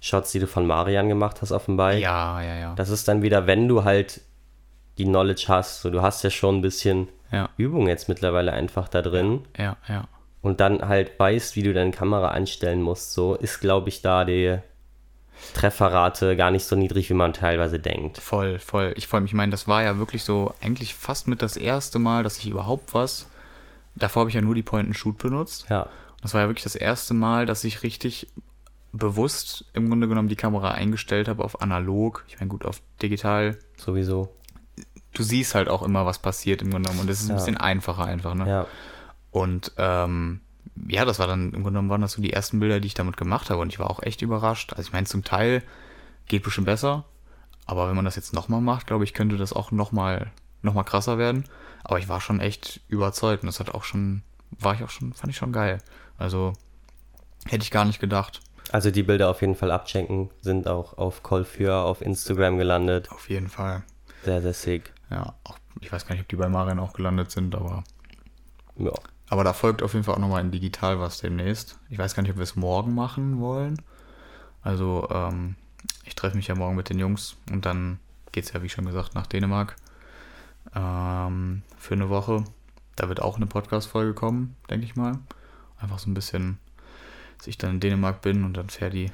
Shots, 0.00 0.32
die 0.32 0.40
du 0.40 0.46
von 0.46 0.66
Marian 0.66 1.08
gemacht 1.08 1.42
hast 1.42 1.52
auf 1.52 1.66
dem 1.66 1.76
Bike. 1.76 2.00
Ja, 2.00 2.40
ja, 2.42 2.56
ja. 2.56 2.74
Das 2.74 2.88
ist 2.88 3.06
dann 3.06 3.22
wieder, 3.22 3.46
wenn 3.46 3.68
du 3.68 3.84
halt 3.84 4.20
die 4.98 5.04
Knowledge 5.04 5.44
hast, 5.48 5.82
so 5.82 5.90
du 5.90 6.02
hast 6.02 6.22
ja 6.22 6.30
schon 6.30 6.58
ein 6.58 6.62
bisschen 6.62 7.08
Ja, 7.30 7.48
Übung 7.56 7.88
jetzt 7.88 8.08
mittlerweile 8.08 8.52
einfach 8.52 8.88
da 8.88 9.02
drin 9.02 9.44
ja, 9.56 9.76
ja. 9.88 10.04
Und 10.42 10.60
dann 10.60 10.86
halt 10.86 11.18
weißt, 11.18 11.56
wie 11.56 11.62
du 11.62 11.72
deine 11.72 11.92
Kamera 11.92 12.30
einstellen 12.32 12.82
musst, 12.82 13.12
so 13.12 13.34
ist, 13.36 13.60
glaube 13.60 13.88
ich, 13.88 14.02
da 14.02 14.24
die 14.24 14.58
Trefferrate 15.54 16.36
gar 16.36 16.50
nicht 16.50 16.64
so 16.64 16.76
niedrig, 16.76 17.10
wie 17.10 17.14
man 17.14 17.32
teilweise 17.32 17.78
denkt. 17.78 18.18
Voll, 18.18 18.58
voll. 18.58 18.92
Ich 18.96 19.06
voll, 19.08 19.24
ich 19.24 19.34
meine, 19.34 19.50
das 19.50 19.66
war 19.68 19.82
ja 19.82 19.98
wirklich 19.98 20.22
so 20.24 20.54
eigentlich 20.60 20.94
fast 20.94 21.26
mit 21.28 21.42
das 21.42 21.56
erste 21.56 21.98
Mal, 21.98 22.22
dass 22.22 22.38
ich 22.38 22.48
überhaupt 22.48 22.94
was. 22.94 23.26
Davor 23.94 24.20
habe 24.20 24.30
ich 24.30 24.34
ja 24.36 24.40
nur 24.40 24.54
die 24.54 24.62
Point-and-Shoot 24.62 25.18
benutzt. 25.18 25.66
Ja, 25.68 25.88
Das 26.22 26.34
war 26.34 26.42
ja 26.42 26.48
wirklich 26.48 26.62
das 26.64 26.76
erste 26.76 27.12
Mal, 27.14 27.44
dass 27.46 27.64
ich 27.64 27.82
richtig 27.82 28.28
bewusst 28.92 29.64
im 29.72 29.88
Grunde 29.88 30.06
genommen 30.08 30.28
die 30.28 30.36
Kamera 30.36 30.70
eingestellt 30.72 31.28
habe 31.28 31.44
auf 31.44 31.60
analog. 31.60 32.24
Ich 32.28 32.38
meine, 32.38 32.48
gut, 32.48 32.64
auf 32.64 32.80
digital 33.02 33.58
sowieso. 33.76 34.28
du 35.14 35.22
siehst 35.22 35.54
halt 35.54 35.68
auch 35.68 35.82
immer, 35.82 36.06
was 36.06 36.18
passiert 36.18 36.62
im 36.62 36.70
Grunde 36.70 36.88
genommen. 36.88 37.02
Und 37.02 37.10
das 37.10 37.20
ist 37.20 37.26
ein 37.28 37.30
Ja. 37.30 37.36
bisschen 37.36 37.56
einfacher 37.58 38.04
einfach, 38.04 38.34
ne? 38.34 38.48
Ja, 38.48 38.66
Und 39.32 39.72
ähm, 39.78 40.40
ja, 40.88 41.04
das 41.04 41.18
war 41.18 41.26
dann, 41.26 41.46
im 41.46 41.62
Grunde 41.62 41.70
genommen 41.70 41.90
waren 41.90 42.00
das 42.02 42.12
so 42.12 42.22
die 42.22 42.32
ersten 42.32 42.60
Bilder, 42.60 42.78
die 42.78 42.86
ich 42.86 42.94
damit 42.94 43.16
gemacht 43.16 43.50
habe. 43.50 43.60
Und 43.60 43.72
ich 43.72 43.78
war 43.80 43.90
auch 43.90 44.02
echt 44.02 44.22
überrascht. 44.22 44.72
Also 44.74 44.86
ich 44.86 44.92
meine, 44.92 45.06
zum 45.06 45.24
Teil 45.24 45.62
geht 46.28 46.44
bestimmt 46.44 46.66
besser. 46.66 47.04
Aber 47.66 47.88
wenn 47.88 47.96
man 47.96 48.04
das 48.04 48.16
jetzt 48.16 48.32
nochmal 48.32 48.60
macht, 48.60 48.86
glaube 48.86 49.04
ich, 49.04 49.14
könnte 49.14 49.36
das 49.36 49.52
auch 49.52 49.70
nochmal 49.72 50.30
noch 50.62 50.74
mal 50.74 50.84
krasser 50.84 51.18
werden. 51.18 51.44
Aber 51.82 51.98
ich 51.98 52.08
war 52.08 52.20
schon 52.20 52.38
echt 52.38 52.80
überzeugt. 52.88 53.42
Und 53.42 53.48
das 53.48 53.58
hat 53.58 53.74
auch 53.74 53.82
schon, 53.84 54.22
war 54.58 54.74
ich 54.74 54.84
auch 54.84 54.90
schon, 54.90 55.12
fand 55.12 55.30
ich 55.32 55.36
schon 55.36 55.52
geil. 55.52 55.78
Also 56.18 56.52
hätte 57.46 57.64
ich 57.64 57.70
gar 57.70 57.84
nicht 57.84 57.98
gedacht. 57.98 58.40
also 58.70 58.90
die 58.90 59.02
Bilder 59.02 59.28
auf 59.30 59.40
jeden 59.40 59.56
Fall 59.56 59.70
abchecken, 59.70 60.30
sind 60.40 60.68
auch 60.68 60.96
auf 60.96 61.22
Callfür 61.22 61.78
auf 61.78 62.00
Instagram 62.00 62.58
gelandet. 62.58 63.10
Auf 63.10 63.28
jeden 63.28 63.48
Fall. 63.48 63.82
Sehr, 64.24 64.40
sehr 64.40 64.52
sick. 64.52 64.92
Ja, 65.10 65.34
auch, 65.44 65.58
ich 65.80 65.90
weiß 65.92 66.06
gar 66.06 66.14
nicht, 66.14 66.22
ob 66.22 66.28
die 66.28 66.36
bei 66.36 66.48
Marian 66.48 66.78
auch 66.78 66.92
gelandet 66.92 67.30
sind, 67.30 67.54
aber 67.54 67.82
Ja. 68.76 68.92
Aber 69.32 69.44
da 69.44 69.54
folgt 69.54 69.82
auf 69.82 69.94
jeden 69.94 70.04
Fall 70.04 70.16
auch 70.16 70.18
nochmal 70.18 70.42
in 70.42 70.50
digital 70.50 71.00
was 71.00 71.16
demnächst. 71.16 71.78
Ich 71.88 71.96
weiß 71.96 72.14
gar 72.14 72.22
nicht, 72.22 72.32
ob 72.32 72.36
wir 72.36 72.42
es 72.42 72.54
morgen 72.54 72.94
machen 72.94 73.40
wollen. 73.40 73.80
Also, 74.60 75.08
ähm, 75.10 75.54
ich 76.04 76.14
treffe 76.14 76.36
mich 76.36 76.48
ja 76.48 76.54
morgen 76.54 76.76
mit 76.76 76.90
den 76.90 76.98
Jungs 76.98 77.36
und 77.50 77.64
dann 77.64 77.98
geht 78.32 78.44
es 78.44 78.52
ja, 78.52 78.62
wie 78.62 78.68
schon 78.68 78.84
gesagt, 78.84 79.14
nach 79.14 79.26
Dänemark 79.26 79.76
ähm, 80.74 81.62
für 81.78 81.94
eine 81.94 82.10
Woche. 82.10 82.44
Da 82.94 83.08
wird 83.08 83.22
auch 83.22 83.36
eine 83.36 83.46
Podcast-Folge 83.46 84.12
kommen, 84.12 84.54
denke 84.68 84.84
ich 84.84 84.96
mal. 84.96 85.18
Einfach 85.80 85.98
so 85.98 86.10
ein 86.10 86.14
bisschen, 86.14 86.58
dass 87.38 87.46
ich 87.46 87.56
dann 87.56 87.70
in 87.70 87.80
Dänemark 87.80 88.20
bin 88.20 88.44
und 88.44 88.54
dann 88.58 88.68
fährt 88.68 88.92
die 88.92 89.12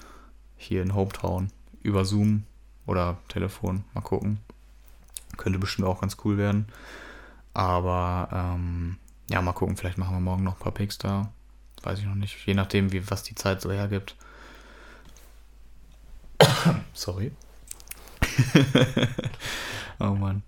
hier 0.56 0.82
in 0.82 0.96
Hometown 0.96 1.52
über 1.80 2.04
Zoom 2.04 2.42
oder 2.86 3.18
Telefon. 3.28 3.84
Mal 3.94 4.00
gucken. 4.00 4.40
Könnte 5.36 5.60
bestimmt 5.60 5.86
auch 5.86 6.00
ganz 6.00 6.16
cool 6.24 6.38
werden. 6.38 6.66
Aber 7.54 8.28
ähm, 8.32 8.96
ja, 9.30 9.40
mal 9.42 9.52
gucken, 9.52 9.76
vielleicht 9.76 9.98
machen 9.98 10.14
wir 10.16 10.20
morgen 10.20 10.44
noch 10.44 10.54
ein 10.54 10.60
paar 10.60 10.72
Picks 10.72 10.98
da. 10.98 11.30
Weiß 11.82 11.98
ich 12.00 12.06
noch 12.06 12.14
nicht. 12.14 12.46
Je 12.46 12.54
nachdem, 12.54 12.92
wie, 12.92 13.08
was 13.10 13.22
die 13.22 13.34
Zeit 13.34 13.60
so 13.60 13.70
hergibt. 13.70 14.16
Sorry. 16.92 17.32
oh 20.00 20.10
Mann. 20.14 20.42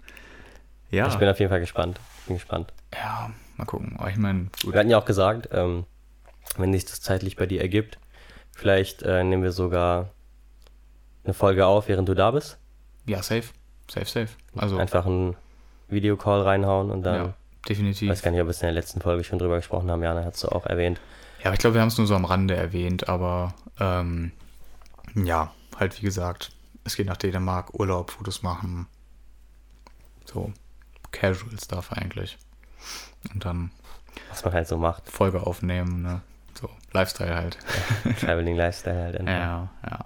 Ja, 0.90 1.06
Ich 1.08 1.16
bin 1.16 1.28
auf 1.28 1.38
jeden 1.38 1.50
Fall 1.50 1.60
gespannt. 1.60 2.00
Bin 2.26 2.36
gespannt. 2.36 2.72
ja, 2.92 3.30
mal 3.56 3.64
gucken. 3.64 3.94
Aber 3.98 4.10
ich 4.10 4.16
meine. 4.16 4.48
Wir 4.64 4.78
hatten 4.78 4.90
ja 4.90 4.98
auch 4.98 5.04
gesagt, 5.04 5.48
ähm, 5.52 5.84
wenn 6.56 6.72
sich 6.72 6.84
das 6.84 7.00
zeitlich 7.00 7.36
bei 7.36 7.46
dir 7.46 7.60
ergibt, 7.60 7.98
vielleicht 8.52 9.02
äh, 9.02 9.22
nehmen 9.22 9.42
wir 9.42 9.52
sogar 9.52 10.10
eine 11.24 11.34
Folge 11.34 11.66
auf, 11.66 11.88
während 11.88 12.08
du 12.08 12.14
da 12.14 12.30
bist. 12.32 12.58
Ja, 13.06 13.22
safe. 13.22 13.48
Safe, 13.90 14.06
safe. 14.06 14.28
Also, 14.56 14.78
Einfach 14.78 15.06
einen 15.06 15.36
Videocall 15.88 16.42
reinhauen 16.42 16.90
und 16.90 17.02
dann. 17.02 17.14
ja, 17.14 17.34
definitiv. 17.68 18.02
Ich 18.02 18.08
weiß 18.10 18.22
gar 18.22 18.30
nicht, 18.30 18.40
ob 18.40 18.46
wir 18.46 18.50
es 18.50 18.60
in 18.62 18.66
der 18.66 18.72
letzten 18.72 19.00
Folge 19.00 19.24
schon 19.24 19.38
drüber 19.38 19.56
gesprochen 19.56 19.90
haben. 19.90 20.02
Jana 20.02 20.24
hat 20.24 20.34
es 20.34 20.44
auch 20.44 20.66
erwähnt. 20.66 21.00
Ja, 21.40 21.46
aber 21.46 21.54
ich 21.54 21.60
glaube, 21.60 21.74
wir 21.74 21.80
haben 21.80 21.88
es 21.88 21.98
nur 21.98 22.06
so 22.06 22.14
am 22.14 22.24
Rande 22.24 22.54
erwähnt, 22.54 23.08
aber 23.08 23.54
ähm, 23.78 24.32
ja, 25.14 25.52
halt 25.78 25.98
wie 25.98 26.04
gesagt, 26.04 26.50
es 26.84 26.96
geht 26.96 27.06
nach 27.06 27.16
Dänemark, 27.16 27.74
Urlaub, 27.78 28.10
Fotos 28.10 28.42
machen. 28.42 28.86
So, 30.24 30.52
Casual 31.12 31.58
Stuff 31.62 31.92
eigentlich. 31.92 32.38
Und 33.32 33.44
dann 33.44 33.70
Was 34.30 34.44
man 34.44 34.54
halt 34.54 34.68
so 34.68 34.76
macht. 34.76 35.08
Folge 35.08 35.46
aufnehmen, 35.46 36.02
ne? 36.02 36.22
So, 36.60 36.68
Lifestyle 36.92 37.34
halt. 37.34 37.58
Traveling 38.20 38.56
Lifestyle 38.56 39.02
halt. 39.02 39.16
einfach. 39.20 39.32
Ja, 39.32 39.70
ja. 39.84 40.04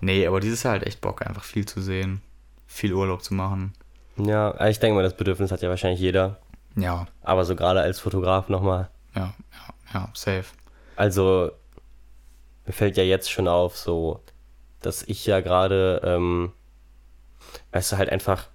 Nee, 0.00 0.26
aber 0.26 0.40
dieses 0.40 0.62
Jahr 0.62 0.72
halt 0.72 0.84
echt 0.84 1.00
Bock, 1.00 1.26
einfach 1.26 1.44
viel 1.44 1.66
zu 1.66 1.80
sehen, 1.80 2.22
viel 2.66 2.92
Urlaub 2.92 3.22
zu 3.22 3.34
machen. 3.34 3.72
Ja, 4.16 4.52
also 4.52 4.70
ich 4.70 4.78
denke 4.78 4.94
mal, 4.94 5.02
das 5.02 5.16
Bedürfnis 5.16 5.50
hat 5.50 5.62
ja 5.62 5.68
wahrscheinlich 5.68 6.00
jeder. 6.00 6.38
Ja, 6.76 7.06
Aber 7.22 7.44
so 7.44 7.54
gerade 7.56 7.80
als 7.80 8.00
Fotograf 8.00 8.48
nochmal. 8.48 8.90
ja, 9.14 9.32
ja, 9.52 9.74
ja, 10.00 10.08
safe. 10.14 10.44
Also, 10.96 11.50
mir 12.66 12.72
fällt 12.72 12.96
ja 12.96 13.02
jetzt 13.04 13.30
schon 13.30 13.46
auf, 13.48 13.76
so, 13.76 14.20
dass 14.80 15.02
ich 15.02 15.24
ja 15.26 15.40
gerade, 15.40 16.00
ähm, 16.04 16.52
weißt 17.72 17.92
du, 17.92 17.96
halt 17.98 18.10
einfach, 18.10 18.48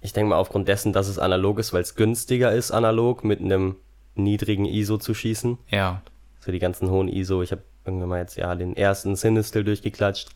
ich 0.00 0.12
denke 0.12 0.30
mal, 0.30 0.36
aufgrund 0.36 0.68
dessen, 0.68 0.92
dass 0.92 1.08
es 1.08 1.18
analog 1.18 1.58
ist, 1.58 1.72
weil 1.72 1.82
es 1.82 1.94
günstiger 1.94 2.52
ist, 2.52 2.70
analog 2.70 3.24
mit 3.24 3.40
einem 3.40 3.76
niedrigen 4.14 4.64
ISO 4.66 4.98
zu 4.98 5.14
schießen. 5.14 5.58
Ja, 5.68 6.02
So 6.40 6.52
die 6.52 6.58
ganzen 6.58 6.90
hohen 6.90 7.08
ISO. 7.08 7.42
Ich 7.42 7.52
habe 7.52 7.62
irgendwann 7.84 8.08
mal 8.10 8.20
jetzt 8.20 8.36
ja 8.36 8.54
den 8.54 8.76
ersten 8.76 9.16
Sinistil 9.16 9.64
durchgeklatscht. 9.64 10.30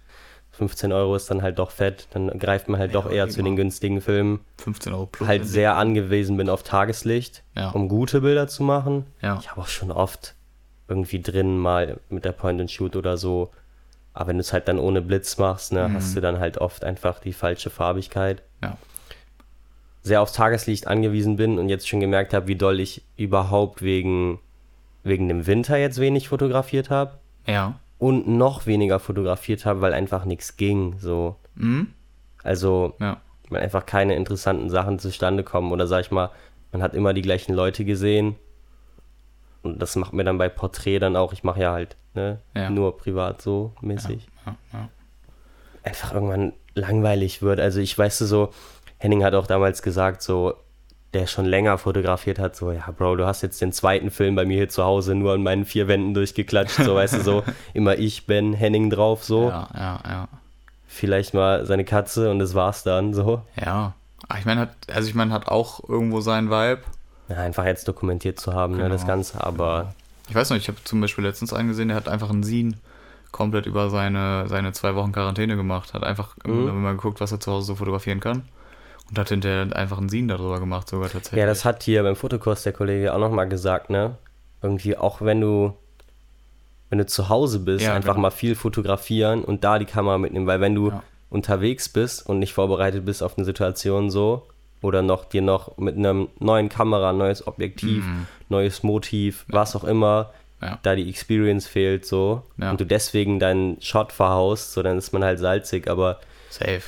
15 0.59 0.93
Euro 0.93 1.15
ist 1.17 1.31
dann 1.31 1.41
halt 1.43 1.59
doch 1.59 1.71
fett. 1.71 2.07
Dann 2.13 2.29
greift 2.39 2.69
man 2.69 2.79
halt 2.81 2.93
Ja, 2.93 3.01
doch 3.01 3.11
eher 3.11 3.29
zu 3.29 3.37
den 3.39 3.47
immer. 3.47 3.57
günstigen 3.57 4.01
Filmen. 4.01 4.41
15 4.59 4.93
Euro 4.93 5.07
plus. 5.07 5.27
Halt 5.29 5.47
sehr 5.47 5.77
angewiesen 5.77 6.37
bin 6.37 6.51
auf 6.51 6.63
Tageslicht, 6.65 7.43
Ja. 7.55 7.71
um 7.71 7.89
gute 7.89 8.21
Bilder 8.21 8.49
zu 8.49 8.63
machen. 8.65 9.07
Ja, 9.23 9.39
Ich 9.41 9.51
habe 9.51 9.61
auch 9.61 9.69
schon 9.69 9.91
oft 9.93 10.35
irgendwie 10.89 11.21
drin 11.23 11.57
mal 11.59 12.01
mit 12.11 12.25
der 12.25 12.33
Point 12.33 12.61
and 12.61 12.71
Shoot 12.71 12.97
oder 12.97 13.17
so. 13.17 13.51
Aber 14.15 14.29
wenn 14.29 14.37
du 14.37 14.41
es 14.41 14.53
halt 14.53 14.67
dann 14.69 14.79
ohne 14.81 15.01
Blitz 15.01 15.39
machst, 15.39 15.73
ne, 15.73 15.89
Mhm. 15.89 15.95
hast 15.95 16.17
du 16.17 16.21
dann 16.21 16.41
halt 16.41 16.59
oft 16.59 16.83
einfach 16.85 17.21
die 17.21 17.33
falsche 17.33 17.71
Farbigkeit. 17.71 18.43
ja, 18.63 18.77
Sehr 20.03 20.23
aufs 20.23 20.33
Tageslicht 20.33 20.87
angewiesen 20.89 21.37
bin 21.37 21.59
und 21.59 21.69
jetzt 21.69 21.89
schon 21.89 22.01
gemerkt 22.01 22.33
habe, 22.35 22.49
wie 22.49 22.57
doll 22.57 22.81
ich 22.81 23.03
überhaupt 23.17 23.83
wegen, 23.83 24.39
wegen 25.05 25.29
dem 25.29 25.47
Winter 25.47 25.77
jetzt 25.77 26.01
wenig 26.01 26.29
fotografiert 26.29 26.91
habe. 26.91 27.19
ja. 27.47 27.79
Und 27.99 28.29
noch 28.29 28.67
weniger 28.67 29.01
fotografiert 29.01 29.67
habe, 29.67 29.81
weil 29.81 29.93
einfach 29.93 30.25
nichts 30.25 30.57
ging. 30.57 30.99
So. 30.99 31.37
Mhm. 31.57 31.89
Also, 32.45 32.95
Ja, 33.01 33.21
weil 33.51 33.63
einfach 33.63 33.87
keine 33.87 34.15
interessanten 34.15 34.71
Sachen 34.71 34.99
zustande 34.99 35.43
kommen. 35.43 35.73
Oder 35.73 35.87
sag 35.87 36.01
ich 36.03 36.11
mal, 36.11 36.31
man 36.71 36.83
hat 36.83 36.95
immer 36.95 37.13
die 37.15 37.23
gleichen 37.23 37.55
Leute 37.55 37.85
gesehen. 37.85 38.37
Und 39.63 39.83
das 39.83 39.97
macht 39.97 40.13
mir 40.13 40.23
dann 40.25 40.39
bei 40.39 40.49
Porträt 40.49 41.01
dann 41.01 41.17
auch, 41.17 41.33
ich 41.33 41.43
mache 41.43 41.61
ja 41.61 41.73
halt 41.73 41.97
ne, 42.15 42.39
Ja. 42.55 42.71
nur 42.71 42.97
privat 42.97 43.43
so 43.43 43.73
mäßig. 43.81 44.29
Ja, 44.73 44.89
einfach 45.83 46.13
irgendwann 46.15 46.53
langweilig 46.75 47.43
wird. 47.43 47.59
Also 47.61 47.81
ich 47.81 47.97
weiß 47.99 48.19
so, 48.19 48.51
Henning 48.99 49.25
hat 49.25 49.35
auch 49.35 49.47
damals 49.47 49.83
gesagt, 49.83 50.23
so, 50.23 50.55
der 51.15 51.27
schon 51.27 51.47
länger 51.47 51.79
fotografiert 51.79 52.39
hat, 52.39 52.55
so, 52.57 52.71
ja, 52.71 52.91
Bro, 52.97 53.17
du 53.17 53.27
hast 53.27 53.43
jetzt 53.43 53.61
den 53.63 53.73
zweiten 53.73 54.11
Film 54.11 54.35
bei 54.35 54.45
mir 54.45 54.57
hier 54.59 54.69
zu 54.69 54.85
Hause 54.85 55.15
nur 55.15 55.33
an 55.35 55.43
meinen 55.43 55.65
vier 55.65 55.89
Wänden 55.89 56.13
durchgeklatscht, 56.15 56.83
so, 56.85 56.95
weißt 56.95 57.15
du, 57.15 57.21
so, 57.23 57.45
immer 57.75 57.97
ich, 57.99 58.27
Ben, 58.27 58.53
Henning 58.53 58.91
drauf, 58.91 59.25
so, 59.25 59.49
Ja, 59.49 59.69
ja, 59.75 60.01
ja. 60.07 60.29
vielleicht 60.87 61.33
mal 61.35 61.65
seine 61.67 61.85
Katze 61.85 62.31
und 62.31 62.39
das 62.39 62.55
war's 62.55 62.83
dann, 62.83 63.15
so. 63.15 63.43
Ja. 63.57 63.95
Ach, 64.29 64.39
ich 64.39 64.45
meine, 64.45 64.61
hat, 64.63 64.71
also 64.93 65.09
ich 65.09 65.15
meine, 65.15 65.33
hat 65.33 65.49
auch 65.49 65.89
irgendwo 65.89 66.21
seinen 66.21 66.51
Vibe. 66.51 66.83
Ja, 67.29 67.37
einfach 67.37 67.65
jetzt 67.65 67.89
dokumentiert 67.89 68.39
zu 68.39 68.53
haben, 68.53 68.75
ne, 68.75 68.83
Genau. 68.85 68.91
das 68.95 69.07
Ganze, 69.07 69.43
aber 69.43 69.95
Ich 70.29 70.35
weiß 70.35 70.51
noch, 70.51 70.57
ich 70.59 70.69
habe 70.69 70.77
zum 70.85 71.01
Beispiel 71.01 71.25
letztens 71.25 71.55
einen 71.55 71.69
gesehen, 71.69 71.89
der 71.89 71.97
hat 71.97 72.09
einfach 72.09 72.29
einen 72.29 72.43
Scene 72.45 72.75
komplett 73.33 73.65
über 73.67 73.89
seine, 73.89 74.47
seine 74.49 74.73
zwei 74.73 74.95
Wochen 74.95 75.13
Quarantäne 75.13 75.57
gemacht. 75.57 75.93
Hat 75.95 76.03
einfach 76.05 76.37
Mhm. 76.45 76.69
immer 76.69 76.73
mal 76.73 76.93
geguckt, 76.97 77.21
was 77.21 77.33
er 77.33 77.41
zu 77.41 77.51
Hause 77.53 77.67
so 77.69 77.75
fotografieren 77.77 78.21
kann. 78.21 78.43
Und 79.11 79.19
hat 79.19 79.29
hinterher 79.31 79.75
einfach 79.75 79.99
einen 79.99 80.09
Scene 80.11 80.29
darüber 80.37 80.61
gemacht, 80.61 80.89
sogar 80.89 81.09
tatsächlich. 81.09 81.39
ja, 81.41 81.47
das 81.47 81.65
hat 81.65 81.83
hier 81.83 82.03
beim 82.03 82.17
Fotokurs 82.17 82.63
der 82.63 82.73
Kollege 82.73 83.15
auch 83.15 83.19
nochmal 83.19 83.49
gesagt, 83.49 83.89
ne, 83.91 84.17
irgendwie 84.63 84.97
auch 84.97 85.21
wenn 85.23 85.41
du 85.41 85.75
wenn 86.91 86.99
du 86.99 87.05
zu 87.07 87.29
Hause 87.29 87.59
bist, 87.61 87.85
Ja, 87.85 87.93
einfach 87.95 88.15
genau. 88.15 88.23
mal 88.23 88.31
viel 88.31 88.55
fotografieren 88.55 89.45
und 89.45 89.63
da 89.63 89.79
die 89.79 89.85
Kamera 89.85 90.17
mitnehmen, 90.17 90.47
weil 90.47 90.61
wenn 90.63 90.75
du 90.75 90.89
Ja. 90.91 91.03
unterwegs 91.29 91.89
bist 91.91 92.27
und 92.27 92.39
nicht 92.39 92.55
vorbereitet 92.55 93.05
bist 93.05 93.23
auf 93.23 93.37
eine 93.37 93.45
Situation 93.45 94.11
so 94.11 94.47
oder 94.81 95.03
noch 95.03 95.27
dir 95.27 95.43
noch 95.43 95.77
mit 95.77 95.97
einem 95.97 96.29
neuen 96.39 96.71
Kamera, 96.71 97.13
neues 97.13 97.47
Objektiv, 97.47 98.07
Mhm. 98.07 98.27
neues 98.49 98.83
Motiv, 98.83 99.45
was 99.49 99.77
auch 99.77 99.85
immer, 99.85 100.33
Ja. 100.63 100.79
da 100.83 100.95
die 100.95 101.09
Experience 101.11 101.67
fehlt 101.67 102.07
so 102.07 102.43
Ja. 102.57 102.71
und 102.71 102.81
du 102.81 102.87
deswegen 102.87 103.39
deinen 103.39 103.81
Shot 103.83 104.11
verhaust, 104.13 104.73
so 104.73 104.83
dann 104.83 104.97
ist 104.97 105.13
man 105.13 105.23
halt 105.23 105.39
salzig, 105.39 105.89
aber 105.91 106.19
Safe. 106.49 106.81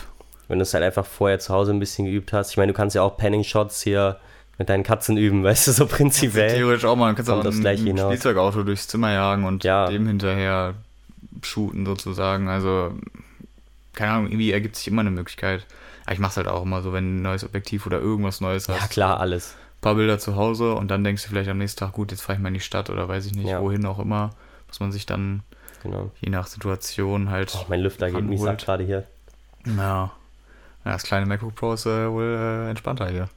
Wenn 0.51 0.59
du 0.59 0.63
es 0.65 0.75
halt 0.75 0.85
einfach 0.85 1.07
vorher 1.07 1.39
zu 1.39 1.55
Hause 1.55 1.73
ein 1.73 1.79
bisschen 1.81 2.05
geübt 2.07 2.33
hast, 2.33 2.51
ich 2.51 2.57
meine, 2.57 2.73
du 2.73 2.77
kannst 2.77 2.95
ja 2.97 3.03
auch 3.03 3.17
Panning-Shots 3.17 3.81
hier 3.83 4.19
mit 4.59 4.69
deinen 4.69 4.83
Katzen 4.83 5.17
üben, 5.17 5.43
weißt 5.45 5.69
du, 5.69 5.73
so 5.73 5.87
prinzipiell. 5.87 6.55
Theoretisch 6.55 6.85
auch 6.85 6.97
mal, 6.97 7.11
du 7.11 7.17
kannst 7.17 7.31
auch 7.31 7.43
das 7.43 7.55
ein, 7.57 7.61
Gleiche 7.63 7.89
ein. 7.89 7.97
Spielzeugauto 7.97 8.63
durchs 8.63 8.89
Zimmer 8.89 9.13
jagen 9.13 9.45
und 9.45 9.65
Ja. 9.65 9.87
dem 9.89 10.07
hinterher 10.07 10.75
shooten 11.43 11.87
sozusagen. 11.87 12.49
Also, 12.49 12.93
keine 13.95 14.13
Ahnung, 14.13 14.27
irgendwie 14.27 14.53
ergibt 14.53 14.77
sich 14.77 14.89
immer 14.89 15.01
eine 15.01 15.11
Möglichkeit. 15.11 15.67
Aber 16.05 16.13
ich 16.15 16.19
mach's 16.19 16.37
halt 16.37 16.49
auch 16.49 16.63
immer 16.63 16.83
so, 16.83 16.93
wenn 16.93 17.19
ein 17.19 17.23
neues 17.23 17.45
Objektiv 17.45 17.87
oder 17.87 17.99
irgendwas 18.01 18.41
Neues 18.41 18.69
hast. 18.69 18.81
Ja, 18.81 18.87
klar, 18.89 19.21
alles. 19.21 19.55
paar 19.81 19.95
Bilder 19.95 20.19
zu 20.19 20.37
Hause 20.37 20.75
und 20.75 20.89
dann 20.91 21.05
denkst 21.05 21.23
du 21.23 21.29
vielleicht 21.31 21.49
am 21.49 21.59
nächsten 21.59 21.79
Tag, 21.81 21.93
gut, 21.93 22.11
jetzt 22.11 22.21
fahre 22.23 22.37
ich 22.37 22.43
mal 22.43 22.49
in 22.49 22.55
die 22.55 22.61
Stadt 22.61 22.91
oder 22.91 23.09
weiß 23.09 23.25
ich 23.27 23.35
nicht, 23.35 23.49
Ja. 23.49 23.63
wohin 23.63 23.87
auch 23.87 23.99
immer. 23.99 24.31
Muss 24.69 24.81
man 24.81 24.93
sich 24.93 25.07
dann 25.07 25.43
Genau. 25.83 26.11
je 26.21 26.29
nach 26.29 26.47
Situation 26.47 27.31
halt. 27.31 27.53
Oh, 27.57 27.65
mein 27.69 27.81
Lüfter 27.81 28.11
geht 28.11 28.25
mich 28.25 28.41
ranholt. 28.41 28.63
gerade 28.65 28.85
hier. 28.85 29.05
Ja. 29.79 30.11
Ja, 30.85 30.93
das 30.93 31.03
kleine 31.03 31.27
MacBook 31.27 31.55
Pro 31.55 31.75
ist 31.75 31.85
äh, 31.85 32.11
wohl 32.11 32.37
äh, 32.39 32.71
entspannter 32.71 33.09
hier. 33.09 33.29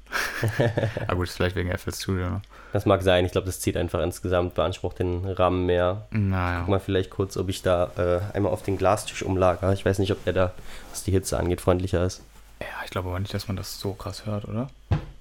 Aber 1.08 1.16
gut, 1.18 1.28
ist 1.28 1.36
vielleicht 1.36 1.56
wegen 1.58 1.76
FL 1.78 1.94
Studio. 1.94 2.30
Ne? 2.30 2.42
Das 2.72 2.86
mag 2.86 3.02
sein, 3.02 3.26
ich 3.26 3.34
glaube, 3.34 3.46
das 3.46 3.60
zieht 3.60 3.76
einfach 3.76 4.02
insgesamt, 4.02 4.56
beansprucht 4.56 5.00
den 5.00 5.26
Rahmen 5.26 5.66
mehr. 5.66 6.08
Naja. 6.12 6.62
Guck 6.62 6.70
mal 6.70 6.80
vielleicht 6.80 7.10
kurz, 7.10 7.36
ob 7.36 7.50
ich 7.50 7.62
da 7.62 7.92
äh, 7.98 8.36
einmal 8.36 8.52
auf 8.54 8.64
den 8.64 8.78
Glastisch 8.78 9.24
umlager. 9.24 9.74
Ich 9.74 9.86
weiß 9.86 10.00
nicht, 10.00 10.12
ob 10.12 10.24
der 10.24 10.34
da, 10.34 10.52
was 10.90 11.04
die 11.04 11.12
Hitze 11.12 11.38
angeht, 11.38 11.60
freundlicher 11.60 12.06
ist. 12.06 12.22
Ja, 12.62 12.68
ich 12.86 12.92
glaube 12.92 13.10
aber 13.10 13.20
nicht, 13.20 13.34
dass 13.34 13.48
man 13.48 13.58
das 13.58 13.78
so 13.78 13.94
krass 13.94 14.26
hört, 14.26 14.46
oder? 14.46 14.70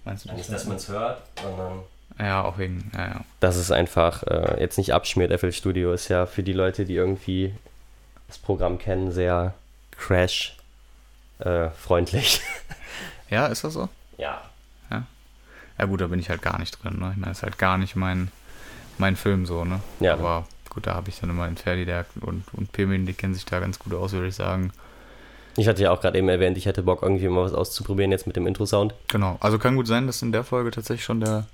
Meinst 0.04 0.24
du 0.24 0.28
das? 0.28 0.64
man 0.64 0.76
es 0.76 0.88
hört, 0.88 1.22
sondern 1.42 1.80
Ja, 2.20 2.44
auch 2.44 2.56
wegen, 2.56 2.90
ja, 2.94 3.06
ja. 3.06 3.20
dass 3.40 3.56
es 3.56 3.72
einfach 3.72 4.22
äh, 4.22 4.60
jetzt 4.60 4.78
nicht 4.78 4.94
abschmiert. 4.94 5.38
FL 5.38 5.52
Studio 5.52 5.92
ist 5.92 6.08
ja 6.08 6.26
für 6.26 6.44
die 6.44 6.52
Leute, 6.52 6.84
die 6.84 6.94
irgendwie 6.94 7.52
das 8.28 8.38
Programm 8.38 8.78
kennen, 8.78 9.10
sehr 9.10 9.54
crash 9.90 10.56
äh, 11.44 11.70
freundlich. 11.70 12.40
Ja, 13.30 13.46
ist 13.46 13.64
das 13.64 13.72
so? 13.74 13.88
Ja. 14.18 14.42
Ja 15.78 15.86
gut, 15.86 16.00
da 16.02 16.06
bin 16.06 16.20
ich 16.20 16.28
halt 16.28 16.42
gar 16.42 16.58
nicht 16.60 16.82
drin, 16.84 16.98
ne? 17.00 17.10
Ich 17.12 17.16
meine, 17.16 17.30
das 17.30 17.38
ist 17.38 17.42
halt 17.42 17.58
gar 17.58 17.78
nicht 17.78 17.96
mein, 17.96 18.30
mein 18.98 19.16
Film 19.16 19.46
so, 19.46 19.64
ne? 19.64 19.80
Ja. 20.00 20.12
Aber 20.12 20.46
gut, 20.68 20.86
da 20.86 20.94
habe 20.94 21.08
ich 21.08 21.18
dann 21.18 21.30
immer 21.30 21.46
den 21.46 21.56
Ferdi 21.56 21.86
der 21.86 22.04
und, 22.20 22.44
und 22.52 22.70
Pirmin, 22.72 23.06
die 23.06 23.14
kennen 23.14 23.32
sich 23.34 23.46
da 23.46 23.58
ganz 23.58 23.78
gut 23.78 23.94
aus, 23.94 24.12
würde 24.12 24.28
ich 24.28 24.34
sagen. 24.34 24.70
Ich 25.56 25.66
hatte 25.66 25.82
ja 25.82 25.90
auch 25.90 26.00
gerade 26.00 26.18
eben 26.18 26.28
erwähnt, 26.28 26.56
ich 26.58 26.66
hätte 26.66 26.82
Bock, 26.82 27.02
irgendwie 27.02 27.26
mal 27.26 27.42
was 27.44 27.54
auszuprobieren 27.54 28.12
jetzt 28.12 28.26
mit 28.26 28.36
dem 28.36 28.46
Intro-Sound. 28.46 28.94
Genau. 29.08 29.38
Also 29.40 29.58
kann 29.58 29.74
gut 29.74 29.86
sein, 29.86 30.06
dass 30.06 30.22
in 30.22 30.30
der 30.30 30.44
Folge 30.44 30.70
tatsächlich 30.70 31.04
schon 31.04 31.20
der, 31.20 31.46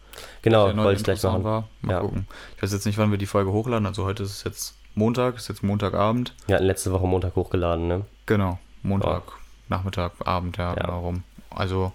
Genau, 0.43 0.67
der 0.67 0.75
neue 0.75 0.97
Intro-Sound 0.97 1.45
war. 1.45 1.69
Mal 1.81 1.93
Ja. 1.93 2.01
gucken. 2.01 2.27
Ich 2.57 2.63
weiß 2.63 2.73
jetzt 2.73 2.87
nicht, 2.87 2.99
wann 2.99 3.13
wir 3.13 3.19
die 3.19 3.27
Folge 3.27 3.53
hochladen. 3.53 3.87
Also 3.87 4.05
heute 4.05 4.25
ist 4.25 4.33
es 4.33 4.45
jetzt 4.45 4.75
Montag, 4.97 5.37
ist 5.37 5.49
jetzt 5.49 5.63
Montagabend. 5.63 6.35
Hatten 6.51 6.65
letzte 6.65 6.93
Woche 6.93 7.07
Montag 7.07 7.35
hochgeladen, 7.37 7.87
ne? 7.89 8.05
Genau. 8.27 8.59
Montag, 8.83 9.23
Nachmittag, 9.69 10.13
Abend, 10.25 10.57
ja, 10.57 10.71
Ja. 10.75 10.83
genau 10.83 11.01
rum. 11.01 11.23
Also, 11.51 11.93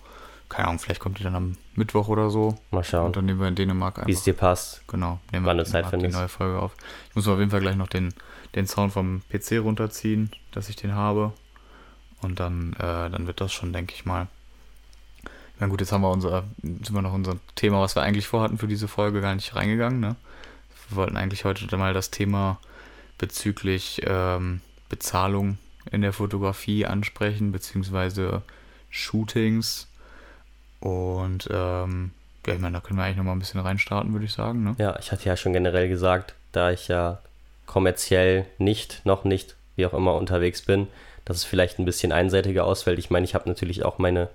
keine 0.49 0.67
Ahnung, 0.67 0.80
vielleicht 0.80 0.99
kommt 0.99 1.19
die 1.19 1.24
dann 1.24 1.36
am 1.36 1.57
Mittwoch 1.76 2.07
oder 2.07 2.30
so. 2.30 2.57
Mal 2.71 2.84
schauen, 2.84 3.07
Und 3.07 3.15
dann 3.17 3.26
nehmen 3.26 3.39
wir 3.39 3.47
in 3.47 3.55
Dänemark 3.55 3.97
einfach. 3.97 4.07
wie 4.07 4.11
es 4.13 4.24
dir 4.24 4.34
passt. 4.34 4.88
Genau, 4.88 5.19
nehmen 5.32 5.45
wann 5.45 5.57
wir 5.57 5.65
Zeit 5.65 5.86
in 5.86 5.91
Dänemark 5.91 6.11
die 6.11 6.17
neue 6.17 6.28
Folge 6.30 6.59
auf. 6.59 6.76
Ich 7.09 7.15
muss 7.15 7.28
auf 7.28 7.39
jeden 7.39 7.51
Fall 7.51 7.61
gleich 7.61 7.76
noch 7.76 7.88
den, 7.88 8.13
den 8.55 8.67
Sound 8.67 8.93
vom 8.93 9.21
PC 9.32 9.59
runterziehen, 9.59 10.32
dass 10.51 10.69
ich 10.69 10.76
den 10.76 10.93
habe. 10.93 11.34
Und 12.21 12.39
dann, 12.39 12.74
äh, 12.74 13.09
dann 13.09 13.28
wird 13.28 13.41
das 13.41 13.51
schon, 13.51 13.74
denke 13.74 13.93
ich 13.95 14.05
mal. 14.05 14.28
Na 15.59 15.67
gut, 15.67 15.82
jetzt 15.82 15.91
haben 15.91 16.01
wir 16.01 16.09
unser, 16.11 16.43
sind 16.61 16.93
wir 16.93 17.01
noch 17.01 17.13
unser 17.13 17.38
Thema, 17.55 17.82
was 17.82 17.95
wir 17.95 18.01
eigentlich 18.01 18.28
vorhatten 18.28 18.57
für 18.57 18.67
diese 18.67 18.88
Folge, 18.88 19.21
gar 19.21 19.36
nicht 19.36 19.55
reingegangen. 19.55 19.99
Ne? 19.99 20.15
Wir 20.89 20.97
wollten 20.97 21.17
eigentlich 21.17 21.45
heute 21.45 21.76
mal 21.78 21.93
das 21.93 22.11
Thema 22.11 22.59
bezüglich 23.17 24.01
ähm, 24.05 24.61
Bezahlung 24.89 25.57
in 25.91 26.01
der 26.01 26.13
Fotografie 26.13 26.86
ansprechen, 26.86 27.51
beziehungsweise 27.51 28.41
Shootings. 28.89 29.88
Und 30.79 31.47
ähm, 31.51 32.11
ja, 32.45 32.53
ich 32.53 32.59
meine, 32.59 32.77
da 32.77 32.81
können 32.81 32.99
wir 32.99 33.05
eigentlich 33.05 33.17
noch 33.17 33.23
mal 33.23 33.31
ein 33.34 33.39
bisschen 33.39 33.61
reinstarten, 33.61 34.11
würde 34.13 34.25
ich 34.25 34.34
sagen. 34.34 34.63
Ne? 34.63 34.75
Ja, 34.77 34.97
ich 34.99 35.11
hatte 35.11 35.25
ja 35.25 35.38
schon 35.38 35.53
generell 35.53 35.88
gesagt, 35.89 36.36
da 36.51 36.71
ich 36.71 36.88
ja 36.88 37.19
kommerziell 37.65 38.45
nicht, 38.57 39.01
noch 39.05 39.23
nicht, 39.23 39.55
wie 39.75 39.86
auch 39.86 39.93
immer 39.93 40.15
unterwegs 40.15 40.61
bin, 40.61 40.88
dass 41.25 41.38
es 41.38 41.43
vielleicht 41.45 41.79
ein 41.79 41.86
bisschen 41.86 42.11
einseitiger 42.11 42.65
ausfällt. 42.65 42.99
Ich 42.99 43.09
meine, 43.09 43.23
ich 43.25 43.34
habe 43.34 43.47
natürlich 43.47 43.86
auch 43.86 43.97
meine, 43.97 44.29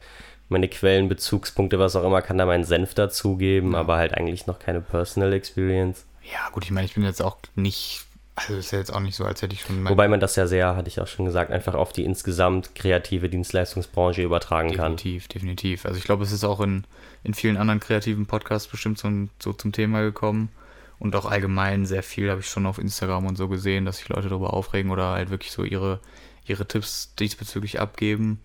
meine 0.49 0.69
Quellen, 0.69 1.09
Bezugspunkte, 1.09 1.79
was 1.79 1.95
auch 1.97 2.05
immer, 2.05 2.23
kann 2.23 2.39
da 2.39 2.47
meinen 2.47 2.65
Senf 2.65 2.95
dazugeben, 2.95 3.73
Ja. 3.73 3.81
aber 3.81 3.97
halt 3.97 4.15
eigentlich 4.15 4.47
noch 4.47 4.59
keine 4.59 4.81
Personal 4.81 5.33
Experience. 5.35 6.07
Ja, 6.33 6.49
gut, 6.51 6.65
ich 6.65 6.71
meine, 6.71 6.87
ich 6.87 6.95
bin 6.95 7.05
jetzt 7.05 7.23
auch 7.23 7.37
nicht, 7.55 8.07
also 8.39 8.55
ist 8.55 8.71
ja 8.71 8.79
jetzt 8.79 8.93
auch 8.93 9.01
nicht 9.01 9.17
so, 9.17 9.25
als 9.25 9.43
hätte 9.43 9.55
ich 9.55 9.63
schon 9.63 9.89
Wobei 9.89 10.09
man 10.09 10.21
das 10.21 10.37
ja 10.37 10.47
sehr, 10.47 10.77
hatte 10.77 10.89
ich 10.89 11.01
auch 11.01 11.07
schon 11.07 11.27
gesagt, 11.27 11.51
einfach 11.51 11.75
auf 11.75 11.93
die 11.93 12.05
insgesamt 12.05 12.75
kreative 12.75 13.29
Dienstleistungsbranche 13.29 14.23
übertragen 14.23 14.75
kann. 14.75 14.97
definitiv, 14.97 15.29
definitiv. 15.29 15.87
Also 15.87 15.99
ich 15.99 16.05
glaube, 16.05 16.25
es 16.25 16.33
ist 16.33 16.45
auch 16.45 16.61
in, 16.61 16.85
in 17.25 17.35
vielen 17.35 17.57
anderen 17.57 17.81
kreativen 17.81 18.27
Podcasts 18.27 18.69
bestimmt 18.69 18.99
so, 18.99 19.11
so 19.39 19.53
zum 19.53 19.73
Thema 19.73 20.01
gekommen. 20.03 20.51
Und 20.99 21.15
auch 21.15 21.27
allgemein 21.27 21.87
sehr 21.87 22.03
viel 22.03 22.29
habe 22.31 22.41
ich 22.41 22.49
schon 22.49 22.67
auf 22.67 22.79
Instagram 22.79 23.27
und 23.27 23.37
so 23.37 23.49
gesehen, 23.49 23.85
dass 23.85 23.99
sich 23.99 24.09
Leute 24.09 24.29
darüber 24.29 24.53
aufregen 24.53 24.91
oder 24.91 25.11
halt 25.11 25.31
wirklich 25.31 25.53
so 25.53 25.63
ihre, 25.63 26.01
ihre 26.45 26.67
Tipps 26.67 27.15
diesbezüglich 27.19 27.81
abgeben. 27.81 28.41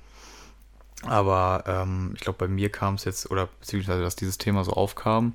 Aber 1.05 1.63
ähm, 1.67 2.11
ich 2.15 2.21
glaube, 2.21 2.37
bei 2.37 2.47
mir 2.47 2.69
kam 2.69 2.95
es 2.95 3.05
jetzt, 3.05 3.29
oder 3.31 3.49
beziehungsweise, 3.59 4.01
dass 4.01 4.15
dieses 4.15 4.37
Thema 4.37 4.63
so 4.63 4.73
aufkam, 4.73 5.33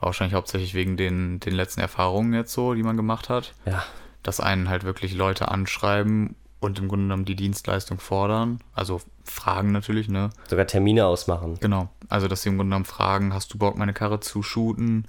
wahrscheinlich 0.00 0.34
hauptsächlich 0.34 0.74
wegen 0.74 0.96
den, 0.96 1.40
den 1.40 1.54
letzten 1.54 1.80
Erfahrungen 1.80 2.32
jetzt 2.34 2.52
so, 2.52 2.74
die 2.74 2.82
man 2.82 2.96
gemacht 2.96 3.28
hat. 3.28 3.54
Ja, 3.66 3.84
dass 4.22 4.40
einen 4.40 4.68
halt 4.68 4.84
wirklich 4.84 5.14
Leute 5.14 5.48
anschreiben 5.48 6.36
und 6.60 6.78
im 6.78 6.88
Grunde 6.88 7.04
genommen 7.04 7.24
die 7.24 7.36
Dienstleistung 7.36 7.98
fordern. 7.98 8.60
Also 8.74 9.00
fragen 9.24 9.72
natürlich, 9.72 10.08
ne? 10.08 10.30
sogar 10.48 10.66
Termine 10.66 11.06
ausmachen. 11.06 11.56
Genau. 11.60 11.88
Also, 12.08 12.28
dass 12.28 12.42
sie 12.42 12.50
im 12.50 12.56
Grunde 12.56 12.70
genommen 12.70 12.84
fragen, 12.84 13.32
hast 13.32 13.54
du 13.54 13.58
Bock, 13.58 13.78
meine 13.78 13.94
Karre 13.94 14.20
zu 14.20 14.42
shooten? 14.42 15.06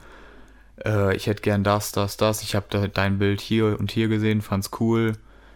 Äh, 0.86 1.16
ich 1.16 1.28
hätte 1.28 1.42
gern 1.42 1.64
das, 1.64 1.92
das, 1.92 2.16
das. 2.16 2.42
Ich 2.42 2.56
habe 2.56 2.68
da 2.70 2.88
dein 2.88 3.20
Bild 3.20 3.42
hier 3.42 3.78
und 3.80 3.92
hier 3.92 4.08
gesehen, 4.08 4.42
fand's 4.42 4.72
cool. 4.80 5.14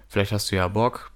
Vielleicht 0.07 0.33
hast 0.33 0.51
du 0.51 0.57
ja 0.57 0.67
Bock. 0.67 1.11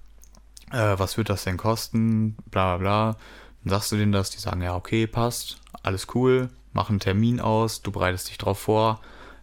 Äh, 0.72 0.98
was 0.98 1.18
wird 1.18 1.28
das 1.28 1.44
denn 1.44 1.56
kosten? 1.56 2.36
Bla 2.50 2.76
bla 2.76 2.78
bla. 2.78 3.16
Dann 3.62 3.70
sagst 3.70 3.92
du 3.92 3.96
denen 3.96 4.12
das, 4.12 4.30
die 4.30 4.38
sagen, 4.38 4.62
ja, 4.62 4.74
okay, 4.74 5.06
passt, 5.06 5.58
alles 5.82 6.06
cool, 6.14 6.48
mach 6.72 6.90
einen 6.90 7.00
Termin 7.00 7.40
aus, 7.40 7.82
du 7.82 7.90
bereitest 7.92 8.28
dich 8.28 8.38
drauf 8.38 8.58
vor. 8.58 9.00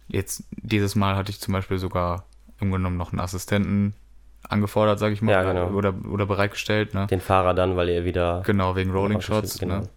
Jetzt, 0.08 0.44
dieses 0.50 0.94
Mal 0.94 1.16
hatte 1.16 1.30
ich 1.30 1.40
zum 1.40 1.52
Beispiel 1.52 1.78
sogar 1.78 2.24
im 2.60 2.70
Grunde 2.70 2.78
genommen 2.78 2.96
noch 2.96 3.12
einen 3.12 3.20
Assistenten 3.20 3.94
angefordert, 4.48 4.98
sage 4.98 5.14
ich 5.14 5.22
mal, 5.22 5.32
Ja, 5.32 5.42
genau. 5.42 5.68
oder, 5.68 5.94
oder 6.10 6.26
bereitgestellt, 6.26 6.94
ne? 6.94 7.06
Den 7.06 7.20
Fahrer 7.20 7.54
dann, 7.54 7.76
weil 7.76 7.88
ihr 7.88 8.04
wieder. 8.04 8.42
Genau, 8.46 8.76
wegen 8.76 8.90
Rolling 8.90 9.20
Shots, 9.20 9.58
genau. 9.58 9.80
ne? 9.80 9.88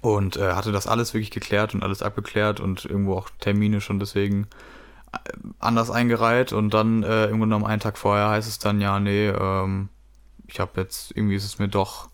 Und 0.00 0.36
äh, 0.36 0.52
hatte 0.52 0.72
das 0.72 0.86
alles 0.86 1.14
wirklich 1.14 1.30
geklärt 1.30 1.74
und 1.74 1.82
alles 1.82 2.02
abgeklärt 2.02 2.60
und 2.60 2.84
irgendwo 2.84 3.16
auch 3.16 3.30
Termine 3.40 3.80
schon 3.80 3.98
deswegen 3.98 4.46
äh, 5.12 5.18
anders 5.58 5.90
eingereiht. 5.90 6.52
Und 6.52 6.72
dann 6.74 7.02
äh, 7.02 7.24
im 7.24 7.38
Grunde 7.38 7.46
genommen 7.46 7.66
einen 7.66 7.80
Tag 7.80 7.98
vorher 7.98 8.28
heißt 8.30 8.48
es 8.48 8.58
dann, 8.58 8.80
ja, 8.80 9.00
nee, 9.00 9.28
ähm, 9.28 9.88
ich 10.46 10.60
habe 10.60 10.80
jetzt, 10.80 11.16
irgendwie 11.16 11.36
ist 11.36 11.44
es 11.44 11.58
mir 11.58 11.68
doch 11.68 12.10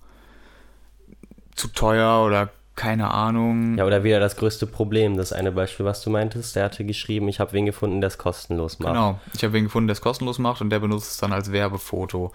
zu 1.55 1.69
teuer 1.69 2.25
oder 2.25 2.51
keine 2.77 3.11
Ahnung. 3.11 3.77
Ja, 3.79 3.85
oder 3.85 4.03
wieder 4.05 4.21
das 4.21 4.37
größte 4.37 4.67
Problem, 4.67 5.17
das 5.17 5.33
eine 5.33 5.53
Beispiel, 5.53 5.87
was 5.87 6.03
du 6.03 6.11
meintest, 6.11 6.57
der 6.57 6.65
hatte 6.65 6.85
geschrieben, 6.85 7.29
ich 7.29 7.41
habe 7.41 7.53
wen 7.53 7.67
gefunden, 7.67 8.01
der 8.01 8.09
es 8.09 8.19
kostenlos 8.19 8.79
macht. 8.79 8.93
Genau, 8.95 9.21
ich 9.35 9.43
habe 9.45 9.53
wen 9.53 9.65
gefunden, 9.65 9.87
der 9.87 9.93
es 9.93 10.01
kostenlos 10.01 10.39
macht 10.39 10.61
und 10.61 10.71
der 10.71 10.81
benutzt 10.81 11.13
es 11.13 11.17
dann 11.19 11.33
als 11.33 11.53
Werbefoto. 11.53 12.33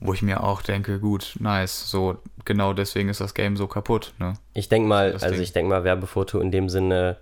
Wo 0.00 0.12
ich 0.12 0.22
mir 0.22 0.42
auch 0.42 0.60
denke, 0.60 0.98
gut, 0.98 1.36
nice, 1.38 1.88
so 1.90 2.16
genau 2.44 2.72
deswegen 2.72 3.08
ist 3.08 3.20
das 3.20 3.32
Game 3.32 3.56
so 3.56 3.66
kaputt, 3.68 4.12
ne? 4.18 4.34
Ich 4.52 4.68
denke 4.68 4.88
mal, 4.88 5.12
Das 5.12 5.22
also 5.22 5.34
Ding. 5.34 5.42
ich 5.44 5.52
denke 5.52 5.70
mal, 5.70 5.84
Werbefoto 5.84 6.40
in 6.40 6.50
dem 6.50 6.68
Sinne 6.68 7.16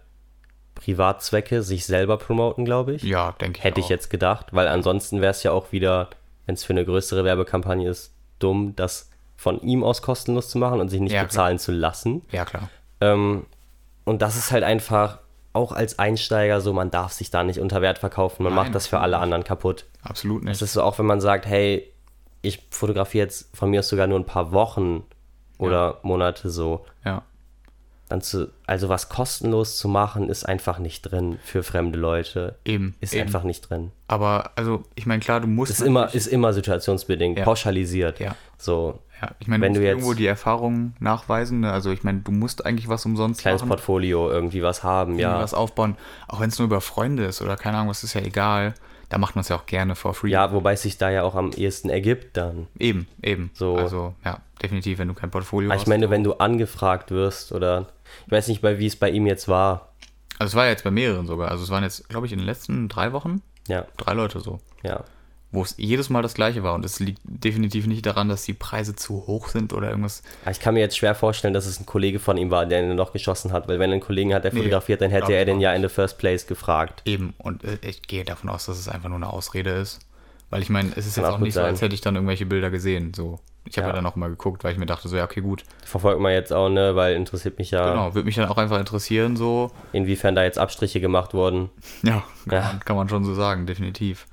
Privatzwecke, 0.75 1.63
sich 1.63 1.85
selber 1.85 2.17
promoten, 2.17 2.65
glaube 2.65 2.95
ich. 2.95 3.03
Ja, 3.03 3.33
denke 3.33 3.59
ich 3.59 3.65
Hätte 3.65 3.81
ich 3.81 3.89
jetzt 3.89 4.09
gedacht, 4.11 4.47
weil 4.53 4.69
ansonsten 4.69 5.21
wäre 5.21 5.31
es 5.31 5.43
ja 5.43 5.53
auch 5.53 5.71
wieder, 5.71 6.11
wenn 6.47 6.55
es 6.55 6.65
für 6.65 6.73
eine 6.73 6.85
größere 6.85 7.25
Werbekampagne 7.25 7.89
ist, 7.89 8.15
dumm, 8.39 8.75
das 8.75 9.11
von 9.43 9.61
ihm 9.63 9.83
aus 9.83 10.03
kostenlos 10.03 10.49
zu 10.49 10.57
machen 10.59 10.81
und 10.81 10.89
sich 10.89 11.01
nicht 11.01 11.11
Ja, 11.13 11.21
klar. 11.23 11.27
bezahlen 11.29 11.59
zu 11.59 11.73
lassen. 11.73 12.23
Ja, 12.31 12.45
klar. 12.45 12.69
Ähm, 13.01 13.45
und 14.05 14.23
das 14.23 14.37
ist 14.37 14.53
halt 14.53 14.63
einfach, 14.63 15.19
auch 15.53 15.73
als 15.73 15.99
Einsteiger 15.99 16.61
so, 16.61 16.73
man 16.73 16.93
darf 16.93 17.13
sich 17.13 17.31
da 17.31 17.43
nicht 17.43 17.59
unter 17.59 17.83
Wert 17.83 17.99
verkaufen, 17.99 18.45
man 18.45 18.55
Nein, 18.55 18.65
macht 18.67 18.75
das 18.77 18.87
für 18.87 19.01
alle 19.01 19.19
anderen 19.19 19.43
kaputt. 19.43 19.85
Absolut 20.05 20.45
nicht. 20.45 20.53
Es 20.53 20.63
ist 20.63 20.75
so 20.75 20.83
auch, 20.85 20.97
wenn 21.01 21.07
man 21.07 21.21
sagt, 21.21 21.45
hey, 21.47 21.93
ich 22.41 22.65
fotografiere 22.71 23.25
jetzt 23.25 23.55
von 23.57 23.69
mir 23.71 23.81
aus 23.81 23.89
sogar 23.89 24.07
nur 24.07 24.19
ein 24.21 24.27
paar 24.27 24.53
Wochen 24.53 25.03
oder 25.59 25.99
Monate 26.03 26.49
so, 26.49 26.87
ja. 27.05 27.23
dann 28.09 28.21
zu, 28.23 28.49
also 28.67 28.89
was 28.89 29.09
kostenlos 29.09 29.77
zu 29.77 29.89
machen, 29.89 30.29
ist 30.29 30.45
einfach 30.49 30.79
nicht 30.79 31.03
drin 31.03 31.39
für 31.45 31.63
fremde 31.65 31.99
Leute. 31.99 32.57
Eben. 32.65 32.95
Ist 33.01 33.13
eben. 33.13 33.23
einfach 33.23 33.43
nicht 33.43 33.69
drin. 33.69 33.91
Aber, 34.09 34.53
also, 34.57 34.83
ich 34.95 35.07
meine, 35.07 35.21
klar, 35.21 35.41
du 35.41 35.47
musst. 35.49 35.73
Ist 35.73 35.81
immer, 35.83 36.15
ist 36.15 36.27
immer 36.29 36.53
situationsbedingt, 36.53 37.39
Ja. 37.39 37.45
pauschalisiert. 37.45 38.21
Ja. 38.21 38.35
So, 38.59 38.99
Ja, 39.23 39.31
ich 39.39 39.47
meine, 39.47 39.61
du 39.61 39.63
wenn 39.63 39.71
musst 39.73 39.79
du 39.81 39.85
jetzt- 39.85 39.91
irgendwo 39.93 40.15
die 40.15 40.27
Erfahrung 40.27 40.95
nachweisen. 40.99 41.61
Ne? 41.61 41.73
Also, 41.73 41.91
ich 41.93 42.03
meine, 42.03 42.21
du 42.21 42.33
musst 42.33 42.67
eigentlich 42.67 42.89
was 42.89 43.07
umsonst 43.07 43.41
kleines 43.41 43.61
machen. 43.63 43.69
Portfolio, 43.69 44.29
irgendwie 44.29 44.63
was 44.63 44.83
haben, 44.83 45.19
ja. 45.19 45.35
ja. 45.37 45.39
was 45.41 45.55
aufbauen. 45.55 45.97
Auch 46.29 46.41
wenn 46.41 46.49
es 46.49 46.59
nur 46.59 46.67
über 46.67 46.81
Freunde 46.81 47.25
ist 47.25 47.41
oder 47.41 47.57
keine 47.57 47.77
Ahnung, 47.79 47.91
was 47.91 48.03
ist 48.05 48.15
ja 48.15 48.21
egal. 48.21 48.75
Da 49.09 49.19
macht 49.19 49.35
man 49.37 49.43
es 49.43 49.49
ja 49.49 49.57
auch 49.57 49.67
gerne 49.67 49.95
for 49.95 50.15
free. 50.15 50.31
Ja, 50.31 50.53
wobei 50.53 50.73
es 50.73 50.83
sich 50.83 50.97
da 50.99 51.11
ja 51.11 51.23
auch 51.23 51.35
am 51.35 51.53
ehesten 51.53 51.91
ergibt 51.91 52.37
dann. 52.37 52.67
Eben, 52.79 53.07
eben. 53.23 53.51
So. 53.55 53.77
Also, 53.77 54.15
ja, 54.25 54.39
definitiv, 54.63 54.99
wenn 54.99 55.09
du 55.09 55.15
kein 55.15 55.31
Portfolio 55.31 55.69
Aber 55.69 55.75
hast. 55.77 55.83
ich 55.83 55.89
meine, 55.89 56.09
wenn 56.11 56.25
du 56.25 56.33
angefragt 56.35 57.11
wirst 57.11 57.53
oder 57.53 57.89
ich 58.27 58.33
weiß 58.33 58.49
nicht, 58.49 58.63
wie 58.63 58.87
es 58.87 58.97
bei 58.97 59.11
ihm 59.11 59.27
jetzt 59.27 59.49
war. 59.49 59.93
Also, 60.39 60.53
es 60.53 60.55
war 60.57 60.67
jetzt 60.67 60.83
bei 60.83 60.91
mehreren 60.91 61.27
sogar. 61.27 61.51
Also, 61.51 61.63
es 61.63 61.71
waren 61.71 61.85
jetzt, 61.85 62.09
glaube 62.09 62.27
ich, 62.27 62.33
in 62.33 62.39
den 62.39 62.47
letzten 62.47 62.89
drei 62.89 63.13
Wochen 63.13 63.43
Ja, 63.69 63.85
drei 63.99 64.15
Leute 64.15 64.41
so. 64.41 64.59
ja. 64.83 65.05
Wo 65.55 65.63
es 65.63 65.75
jedes 65.77 66.09
Mal 66.09 66.23
das 66.23 66.33
gleiche 66.33 66.63
war. 66.63 66.75
Und 66.75 66.85
es 66.85 66.99
liegt 66.99 67.21
definitiv 67.25 67.87
nicht 67.87 68.07
daran, 68.07 68.29
dass 68.31 68.43
die 68.45 68.55
Preise 68.55 68.97
zu 68.97 69.27
hoch 69.27 69.49
sind 69.49 69.75
oder 69.75 69.91
irgendwas. 69.91 70.23
Ich 70.51 70.61
kann 70.61 70.73
mir 70.75 70.81
jetzt 70.81 70.97
schwer 70.97 71.15
vorstellen, 71.15 71.53
dass 71.53 71.67
es 71.67 71.79
ein 71.79 71.85
Kollege 71.85 72.19
von 72.19 72.39
ihm 72.39 72.51
war, 72.51 72.65
der 72.65 72.83
ihn 72.83 72.97
noch 72.97 73.13
geschossen 73.13 73.53
hat, 73.53 73.69
weil 73.69 73.79
wenn 73.79 73.91
er 73.91 73.95
einen 73.95 74.01
Kollegen 74.01 74.33
hat, 74.33 74.45
der 74.45 74.53
Nee, 74.55 74.61
fotografiert, 74.61 75.03
dann 75.03 75.11
hätte 75.11 75.33
er 75.35 75.45
den 75.45 75.61
ja 75.61 75.73
in 75.75 75.83
the 75.83 75.89
first 75.91 76.17
place 76.19 76.47
gefragt. 76.47 77.03
Eben. 77.05 77.35
Und 77.39 77.65
äh, 77.65 77.77
ich 77.83 78.01
gehe 78.03 78.25
davon 78.25 78.49
aus, 78.49 78.65
dass 78.67 78.79
es 78.79 78.89
einfach 78.89 79.11
nur 79.11 79.17
eine 79.19 79.31
Ausrede 79.31 79.71
ist. 79.71 80.01
Weil 80.49 80.63
ich 80.63 80.71
meine, 80.71 80.91
es 80.97 81.07
ist 81.07 81.15
Kann 81.15 81.25
jetzt 81.25 81.33
auch 81.35 81.39
nicht 81.39 81.55
so, 81.55 81.61
sein. 81.61 81.71
als 81.71 81.81
hätte 81.83 81.95
ich 81.95 82.01
dann 82.03 82.15
irgendwelche 82.15 82.45
Bilder 82.47 82.71
gesehen. 82.71 83.13
So. 83.15 83.39
Ich 83.65 83.77
habe 83.79 83.87
ja. 83.87 83.89
Ja. 83.89 83.97
dann 83.97 84.07
auch 84.07 84.17
mal 84.17 84.29
geguckt, 84.29 84.65
weil 84.65 84.73
ich 84.73 84.79
mir 84.79 84.87
dachte, 84.87 85.09
so, 85.09 85.17
ja, 85.17 85.25
okay, 85.25 85.41
gut. 85.41 85.65
Verfolgt 85.85 86.21
man 86.21 86.33
jetzt 86.33 86.53
auch, 86.53 86.69
ne, 86.69 86.95
weil 86.97 87.15
interessiert 87.15 87.59
mich 87.59 87.71
ja, 87.71 87.91
Genau, 87.91 88.15
würde 88.15 88.27
mich 88.27 88.35
dann 88.35 88.49
auch 88.49 88.59
einfach 88.59 88.79
interessieren, 88.79 89.37
so. 89.37 89.71
inwiefern 89.93 90.35
da 90.35 90.43
jetzt 90.45 90.59
Abstriche 90.59 91.01
gemacht 91.01 91.33
wurden. 91.33 91.71
Ja, 92.03 92.23
Ja. 92.51 92.79
Kann 92.85 92.97
man 92.97 93.09
schon 93.09 93.25
so 93.25 93.35
sagen, 93.35 93.67
definitiv. 93.67 94.27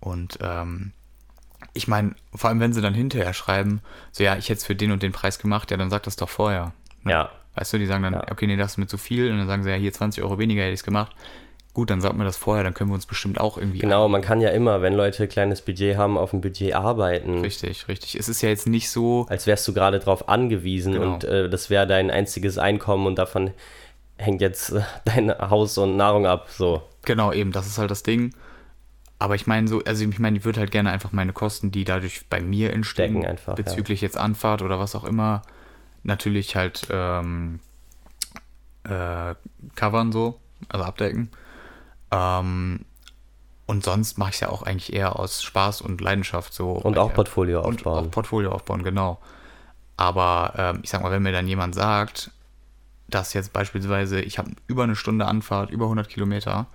Und 0.00 0.38
ähm, 0.42 0.92
ich 1.74 1.86
meine, 1.88 2.14
vor 2.34 2.48
allem 2.50 2.60
wenn 2.60 2.72
sie 2.72 2.80
dann 2.80 2.94
hinterher 2.94 3.32
schreiben, 3.34 3.80
so 4.12 4.24
ja, 4.24 4.36
ich 4.36 4.48
hätte 4.48 4.58
es 4.58 4.64
für 4.66 4.74
den 4.74 4.92
und 4.92 5.02
den 5.02 5.12
Preis 5.12 5.38
gemacht, 5.38 5.70
ja, 5.70 5.76
dann 5.76 5.90
sag 5.90 6.02
das 6.04 6.16
doch 6.16 6.28
vorher. 6.28 6.72
Ne? 7.04 7.12
Ja. 7.12 7.30
Weißt 7.54 7.72
du, 7.72 7.78
die 7.78 7.86
sagen 7.86 8.02
dann, 8.02 8.14
Ja. 8.14 8.30
okay, 8.30 8.46
nee, 8.46 8.56
das 8.56 8.72
ist 8.72 8.78
mir 8.78 8.86
zu 8.86 8.96
viel. 8.98 9.30
Und 9.30 9.38
dann 9.38 9.46
sagen 9.46 9.62
sie, 9.62 9.70
ja, 9.70 9.76
hier 9.76 9.92
20 9.92 10.22
Euro 10.24 10.38
weniger 10.38 10.62
hätte 10.62 10.72
ich 10.72 10.80
es 10.80 10.84
gemacht. 10.84 11.12
Gut, 11.72 11.90
dann 11.90 12.00
sagt 12.00 12.16
mir 12.16 12.24
das 12.24 12.36
vorher, 12.36 12.64
dann 12.64 12.74
können 12.74 12.90
wir 12.90 12.94
uns 12.94 13.06
bestimmt 13.06 13.38
auch 13.38 13.56
irgendwie. 13.56 13.78
Genau, 13.78 14.08
man 14.08 14.22
kann 14.22 14.40
ja 14.40 14.48
immer, 14.50 14.82
wenn 14.82 14.92
Leute 14.94 15.28
kleines 15.28 15.62
Budget 15.62 15.96
haben, 15.96 16.18
auf 16.18 16.32
ein 16.32 16.40
Budget 16.40 16.74
arbeiten. 16.74 17.42
Richtig, 17.42 17.86
richtig. 17.86 18.16
Es 18.16 18.28
ist 18.28 18.42
ja 18.42 18.48
jetzt 18.48 18.66
nicht 18.66 18.90
so, 18.90 19.26
Als 19.28 19.46
wärst 19.46 19.68
du 19.68 19.72
gerade 19.74 20.00
drauf 20.00 20.28
angewiesen 20.28 20.94
Genau. 20.94 21.12
und 21.14 21.24
äh, 21.24 21.48
das 21.48 21.70
wäre 21.70 21.86
dein 21.86 22.10
einziges 22.10 22.58
Einkommen 22.58 23.06
und 23.06 23.16
davon 23.20 23.52
hängt 24.16 24.40
jetzt 24.40 24.74
dein 25.04 25.30
Haus 25.38 25.78
und 25.78 25.96
Nahrung 25.96 26.26
ab. 26.26 26.48
So. 26.50 26.82
genau, 27.04 27.32
eben, 27.32 27.52
das 27.52 27.66
ist 27.68 27.78
halt 27.78 27.90
das 27.92 28.02
Ding. 28.02 28.34
Aber 29.20 29.34
ich 29.34 29.46
meine 29.46 29.68
so, 29.68 29.84
also 29.84 30.02
ich 30.02 30.18
meine, 30.18 30.38
ich 30.38 30.46
würde 30.46 30.60
halt 30.60 30.70
gerne 30.70 30.90
einfach 30.90 31.12
meine 31.12 31.34
Kosten, 31.34 31.70
die 31.70 31.84
dadurch 31.84 32.26
bei 32.30 32.40
mir 32.40 32.72
entstehen, 32.72 33.24
einfach, 33.24 33.48
ja. 33.48 33.54
bezüglich 33.54 34.00
jetzt 34.00 34.16
Anfahrt 34.16 34.62
oder 34.62 34.78
was 34.78 34.96
auch 34.96 35.04
immer, 35.04 35.42
natürlich 36.02 36.56
halt 36.56 36.88
ähm, 36.90 37.60
äh, 38.84 39.34
covern 39.74 40.10
so, 40.10 40.40
also 40.70 40.86
abdecken. 40.86 41.30
Ähm, 42.10 42.86
und 43.66 43.84
sonst 43.84 44.16
mache 44.16 44.30
ich 44.30 44.36
es 44.36 44.40
ja 44.40 44.48
auch 44.48 44.62
eigentlich 44.62 44.94
eher 44.94 45.18
aus 45.18 45.42
Spaß 45.42 45.82
und 45.82 46.00
Leidenschaft 46.00 46.54
so. 46.54 46.72
Und 46.72 46.96
auch 46.96 47.12
Portfolio 47.12 47.60
und 47.60 47.86
aufbauen. 47.86 48.06
auch 48.06 48.10
Portfolio 48.10 48.52
aufbauen, 48.52 48.82
genau. 48.82 49.20
Aber 49.98 50.54
ähm, 50.56 50.80
ich 50.82 50.88
sag 50.88 51.02
mal, 51.02 51.12
wenn 51.12 51.22
mir 51.22 51.32
dann 51.32 51.46
jemand 51.46 51.74
sagt, 51.74 52.30
dass 53.06 53.34
jetzt 53.34 53.52
beispielsweise, 53.52 54.22
ich 54.22 54.38
habe 54.38 54.52
über 54.66 54.84
eine 54.84 54.96
Stunde 54.96 55.26
Anfahrt, 55.26 55.70
über 55.70 55.84
100 55.84 56.08
Kilometer 56.08 56.68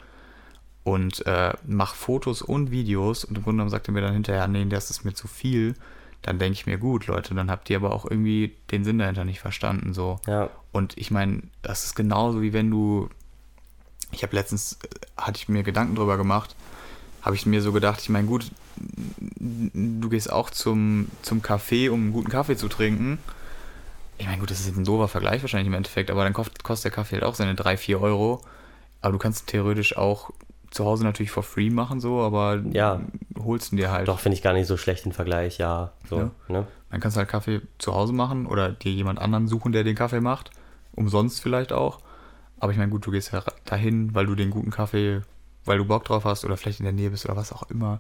und 0.86 1.26
äh, 1.26 1.54
mache 1.66 1.96
Fotos 1.96 2.44
und 2.44 2.70
Videos 2.70 3.26
und 3.26 3.36
im 3.36 3.44
Grunde 3.44 3.58
genommen 3.58 3.72
sagt 3.72 3.90
er 3.90 3.94
mir 3.94 4.02
dann 4.02 4.14
hinterher, 4.14 4.48
nee, 4.48 4.64
das 4.66 4.92
ist 4.92 5.04
mir 5.04 5.14
zu 5.16 5.28
viel, 5.28 5.74
dann 6.22 6.38
denke 6.38 6.54
ich 6.54 6.68
mir, 6.68 6.78
gut, 6.78 7.08
Leute, 7.08 7.34
dann 7.34 7.50
habt 7.50 7.70
ihr 7.72 7.78
aber 7.78 7.92
auch 7.92 8.06
irgendwie 8.06 8.56
den 8.72 8.84
Sinn 8.84 9.00
dahinter 9.00 9.26
nicht 9.26 9.40
verstanden, 9.40 9.96
so. 9.96 10.20
Ja, 10.28 10.52
Und 10.72 10.96
ich 10.96 11.10
meine, 11.10 11.42
das 11.64 11.86
ist 11.86 11.96
genauso 11.96 12.42
wie 12.42 12.54
wenn 12.54 12.70
du. 12.70 13.10
Ich 14.12 14.22
habe 14.22 14.36
letztens, 14.36 14.74
äh, 14.84 14.88
hatte 15.18 15.38
ich 15.38 15.50
mir 15.50 15.64
Gedanken 15.64 15.96
drüber 15.96 16.18
gemacht, 16.18 16.56
habe 17.24 17.36
ich 17.36 17.48
mir 17.48 17.64
so 17.64 17.72
gedacht, 17.72 18.00
ich 18.02 18.10
meine, 18.10 18.28
gut, 18.28 18.52
du 18.78 20.10
gehst 20.10 20.32
auch 20.32 20.52
zum, 20.52 21.08
zum 21.24 21.42
Café, 21.42 21.90
um 21.90 22.00
einen 22.02 22.14
guten 22.14 22.30
Kaffee 22.30 22.58
zu 22.58 22.68
trinken. 22.68 23.18
Ich 24.20 24.28
meine, 24.28 24.38
gut, 24.38 24.52
das 24.52 24.60
ist 24.60 24.68
jetzt 24.68 24.78
ein 24.78 24.86
doofer 24.86 25.08
Vergleich 25.08 25.42
wahrscheinlich 25.42 25.68
im 25.68 25.74
Endeffekt, 25.74 26.12
aber 26.12 26.24
dann 26.24 26.34
kostet, 26.34 26.64
kostet 26.64 26.86
der 26.86 26.92
Kaffee 26.92 27.16
halt 27.16 27.24
auch 27.24 27.34
seine 27.34 27.56
3, 27.56 27.76
4 27.76 28.00
Euro. 28.00 28.42
Aber 29.02 29.14
du 29.14 29.18
kannst 29.18 29.48
theoretisch 29.48 29.98
auch 29.98 30.32
zu 30.76 30.86
Hause 30.86 31.04
natürlich 31.04 31.32
for 31.32 31.42
free 31.44 31.70
machen, 31.70 32.00
so, 32.00 32.22
aber 32.22 32.62
Ja. 32.72 33.02
holst 33.44 33.72
ihn 33.72 33.78
dir 33.78 33.92
halt. 33.92 34.08
doch, 34.08 34.20
finde 34.20 34.36
ich 34.36 34.42
gar 34.44 34.54
nicht 34.54 34.68
so 34.68 34.78
schlecht 34.78 35.06
den 35.06 35.14
Vergleich, 35.14 35.58
ja. 35.58 35.92
So, 36.10 36.18
Ja. 36.18 36.32
Ne? 36.48 36.68
Dann 36.92 37.00
kannst 37.00 37.18
du 37.18 37.20
halt 37.20 37.30
Kaffee 37.30 37.62
zu 37.78 37.94
Hause 37.94 38.14
machen 38.14 38.46
oder 38.46 38.72
dir 38.72 38.92
jemand 38.92 39.20
anderen 39.20 39.48
suchen, 39.48 39.72
der 39.72 39.84
den 39.84 39.96
Kaffee 39.96 40.22
macht. 40.22 40.52
Umsonst 40.94 41.42
vielleicht 41.42 41.74
auch. 41.74 42.00
Aber 42.60 42.72
ich 42.72 42.78
meine, 42.78 42.90
gut, 42.92 43.06
du 43.06 43.12
gehst 43.12 43.34
ja 43.34 43.44
dahin, 43.66 44.14
weil 44.16 44.26
du 44.28 44.36
den 44.36 44.50
guten 44.52 44.70
Kaffee, 44.72 45.22
weil 45.66 45.78
du 45.78 45.86
Bock 45.86 46.06
drauf 46.06 46.24
hast 46.26 46.46
oder 46.46 46.56
vielleicht 46.58 46.80
in 46.80 46.86
der 46.86 46.94
Nähe 46.94 47.10
bist 47.10 47.26
oder 47.26 47.36
was 47.36 47.52
auch 47.52 47.64
immer. 47.70 48.00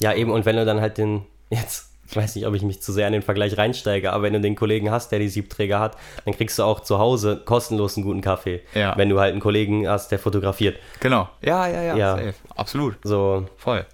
Ja, 0.00 0.12
eben, 0.14 0.30
und 0.30 0.44
wenn 0.44 0.56
du 0.56 0.64
dann 0.64 0.80
halt 0.80 0.98
den, 0.98 1.22
jetzt, 1.50 1.91
ich 2.12 2.16
weiß 2.16 2.34
nicht, 2.36 2.46
ob 2.46 2.52
ich 2.54 2.62
mich 2.62 2.82
zu 2.82 2.92
sehr 2.92 3.06
in 3.06 3.14
den 3.14 3.22
Vergleich 3.22 3.56
reinsteige, 3.56 4.12
aber 4.12 4.22
wenn 4.24 4.34
du 4.34 4.40
den 4.42 4.54
Kollegen 4.54 4.90
hast, 4.90 5.12
der 5.12 5.18
die 5.18 5.28
Siebträger 5.30 5.80
hat, 5.80 5.96
dann 6.26 6.34
kriegst 6.34 6.58
du 6.58 6.62
auch 6.62 6.80
zu 6.80 6.98
Hause 6.98 7.40
kostenlos 7.44 7.96
einen 7.96 8.04
guten 8.04 8.20
Kaffee. 8.20 8.60
Ja. 8.74 8.94
Wenn 8.98 9.08
du 9.08 9.18
halt 9.18 9.32
einen 9.32 9.40
Kollegen 9.40 9.88
hast, 9.88 10.12
der 10.12 10.18
fotografiert. 10.18 10.78
Genau. 11.00 11.28
Ja, 11.40 11.66
ja, 11.66 11.82
ja. 11.82 11.96
Ja. 11.96 12.16
Safe. 12.16 12.34
Absolut. 12.54 12.96
So, 13.02 13.46
Voll. 13.56 13.86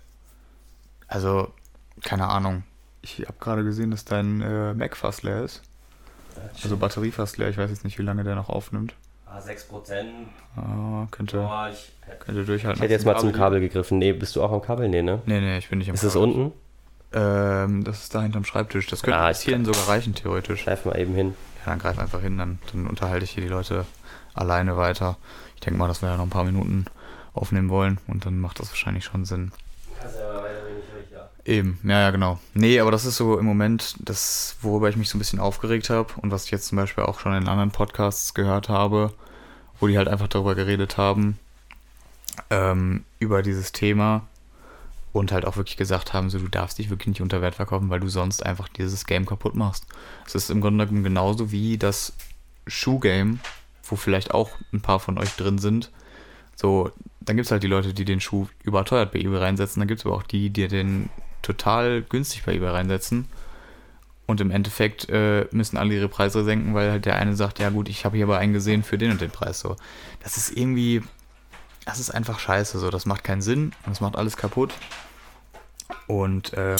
Also, 1.07 1.49
keine 2.03 2.27
Ahnung. 2.29 2.65
Ich 3.03 3.21
habe 3.21 3.39
gerade 3.39 3.63
gesehen, 3.65 3.93
dass 3.93 4.05
dein 4.05 4.41
äh, 4.43 4.75
Mac 4.75 4.97
fast 4.97 5.23
leer 5.23 5.45
ist. 5.45 5.63
Also 6.63 6.77
Batterie 6.77 7.11
fast 7.13 7.39
leer. 7.39 7.49
Ich 7.49 7.57
weiß 7.57 7.71
jetzt 7.71 7.85
nicht, 7.85 7.99
wie 7.99 8.03
lange 8.03 8.25
der 8.25 8.35
noch 8.35 8.49
aufnimmt. 8.49 8.95
ah, 9.27 9.39
6%. 9.39 10.05
Ah, 10.57 11.07
könnte, 11.13 11.39
Boah, 11.39 11.71
ich, 11.73 11.93
könnte 12.21 12.45
durchhalten. 12.45 12.79
ich 12.79 12.83
hätte 12.83 12.93
jetzt 12.95 13.07
mal 13.07 13.17
zum 13.19 13.33
Kabel 13.33 13.61
gegriffen. 13.61 13.99
Nee, 13.99 14.13
bist 14.13 14.35
du 14.37 14.43
auch 14.43 14.51
am 14.53 14.61
Kabel? 14.61 14.89
Nee, 14.89 15.03
ne? 15.03 15.23
Nee, 15.27 15.41
nee, 15.41 15.59
ich 15.59 15.69
bin 15.69 15.79
nicht 15.79 15.89
am 15.89 15.95
Ist 15.95 16.03
es 16.03 16.15
Kabel. 16.15 16.29
unten? 16.29 16.53
Ähm, 17.13 17.85
das 17.85 18.03
ist 18.03 18.15
da 18.15 18.23
hinterm 18.23 18.45
Schreibtisch. 18.45 18.87
Das 18.87 19.03
könnte 19.03 19.19
Ah, 19.19 19.29
bis 19.29 19.41
hierhin 19.41 19.65
sogar 19.65 19.89
reichen, 19.89 20.15
theoretisch. 20.15 20.65
Greif 20.65 20.85
mal 20.85 20.99
eben 20.99 21.15
hin. 21.15 21.35
Ja, 21.61 21.71
dann 21.73 21.79
greif 21.79 21.99
einfach 21.99 22.21
hin, 22.21 22.39
dann, 22.39 22.59
dann 22.73 22.87
unterhalte 22.87 23.25
ich 23.25 23.31
hier 23.33 23.43
die 23.43 23.49
Leute 23.49 23.87
alleine 24.35 24.77
weiter. 24.77 25.17
Ich 25.55 25.61
denke 25.61 25.79
mal, 25.79 25.89
dass 25.89 26.03
wir 26.03 26.09
ja 26.11 26.17
noch 26.17 26.25
ein 26.25 26.31
paar 26.31 26.45
Minuten 26.45 26.85
aufnehmen 27.35 27.69
wollen 27.69 27.99
und 28.07 28.27
dann 28.27 28.39
macht 28.39 28.61
das 28.61 28.71
wahrscheinlich 28.71 29.05
schon 29.05 29.25
Sinn. 29.25 29.53
Eben, 31.45 31.79
ja, 31.83 32.01
ja, 32.01 32.11
genau. 32.11 32.39
Nee, 32.53 32.79
aber 32.79 32.91
das 32.91 33.07
ist 33.07 33.17
so 33.17 33.39
im 33.39 33.47
Moment 33.47 33.97
das, 34.01 34.57
worüber 34.61 34.91
ich 34.91 34.97
mich 34.97 35.09
so 35.09 35.17
ein 35.17 35.19
bisschen 35.19 35.41
aufgeregt 35.41 35.89
habe 35.89 36.13
und 36.21 36.31
was 36.31 36.45
ich 36.45 36.51
jetzt 36.51 36.67
zum 36.67 36.77
Beispiel 36.77 37.05
auch 37.05 37.21
schon 37.21 37.35
in 37.35 37.49
anderen 37.49 37.71
Podcasts 37.71 38.35
gehört 38.35 38.69
habe, 38.69 39.15
wo 39.81 39.87
die 39.87 39.97
halt 39.97 40.09
einfach 40.09 40.29
darüber 40.29 40.55
geredet 40.55 40.99
haben, 40.99 41.39
ähm, 42.51 43.05
über 43.19 43.43
dieses 43.43 43.73
Thema 43.73 44.27
und 45.13 45.33
halt 45.33 45.45
auch 45.47 45.57
wirklich 45.57 45.77
gesagt 45.77 46.13
haben, 46.13 46.31
so 46.31 46.39
du 46.39 46.49
darfst 46.49 46.79
dich 46.79 46.91
wirklich 46.91 47.09
nicht 47.09 47.23
unter 47.23 47.41
Wert 47.41 47.55
verkaufen, 47.55 47.91
weil 47.91 48.01
du 48.01 48.09
sonst 48.09 48.45
einfach 48.45 48.69
dieses 48.69 49.07
Game 49.07 49.27
kaputt 49.27 49.55
machst. 49.55 49.87
Es 50.27 50.35
ist 50.35 50.51
im 50.51 50.61
Grunde 50.61 50.87
genommen 50.87 51.05
genauso 51.05 51.51
wie 51.51 51.79
das 51.79 52.13
Schuhgame, 52.67 53.39
wo 53.85 53.97
vielleicht 53.97 54.33
auch 54.33 54.51
ein 54.73 54.81
paar 54.81 55.01
von 55.01 55.19
euch 55.19 55.35
drin 55.37 55.59
sind. 55.59 55.91
So, 56.57 56.91
dann 57.21 57.37
gibt 57.37 57.47
es 57.47 57.53
halt 57.53 57.63
die 57.63 57.69
Leute, 57.69 57.95
die 57.95 58.05
den 58.05 58.21
Schuh 58.21 58.49
überteuert 58.65 59.13
bei 59.13 59.21
eBay 59.21 59.39
reinsetzen, 59.39 59.81
dann 59.81 59.89
gibt 59.89 60.01
es 60.01 60.07
aber 60.07 60.17
auch 60.17 60.23
die, 60.23 60.51
die 60.51 60.69
den 60.69 61.09
total 61.43 62.03
günstig 62.03 62.45
bei 62.45 62.55
eBay 62.55 62.71
reinsetzen. 62.71 63.27
Und 64.27 64.43
im 64.43 64.51
Endeffekt 64.51 65.09
äh, 65.09 65.47
müssen 65.53 65.79
alle 65.79 65.95
ihre 65.95 66.09
Preise 66.09 66.45
senken, 66.45 66.75
weil 66.75 66.91
halt 66.91 67.07
der 67.07 67.17
eine 67.17 67.35
sagt, 67.35 67.61
ja 67.61 67.71
gut, 67.71 67.89
ich 67.89 68.05
habe 68.05 68.17
hier 68.17 68.27
aber 68.27 68.37
einen 68.37 68.53
gesehen 68.53 68.83
für 68.83 68.99
den 68.99 69.11
und 69.11 69.23
den 69.23 69.31
Preis. 69.31 69.61
So, 69.61 69.77
das 70.23 70.37
ist 70.37 70.55
irgendwie, 70.55 71.03
das 71.89 71.99
ist 71.99 72.11
einfach 72.11 72.39
scheiße. 72.39 72.79
So, 72.79 72.91
das 72.91 73.07
macht 73.07 73.25
keinen 73.25 73.43
Sinn 73.43 73.73
und 73.85 73.91
das 73.91 74.01
macht 74.01 74.17
alles 74.17 74.37
kaputt. 74.37 74.73
Und 76.07 76.53
ähm, 76.57 76.77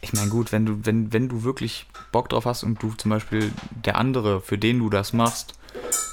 ich 0.00 0.12
meine, 0.12 0.30
gut, 0.30 0.52
wenn 0.52 0.66
du, 0.66 0.84
wenn, 0.84 1.12
wenn 1.12 1.28
du 1.28 1.44
wirklich 1.44 1.86
Bock 2.10 2.28
drauf 2.28 2.44
hast 2.44 2.62
und 2.62 2.82
du 2.82 2.92
zum 2.92 3.10
Beispiel 3.10 3.52
der 3.70 3.96
andere, 3.96 4.40
für 4.40 4.58
den 4.58 4.78
du 4.78 4.90
das 4.90 5.12
machst, 5.12 5.54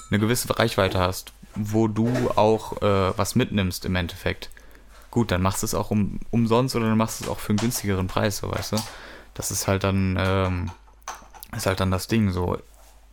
eine 0.10 0.20
gewisse 0.20 0.58
Reichweite 0.58 1.00
hast, 1.00 1.34
wo 1.56 1.88
du 1.88 2.32
auch 2.36 2.82
äh, 2.82 3.18
was 3.18 3.36
mitnimmst 3.36 3.86
im 3.86 3.96
Endeffekt, 3.96 4.50
gut, 5.12 5.32
dann 5.32 5.42
machst 5.42 5.64
du 5.64 5.66
es 5.66 5.76
auch 5.76 5.92
um, 5.92 6.20
umsonst 6.32 6.76
oder 6.76 6.88
dann 6.88 6.98
machst 6.98 7.20
du 7.20 7.26
es 7.26 7.30
auch 7.30 7.40
für 7.40 7.50
einen 7.50 7.58
günstigeren 7.58 8.08
Preis, 8.08 8.38
so 8.38 8.52
weißt 8.52 8.74
du 8.74 8.78
das 9.40 9.52
ist 9.52 9.70
halt 9.70 9.86
dann, 9.86 10.18
ähm, 10.20 10.72
ist 11.56 11.66
halt 11.66 11.80
dann 11.80 11.92
das 11.92 12.10
Ding 12.10 12.30
so. 12.32 12.58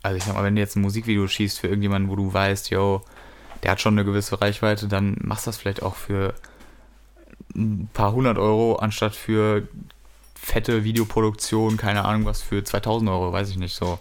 Also 0.02 0.16
ich 0.16 0.24
sag 0.24 0.34
mal, 0.34 0.42
wenn 0.42 0.56
du 0.56 0.60
jetzt 0.60 0.74
ein 0.74 0.82
Musikvideo 0.82 1.28
schießt 1.28 1.60
für 1.60 1.68
irgendjemanden, 1.68 2.10
wo 2.10 2.16
du 2.16 2.32
weißt, 2.32 2.70
yo, 2.70 3.04
der 3.62 3.72
hat 3.72 3.80
schon 3.80 3.94
eine 3.94 4.04
gewisse 4.04 4.40
Reichweite, 4.40 4.88
dann 4.88 5.16
machst 5.20 5.46
du 5.46 5.48
das 5.48 5.56
vielleicht 5.56 5.82
auch 5.82 5.94
für 5.94 6.34
ein 7.54 7.88
paar 7.92 8.12
hundert 8.12 8.38
Euro, 8.38 8.76
anstatt 8.76 9.14
für 9.14 9.68
fette 10.34 10.84
Videoproduktion, 10.84 11.76
keine 11.76 12.04
Ahnung 12.04 12.24
was, 12.26 12.42
für 12.42 12.62
2000 12.62 13.10
Euro, 13.10 13.32
weiß 13.32 13.50
ich 13.50 13.56
nicht 13.56 13.74
so, 13.74 13.98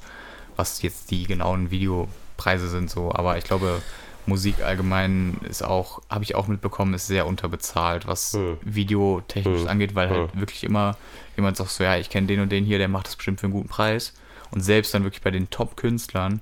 was 0.56 0.82
jetzt 0.82 1.12
die 1.12 1.24
genauen 1.24 1.72
Videopreise 1.72 2.68
sind 2.70 2.90
so. 2.90 3.12
Aber 3.12 3.38
ich 3.38 3.46
glaube, 3.46 3.82
Musik 4.28 4.62
allgemein 4.62 5.38
ist 5.48 5.64
auch, 5.64 6.02
habe 6.10 6.24
ich 6.24 6.36
auch 6.36 6.48
mitbekommen, 6.48 6.94
ist 6.94 7.08
sehr 7.08 7.28
unterbezahlt, 7.28 8.08
was 8.08 8.34
hm. 8.34 8.58
videotechnisch 8.62 9.62
hm. 9.62 9.68
angeht, 9.68 9.96
weil 9.96 10.10
halt 10.10 10.34
hm. 10.34 10.40
wirklich 10.40 10.64
immer 10.64 10.98
jemand 11.36 11.58
sagt 11.58 11.70
so, 11.72 11.84
ja, 11.84 11.98
ich 11.98 12.10
kenne 12.10 12.28
den 12.28 12.40
und 12.40 12.52
den 12.52 12.66
hier, 12.66 12.78
der 12.78 12.88
macht 12.88 13.08
das 13.08 13.16
bestimmt 13.16 13.40
für 13.40 13.48
einen 13.48 13.54
guten 13.54 13.70
Preis. 13.70 14.14
Und 14.52 14.62
selbst 14.62 14.94
dann 14.94 15.04
wirklich 15.04 15.22
bei 15.22 15.32
den 15.32 15.50
Top-Künstlern, 15.50 16.42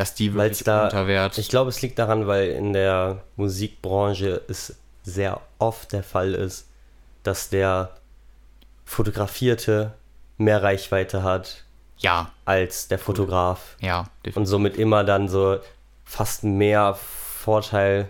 dass 0.00 0.14
die 0.14 0.32
wirklich 0.32 0.64
da, 0.64 0.84
unter 0.84 1.06
Wert. 1.06 1.36
Ich 1.36 1.50
glaube, 1.50 1.68
es 1.68 1.82
liegt 1.82 1.98
daran, 1.98 2.26
weil 2.26 2.48
in 2.52 2.72
der 2.72 3.22
Musikbranche 3.36 4.40
es 4.48 4.74
sehr 5.02 5.42
oft 5.58 5.92
der 5.92 6.02
Fall 6.02 6.32
ist, 6.32 6.66
dass 7.22 7.50
der 7.50 7.90
Fotografierte 8.86 9.92
mehr 10.38 10.62
Reichweite 10.62 11.22
hat. 11.22 11.64
Ja. 11.98 12.32
Als 12.46 12.88
der 12.88 12.98
Fotograf. 12.98 13.76
Ja, 13.80 14.04
definitiv. 14.24 14.36
Und 14.38 14.46
somit 14.46 14.78
immer 14.78 15.04
dann 15.04 15.28
so 15.28 15.58
fast 16.06 16.44
mehr 16.44 16.94
Vorteil 16.94 18.08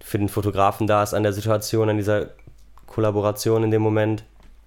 für 0.00 0.18
den 0.18 0.28
Fotografen 0.28 0.88
da 0.88 1.04
ist 1.04 1.14
an 1.14 1.22
der 1.22 1.32
Situation, 1.32 1.88
an 1.88 1.98
dieser 1.98 2.30
Kollaboration 2.86 3.62
in 3.62 3.70
dem 3.70 3.82
Moment, 3.82 4.24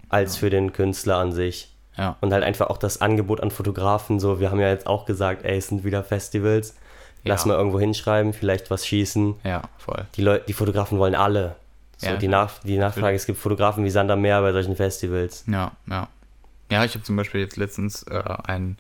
als 0.08 0.38
für 0.38 0.50
den 0.50 0.72
Künstler 0.72 1.18
an 1.18 1.34
sich. 1.34 1.73
Ja. 1.98 2.18
Und 2.22 2.34
halt 2.34 2.44
einfach 2.44 2.68
auch 2.70 2.78
das 2.78 3.02
Angebot 3.02 3.42
an 3.42 3.52
Fotografen, 3.52 4.20
so, 4.20 4.40
wir 4.40 4.50
haben 4.50 4.60
ja 4.60 4.70
jetzt 4.70 4.88
auch 4.88 5.06
gesagt, 5.06 5.46
ey, 5.46 5.58
es 5.58 5.68
sind 5.68 5.84
wieder 5.84 6.04
Festivals, 6.04 6.76
lass 7.24 7.46
ja. 7.46 7.50
mal 7.50 7.58
irgendwo 7.58 7.80
hinschreiben, 7.80 8.34
vielleicht 8.34 8.72
was 8.72 8.86
schießen. 8.86 9.36
Ja, 9.44 9.62
voll. 9.78 10.06
Die 10.16 10.22
Leute, 10.22 10.46
die 10.48 10.54
Fotografen 10.54 10.98
wollen 10.98 11.16
alle. 11.16 11.56
So, 11.98 12.08
ja, 12.08 12.16
die, 12.18 12.28
Nach 12.28 12.52
die 12.64 12.78
Nachfrage, 12.78 13.16
es 13.16 13.26
gibt 13.26 13.38
Fotografen 13.38 13.84
wie 13.86 13.90
Sand 13.90 14.10
am 14.10 14.22
Meer 14.22 14.42
bei 14.42 14.52
solchen 14.52 14.76
Festivals. 14.76 15.46
Ja, 15.48 15.72
ja. 15.88 16.08
Ja, 16.72 16.84
ich 16.84 16.96
habe 16.96 17.04
zum 17.04 17.16
Beispiel 17.16 17.42
jetzt 17.42 17.58
letztens 17.58 18.04
äh, 18.04 18.24
einen 18.46 18.78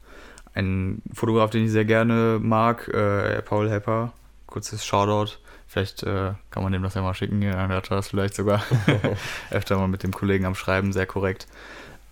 ein 0.55 1.01
Fotograf, 1.13 1.49
den 1.49 1.65
ich 1.65 1.71
sehr 1.71 1.85
gerne 1.85 2.39
mag, 2.41 2.87
äh, 2.87 3.41
Paul 3.41 3.69
Hepper. 3.69 4.13
Kurzes 4.47 4.85
Shoutout. 4.85 5.37
Vielleicht 5.67 6.03
äh, 6.03 6.33
kann 6.51 6.61
man 6.61 6.71
dem 6.71 6.83
das 6.83 6.93
ja 6.93 7.01
mal 7.01 7.15
schicken. 7.15 7.41
Ja, 7.41 7.67
der 7.67 7.77
hat 7.77 7.89
das 7.89 8.09
vielleicht 8.09 8.35
sogar 8.35 8.63
öfter 9.49 9.77
mal 9.77 9.87
mit 9.87 10.03
dem 10.03 10.11
Kollegen 10.11 10.45
am 10.45 10.53
Schreiben, 10.53 10.93
sehr 10.93 11.07
korrekt. 11.07 11.47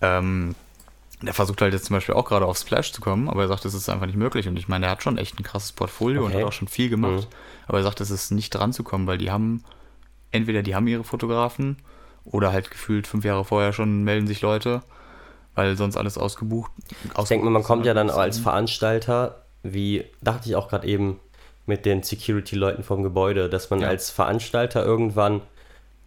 Ähm, 0.00 0.56
der 1.22 1.34
versucht 1.34 1.62
halt 1.62 1.72
jetzt 1.72 1.86
zum 1.86 1.94
Beispiel 1.94 2.14
auch 2.14 2.24
gerade 2.24 2.46
auf 2.46 2.58
Splash 2.58 2.92
zu 2.92 3.00
kommen, 3.00 3.28
aber 3.28 3.42
er 3.42 3.48
sagt, 3.48 3.64
das 3.64 3.74
ist 3.74 3.88
einfach 3.88 4.06
nicht 4.06 4.18
möglich. 4.18 4.48
Und 4.48 4.58
ich 4.58 4.68
meine, 4.68 4.82
der 4.82 4.90
hat 4.90 5.02
schon 5.02 5.18
echt 5.18 5.38
ein 5.38 5.44
krasses 5.44 5.72
Portfolio 5.72 6.24
okay. 6.24 6.34
und 6.34 6.40
hat 6.40 6.48
auch 6.48 6.52
schon 6.52 6.68
viel 6.68 6.88
gemacht. 6.88 7.28
Mhm. 7.28 7.66
Aber 7.66 7.78
er 7.78 7.84
sagt, 7.84 8.00
es 8.00 8.10
ist 8.10 8.30
nicht 8.30 8.50
dran 8.50 8.72
zu 8.72 8.82
kommen, 8.82 9.06
weil 9.06 9.18
die 9.18 9.30
haben, 9.30 9.64
entweder 10.30 10.62
die 10.62 10.74
haben 10.74 10.86
ihre 10.86 11.04
Fotografen 11.04 11.76
oder 12.24 12.52
halt 12.52 12.70
gefühlt 12.70 13.06
fünf 13.06 13.24
Jahre 13.24 13.44
vorher 13.44 13.72
schon 13.72 14.02
melden 14.04 14.26
sich 14.26 14.40
Leute 14.42 14.82
weil 15.54 15.76
sonst 15.76 15.96
alles 15.96 16.18
ausgebucht. 16.18 16.72
Ich 17.18 17.28
denke 17.28 17.44
mal, 17.44 17.50
man 17.50 17.62
kommt 17.62 17.86
ja 17.86 17.94
dann 17.94 18.10
als 18.10 18.38
Veranstalter, 18.38 19.42
wie 19.62 20.04
dachte 20.20 20.48
ich 20.48 20.56
auch 20.56 20.68
gerade 20.68 20.86
eben 20.86 21.20
mit 21.66 21.86
den 21.86 22.02
Security-Leuten 22.02 22.82
vom 22.82 23.02
Gebäude, 23.02 23.48
dass 23.48 23.70
man 23.70 23.80
ja. 23.80 23.88
als 23.88 24.10
Veranstalter 24.10 24.84
irgendwann 24.84 25.42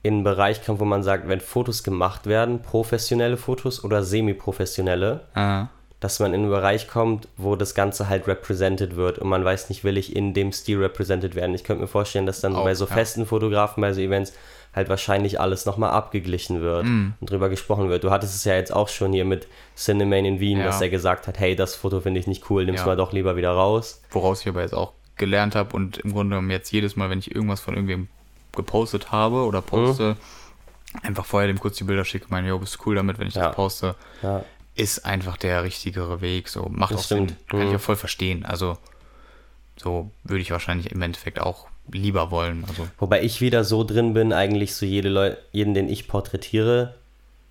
in 0.06 0.14
einen 0.14 0.24
Bereich 0.24 0.64
kommt, 0.64 0.80
wo 0.80 0.86
man 0.86 1.01
sagt, 1.01 1.28
wenn 1.28 1.41
Fotos 1.41 1.82
gemacht 1.82 2.28
werden, 2.28 2.62
professionelle 2.62 3.38
Fotos 3.38 3.84
oder 3.84 4.03
semi-professionelle, 4.03 5.22
ah. 5.34 5.66
dass 5.99 6.20
man 6.20 6.36
in 6.36 6.41
einen 6.41 6.51
Bereich 6.51 6.88
kommt, 6.88 7.28
wo 7.38 7.56
das 7.56 7.74
Ganze 7.74 8.08
halt 8.08 8.28
represented 8.28 8.97
wird 8.97 9.18
und 9.18 9.28
man 9.28 9.43
weiß 9.43 9.70
nicht, 9.70 9.84
will 9.84 9.97
ich 9.97 10.16
in 10.16 10.36
dem 10.36 10.51
Stil 10.51 10.78
represented 10.78 11.34
werden. 11.34 11.56
Ich 11.56 11.64
könnte 11.64 11.82
mir 11.82 11.88
vorstellen, 11.88 12.28
dass 12.28 12.39
dann 12.39 12.53
so 12.53 12.64
bei 12.64 12.76
so 12.76 12.86
ja. 12.86 12.93
festen 12.93 13.26
Fotografen, 13.26 13.82
bei 13.82 13.93
so 13.93 14.01
Events, 14.01 14.34
halt 14.76 14.89
wahrscheinlich 14.89 15.39
alles 15.39 15.66
nochmal 15.66 15.89
abgeglichen 15.89 16.62
wird 16.62 16.86
mm. 16.86 17.14
und 17.20 17.30
drüber 17.32 17.49
gesprochen 17.49 17.89
wird. 17.89 18.03
Du 18.03 18.12
hattest 18.12 18.36
es 18.36 18.43
ja 18.43 18.53
jetzt 18.56 18.74
auch 18.74 18.89
schon 18.89 19.12
hier 19.12 19.26
mit 19.26 19.47
Cinnamon 19.76 20.26
in 20.26 20.39
Wien, 20.39 20.60
ja. 20.60 20.66
dass 20.66 20.82
er 20.82 20.89
gesagt 20.89 21.28
hat, 21.28 21.39
hey, 21.39 21.56
das 21.56 21.74
Foto 21.76 22.01
finde 22.01 22.20
ich 22.20 22.28
nicht 22.28 22.47
cool, 22.51 22.66
nimm's 22.66 22.82
ja. 22.82 22.86
mal 22.86 22.97
doch 22.97 23.12
lieber 23.12 23.38
wieder 23.38 23.51
raus. 23.51 24.03
Woraus 24.12 24.41
ich 24.41 24.49
aber 24.49 24.62
jetzt 24.62 24.76
auch 24.76 24.91
gelernt 25.16 25.56
habe 25.56 25.76
und 25.76 25.97
im 25.99 26.12
Grunde 26.12 26.36
genommen 26.36 26.51
jetzt 26.51 26.72
jedes 26.72 26.95
Mal, 26.95 27.10
wenn 27.10 27.20
ich 27.20 27.34
irgendwas 27.34 27.62
von 27.62 27.74
irgendwem 27.74 28.10
gepostet 28.56 29.12
habe 29.12 29.45
oder 29.45 29.62
poste, 29.62 30.16
mhm. 30.93 30.99
einfach 31.03 31.26
vorher 31.26 31.47
dem 31.47 31.60
kurz 31.60 31.78
die 31.78 31.84
Bilder 31.84 32.06
schicke, 32.06 32.28
meine, 32.30 32.47
jo, 32.47 32.60
bist 32.60 32.76
du 32.76 32.80
cool 32.86 32.95
damit, 32.95 33.20
wenn 33.20 33.28
ich 33.28 33.36
ja. 33.36 33.47
das 33.47 33.56
poste, 33.56 33.95
ist 34.76 35.06
einfach 35.06 35.38
der 35.38 35.64
richtigere 35.64 36.22
Weg. 36.22 36.49
So, 36.49 36.68
macht 36.70 36.93
das 36.93 36.99
auch 36.99 37.06
stimmt. 37.06 37.30
Sinn. 37.30 37.38
Kann 37.47 37.60
mhm. 37.60 37.66
ich 37.68 37.72
ja 37.72 37.80
voll 37.80 37.95
verstehen. 37.95 38.45
Also, 38.45 38.78
so 39.78 40.12
würde 40.24 40.41
ich 40.41 40.51
wahrscheinlich 40.51 40.91
im 40.91 41.01
Endeffekt 41.01 41.39
auch 41.39 41.68
lieber 41.91 42.32
wollen. 42.32 42.66
Also. 42.68 42.88
Wobei 42.97 43.24
ich 43.24 43.41
wieder 43.41 43.64
so 43.64 43.84
drin 43.84 44.14
bin, 44.14 44.34
eigentlich 44.34 44.76
so 44.76 44.86
jede 44.86 45.10
Leu 45.10 45.36
jeden, 45.51 45.74
den 45.74 45.88
ich 45.88 46.08
porträtiere, 46.08 46.95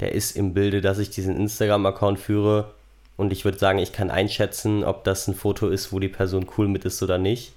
der 0.00 0.12
ist 0.12 0.36
im 0.36 0.54
Bilde, 0.54 0.80
dass 0.80 0.98
ich 0.98 1.10
diesen 1.10 1.36
Instagram-Account 1.36 2.18
führe 2.18 2.74
und 3.16 3.32
ich 3.32 3.44
würde 3.44 3.58
sagen, 3.58 3.78
ich 3.78 3.92
kann 3.92 4.10
einschätzen, 4.10 4.84
ob 4.84 5.04
das 5.04 5.28
ein 5.28 5.34
Foto 5.34 5.68
ist, 5.68 5.92
wo 5.92 6.00
die 6.00 6.08
Person 6.08 6.46
cool 6.58 6.68
mit 6.68 6.84
ist 6.84 7.02
oder 7.02 7.18
nicht. 7.18 7.52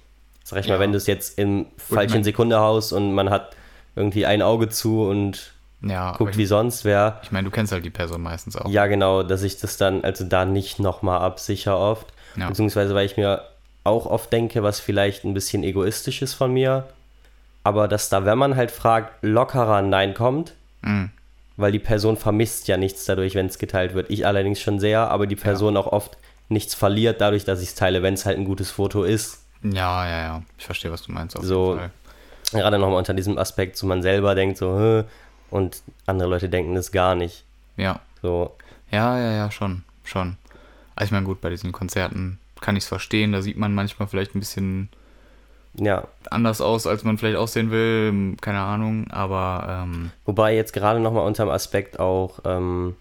Sag 0.48 0.60
ich 0.60 0.66
ja. 0.66 0.74
mal, 0.74 0.80
wenn 0.80 0.92
du 0.92 0.96
es 0.96 1.06
jetzt 1.06 1.38
im 1.38 1.66
falschen 1.76 2.24
Sekunde 2.24 2.58
haust 2.58 2.94
und 2.94 3.12
man 3.12 3.28
hat 3.28 3.54
irgendwie 3.94 4.24
ein 4.24 4.40
Auge 4.40 4.70
zu 4.70 5.02
und 5.02 5.52
ja, 5.82 6.12
guckt 6.12 6.38
wie 6.38 6.46
sonst 6.46 6.86
wer. 6.86 7.20
Ich 7.22 7.30
meine, 7.30 7.44
du 7.44 7.50
kennst 7.50 7.70
halt 7.70 7.84
die 7.84 7.90
Person 7.90 8.22
meistens 8.22 8.56
auch. 8.56 8.70
Ja, 8.70 8.86
genau, 8.86 9.22
dass 9.22 9.42
ich 9.42 9.58
das 9.58 9.76
dann 9.76 10.02
also 10.04 10.24
da 10.24 10.46
nicht 10.46 10.78
nochmal 10.78 11.20
absicher 11.20 11.78
oft. 11.78 12.06
Ja. 12.34 12.48
Beziehungsweise, 12.48 12.94
weil 12.94 13.04
ich 13.04 13.18
mir 13.18 13.42
auch 13.84 14.06
oft 14.06 14.32
denke, 14.32 14.62
was 14.62 14.80
vielleicht 14.80 15.24
ein 15.24 15.34
bisschen 15.34 15.62
egoistisch 15.64 16.22
ist 16.22 16.32
von 16.32 16.50
mir. 16.50 16.86
Aber 17.62 17.86
dass 17.86 18.08
da, 18.08 18.24
wenn 18.24 18.38
man 18.38 18.56
halt 18.56 18.70
fragt, 18.70 19.22
lockerer 19.22 19.82
Nein 19.82 20.14
kommt, 20.14 20.54
mhm. 20.80 21.10
weil 21.58 21.72
die 21.72 21.78
Person 21.78 22.16
vermisst 22.16 22.68
ja 22.68 22.78
nichts 22.78 23.04
dadurch, 23.04 23.34
wenn 23.34 23.46
es 23.46 23.58
geteilt 23.58 23.92
wird. 23.92 24.08
Ich 24.08 24.26
allerdings 24.26 24.62
schon 24.62 24.80
sehr, 24.80 25.10
aber 25.10 25.26
die 25.26 25.36
Person 25.36 25.74
ja. 25.74 25.80
auch 25.80 25.88
oft 25.88 26.16
nichts 26.48 26.74
verliert 26.74 27.20
dadurch, 27.20 27.44
dass 27.44 27.60
ich 27.60 27.68
es 27.68 27.74
teile, 27.74 28.02
wenn 28.02 28.14
es 28.14 28.24
halt 28.24 28.38
ein 28.38 28.46
gutes 28.46 28.70
Foto 28.70 29.04
ist. 29.04 29.44
Ja, 29.62 30.06
ja, 30.06 30.20
ja. 30.20 30.42
Ich 30.56 30.66
verstehe, 30.66 30.92
was 30.92 31.02
du 31.02 31.12
meinst. 31.12 31.36
so, 31.40 31.78
gerade 32.52 32.78
nochmal 32.78 32.98
unter 32.98 33.14
diesem 33.14 33.38
Aspekt, 33.38 33.76
so 33.76 33.86
man 33.86 34.02
selber 34.02 34.34
denkt 34.34 34.58
so, 34.58 35.04
und 35.50 35.82
andere 36.06 36.28
Leute 36.28 36.48
denken 36.48 36.74
das 36.74 36.92
gar 36.92 37.14
nicht. 37.14 37.44
Ja. 37.76 38.00
So. 38.22 38.54
Ja, 38.90 39.18
ja, 39.18 39.32
ja, 39.32 39.50
schon, 39.50 39.84
schon. 40.04 40.36
Also 40.94 41.06
ich 41.06 41.12
meine, 41.12 41.26
gut, 41.26 41.40
bei 41.40 41.50
diesen 41.50 41.72
Konzerten 41.72 42.38
kann 42.60 42.76
ich 42.76 42.84
es 42.84 42.88
verstehen. 42.88 43.32
Da 43.32 43.42
sieht 43.42 43.56
man 43.56 43.74
manchmal 43.74 44.08
vielleicht 44.08 44.34
ein 44.34 44.40
bisschen 44.40 44.88
ja. 45.74 46.06
anders 46.30 46.60
aus, 46.60 46.86
als 46.86 47.04
man 47.04 47.18
vielleicht 47.18 47.36
aussehen 47.36 47.70
will. 47.70 48.36
Keine 48.40 48.60
Ahnung, 48.60 49.10
aber. 49.10 49.84
Ähm, 49.84 50.10
Wobei 50.24 50.54
jetzt 50.54 50.72
gerade 50.72 51.00
nochmal 51.00 51.26
unter 51.26 51.44
dem 51.44 51.50
Aspekt 51.50 52.00
auch 52.00 52.40
ähm, 52.44 52.96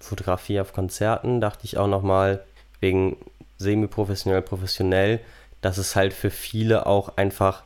Fotografie 0.00 0.60
auf 0.60 0.72
Konzerten, 0.72 1.40
dachte 1.40 1.64
ich 1.64 1.78
auch 1.78 1.86
nochmal, 1.86 2.44
wegen 2.80 3.16
semi-professionell, 3.58 4.42
professionell, 4.42 5.20
dass 5.60 5.78
es 5.78 5.96
halt 5.96 6.12
für 6.12 6.30
viele 6.30 6.86
auch 6.86 7.16
einfach 7.16 7.62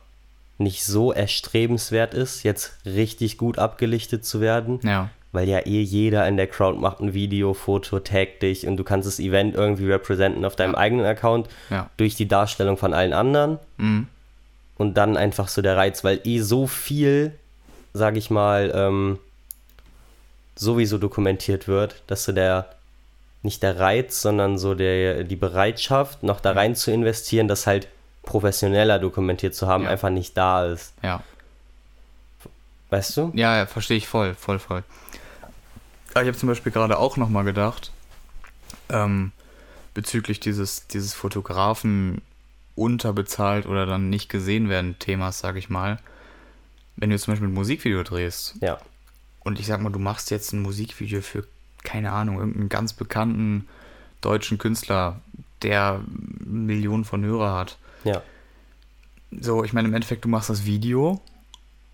nicht 0.57 0.83
so 0.85 1.11
erstrebenswert 1.11 2.13
ist, 2.13 2.43
jetzt 2.43 2.77
richtig 2.85 3.37
gut 3.37 3.59
abgelichtet 3.59 4.25
zu 4.25 4.41
werden. 4.41 4.79
Ja 4.83 5.09
weil 5.31 5.47
ja 5.47 5.59
eh 5.59 5.81
jeder 5.81 6.27
in 6.27 6.37
der 6.37 6.47
Crowd 6.47 6.79
macht 6.79 6.99
ein 6.99 7.13
Video, 7.13 7.53
Foto, 7.53 7.99
taggt 7.99 8.41
dich 8.41 8.65
und 8.65 8.77
du 8.77 8.83
kannst 8.83 9.07
das 9.07 9.19
Event 9.19 9.55
irgendwie 9.55 9.91
representen 9.91 10.45
auf 10.45 10.55
deinem 10.55 10.73
ja. 10.73 10.79
eigenen 10.79 11.05
Account 11.05 11.47
ja. 11.69 11.89
durch 11.97 12.15
die 12.15 12.27
Darstellung 12.27 12.77
von 12.77 12.93
allen 12.93 13.13
anderen. 13.13 13.59
Mhm. 13.77 14.07
Und 14.77 14.95
dann 14.95 15.17
einfach 15.17 15.47
so 15.47 15.61
der 15.61 15.75
Reiz, 15.75 16.03
weil 16.03 16.21
eh 16.23 16.39
so 16.39 16.67
viel, 16.67 17.33
sag 17.93 18.15
ich 18.15 18.29
mal, 18.29 18.71
ähm, 18.73 19.19
sowieso 20.55 20.97
dokumentiert 20.97 21.67
wird, 21.67 22.01
dass 22.07 22.23
so 22.23 22.31
der, 22.31 22.69
nicht 23.43 23.63
der 23.63 23.79
Reiz, 23.79 24.21
sondern 24.21 24.57
so 24.57 24.75
der, 24.75 25.23
die 25.23 25.35
Bereitschaft, 25.35 26.23
noch 26.23 26.39
da 26.39 26.51
rein 26.51 26.75
zu 26.75 26.91
investieren, 26.91 27.47
das 27.47 27.67
halt 27.67 27.87
professioneller 28.23 28.99
dokumentiert 28.99 29.55
zu 29.55 29.67
haben, 29.67 29.85
ja. 29.85 29.89
einfach 29.89 30.09
nicht 30.09 30.35
da 30.35 30.65
ist. 30.65 30.93
Ja. 31.01 31.23
Weißt 32.89 33.15
du? 33.17 33.31
Ja, 33.33 33.57
ja 33.57 33.65
verstehe 33.65 33.97
ich 33.97 34.07
voll, 34.07 34.35
voll, 34.35 34.59
voll. 34.59 34.83
ich 36.09 36.15
habe 36.15 36.35
zum 36.35 36.49
Beispiel 36.49 36.71
gerade 36.71 36.97
auch 36.97 37.17
nochmal 37.17 37.43
gedacht, 37.43 37.91
ähm, 38.89 39.31
bezüglich 39.93 40.39
dieses, 40.39 40.87
dieses 40.87 41.13
Fotografen 41.13 42.21
unterbezahlt 42.75 43.65
oder 43.65 43.85
dann 43.85 44.09
nicht 44.09 44.29
gesehen 44.29 44.69
werden 44.69 44.99
Themas, 44.99 45.39
sage 45.39 45.59
ich 45.59 45.69
mal. 45.69 45.97
Wenn 46.95 47.09
du 47.09 47.17
zum 47.17 47.33
Beispiel 47.33 47.47
ein 47.47 47.53
Musikvideo 47.53 48.03
drehst 48.03 48.55
Ja. 48.61 48.77
und 49.43 49.59
ich 49.59 49.67
sag 49.67 49.81
mal, 49.81 49.91
du 49.91 49.99
machst 49.99 50.31
jetzt 50.31 50.53
ein 50.53 50.61
Musikvideo 50.61 51.21
für, 51.21 51.45
keine 51.87 52.11
Ahnung, 52.11 52.37
irgendeinen 52.37 52.67
ganz 52.67 52.91
bekannten 52.91 53.65
deutschen 54.19 54.57
Künstler, 54.57 55.21
der 55.61 56.01
Millionen 56.43 57.05
von 57.05 57.23
Hörer 57.23 57.55
hat. 57.55 57.77
Ja. 58.03 58.21
So, 59.31 59.63
ich 59.63 59.71
meine, 59.71 59.87
im 59.87 59.93
Endeffekt, 59.93 60.25
du 60.25 60.29
machst 60.29 60.49
das 60.49 60.65
Video, 60.65 61.21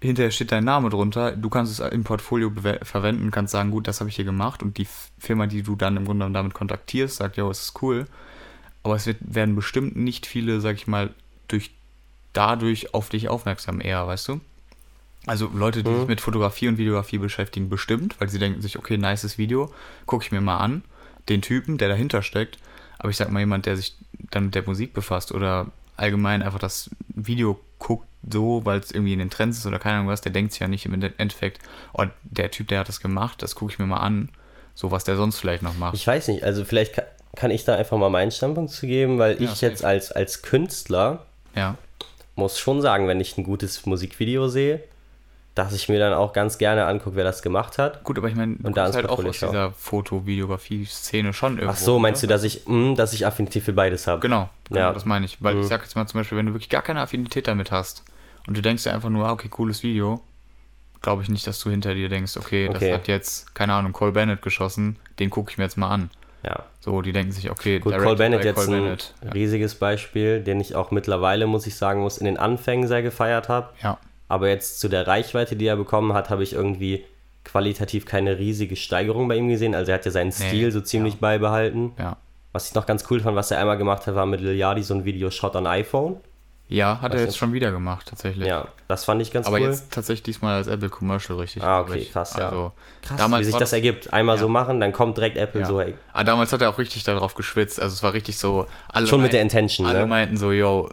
hinterher 0.01 0.31
steht 0.31 0.51
dein 0.51 0.63
Name 0.63 0.89
drunter, 0.89 1.35
du 1.35 1.47
kannst 1.47 1.79
es 1.79 1.91
im 1.91 2.03
Portfolio 2.03 2.51
verwenden, 2.81 3.29
kannst 3.29 3.51
sagen, 3.51 3.69
gut, 3.69 3.87
das 3.87 3.99
habe 3.99 4.09
ich 4.09 4.15
hier 4.15 4.25
gemacht 4.25 4.63
und 4.63 4.79
die 4.79 4.87
Firma, 5.19 5.45
die 5.45 5.61
du 5.61 5.75
dann 5.75 5.95
im 5.95 6.05
Grunde 6.05 6.23
genommen 6.23 6.33
damit 6.33 6.55
kontaktierst, 6.55 7.17
sagt, 7.17 7.37
ja, 7.37 7.47
es 7.47 7.61
ist 7.61 7.83
cool. 7.83 8.07
Aber 8.81 8.95
es 8.95 9.05
wird, 9.05 9.17
werden 9.21 9.55
bestimmt 9.55 9.95
nicht 9.95 10.25
viele, 10.25 10.59
sag 10.59 10.75
ich 10.75 10.87
mal, 10.87 11.11
durch 11.47 11.69
dadurch 12.33 12.95
auf 12.95 13.09
dich 13.09 13.29
aufmerksam 13.29 13.79
eher, 13.79 14.07
weißt 14.07 14.27
du? 14.27 14.41
Also 15.25 15.49
Leute, 15.53 15.83
die 15.83 15.89
Mhm. 15.89 15.99
sich 15.99 16.07
mit 16.07 16.21
Fotografie 16.21 16.67
und 16.67 16.77
Videografie 16.77 17.17
beschäftigen, 17.17 17.69
bestimmt, 17.69 18.19
weil 18.19 18.29
sie 18.29 18.39
denken 18.39 18.61
sich, 18.61 18.77
okay, 18.77 18.97
nices 18.97 19.37
Video, 19.37 19.71
gucke 20.05 20.25
ich 20.25 20.31
mir 20.31 20.41
mal 20.41 20.57
an, 20.57 20.83
den 21.29 21.41
Typen, 21.41 21.77
der 21.77 21.87
dahinter 21.89 22.21
steckt. 22.21 22.57
Aber 22.99 23.09
ich 23.09 23.17
sag 23.17 23.31
mal, 23.31 23.39
jemand, 23.39 23.65
der 23.65 23.75
sich 23.77 23.95
dann 24.31 24.45
mit 24.45 24.55
der 24.55 24.63
Musik 24.63 24.93
befasst 24.93 25.31
oder 25.31 25.67
allgemein 25.97 26.41
einfach 26.41 26.59
das 26.59 26.89
Video 27.07 27.59
guckt, 27.79 28.07
so, 28.29 28.65
weil 28.65 28.79
es 28.79 28.91
irgendwie 28.91 29.13
in 29.13 29.19
den 29.19 29.29
Trends 29.29 29.57
ist 29.57 29.65
oder 29.65 29.79
keine 29.79 29.97
Ahnung 29.97 30.07
was, 30.07 30.21
der 30.21 30.31
denkt 30.31 30.53
sich 30.53 30.59
ja 30.61 30.67
nicht 30.67 30.85
im 30.85 30.93
Endeffekt, 31.17 31.59
oh, 31.93 32.05
der 32.23 32.51
Typ, 32.51 32.67
der 32.69 32.79
hat 32.79 32.87
das 32.87 32.99
gemacht, 33.01 33.41
das 33.41 33.55
gucke 33.55 33.71
ich 33.73 33.79
mir 33.79 33.85
mal 33.85 33.97
an, 33.97 34.29
so 34.75 34.91
was 34.91 35.03
der 35.03 35.15
sonst 35.17 35.39
vielleicht 35.39 35.61
noch 35.63 35.75
macht. 35.77 35.93
Ich 35.95 36.07
weiß 36.07 36.29
nicht, 36.29 36.43
also 36.43 36.63
vielleicht 36.65 36.93
kann, 36.93 37.05
kann 37.35 37.51
ich 37.51 37.63
da 37.65 37.75
einfach 37.75 37.97
mal 37.97 38.09
meinen 38.09 38.31
Standpunkt 38.31 38.71
zu 38.71 38.87
geben, 38.87 39.19
weil 39.19 39.41
Ja, 39.41 39.51
ich 39.51 39.61
jetzt 39.61 39.79
safe. 39.79 39.87
als, 39.87 40.11
als 40.11 40.41
Künstler 40.41 41.25
ja, 41.55 41.77
muss 42.35 42.57
schon 42.59 42.81
sagen, 42.81 43.07
wenn 43.07 43.19
ich 43.19 43.37
ein 43.37 43.43
gutes 43.43 43.85
Musikvideo 43.85 44.47
sehe, 44.47 44.81
dass 45.55 45.73
ich 45.73 45.87
mir 45.87 45.99
dann 45.99 46.13
auch 46.13 46.33
ganz 46.33 46.57
gerne 46.57 46.85
angucke, 46.85 47.15
wer 47.15 47.23
das 47.23 47.41
gemacht 47.43 47.77
hat. 47.77 48.03
gut, 48.03 48.17
aber 48.17 48.27
ich 48.27 48.35
meine, 48.35 48.55
Und 48.63 48.75
da 48.75 48.85
kommst 48.85 48.97
ins 48.99 49.07
halt 49.07 49.09
auch 49.09 49.23
aus 49.23 49.37
dieser 49.39 49.71
Foto-Videografie-Szene 49.71 51.33
schon 51.33 51.53
irgendwo. 51.57 51.71
Ach 51.73 51.77
so, 51.77 51.99
meinst 51.99 52.23
ne? 52.23 52.27
du, 52.27 52.33
dass 52.33 52.43
ich, 52.43 52.65
mh, 52.67 52.95
dass 52.95 53.13
ich 53.13 53.25
Affinität 53.25 53.63
für 53.63 53.73
beides 53.73 54.07
habe? 54.07 54.19
Genau, 54.21 54.49
genau 54.69 54.79
Ja. 54.79 54.93
das 54.93 55.05
meine 55.05 55.25
ich. 55.25 55.41
Weil 55.43 55.55
Mhm. 55.55 55.61
ich 55.61 55.67
sag 55.67 55.81
jetzt 55.83 55.95
mal 55.95 56.07
zum 56.07 56.19
Beispiel, 56.19 56.37
wenn 56.37 56.47
du 56.47 56.53
wirklich 56.53 56.69
gar 56.69 56.81
keine 56.81 57.01
Affinität 57.01 57.47
damit 57.47 57.71
hast 57.71 58.03
und 58.47 58.57
du 58.57 58.61
denkst 58.61 58.83
dir 58.83 58.93
einfach 58.93 59.09
nur, 59.09 59.27
ah, 59.27 59.31
okay, 59.31 59.47
cooles 59.49 59.83
Video, 59.83 60.21
glaube 61.01 61.21
ich 61.23 61.29
nicht, 61.29 61.45
dass 61.47 61.59
du 61.59 61.69
hinter 61.69 61.93
dir 61.93 62.09
denkst, 62.09 62.37
okay, 62.37 62.67
Okay. 62.69 62.79
das 62.89 62.99
hat 62.99 63.07
jetzt, 63.07 63.53
keine 63.55 63.73
Ahnung, 63.73 63.93
Cole 63.93 64.11
Bennett 64.11 64.41
geschossen, 64.41 64.97
den 65.19 65.29
gucke 65.29 65.51
ich 65.51 65.57
mir 65.57 65.65
jetzt 65.65 65.77
mal 65.77 65.89
an. 65.89 66.09
Ja. 66.43 66.63
So, 66.81 67.01
die 67.01 67.13
denken 67.13 67.31
sich, 67.31 67.49
okay, 67.51 67.79
Gut, 67.79 67.95
Cole 67.97 68.15
Bennett 68.17 68.41
by 68.41 68.47
jetzt 68.47 68.55
Cole 68.65 68.77
ein 68.77 68.83
Bennett. 68.83 69.13
riesiges 69.33 69.75
Beispiel, 69.75 70.41
den 70.41 70.59
ich 70.59 70.75
auch 70.75 70.91
mittlerweile, 70.91 71.47
muss 71.47 71.67
ich 71.67 71.75
sagen, 71.75 72.01
muss 72.01 72.17
in 72.17 72.25
den 72.25 72.37
Anfängen 72.37 72.87
sehr 72.87 73.01
gefeiert 73.01 73.47
habe. 73.47 73.69
Ja, 73.81 73.97
Aber 74.33 74.49
jetzt 74.49 74.79
zu 74.79 74.87
der 74.89 75.05
Reichweite, 75.05 75.55
die 75.55 75.67
er 75.67 75.75
bekommen 75.75 76.13
hat, 76.13 76.29
habe 76.31 76.41
ich 76.41 76.53
irgendwie 76.53 77.05
qualitativ 77.43 78.05
keine 78.05 78.39
riesige 78.39 78.75
Steigerung 78.75 79.27
bei 79.27 79.35
ihm 79.35 79.47
gesehen. 79.49 79.75
Also 79.75 79.91
er 79.91 79.95
hat 79.99 80.05
ja 80.05 80.11
seinen 80.11 80.33
Nee, 80.39 80.47
Stil 80.47 80.71
so 80.71 80.81
ziemlich 80.81 81.15
ja. 81.15 81.19
beibehalten. 81.21 81.91
ja. 81.99 82.17
Was 82.51 82.67
ich 82.69 82.75
noch 82.75 82.85
ganz 82.85 83.05
cool 83.09 83.19
fand, 83.19 83.35
was 83.35 83.49
er 83.51 83.59
einmal 83.59 83.77
gemacht 83.77 84.05
hat, 84.07 84.13
war 84.15 84.25
mit 84.27 84.39
Lil 84.41 84.55
Yachty 84.55 84.83
so 84.83 84.93
ein 84.93 85.05
Video 85.05 85.29
Shot 85.31 85.55
on 85.55 85.65
iPhone. 85.67 86.17
Ja, 86.67 87.01
hat 87.01 87.11
Was 87.13 87.19
er 87.21 87.25
jetzt 87.27 87.37
schon 87.37 87.51
wieder 87.51 87.71
gemacht, 87.71 88.07
tatsächlich. 88.09 88.47
Ja, 88.47 88.67
das 88.87 89.05
fand 89.05 89.21
ich 89.21 89.31
ganz 89.31 89.45
Aber 89.47 89.57
cool. 89.57 89.63
jetzt 89.67 89.91
tatsächlich 89.91 90.23
diesmal 90.23 90.55
als 90.57 90.67
Apple 90.67 90.89
Commercial 90.89 91.37
richtig. 91.39 91.61
Ah, 91.63 91.81
okay, 91.81 91.97
ich. 91.99 92.11
krass, 92.11 92.35
ja. 92.37 92.45
Also, 92.49 92.71
Krass, 93.01 93.17
damals 93.17 93.41
wie 93.41 93.45
sich 93.45 93.53
war 93.53 93.59
das, 93.59 93.73
ergibt. 93.73 94.13
Einmal 94.13 94.35
Ja. 94.37 94.41
so 94.41 94.49
machen, 94.49 94.79
dann 94.79 94.93
kommt 94.93 95.17
direkt 95.17 95.37
Apple 95.37 95.61
Ja. 95.61 95.67
so, 95.67 95.81
hey. 95.81 95.93
Ah, 96.13 96.23
damals 96.23 96.53
hat 96.53 96.61
er 96.61 96.69
auch 96.69 96.77
richtig 96.79 97.03
darauf 97.03 97.33
geschwitzt. 97.35 97.79
Also 97.81 97.93
es 97.93 98.01
war 98.03 98.13
richtig 98.13 98.37
so. 98.37 98.65
Alle 98.87 99.05
Schon 99.07 99.21
mit 99.21 99.33
der 99.33 99.41
Intention, 99.41 99.85
Alle 99.87 99.99
ne? 100.01 100.05
meinten 100.07 100.37
so, 100.37 100.51
yo, 100.51 100.89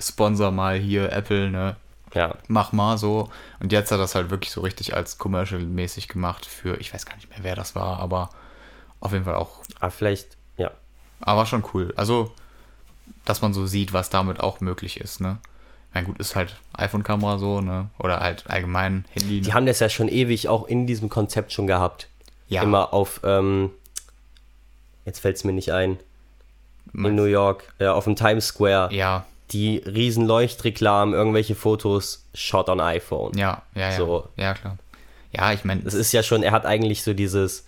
sponsor 0.00 0.50
mal 0.50 0.76
hier 0.78 1.12
Apple, 1.12 1.50
ne? 1.50 1.76
Ja, 2.14 2.36
Mach 2.48 2.72
mal 2.72 2.98
so. 2.98 3.30
Und 3.60 3.72
jetzt 3.72 3.90
hat 3.90 3.98
er 3.98 4.02
das 4.02 4.14
halt 4.14 4.30
wirklich 4.30 4.50
so 4.52 4.60
richtig 4.60 4.94
als 4.94 5.18
Commercial-mäßig 5.18 6.08
gemacht 6.08 6.44
für, 6.46 6.78
ich 6.80 6.92
weiß 6.92 7.06
gar 7.06 7.14
nicht 7.16 7.30
mehr, 7.30 7.38
wer 7.42 7.56
das 7.56 7.74
war, 7.74 7.98
aber 8.00 8.30
auf 9.00 9.12
jeden 9.12 9.24
Fall 9.24 9.34
auch. 9.36 9.62
aber 9.80 9.90
vielleicht, 9.90 10.36
ja. 10.56 10.70
Aber 11.20 11.38
war 11.40 11.46
schon 11.46 11.64
cool. 11.72 11.92
Also, 11.96 12.32
dass 13.24 13.40
man 13.42 13.54
so 13.54 13.66
sieht, 13.66 13.92
was 13.92 14.10
damit 14.10 14.40
auch 14.40 14.60
möglich 14.60 15.00
ist, 15.00 15.20
ne? 15.20 15.38
Na 15.94 16.00
gut, 16.02 16.18
ist 16.18 16.36
halt 16.36 16.56
iPhone-Kamera 16.74 17.38
so, 17.38 17.60
ne? 17.60 17.90
Oder 17.98 18.20
halt 18.20 18.48
allgemein 18.48 19.04
Handy. 19.10 19.40
Die 19.40 19.48
Ne? 19.48 19.54
haben 19.54 19.66
das 19.66 19.78
ja 19.80 19.88
schon 19.88 20.08
ewig 20.08 20.48
auch 20.48 20.66
in 20.66 20.86
diesem 20.86 21.08
Konzept 21.08 21.52
schon 21.52 21.66
gehabt. 21.66 22.08
Ja. 22.48 22.62
Immer 22.62 22.92
auf, 22.92 23.20
ähm, 23.24 23.70
jetzt 25.04 25.20
fällt 25.20 25.36
es 25.36 25.44
mir 25.44 25.52
nicht 25.52 25.72
ein, 25.72 25.98
in 26.94 27.14
New 27.14 27.24
York, 27.24 27.72
ja, 27.78 27.92
auf 27.94 28.04
dem 28.04 28.16
Times 28.16 28.46
Square. 28.48 28.92
Ja, 28.92 29.24
Die 29.52 29.78
riesen 29.78 30.26
Leuchtreklamen, 30.26 31.14
irgendwelche 31.14 31.54
Fotos, 31.54 32.26
Shot 32.34 32.68
on 32.68 32.80
iPhone. 32.80 33.36
ja, 33.36 33.62
ja, 33.74 33.90
ja. 33.90 33.96
So. 33.96 34.28
Ja, 34.36 34.54
klar. 34.54 34.78
Ja, 35.32 35.52
ich 35.52 35.64
meine, 35.64 35.82
Das 35.82 35.94
ist 35.94 36.12
ja 36.12 36.22
schon, 36.22 36.42
er 36.42 36.52
hat 36.52 36.66
eigentlich 36.66 37.02
so 37.02 37.14
dieses 37.14 37.64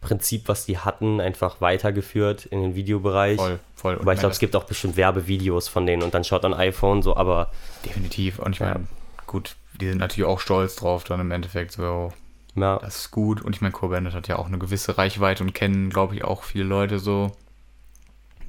Prinzip, 0.00 0.48
was 0.48 0.66
die 0.66 0.78
hatten, 0.78 1.20
einfach 1.20 1.60
weitergeführt 1.60 2.44
in 2.46 2.60
den 2.60 2.74
Videobereich. 2.74 3.38
voll, 3.38 3.58
voll. 3.74 3.98
Aber 3.98 4.12
ich 4.12 4.18
glaube, 4.18 4.32
es 4.32 4.38
gibt 4.38 4.54
auch 4.54 4.64
bestimmt 4.64 4.96
Werbevideos 4.96 5.68
von 5.68 5.86
denen 5.86 6.02
und 6.02 6.12
dann 6.14 6.24
Shot 6.24 6.44
on 6.44 6.52
iPhone, 6.54 7.02
so, 7.02 7.16
aber 7.16 7.50
Definitiv. 7.84 8.38
Und 8.38 8.52
ich 8.52 8.58
Ja. 8.60 8.74
meine, 8.74 8.86
gut, 9.26 9.56
die 9.80 9.88
sind 9.88 9.98
natürlich 9.98 10.28
auch 10.28 10.40
stolz 10.40 10.76
drauf, 10.76 11.04
dann 11.04 11.20
im 11.20 11.30
Endeffekt 11.30 11.72
so, 11.72 12.12
ja, 12.54 12.78
das 12.78 12.96
ist 12.96 13.10
gut. 13.10 13.40
Und 13.42 13.56
ich 13.56 13.62
meine, 13.62 13.74
Bennett 13.74 14.12
hat 14.14 14.28
ja 14.28 14.36
auch 14.38 14.46
eine 14.46 14.58
gewisse 14.58 14.96
Reichweite 14.98 15.42
und 15.42 15.54
kennen, 15.54 15.90
glaube 15.90 16.14
ich, 16.14 16.24
auch 16.24 16.44
viele 16.44 16.64
Leute 16.64 16.98
so. 16.98 17.32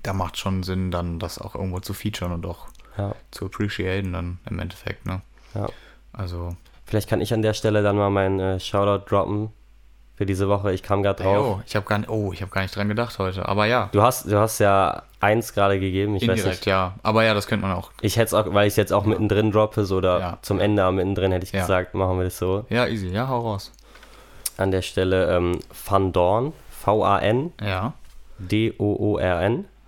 Da 0.05 0.13
macht 0.13 0.37
schon 0.37 0.63
Sinn, 0.63 0.91
dann 0.91 1.19
das 1.19 1.39
auch 1.39 1.55
irgendwo 1.55 1.79
zu 1.79 1.93
featuren 1.93 2.31
und 2.33 2.45
auch 2.45 2.67
ja, 2.97 3.13
zu 3.31 3.45
appreciaten 3.45 4.13
dann 4.13 4.39
im 4.49 4.59
Endeffekt, 4.59 5.05
ne? 5.05 5.21
ja. 5.53 5.67
Also, 6.13 6.55
Vielleicht 6.85 7.09
kann 7.09 7.19
ich 7.19 7.33
an 7.33 7.41
der 7.41 7.53
Stelle 7.53 7.81
dann 7.83 7.95
mal 7.97 8.09
meinen 8.11 8.39
äh, 8.39 8.59
Shoutout 8.59 9.09
droppen 9.09 9.49
für 10.15 10.25
diese 10.27 10.47
Woche. 10.47 10.71
Ich 10.71 10.83
kam 10.83 11.01
gerade 11.03 11.23
drauf. 11.23 11.57
oh, 11.57 11.61
ich 11.65 11.75
habe 11.75 11.85
gar 11.87 11.97
nicht, 11.97 12.09
oh, 12.09 12.31
ich 12.31 12.41
habe 12.43 12.51
gar 12.51 12.61
nicht 12.61 12.73
dran 12.75 12.87
gedacht 12.87 13.17
heute. 13.19 13.45
Aber 13.49 13.65
ja, 13.65 13.89
Du 13.91 14.01
hast, 14.03 14.31
du 14.31 14.37
hast 14.39 14.59
ja 14.59 15.01
eins 15.19 15.53
gerade 15.53 15.79
gegeben. 15.79 16.15
Ich 16.15 16.21
weiß 16.21 16.37
indirekt, 16.37 16.59
nicht. 16.61 16.65
ja. 16.67 16.93
Aber 17.03 17.23
ja, 17.25 17.33
das 17.33 17.47
könnte 17.47 17.65
man 17.65 17.75
auch. 17.75 17.91
Ich 18.01 18.15
hätte 18.17 18.27
es 18.27 18.33
auch, 18.35 18.53
weil 18.53 18.67
ich 18.67 18.73
es 18.73 18.77
jetzt 18.77 18.93
auch 18.93 19.03
mittendrin 19.05 19.51
droppe, 19.51 19.83
so 19.83 19.97
oder 19.97 20.19
Ja. 20.19 20.37
zum 20.43 20.59
Ende 20.59 20.83
aber 20.83 20.91
mittendrin 20.93 21.31
hätte 21.33 21.43
ich 21.45 21.51
Ja. 21.51 21.61
gesagt, 21.61 21.95
machen 21.95 22.17
wir 22.17 22.23
das 22.25 22.37
so. 22.37 22.65
Ja, 22.69 22.85
easy, 22.87 23.09
ja, 23.09 23.27
hau 23.27 23.39
raus. 23.41 23.71
An 24.57 24.69
der 24.71 24.83
Stelle 24.83 25.35
ähm, 25.35 25.59
Van 25.89 26.13
Dorn, 26.13 26.53
V-A-N-D-O-O-R-N. 26.69 27.55
Ja. 27.61 27.93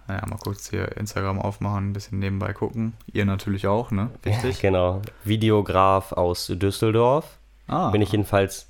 Ja, 0.07 0.21
mal 0.27 0.37
kurz 0.41 0.69
hier 0.69 0.95
Instagram 0.97 1.39
aufmachen, 1.39 1.89
ein 1.89 1.93
bisschen 1.93 2.19
nebenbei 2.19 2.53
gucken. 2.53 2.93
Ihr 3.11 3.25
natürlich 3.25 3.67
auch, 3.67 3.91
ne? 3.91 4.09
Wichtig. 4.23 4.59
Genau. 4.61 5.01
Videograf 5.23 6.13
aus 6.13 6.47
Düsseldorf. 6.47 7.37
Ah, 7.67 7.89
Bin 7.89 8.01
ich 8.01 8.11
jedenfalls 8.11 8.67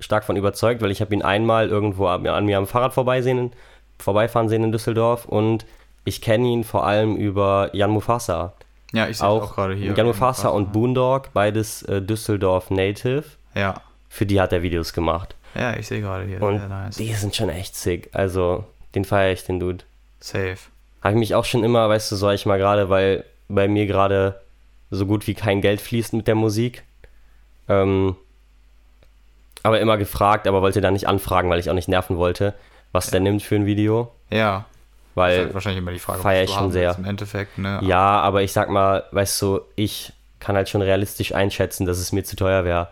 stark 0.00 0.24
von 0.24 0.36
überzeugt, 0.36 0.82
weil 0.82 0.90
ich 0.90 1.00
habe 1.00 1.14
ihn 1.14 1.22
einmal 1.22 1.68
irgendwo 1.68 2.06
an 2.08 2.44
mir 2.44 2.58
am 2.58 2.66
Fahrrad 2.66 2.92
vorbeisehen, 2.92 3.52
vorbeifahren 3.98 4.48
sehen 4.50 4.64
in 4.64 4.72
Düsseldorf 4.72 5.24
und 5.24 5.64
ich 6.04 6.20
kenne 6.20 6.46
ihn 6.48 6.62
vor 6.64 6.86
allem 6.86 7.16
über 7.16 7.70
Jan 7.74 7.90
Mufasa. 7.90 8.52
ja, 8.92 9.08
ich 9.08 9.16
sehe 9.18 9.26
Auch, 9.26 9.44
auch, 9.50 9.54
gerade 9.54 9.74
hier. 9.74 9.94
Jan 9.94 10.06
Mufasa 10.06 10.48
und 10.50 10.72
Boondog, 10.72 11.32
beides 11.32 11.82
äh, 11.84 12.02
Düsseldorf 12.02 12.68
Native. 12.70 13.24
Ja, 13.54 13.80
Für 14.10 14.26
die 14.26 14.38
hat 14.40 14.52
er 14.52 14.62
Videos 14.62 14.92
gemacht. 14.92 15.34
ja, 15.54 15.74
ich 15.74 15.86
sehe 15.86 16.02
gerade 16.02 16.26
hier. 16.26 16.42
Und 16.42 16.58
Sehr 16.58 16.68
nice. 16.68 16.96
die 16.96 17.12
sind 17.14 17.34
schon 17.34 17.48
echt 17.48 17.74
sick. 17.74 18.10
Also, 18.12 18.64
den 18.94 19.06
feiere 19.06 19.32
ich, 19.32 19.44
den 19.44 19.58
Dude. 19.58 19.84
Safe. 20.20 20.58
Habe 21.02 21.14
ich 21.14 21.18
mich 21.18 21.34
auch 21.34 21.44
schon 21.44 21.64
immer, 21.64 21.88
weißt 21.88 22.10
du, 22.10 22.16
sag 22.16 22.34
ich 22.34 22.46
mal 22.46 22.58
gerade, 22.58 22.88
weil 22.88 23.24
bei 23.48 23.68
mir 23.68 23.86
gerade 23.86 24.40
so 24.90 25.06
gut 25.06 25.26
wie 25.26 25.34
kein 25.34 25.60
Geld 25.60 25.80
fließt 25.80 26.12
mit 26.12 26.26
der 26.26 26.34
Musik. 26.34 26.82
Ähm, 27.68 28.16
aber 29.62 29.80
immer 29.80 29.98
gefragt, 29.98 30.46
aber 30.46 30.62
wollte 30.62 30.80
da 30.80 30.90
nicht 30.90 31.08
anfragen, 31.08 31.50
weil 31.50 31.58
ich 31.58 31.70
auch 31.70 31.74
nicht 31.74 31.88
nerven 31.88 32.16
wollte, 32.16 32.54
was 32.92 33.10
der 33.10 33.20
nimmt 33.20 33.42
für 33.42 33.56
ein 33.56 33.66
Video. 33.66 34.12
Ja. 34.30 34.64
Weil, 35.14 35.38
halt 35.38 35.54
wahrscheinlich 35.54 35.82
immer 35.82 35.92
die 35.92 35.98
Frage, 35.98 36.20
feier 36.20 36.44
was 36.44 36.50
ich 36.50 36.56
schon 36.56 36.72
sehr. 36.72 36.94
Im 36.96 37.04
Endeffekt, 37.04 37.58
ne? 37.58 37.80
ja, 37.82 38.20
aber 38.20 38.42
ich 38.42 38.52
sag 38.52 38.68
mal, 38.68 39.04
weißt 39.12 39.40
du, 39.42 39.60
ich 39.74 40.12
kann 40.40 40.56
halt 40.56 40.68
schon 40.68 40.82
realistisch 40.82 41.34
einschätzen, 41.34 41.86
dass 41.86 41.98
es 41.98 42.12
mir 42.12 42.22
zu 42.22 42.36
teuer 42.36 42.64
wäre. 42.64 42.88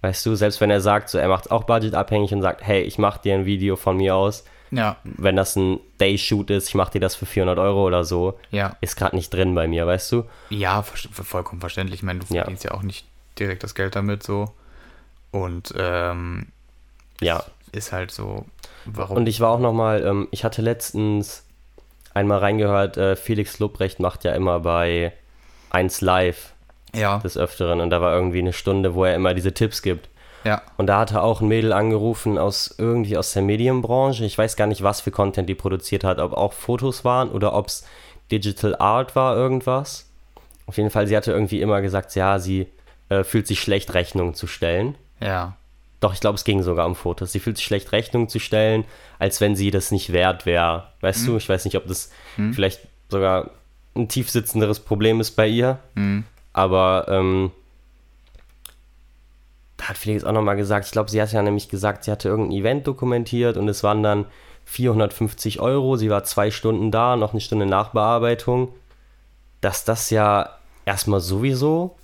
Weißt 0.00 0.24
du, 0.24 0.34
selbst 0.34 0.60
wenn 0.60 0.70
er 0.70 0.80
sagt, 0.80 1.08
so 1.10 1.18
er 1.18 1.28
macht 1.28 1.50
auch 1.50 1.64
budgetabhängig 1.64 2.32
und 2.32 2.42
sagt, 2.42 2.62
hey, 2.62 2.82
ich 2.82 2.98
mach 2.98 3.18
dir 3.18 3.34
ein 3.34 3.44
Video 3.44 3.76
von 3.76 3.96
mir 3.96 4.14
aus, 4.14 4.44
Ja, 4.70 4.96
wenn 5.04 5.36
das 5.36 5.54
ein 5.56 5.78
Day-Shoot 6.00 6.50
ist, 6.50 6.68
ich 6.68 6.74
mach 6.74 6.90
dir 6.90 7.00
das 7.00 7.14
für 7.14 7.26
400 7.26 7.58
Euro 7.58 7.86
oder 7.86 8.04
so, 8.04 8.38
ja. 8.50 8.76
ist 8.80 8.96
gerade 8.96 9.14
nicht 9.14 9.32
drin 9.32 9.54
bei 9.54 9.68
mir, 9.68 9.86
weißt 9.86 10.10
du? 10.12 10.24
Ja, 10.50 10.82
vollkommen 10.82 11.60
verständlich. 11.60 12.00
Ich 12.00 12.02
meine, 12.04 12.18
du 12.20 12.26
Ja. 12.34 12.42
verdienst 12.42 12.64
ja. 12.64 12.72
auch 12.72 12.82
nicht 12.82 13.06
direkt 13.38 13.62
das 13.62 13.74
Geld 13.74 13.94
damit 13.96 14.22
so. 14.22 14.52
Und 15.30 15.72
ähm, 15.76 16.46
Ja. 17.20 17.44
ist 17.72 17.92
halt 17.92 18.10
so, 18.10 18.46
warum? 18.86 19.18
Und 19.18 19.28
ich 19.28 19.40
war 19.40 19.50
auch 19.50 19.60
nochmal, 19.60 20.04
ähm, 20.04 20.28
ich 20.30 20.44
hatte 20.44 20.62
letztens 20.62 21.44
einmal 22.14 22.38
reingehört, 22.38 22.96
äh, 22.96 23.14
Felix 23.16 23.58
Lobrecht 23.58 24.00
macht 24.00 24.24
ja 24.24 24.32
immer 24.34 24.60
bei 24.60 25.12
1 25.70 26.00
Live 26.00 26.54
ja, 26.94 27.18
des 27.18 27.36
Öfteren 27.36 27.80
und 27.80 27.90
da 27.90 28.00
war 28.00 28.14
irgendwie 28.14 28.38
eine 28.38 28.52
Stunde, 28.54 28.94
wo 28.94 29.04
er 29.04 29.14
immer 29.14 29.34
diese 29.34 29.52
Tipps 29.52 29.82
gibt. 29.82 30.08
Ja. 30.46 30.62
Und 30.76 30.86
da 30.86 31.00
hatte 31.00 31.22
auch 31.22 31.40
ein 31.40 31.48
Mädel 31.48 31.72
angerufen 31.72 32.38
aus 32.38 32.74
irgendwie 32.78 33.16
aus 33.16 33.32
der 33.32 33.42
Medienbranche. 33.42 34.24
Ich 34.24 34.38
weiß 34.38 34.54
gar 34.56 34.66
nicht, 34.68 34.82
was 34.84 35.00
für 35.00 35.10
Content 35.10 35.48
die 35.48 35.54
produziert 35.56 36.04
hat, 36.04 36.18
ob 36.20 36.32
auch 36.32 36.52
Fotos 36.52 37.04
waren 37.04 37.30
oder 37.30 37.52
ob 37.54 37.66
es 37.66 37.84
Digital 38.30 38.76
Art 38.76 39.16
war, 39.16 39.36
irgendwas. 39.36 40.08
Auf 40.66 40.76
jeden 40.76 40.90
Fall, 40.90 41.06
sie 41.08 41.16
hatte 41.16 41.32
irgendwie 41.32 41.60
immer 41.60 41.80
gesagt, 41.80 42.14
ja, 42.14 42.38
sie 42.38 42.66
äh, 43.08 43.24
fühlt 43.24 43.46
sich 43.46 43.60
schlecht, 43.60 43.94
Rechnungen 43.94 44.34
zu 44.34 44.46
stellen. 44.46 44.94
Ja. 45.20 45.56
Doch, 46.00 46.12
ich 46.12 46.20
glaube, 46.20 46.36
es 46.36 46.44
ging 46.44 46.62
sogar 46.62 46.86
um 46.86 46.94
Fotos. 46.94 47.32
Sie 47.32 47.40
fühlt 47.40 47.56
sich 47.56 47.66
schlecht, 47.66 47.90
Rechnungen 47.92 48.28
zu 48.28 48.38
stellen, 48.38 48.84
als 49.18 49.40
wenn 49.40 49.56
sie 49.56 49.70
das 49.70 49.90
nicht 49.90 50.12
wert 50.12 50.44
wäre. 50.46 50.88
Weißt 51.00 51.22
Mhm. 51.22 51.26
du, 51.26 51.36
ich 51.38 51.48
weiß 51.48 51.64
nicht, 51.64 51.76
ob 51.76 51.86
das 51.88 52.10
vielleicht 52.52 52.80
sogar 53.08 53.50
ein 53.96 54.08
tiefsitzenderes 54.08 54.80
Problem 54.80 55.20
ist 55.20 55.32
bei 55.32 55.48
ihr. 55.48 55.78
Mhm. 55.94 56.24
Aber 56.52 57.06
ähm, 57.08 57.50
da 59.76 59.88
hat 59.88 59.98
Felix 59.98 60.24
auch 60.24 60.32
nochmal 60.32 60.56
gesagt, 60.56 60.86
ich 60.86 60.92
glaube, 60.92 61.10
sie 61.10 61.20
hat 61.20 61.32
ja 61.32 61.42
nämlich 61.42 61.68
gesagt, 61.68 62.04
sie 62.04 62.10
hatte 62.10 62.28
irgendein 62.28 62.58
Event 62.58 62.86
dokumentiert 62.86 63.56
und 63.56 63.68
es 63.68 63.82
waren 63.82 64.02
dann 64.02 64.26
450 64.64 65.60
Euro. 65.60 65.96
Sie 65.96 66.10
war 66.10 66.24
zwei 66.24 66.50
Stunden 66.50 66.90
da, 66.90 67.16
noch 67.16 67.32
eine 67.32 67.40
Stunde 67.40 67.66
Nachbearbeitung. 67.66 68.72
Dass 69.60 69.84
das 69.84 70.10
ja 70.10 70.50
erstmal 70.84 71.20
sowieso 71.20 71.96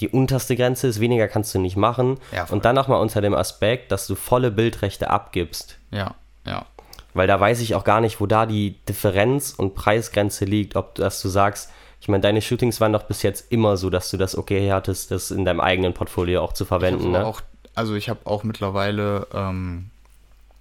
die 0.00 0.08
unterste 0.08 0.56
Grenze 0.56 0.88
ist, 0.88 1.00
weniger 1.00 1.26
kannst 1.28 1.54
du 1.54 1.58
nicht 1.58 1.76
machen. 1.76 2.18
Ja, 2.32 2.46
und 2.50 2.64
dann 2.64 2.74
nochmal 2.74 3.00
unter 3.00 3.20
dem 3.20 3.34
Aspekt, 3.34 3.92
dass 3.92 4.06
du 4.06 4.14
volle 4.14 4.50
Bildrechte 4.50 5.08
abgibst. 5.10 5.78
Ja. 5.90 6.14
Ja. 6.44 6.66
Weil 7.14 7.26
da 7.26 7.40
weiß 7.40 7.60
ich 7.60 7.74
auch 7.74 7.84
gar 7.84 8.02
nicht, 8.02 8.20
wo 8.20 8.26
da 8.26 8.44
die 8.44 8.78
Differenz 8.86 9.54
und 9.56 9.74
Preisgrenze 9.74 10.44
liegt, 10.44 10.76
ob 10.76 10.96
dass 10.96 11.22
du 11.22 11.28
sagst, 11.28 11.70
ich 12.06 12.08
meine, 12.08 12.20
deine 12.22 12.40
Shootings 12.40 12.80
waren 12.80 12.92
doch 12.92 13.02
bis 13.02 13.22
jetzt 13.24 13.50
immer 13.50 13.76
so, 13.76 13.90
dass 13.90 14.12
du 14.12 14.16
das 14.16 14.38
okay 14.38 14.70
hattest, 14.72 15.10
das 15.10 15.32
in 15.32 15.44
deinem 15.44 15.58
eigenen 15.60 15.92
Portfolio 15.92 16.40
auch 16.40 16.52
zu 16.52 16.64
verwenden, 16.64 17.10
ne? 17.10 17.26
auch, 17.26 17.40
also 17.74 17.96
ich 17.96 18.08
habe 18.08 18.20
auch 18.26 18.44
mittlerweile 18.44 19.26
ähm, 19.34 19.90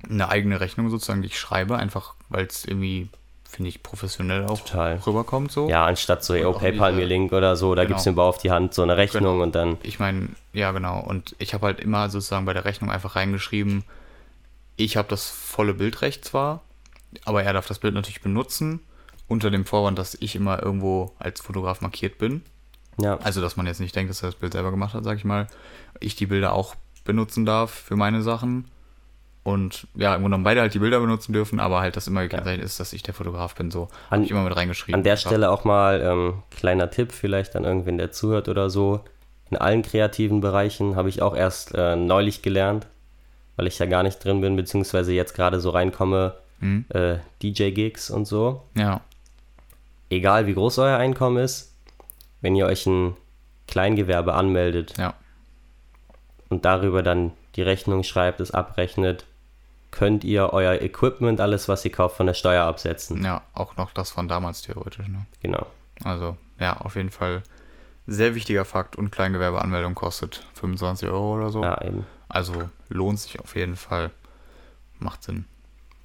eine 0.09 0.27
eigene 0.29 0.59
Rechnung 0.59 0.89
sozusagen, 0.89 1.21
die 1.21 1.27
ich 1.27 1.39
schreibe, 1.39 1.77
einfach 1.77 2.15
weil 2.29 2.45
es 2.47 2.65
irgendwie, 2.65 3.09
finde 3.47 3.69
ich, 3.69 3.83
professionell 3.83 4.45
auch 4.47 4.59
Total. 4.59 4.95
rüberkommt 5.05 5.51
so. 5.51 5.69
Ja, 5.69 5.85
anstatt 5.85 6.23
so, 6.23 6.33
oh, 6.33 6.53
PayPal 6.53 6.93
mir 6.93 7.05
Link 7.05 7.31
oder 7.31 7.55
so, 7.55 7.75
da 7.75 7.83
Genau. 7.83 7.93
gibst 7.93 8.07
du 8.07 8.13
mir 8.13 8.23
auf 8.23 8.39
die 8.39 8.49
Hand 8.49 8.73
so 8.73 8.81
eine 8.81 8.97
Rechnung 8.97 9.33
Genau. 9.33 9.43
und 9.43 9.53
dann, 9.53 9.77
Ich 9.83 9.99
meine, 9.99 10.29
ja 10.51 10.71
genau. 10.71 10.99
Und 10.99 11.35
ich 11.37 11.53
habe 11.53 11.67
halt 11.67 11.79
immer 11.79 12.09
sozusagen 12.09 12.45
bei 12.45 12.53
der 12.53 12.65
Rechnung 12.65 12.89
einfach 12.89 13.15
reingeschrieben, 13.15 13.83
ich 14.77 14.97
habe 14.97 15.07
das 15.09 15.29
volle 15.29 15.75
Bildrecht 15.75 16.25
zwar, 16.25 16.63
aber 17.23 17.43
er 17.43 17.53
darf 17.53 17.67
das 17.67 17.77
Bild 17.77 17.93
natürlich 17.93 18.21
benutzen, 18.21 18.79
unter 19.27 19.49
dem 19.51 19.65
Vorwand, 19.65 19.97
dass 19.97 20.15
ich 20.19 20.35
immer 20.35 20.61
irgendwo 20.61 21.11
als 21.19 21.41
Fotograf 21.41 21.81
markiert 21.81 22.17
bin. 22.17 22.43
ja, 22.99 23.17
Also, 23.23 23.41
dass 23.41 23.57
man 23.57 23.65
jetzt 23.65 23.79
nicht 23.79 23.95
denkt, 23.95 24.09
dass 24.09 24.21
er 24.23 24.27
das 24.29 24.35
Bild 24.39 24.53
selber 24.53 24.71
gemacht 24.71 24.93
hat, 24.93 25.03
sag 25.03 25.17
ich 25.17 25.25
mal. 25.25 25.47
Ich 25.99 26.15
die 26.15 26.27
Bilder 26.27 26.53
auch 26.53 26.75
benutzen 27.03 27.45
darf 27.45 27.71
für 27.71 27.95
meine 27.95 28.21
Sachen. 28.21 28.65
Und 29.43 29.87
ja, 29.93 30.09
im 30.15 30.21
Grunde 30.21 30.25
genommen 30.29 30.43
beide 30.43 30.61
halt 30.61 30.73
die 30.73 30.79
Bilder 30.79 30.99
benutzen 30.99 31.31
dürfen, 31.31 31.59
aber 31.59 31.79
halt, 31.79 31.95
dass 31.95 32.07
immer 32.07 32.23
gekennzeichnet 32.23 32.65
ist, 32.65 32.79
dass 32.79 32.93
ich 32.93 33.03
der 33.03 33.13
Fotograf 33.13 33.53
bin. 33.53 33.69
So 33.69 33.89
habe 34.09 34.23
ich 34.23 34.31
immer 34.31 34.43
mit 34.43 34.55
reingeschrieben. 34.55 34.99
An 34.99 35.03
der. 35.03 35.17
Stelle 35.17 35.51
auch 35.51 35.63
mal 35.65 36.01
ähm, 36.01 36.41
kleiner 36.49 36.89
Tipp 36.89 37.11
vielleicht 37.11 37.55
an 37.55 37.63
irgendwen, 37.63 37.99
der 37.99 38.11
zuhört 38.11 38.49
oder 38.49 38.71
so. 38.71 39.01
In 39.51 39.57
allen 39.57 39.83
kreativen 39.83 40.41
Bereichen 40.41 40.95
habe 40.95 41.09
ich 41.09 41.21
auch 41.21 41.35
erst 41.35 41.75
äh, 41.75 41.95
neulich 41.95 42.41
gelernt, 42.41 42.87
weil 43.55 43.67
ich 43.67 43.77
ja 43.77 43.85
gar 43.85 44.01
nicht 44.01 44.17
drin 44.23 44.41
bin, 44.41 44.55
beziehungsweise 44.55 45.13
jetzt 45.13 45.35
gerade 45.35 45.59
so 45.59 45.69
reinkomme, 45.69 46.33
Mhm. 46.61 46.85
äh, 46.89 47.17
DJ-Gigs 47.43 48.09
und 48.09 48.25
so. 48.25 48.63
Ja, 48.75 49.01
Egal 50.09 50.47
wie 50.47 50.53
groß 50.53 50.79
euer 50.79 50.97
Einkommen 50.97 51.37
ist, 51.37 51.75
wenn 52.41 52.55
ihr 52.55 52.65
euch 52.65 52.85
ein 52.85 53.15
Kleingewerbe 53.67 54.33
anmeldet 54.33 54.97
ja, 54.97 55.15
und 56.49 56.65
darüber 56.65 57.01
dann 57.01 57.31
die 57.55 57.63
Rechnung 57.63 58.03
schreibt, 58.03 58.39
es 58.39 58.51
abrechnet, 58.51 59.25
könnt 59.91 60.23
ihr 60.23 60.51
euer 60.53 60.81
Equipment, 60.81 61.39
alles 61.39 61.67
was 61.69 61.85
ihr 61.85 61.91
kauft, 61.91 62.17
von 62.17 62.27
der 62.27 62.33
Steuer 62.33 62.65
absetzen. 62.65 63.23
ja, 63.23 63.41
auch 63.53 63.77
noch 63.77 63.91
das 63.91 64.11
von 64.11 64.27
damals 64.27 64.61
theoretisch. 64.61 65.07
Ne? 65.07 65.25
Genau. 65.41 65.65
Also, 66.03 66.37
ja, 66.59 66.77
auf 66.77 66.95
jeden 66.95 67.11
Fall 67.11 67.43
sehr 68.07 68.35
wichtiger 68.35 68.65
Fakt. 68.65 68.95
Und 68.95 69.11
Kleingewerbeanmeldung 69.11 69.95
kostet 69.95 70.45
25 70.55 71.09
Euro 71.09 71.35
oder 71.35 71.49
so. 71.49 71.63
Ja, 71.63 71.81
eben. 71.81 72.05
Also 72.27 72.69
lohnt 72.89 73.19
sich 73.19 73.39
auf 73.39 73.55
jeden 73.55 73.75
Fall. 73.75 74.11
Macht 74.99 75.23
Sinn. 75.23 75.45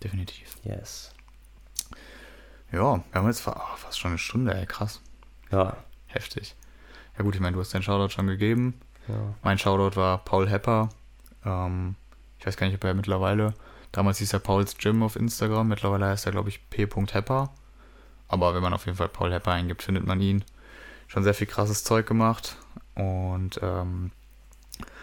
Definitiv. 0.03 0.57
Yes. 0.65 1.13
Ja, 2.73 2.97
wir 2.97 3.05
haben 3.15 3.27
jetzt 3.27 3.41
fa- 3.41 3.53
ah, 3.53 3.77
fast 3.77 3.99
schon 3.99 4.11
eine 4.13 4.19
Stunde, 4.19 4.55
ey, 4.55 4.67
krass. 4.67 5.01
Ja. 5.51 5.77
Heftig. 6.07 6.55
Ja 7.17 7.25
gut, 7.25 7.35
ich 7.35 7.41
meine, 7.41 7.55
du 7.55 7.61
hast 7.61 7.75
deinen 7.75 7.83
Shoutout 7.83 8.13
schon 8.13 8.27
gegeben. 8.27 8.81
ja. 9.09 9.15
Mein 9.43 9.59
Shoutout 9.59 9.97
war 9.97 10.19
Paul 10.19 10.49
Hepper. 10.49 10.89
Ähm, 11.45 11.97
ich 12.39 12.47
weiß 12.47 12.57
gar 12.57 12.67
nicht, 12.67 12.77
ob 12.77 12.85
er 12.85 12.95
mittlerweile, 12.95 13.55
damals 13.93 14.19
hieß 14.19 14.33
er 14.33 14.39
Pauls 14.39 14.77
Gym 14.79 15.03
auf 15.03 15.17
Instagram, 15.17 15.69
mittlerweile 15.69 16.07
heißt 16.07 16.27
er, 16.27 16.33
glaube 16.33 16.49
ich, 16.49 16.69
p.hepper. 16.71 17.51
Aber 18.29 18.55
wenn 18.55 18.63
man 18.63 18.73
auf 18.73 18.87
jeden 18.87 18.97
Fall 18.97 19.09
Paul 19.09 19.33
Hepper 19.33 19.53
eingibt, 19.53 19.83
findet 19.83 20.07
man 20.07 20.21
ihn. 20.21 20.45
Schon 21.09 21.25
sehr 21.25 21.35
viel 21.35 21.49
krasses 21.49 21.83
Zeug 21.83 22.07
gemacht. 22.07 22.57
Und 22.95 23.59
ähm, 23.63 24.13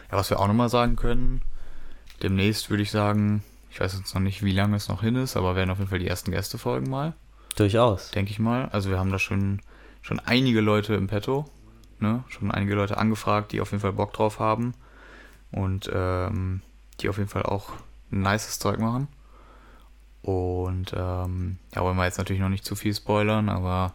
ja, 0.10 0.18
was 0.18 0.30
wir 0.30 0.40
auch 0.40 0.48
nochmal 0.48 0.70
sagen 0.70 0.96
können, 0.96 1.42
demnächst 2.24 2.70
würde 2.70 2.84
ich 2.84 2.92
sagen, 2.92 3.44
ich 3.70 3.80
weiß 3.82 3.98
jetzt 3.98 4.14
noch 4.16 4.22
nicht, 4.22 4.44
wie 4.44 4.54
lange 4.54 4.78
es 4.78 4.88
noch 4.88 5.02
hin 5.02 5.16
ist, 5.18 5.36
aber 5.36 5.56
werden 5.58 5.70
auf 5.70 5.80
jeden 5.80 5.90
Fall 5.90 6.00
die 6.00 6.08
ersten 6.08 6.32
Gäste 6.32 6.58
folgen 6.58 6.90
mal 6.90 7.14
Durchaus. 7.58 8.12
denke 8.12 8.32
ich 8.32 8.40
mal. 8.40 8.70
Also 8.70 8.90
wir 8.90 9.00
haben 9.00 9.12
da 9.12 9.20
schon, 9.20 9.62
schon 10.02 10.20
einige 10.20 10.62
Leute 10.62 10.94
im 10.94 11.08
Petto, 11.08 11.46
ne? 12.00 12.24
Schon 12.30 12.52
einige 12.52 12.76
Leute 12.76 12.98
angefragt, 12.98 13.52
die 13.52 13.62
auf 13.62 13.72
jeden 13.72 13.82
Fall 13.82 13.94
Bock 13.94 14.14
drauf 14.14 14.40
haben 14.40 14.74
und 15.52 15.90
ähm, 15.94 16.62
die 17.00 17.10
auf 17.10 17.18
jeden 17.18 17.30
Fall 17.30 17.44
auch 17.44 17.72
ein 18.12 18.22
nices 18.22 18.60
Zeug 18.60 18.80
machen. 18.80 19.08
Und 20.22 20.94
ähm, 20.96 21.58
ja, 21.74 21.82
wollen 21.82 21.98
wir 21.98 22.06
jetzt 22.06 22.18
natürlich 22.18 22.42
noch 22.42 22.50
nicht 22.50 22.66
zu 22.66 22.76
viel 22.76 22.94
spoilern, 22.94 23.50
aber 23.50 23.94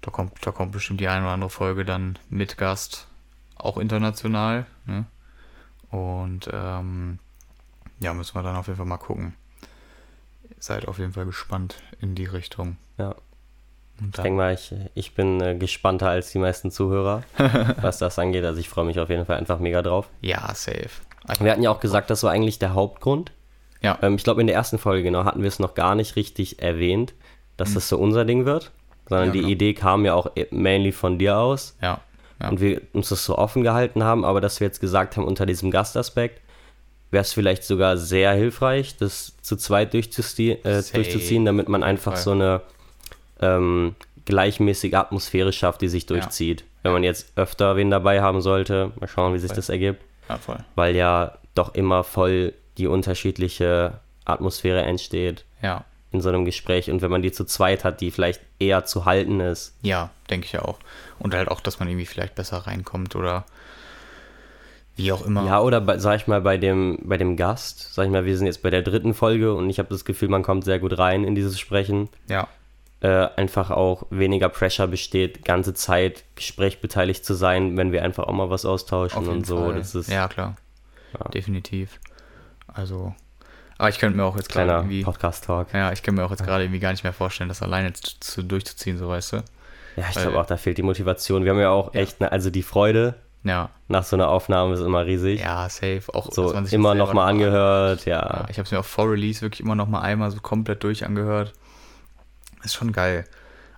da 0.00 0.10
kommt, 0.10 0.32
da 0.44 0.50
kommt 0.50 0.72
bestimmt 0.72 1.00
die 1.00 1.08
eine 1.08 1.24
oder 1.24 1.34
andere 1.34 1.50
Folge 1.50 1.84
dann 1.84 2.18
mit 2.30 2.56
Gast, 2.56 3.06
auch 3.54 3.76
international. 3.76 4.66
Ne? 4.86 5.04
Und 5.90 6.48
ähm, 6.52 7.18
ja, 8.00 8.14
müssen 8.14 8.34
wir 8.34 8.42
dann 8.42 8.56
auf 8.56 8.66
jeden 8.66 8.78
Fall 8.78 8.86
mal 8.86 8.96
gucken. 8.96 9.34
Seid 10.60 10.86
auf 10.86 10.98
jeden 10.98 11.12
Fall 11.14 11.24
gespannt 11.26 11.76
in 12.00 12.14
die 12.14 12.26
Richtung. 12.26 12.76
Ja. 12.98 13.16
Und 14.00 14.16
Ich 14.16 14.22
denke 14.22 14.36
mal, 14.36 14.54
ich, 14.54 14.72
ich 14.94 15.14
bin 15.14 15.40
äh, 15.40 15.56
gespannter 15.56 16.08
als 16.08 16.30
die 16.32 16.38
meisten 16.38 16.70
Zuhörer, 16.70 17.22
was 17.82 17.98
das 17.98 18.18
angeht. 18.18 18.44
Also 18.44 18.60
ich 18.60 18.68
freue 18.68 18.84
mich 18.84 18.98
auf 19.00 19.10
jeden 19.10 19.26
Fall 19.26 19.36
einfach 19.38 19.58
mega 19.58 19.82
drauf. 19.82 20.08
ja, 20.20 20.54
safe. 20.54 20.88
Wir 21.38 21.52
hatten 21.52 21.62
ja 21.62 21.70
auch 21.70 21.80
gesagt, 21.80 22.08
das 22.10 22.22
war 22.22 22.30
eigentlich 22.32 22.58
der 22.58 22.72
Hauptgrund. 22.74 23.30
Ja. 23.82 23.98
Ähm, 24.02 24.14
ich 24.16 24.24
glaube, 24.24 24.40
in 24.40 24.46
der 24.46 24.56
ersten 24.56 24.78
Folge 24.78 25.02
genau 25.02 25.24
hatten 25.24 25.42
wir 25.42 25.48
es 25.48 25.58
noch 25.58 25.74
gar 25.74 25.94
nicht 25.94 26.16
richtig 26.16 26.62
erwähnt, 26.62 27.12
dass 27.58 27.74
das 27.74 27.88
so 27.90 27.98
unser 27.98 28.24
Ding 28.24 28.46
wird, 28.46 28.70
sondern 29.08 29.28
Ja, 29.28 29.32
die 29.32 29.38
klar. 29.40 29.50
Idee 29.50 29.74
kam 29.74 30.04
ja 30.06 30.14
auch 30.14 30.30
e- 30.34 30.46
mainly 30.50 30.92
von 30.92 31.18
dir 31.18 31.36
aus 31.38 31.76
Ja. 31.82 32.00
Ja. 32.40 32.48
und 32.48 32.60
wir 32.60 32.80
uns 32.94 33.10
das 33.10 33.24
so 33.24 33.36
offen 33.36 33.62
gehalten 33.62 34.02
haben, 34.02 34.24
aber 34.24 34.40
dass 34.40 34.60
wir 34.60 34.66
jetzt 34.66 34.80
gesagt 34.80 35.16
haben, 35.18 35.24
unter 35.26 35.44
diesem 35.44 35.70
Gastaspekt 35.70 36.40
wäre 37.10 37.22
es 37.22 37.32
vielleicht 37.32 37.64
sogar 37.64 37.96
sehr 37.96 38.32
hilfreich, 38.32 38.96
das 38.96 39.32
zu 39.42 39.56
zweit 39.56 39.92
durchzuzie 39.94 40.52
äh, 40.62 40.82
durchzuziehen, 40.92 41.44
damit 41.44 41.68
man 41.68 41.82
einfach 41.82 42.16
so 42.16 42.30
eine 42.32 42.60
ähm, 43.40 43.94
gleichmäßige 44.24 44.94
Atmosphäre 44.94 45.52
schafft, 45.52 45.80
die 45.80 45.88
sich 45.88 46.06
durchzieht. 46.06 46.64
Wenn 46.82 46.92
man 46.92 47.02
jetzt 47.02 47.32
öfter 47.36 47.76
wen 47.76 47.90
dabei 47.90 48.22
haben 48.22 48.40
sollte, 48.40 48.92
mal 49.00 49.08
schauen, 49.08 49.34
wie 49.34 49.38
sich 49.38 49.48
Voll. 49.48 49.56
das 49.56 49.68
ergibt 49.68 50.02
ja, 50.28 50.36
voll. 50.38 50.58
weil 50.76 50.96
ja 50.96 51.36
doch 51.54 51.74
immer 51.74 52.04
voll 52.04 52.54
die 52.78 52.86
unterschiedliche 52.86 53.94
Atmosphäre 54.24 54.82
entsteht 54.82 55.44
Ja. 55.62 55.84
in 56.12 56.20
so 56.20 56.28
einem 56.28 56.44
Gespräch 56.44 56.90
und 56.90 57.02
wenn 57.02 57.10
man 57.10 57.22
die 57.22 57.32
zu 57.32 57.44
zweit 57.44 57.84
hat, 57.84 58.00
die 58.00 58.10
vielleicht 58.10 58.40
eher 58.58 58.84
zu 58.84 59.04
halten 59.04 59.40
ist. 59.40 59.74
Ja, 59.82 60.10
denke 60.30 60.46
ich 60.46 60.52
ja 60.52 60.62
auch. 60.62 60.78
Und 61.18 61.34
halt 61.34 61.48
auch, 61.48 61.60
dass 61.60 61.80
man 61.80 61.88
irgendwie 61.88 62.06
vielleicht 62.06 62.34
besser 62.34 62.58
reinkommt 62.58 63.16
oder 63.16 63.44
wie 65.02 65.12
auch 65.12 65.24
immer. 65.24 65.44
Ja, 65.46 65.60
oder 65.60 65.80
bei, 65.80 65.98
sag 65.98 66.16
ich 66.16 66.26
mal 66.26 66.40
bei 66.40 66.56
dem 66.56 66.98
bei 67.02 67.16
dem 67.16 67.36
Gast, 67.36 67.94
sag 67.94 68.06
ich 68.06 68.10
mal, 68.10 68.24
wir 68.24 68.36
sind 68.36 68.46
jetzt 68.46 68.62
bei 68.62 68.70
der 68.70 68.82
dritten 68.82 69.14
Folge 69.14 69.54
und 69.54 69.68
ich 69.70 69.78
habe 69.78 69.88
das 69.88 70.04
Gefühl, 70.04 70.28
man 70.28 70.42
kommt 70.42 70.64
sehr 70.64 70.78
gut 70.78 70.98
rein 70.98 71.24
in 71.24 71.34
dieses 71.34 71.58
Sprechen. 71.58 72.08
Ja. 72.28 72.48
Äh, 73.00 73.28
einfach 73.36 73.70
auch 73.70 74.06
weniger 74.10 74.50
Pressure 74.50 74.86
besteht, 74.86 75.44
ganze 75.44 75.72
Zeit 75.72 76.24
gesprächbeteiligt 76.34 77.24
zu 77.24 77.32
sein, 77.32 77.78
wenn 77.78 77.92
wir 77.92 78.02
einfach 78.04 78.24
auch 78.24 78.32
mal 78.32 78.50
was 78.50 78.66
austauschen 78.66 79.26
und 79.26 79.46
so. 79.46 79.56
Fall. 79.56 79.76
Das 79.76 79.94
ist 79.94 80.10
ja, 80.10 80.28
klar. 80.28 80.56
Ja. 81.18 81.30
Definitiv. 81.30 81.98
Also, 82.68 83.14
aber 83.78 83.88
ich 83.88 83.98
könnte 83.98 84.18
mir 84.18 84.24
auch 84.24 84.36
jetzt 84.36 84.50
gerade 84.50 84.72
irgendwie. 84.72 85.02
Podcast-Talk. 85.02 85.72
Ja, 85.72 85.90
ich 85.92 86.02
kann 86.02 86.14
mir 86.14 86.24
auch 86.24 86.30
jetzt 86.30 86.44
gerade 86.44 86.64
irgendwie 86.64 86.80
gar 86.80 86.90
nicht 86.90 87.02
mehr 87.02 87.14
vorstellen, 87.14 87.48
das 87.48 87.62
alleine 87.62 87.94
zu, 87.94 88.20
zu, 88.20 88.44
durchzuziehen, 88.44 88.98
so 88.98 89.08
weißt 89.08 89.32
du. 89.32 89.36
Ja, 89.96 90.04
ich 90.10 90.16
glaube 90.16 90.38
auch, 90.38 90.44
da 90.44 90.58
fehlt 90.58 90.76
die 90.76 90.82
Motivation. 90.82 91.44
Wir 91.44 91.52
haben 91.52 91.60
ja 91.60 91.70
auch 91.70 91.94
echt, 91.94 92.20
ne, 92.20 92.30
also 92.30 92.50
die 92.50 92.62
Freude 92.62 93.14
Ja, 93.42 93.70
nach 93.88 94.04
so 94.04 94.16
einer 94.16 94.28
Aufnahme 94.28 94.74
ist 94.74 94.80
immer 94.80 95.06
riesig. 95.06 95.40
ja, 95.40 95.68
safe. 95.68 96.02
Auch 96.12 96.30
so 96.30 96.50
immer 96.50 96.60
das 96.60 96.70
selber 96.70 96.94
noch 96.94 97.14
mal 97.14 97.26
angehört, 97.26 98.04
ja. 98.04 98.20
Ja, 98.20 98.46
ich 98.50 98.58
habe 98.58 98.66
es 98.66 98.70
mir 98.70 98.80
auch 98.80 98.84
vor 98.84 99.10
Release 99.10 99.40
wirklich 99.40 99.60
immer 99.60 99.74
noch 99.74 99.88
mal 99.88 100.00
einmal 100.00 100.30
so 100.30 100.40
komplett 100.40 100.84
durch 100.84 101.06
angehört. 101.06 101.54
Ist 102.62 102.74
schon 102.74 102.92
geil. 102.92 103.24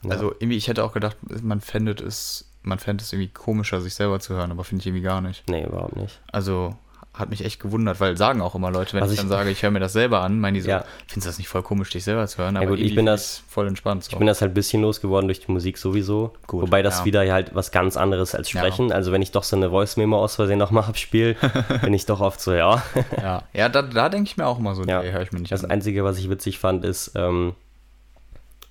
Ja. 0.03 0.11
Also 0.11 0.33
irgendwie, 0.33 0.57
ich 0.57 0.67
hätte 0.67 0.85
auch 0.85 0.93
gedacht, 0.93 1.17
man 1.43 1.61
fändet 1.61 2.01
es, 2.01 2.51
man 2.63 2.81
fände 2.81 3.05
es 3.05 3.13
irgendwie 3.13 3.33
komischer, 3.33 3.81
sich 3.81 3.95
selber 3.95 4.19
zu 4.19 4.35
hören, 4.35 4.51
aber 4.51 4.65
finde 4.65 4.81
ich 4.81 4.87
irgendwie 4.89 5.05
gar 5.05 5.21
nicht. 5.21 5.49
Nee, 5.49 5.65
überhaupt 5.65 5.97
nicht. 5.97 6.21
Also 6.33 6.77
hat 7.23 7.31
mich 7.31 7.43
echt 7.45 7.59
gewundert, 7.61 7.99
weil 8.01 8.17
sagen 8.19 8.43
auch 8.43 8.55
immer 8.55 8.71
Leute, 8.71 8.93
wenn 8.93 9.01
Was 9.01 9.09
ich, 9.11 9.15
ich- 9.15 9.21
dann 9.21 9.31
sage, 9.31 9.49
ich 9.49 9.63
höre 9.63 9.71
mir 9.71 9.81
das 9.81 9.95
selber 9.95 10.21
an, 10.21 10.39
meinen 10.39 10.55
die 10.55 10.61
so, 10.61 10.69
Ja. 10.69 10.85
findest 11.07 11.25
du 11.27 11.31
das 11.31 11.39
nicht 11.39 11.49
voll 11.49 11.63
komisch, 11.63 11.89
dich 11.89 12.05
selber 12.05 12.27
zu 12.27 12.39
hören? 12.39 12.57
Ja 12.57 12.65
gut, 12.67 12.79
ich 12.79 12.95
bin 12.95 13.07
das- 13.07 13.43
voll 13.49 13.67
entspannt. 13.67 14.05
So. 14.05 14.11
Ich 14.13 14.19
bin 14.19 14.27
das 14.27 14.43
halt 14.43 14.51
ein 14.51 14.55
bisschen 14.55 14.83
losgeworden 14.83 15.27
durch 15.29 15.41
die 15.41 15.51
Musik 15.51 15.79
sowieso. 15.79 16.35
Gut, 16.47 16.63
Wobei 16.63 16.83
das 16.83 16.99
ja. 16.99 17.05
wieder 17.07 17.33
halt 17.33 17.55
was 17.55 17.71
ganz 17.73 17.97
anderes 17.97 18.35
als 18.35 18.53
Ja. 18.53 18.61
Sprechen. 18.61 18.93
Also 18.93 19.11
wenn 19.13 19.23
ich 19.23 19.31
doch 19.31 19.45
so 19.45 19.57
eine 19.57 19.71
Voice-Memo 19.71 20.19
aus 20.19 20.35
Versehen 20.37 20.59
nochmal 20.59 20.85
abspiele, 20.85 21.37
bin 21.83 21.95
ich 21.95 22.05
doch 22.05 22.21
oft 22.21 22.41
so, 22.41 22.53
ja. 22.53 22.83
ja, 23.17 23.43
ja 23.55 23.69
da, 23.71 23.81
da 23.83 24.09
denke 24.11 24.29
ich 24.29 24.37
mir 24.37 24.47
auch 24.47 24.59
immer 24.59 24.75
so, 24.75 24.85
Ja. 24.85 25.03
nee, 25.03 25.11
höre 25.13 25.23
ich 25.23 25.33
mir 25.33 25.41
nicht 25.41 25.53
Das 25.53 25.65
an. 25.65 25.71
Einzige, 25.71 26.05
was 26.05 26.19
ich 26.19 26.29
witzig 26.29 26.59
fand, 26.59 26.85
ist, 26.85 27.13
ähm, 27.15 27.55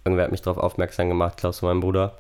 irgendwer 0.03 0.25
hat 0.25 0.31
mich 0.31 0.41
darauf 0.41 0.57
aufmerksam 0.61 1.07
gemacht, 1.07 1.37
Klaus, 1.37 1.61
mein 1.61 1.79
Bruder, 1.79 2.17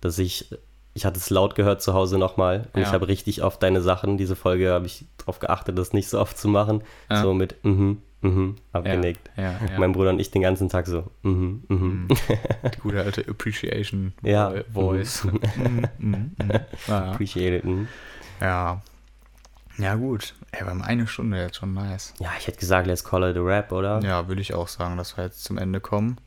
dass 0.00 0.18
ich, 0.18 0.46
ich 0.94 1.04
hatte 1.04 1.18
es 1.18 1.28
laut 1.30 1.54
gehört 1.54 1.82
zu 1.82 1.92
Hause 1.94 2.18
nochmal 2.18 2.68
und 2.72 2.80
Ja. 2.80 2.86
ich 2.86 2.92
habe 2.92 3.08
richtig 3.08 3.42
auf 3.42 3.58
deine 3.58 3.82
Sachen, 3.82 4.16
diese 4.16 4.36
Folge 4.36 4.70
habe 4.72 4.86
ich 4.86 5.04
darauf 5.18 5.38
geachtet, 5.40 5.76
das 5.78 5.92
nicht 5.92 6.08
so 6.08 6.20
oft 6.20 6.38
zu 6.38 6.48
machen, 6.48 6.82
Ja. 7.10 7.22
so 7.22 7.34
mit 7.34 7.56
mhm, 7.64 8.00
mhm, 8.22 8.56
ja, 8.72 8.78
abgenickt. 8.80 9.30
ja. 9.36 9.54
Mein 9.78 9.92
Bruder 9.92 10.10
und 10.10 10.20
ich 10.20 10.30
den 10.30 10.42
ganzen 10.42 10.68
Tag 10.68 10.86
so, 10.86 11.04
mhm, 11.22 11.64
mhm. 11.68 12.08
Die 12.08 12.80
gute 12.80 13.00
alte 13.02 13.26
Appreciation. 13.28 14.12
Vo- 14.22 14.64
Voice. 14.72 15.24
Mhm, 15.56 15.86
mhm, 15.98 16.30
mhm. 16.38 16.50
ja. 16.88 17.10
Appreciate 17.12 17.56
it. 17.58 17.64
mhm. 17.64 17.88
ja. 18.40 18.80
Ja, 19.76 19.96
gut. 19.96 20.34
Ey, 20.52 20.60
wir 20.60 20.68
haben 20.70 20.82
eine 20.82 21.08
Stunde 21.08 21.36
jetzt 21.40 21.56
schon 21.56 21.74
nice. 21.74 22.14
Ja, 22.20 22.30
ich 22.38 22.46
hätte 22.46 22.58
gesagt, 22.60 22.86
let's 22.86 23.02
call 23.02 23.28
it 23.28 23.36
a 23.36 23.40
rap, 23.40 23.72
oder? 23.72 23.98
Ja, 24.04 24.28
würde 24.28 24.40
ich 24.40 24.54
auch 24.54 24.68
sagen, 24.68 24.96
dass 24.96 25.16
wir 25.16 25.24
jetzt 25.24 25.42
zum 25.42 25.58
Ende 25.58 25.80
kommen. 25.80 26.18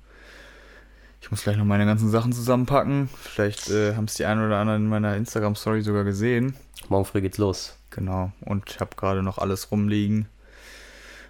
Ich 1.21 1.31
muss 1.31 1.43
gleich 1.43 1.57
noch 1.57 1.65
meine 1.65 1.85
ganzen 1.85 2.09
Sachen 2.09 2.31
zusammenpacken. 2.31 3.09
Vielleicht 3.21 3.69
äh, 3.69 3.95
haben 3.95 4.05
es 4.05 4.13
die 4.15 4.25
einen 4.25 4.45
oder 4.45 4.57
anderen 4.59 4.83
in 4.83 4.89
meiner 4.89 5.15
Instagram-Story 5.15 5.81
sogar 5.81 6.03
gesehen. 6.03 6.55
Morgen 6.89 7.05
früh 7.05 7.21
geht's 7.21 7.37
los. 7.37 7.75
Genau. 7.89 8.31
Und 8.41 8.69
ich 8.69 8.79
habe 8.79 8.95
gerade 8.95 9.23
noch 9.23 9.37
alles 9.37 9.71
rumliegen. 9.71 10.27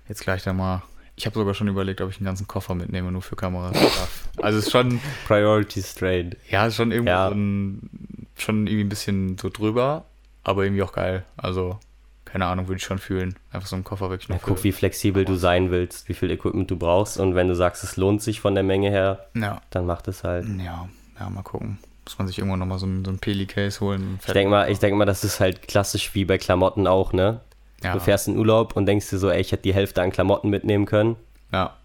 Jetzt 0.08 0.22
gleich 0.22 0.44
da 0.44 0.54
mal. 0.54 0.84
Ich 1.16 1.26
habe 1.26 1.34
sogar 1.40 1.54
schon 1.56 1.68
überlegt, 1.68 2.02
ob 2.02 2.12
ich 2.12 2.18
einen 2.18 2.26
ganzen 2.26 2.48
Koffer 2.48 2.76
mitnehme, 2.76 3.12
nur 3.12 3.22
für 3.24 3.36
Kameras. 3.36 3.76
also 4.42 4.60
es 4.60 4.66
ist 4.66 4.72
schon, 4.72 5.00
Priority 5.26 5.82
straight. 5.82 6.38
ja, 6.50 6.68
ist 6.68 6.76
schon 6.76 6.92
irgendwie 6.92 7.10
Ja. 7.10 7.30
schon 7.32 8.68
irgendwie 8.68 8.82
ein 8.82 8.90
bisschen 8.90 9.38
so 9.38 9.50
drüber, 9.50 10.06
aber 10.44 10.64
irgendwie 10.64 10.84
auch 10.84 10.94
geil. 10.94 11.24
Also, 11.38 11.80
keine 12.28 12.46
Ahnung, 12.46 12.68
würde 12.68 12.78
ich 12.78 12.84
schon 12.84 13.00
fühlen. 13.00 13.36
Einfach 13.52 13.68
so 13.68 13.76
einen 13.76 13.84
Koffer 13.84 14.10
wirklich 14.10 14.28
Ja, 14.30 14.36
nur 14.36 14.42
guck, 14.44 14.64
wie 14.64 14.72
flexibel 14.72 15.26
du 15.26 15.36
sein 15.36 15.72
willst, 15.72 16.08
wie 16.10 16.14
viel 16.14 16.30
Equipment 16.32 16.70
du 16.70 16.78
brauchst 16.78 17.20
und 17.20 17.36
wenn 17.36 17.48
du 17.48 17.56
sagst, 17.56 17.84
es 17.84 17.98
lohnt 17.98 18.22
sich 18.22 18.40
von 18.42 18.54
der 18.56 18.64
Menge 18.64 18.90
her, 18.90 19.28
Ja, 19.36 19.62
dann 19.70 19.86
mach 19.86 20.02
das 20.02 20.24
halt. 20.24 20.46
ja, 20.60 20.88
ja, 21.20 21.30
mal 21.30 21.42
gucken. 21.44 21.80
Muss 22.06 22.18
man 22.18 22.28
sich 22.28 22.38
irgendwann 22.38 22.60
nochmal 22.60 22.80
so 22.80 22.86
ein, 22.86 23.04
so 23.04 23.12
ein 23.12 23.20
Peli-Case 23.20 23.82
holen. 23.82 24.20
Ich 24.26 24.32
denke 24.34 24.50
mal, 24.50 24.72
ich 24.72 24.80
denk 24.80 24.96
mal, 24.96 25.06
das 25.06 25.24
ist 25.24 25.40
halt 25.40 25.68
klassisch 25.68 26.14
wie 26.16 26.24
bei 26.26 26.38
Klamotten 26.38 26.88
auch, 26.88 27.12
ne? 27.14 27.42
ja, 27.84 27.94
Du 27.94 28.00
fährst 28.00 28.28
in 28.28 28.38
Urlaub 28.38 28.76
und 28.76 28.86
denkst 28.86 29.10
dir 29.10 29.18
so, 29.18 29.30
ey, 29.30 29.42
ich 29.42 29.52
hätte 29.52 29.64
die 29.64 29.74
Hälfte 29.74 30.02
an 30.02 30.12
Klamotten 30.12 30.50
mitnehmen 30.50 30.86
können 30.86 31.16
Ja. 31.52 31.76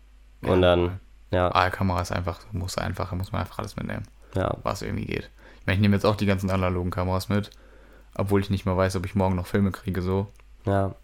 und 0.42 0.62
dann, 0.62 1.00
ja, 1.32 1.50
Ah, 1.54 1.70
Kamera 1.70 2.00
ist 2.02 2.12
einfach, 2.12 2.40
muss 2.52 2.78
einfach, 2.78 3.10
muss 3.12 3.32
man 3.32 3.40
einfach 3.42 3.58
alles 3.58 3.76
mitnehmen, 3.76 4.04
ja, 4.34 4.56
was 4.62 4.82
irgendwie 4.82 5.06
geht. 5.06 5.28
Ich 5.60 5.66
meine, 5.66 5.76
ich 5.76 5.80
nehme 5.82 5.94
jetzt 5.96 6.04
auch 6.06 6.16
die 6.16 6.26
ganzen 6.26 6.50
analogen 6.50 6.90
Kameras 6.90 7.28
mit, 7.28 7.50
obwohl 8.14 8.40
ich 8.40 8.50
nicht 8.50 8.66
mal 8.66 8.76
weiß, 8.76 8.96
ob 8.96 9.06
ich 9.06 9.14
morgen 9.14 9.36
noch 9.36 9.46
Filme 9.46 9.70
kriege, 9.72 10.02
so. 10.02 10.28
ja. 10.66 10.94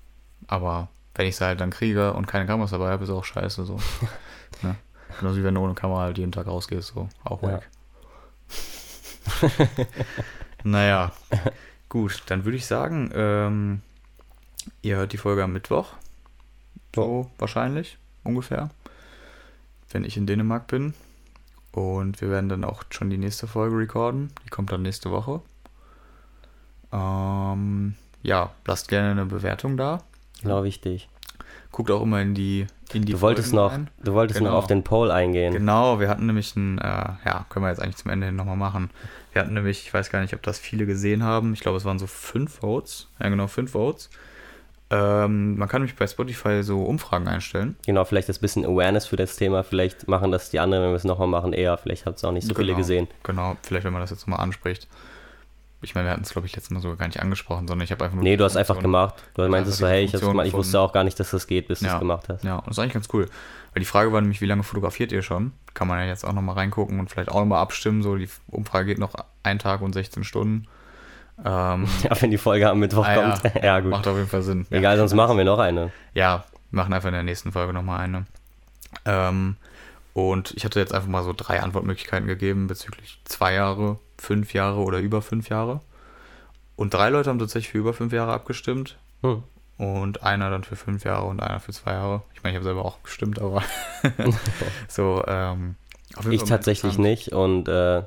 Aber 0.46 0.88
wenn 1.14 1.26
ich 1.26 1.36
sie 1.36 1.44
halt 1.44 1.60
dann 1.60 1.70
kriege 1.70 2.12
und 2.14 2.26
keine 2.26 2.46
Kameras 2.46 2.70
dabei 2.70 2.90
habe, 2.90 3.04
ist 3.04 3.10
auch 3.10 3.24
scheiße, 3.24 3.64
so. 3.64 3.78
ne? 4.62 4.76
Genauso 5.18 5.38
wie 5.38 5.44
wenn 5.44 5.54
du 5.54 5.60
ohne 5.62 5.74
Kamera 5.74 6.02
halt 6.02 6.18
jeden 6.18 6.32
Tag 6.32 6.46
rausgehst, 6.46 6.92
so. 6.94 7.08
Auch 7.24 7.42
Ja. 7.42 7.54
weg. 7.54 7.68
naja, 10.64 11.12
gut, 11.88 12.22
dann 12.26 12.44
würde 12.44 12.56
ich 12.56 12.66
sagen, 12.66 13.10
ähm, 13.14 13.82
ihr 14.82 14.96
hört 14.96 15.12
die 15.12 15.18
Folge 15.18 15.42
am 15.44 15.52
Mittwoch. 15.52 15.92
So 16.94 17.30
wahrscheinlich, 17.38 17.98
ungefähr. 18.24 18.70
Wenn 19.90 20.04
ich 20.04 20.16
in 20.16 20.26
Dänemark 20.26 20.66
bin. 20.66 20.94
Und 21.72 22.20
wir 22.20 22.30
werden 22.30 22.48
dann 22.48 22.64
auch 22.64 22.82
schon 22.90 23.10
die 23.10 23.18
nächste 23.18 23.46
Folge 23.46 23.76
recorden. 23.76 24.32
Die 24.44 24.50
kommt 24.50 24.72
dann 24.72 24.82
nächste 24.82 25.10
Woche. 25.10 25.40
Ähm, 26.92 27.94
ja, 28.22 28.50
lasst 28.66 28.88
gerne 28.88 29.10
eine 29.12 29.26
Bewertung 29.26 29.76
da. 29.76 30.02
Genau 30.42 30.64
wichtig. 30.64 31.08
Guckt 31.70 31.90
auch 31.90 32.02
immer 32.02 32.20
in 32.20 32.34
die 32.34 32.66
in 32.94 33.04
die 33.04 33.12
Du 33.12 33.20
wolltest 33.20 33.50
Folgen 33.50 33.64
noch, 33.66 33.72
rein. 33.72 33.90
du 34.02 34.14
wolltest 34.14 34.38
Genau. 34.38 34.52
noch 34.52 34.58
auf 34.58 34.66
den 34.66 34.82
Poll 34.82 35.10
eingehen. 35.10 35.52
Genau, 35.52 36.00
wir 36.00 36.08
hatten 36.08 36.24
nämlich 36.24 36.56
ein, 36.56 36.78
äh, 36.78 36.84
ja, 36.84 37.44
können 37.50 37.64
wir 37.66 37.68
jetzt 37.68 37.82
eigentlich 37.82 37.96
zum 37.96 38.10
Ende 38.10 38.26
hin 38.26 38.36
nochmal 38.36 38.56
machen. 38.56 38.88
Wir 39.32 39.42
hatten 39.42 39.52
nämlich, 39.52 39.82
ich 39.86 39.92
weiß 39.92 40.08
gar 40.10 40.22
nicht, 40.22 40.32
ob 40.34 40.42
das 40.42 40.58
viele 40.58 40.86
gesehen 40.86 41.22
haben, 41.22 41.52
ich 41.52 41.60
glaube, 41.60 41.76
es 41.76 41.84
waren 41.84 41.98
so 41.98 42.06
fünf 42.06 42.60
Votes. 42.60 43.08
Ja, 43.20 43.28
genau, 43.28 43.46
fünf 43.46 43.72
Votes. 43.72 44.08
Ähm, 44.90 45.58
man 45.58 45.68
kann 45.68 45.82
nämlich 45.82 45.96
bei 45.96 46.06
Spotify 46.06 46.62
so 46.62 46.82
Umfragen 46.82 47.28
einstellen. 47.28 47.76
Genau, 47.84 48.06
vielleicht 48.06 48.30
das 48.30 48.38
bisschen 48.38 48.64
Awareness 48.64 49.04
für 49.04 49.16
das 49.16 49.36
Thema. 49.36 49.62
Vielleicht 49.62 50.08
machen 50.08 50.30
das 50.32 50.48
die 50.48 50.60
anderen, 50.60 50.84
wenn 50.84 50.90
wir 50.92 50.96
es 50.96 51.04
nochmal 51.04 51.28
machen, 51.28 51.52
eher. 51.52 51.76
Vielleicht 51.76 52.06
habt 52.06 52.22
ihr 52.24 52.28
auch 52.28 52.32
nicht 52.32 52.46
so 52.46 52.54
viele 52.54 52.68
Genau, 52.68 52.78
gesehen. 52.78 53.08
Genau, 53.22 53.56
vielleicht, 53.62 53.84
wenn 53.84 53.92
man 53.92 54.00
das 54.00 54.08
jetzt 54.10 54.26
nochmal 54.26 54.42
anspricht. 54.42 54.88
Ich 55.80 55.94
meine, 55.94 56.08
wir 56.08 56.12
hatten 56.12 56.22
es, 56.22 56.30
glaube 56.30 56.46
ich, 56.46 56.56
letztes 56.56 56.70
Mal 56.70 56.80
sogar 56.80 56.96
gar 56.96 57.06
nicht 57.06 57.20
angesprochen, 57.20 57.68
sondern 57.68 57.84
ich 57.84 57.92
habe 57.92 58.04
einfach 58.04 58.16
nur. 58.16 58.24
Nee, 58.24 58.36
du 58.36 58.44
hast 58.44 58.56
einfach 58.56 58.80
gemacht. 58.80 59.14
Du 59.34 59.42
Ja, 59.42 59.48
meintest 59.48 59.78
so, 59.78 59.86
hey, 59.86 60.04
ich, 60.04 60.12
gemacht. 60.12 60.46
ich 60.46 60.52
wusste 60.52 60.80
auch 60.80 60.92
gar 60.92 61.04
nicht, 61.04 61.18
dass 61.20 61.30
das 61.30 61.46
geht, 61.46 61.68
bis 61.68 61.80
du 61.80 61.86
Ja. 61.86 61.94
es 61.94 61.98
gemacht 62.00 62.28
hast. 62.28 62.42
Ja, 62.42 62.56
und 62.56 62.66
das 62.66 62.72
ist 62.76 62.78
eigentlich 62.80 62.94
ganz 62.94 63.08
cool. 63.12 63.26
Weil 63.74 63.80
die 63.80 63.84
Frage 63.86 64.12
war 64.12 64.20
nämlich, 64.20 64.40
wie 64.40 64.46
lange 64.46 64.64
fotografiert 64.64 65.12
ihr 65.12 65.22
schon? 65.22 65.52
Kann 65.74 65.86
man 65.86 66.00
ja 66.00 66.06
jetzt 66.06 66.24
auch 66.24 66.32
nochmal 66.32 66.56
reingucken 66.56 66.98
und 66.98 67.10
vielleicht 67.10 67.30
auch 67.30 67.38
nochmal 67.40 67.60
abstimmen. 67.62 68.02
So, 68.02 68.16
die 68.16 68.28
Umfrage 68.48 68.86
geht 68.86 68.98
noch 68.98 69.12
ein 69.44 69.58
Tag 69.60 69.80
und 69.80 69.92
16 69.92 70.24
Stunden. 70.24 70.66
Ähm, 71.44 71.86
Ja, 72.02 72.20
wenn 72.20 72.32
die 72.32 72.38
Folge 72.38 72.68
am 72.68 72.80
Mittwoch 72.80 73.06
ah, 73.06 73.14
kommt. 73.14 73.54
ja, 73.54 73.62
Ja, 73.64 73.80
gut. 73.80 73.90
Macht 73.90 74.08
auf 74.08 74.16
jeden 74.16 74.28
Fall 74.28 74.42
Sinn. 74.42 74.66
Egal, 74.70 74.96
sonst 74.96 75.14
machen 75.14 75.36
wir 75.36 75.44
noch 75.44 75.60
eine. 75.60 75.92
Ja, 76.14 76.44
wir 76.72 76.76
machen 76.82 76.92
einfach 76.92 77.08
in 77.08 77.14
der 77.14 77.22
nächsten 77.22 77.52
Folge 77.52 77.72
nochmal 77.72 78.00
eine. 78.00 78.26
Ähm, 79.04 79.56
und 80.12 80.52
ich 80.56 80.64
hatte 80.64 80.80
jetzt 80.80 80.92
einfach 80.92 81.08
mal 81.08 81.22
so 81.22 81.32
drei 81.36 81.60
Antwortmöglichkeiten 81.62 82.26
gegeben 82.26 82.66
bezüglich 82.66 83.20
zwei 83.24 83.52
Jahre, 83.54 84.00
fünf 84.18 84.52
Jahre 84.54 84.80
oder 84.80 84.98
über 84.98 85.22
fünf 85.22 85.48
Jahre. 85.48 85.80
Und 86.76 86.94
drei 86.94 87.10
Leute 87.10 87.30
haben 87.30 87.38
tatsächlich 87.38 87.70
für 87.70 87.78
über 87.78 87.94
fünf 87.94 88.12
Jahre 88.12 88.32
abgestimmt. 88.32 88.98
Hm. 89.22 89.42
Und 89.78 90.22
einer 90.22 90.50
dann 90.50 90.64
für 90.64 90.76
fünf 90.76 91.04
Jahre 91.04 91.26
und 91.26 91.40
einer 91.40 91.60
für 91.60 91.72
zwei 91.72 91.92
Jahre. 91.92 92.22
Ich 92.34 92.42
meine, 92.42 92.52
ich 92.52 92.56
habe 92.56 92.64
selber 92.64 92.84
auch 92.84 93.02
gestimmt, 93.02 93.40
aber 93.40 93.62
so, 94.88 95.24
ähm, 95.26 95.76
auf 96.16 96.24
jeden 96.24 96.34
Ich 96.34 96.44
tatsächlich 96.44 96.98
nicht. 96.98 97.32
Und 97.32 97.68
äh, 97.68 98.02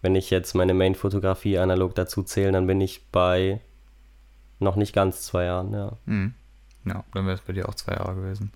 wenn 0.00 0.14
ich 0.14 0.30
jetzt 0.30 0.54
meine 0.54 0.74
Main-Fotografie 0.74 1.58
analog 1.58 1.94
dazu 1.94 2.22
zähle, 2.22 2.52
dann 2.52 2.66
bin 2.66 2.80
ich 2.80 3.06
bei 3.10 3.60
noch 4.58 4.76
nicht 4.76 4.94
ganz 4.94 5.22
zwei 5.22 5.44
Jahren, 5.44 5.72
ja. 5.72 5.92
Mhm. 6.06 6.34
Ja, 6.84 7.04
dann 7.14 7.26
wäre 7.26 7.36
es 7.36 7.42
bei 7.42 7.52
dir 7.52 7.68
auch 7.68 7.74
zwei 7.74 7.92
Jahre 7.92 8.14
gewesen. 8.14 8.52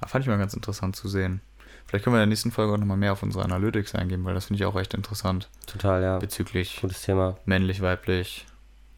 Aber 0.00 0.08
fand 0.08 0.24
ich 0.24 0.28
mal 0.28 0.38
ganz 0.38 0.54
interessant 0.54 0.96
zu 0.96 1.08
sehen. 1.08 1.40
Vielleicht 1.88 2.04
können 2.04 2.14
wir 2.14 2.18
in 2.18 2.28
der 2.28 2.34
nächsten 2.34 2.50
Folge 2.52 2.72
auch 2.74 2.76
nochmal 2.76 2.98
mehr 2.98 3.12
auf 3.12 3.22
unsere 3.22 3.42
Analytics 3.44 3.94
eingehen, 3.94 4.22
weil 4.24 4.34
das 4.34 4.44
finde 4.46 4.62
ich 4.62 4.66
auch 4.66 4.78
echt 4.78 4.92
interessant. 4.94 5.48
Total, 5.66 6.02
ja. 6.02 6.18
Bezüglich 6.18 6.78
Gutes 6.82 7.00
Thema. 7.02 7.36
männlich, 7.46 7.80
weiblich, 7.80 8.46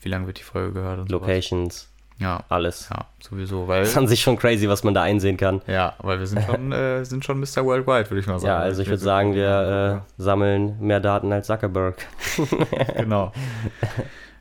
wie 0.01 0.09
lange 0.09 0.27
wird 0.27 0.39
die 0.41 0.43
Folge 0.43 0.73
gehört 0.73 0.99
und 0.99 1.09
sowas. 1.09 1.21
Locations, 1.29 1.89
Ja, 2.19 2.43
alles. 2.49 2.89
ja, 2.91 3.07
sowieso, 3.21 3.69
weil 3.69 3.81
Das 3.83 3.91
ist 3.91 3.97
an 3.97 4.09
sich 4.09 4.21
schon 4.21 4.37
crazy, 4.37 4.69
was 4.69 4.83
man 4.83 4.93
da 4.93 5.03
einsehen 5.03 5.37
kann. 5.37 5.63
ja, 5.69 5.95
weil 6.01 6.19
wir 6.19 6.27
sind 6.27 6.43
schon, 6.45 6.73
äh, 6.73 7.05
sind 7.05 7.25
schon 7.25 7.39
Mr. 7.39 7.65
Worldwide, 7.65 8.11
würde 8.11 8.21
ich 8.21 8.27
mal 8.27 8.41
sagen. 8.41 8.49
Ja, 8.49 8.59
also 8.59 8.83
ich 8.83 8.89
würde 8.89 9.03
sagen, 9.03 9.35
wir 9.35 10.05
äh, 10.19 10.23
sammeln 10.23 10.77
mehr 10.81 10.99
Daten 10.99 11.33
als 11.33 11.47
Zuckerberg. 11.47 11.97
genau. 12.97 13.33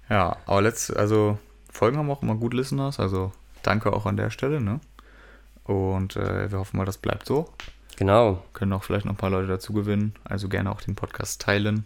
Ja, 0.10 0.38
aber 0.48 0.64
letzt, 0.64 0.98
also 0.98 1.38
Folgen 1.72 2.00
haben 2.00 2.10
auch 2.10 2.24
immer 2.24 2.34
gut 2.34 2.56
Listeners, 2.56 3.00
also 3.00 3.32
danke 3.62 3.94
auch 3.94 4.08
an 4.08 4.18
der 4.18 4.32
Stelle, 4.32 4.60
ne? 4.60 4.80
Und 5.66 6.16
äh, 6.16 6.50
wir 6.52 6.58
hoffen 6.58 6.78
mal, 6.78 6.86
das 6.86 6.98
bleibt 6.98 7.28
so. 7.28 7.48
Genau. 8.00 8.42
Können 8.54 8.72
auch 8.72 8.86
vielleicht 8.86 9.04
noch 9.04 9.12
ein 9.12 9.18
paar 9.18 9.30
Leute 9.30 9.50
dazu 9.50 9.74
gewinnen. 9.74 10.16
Also 10.24 10.48
gerne 10.48 10.72
auch 10.72 10.80
den 10.80 10.96
Podcast 10.96 11.42
teilen, 11.42 11.86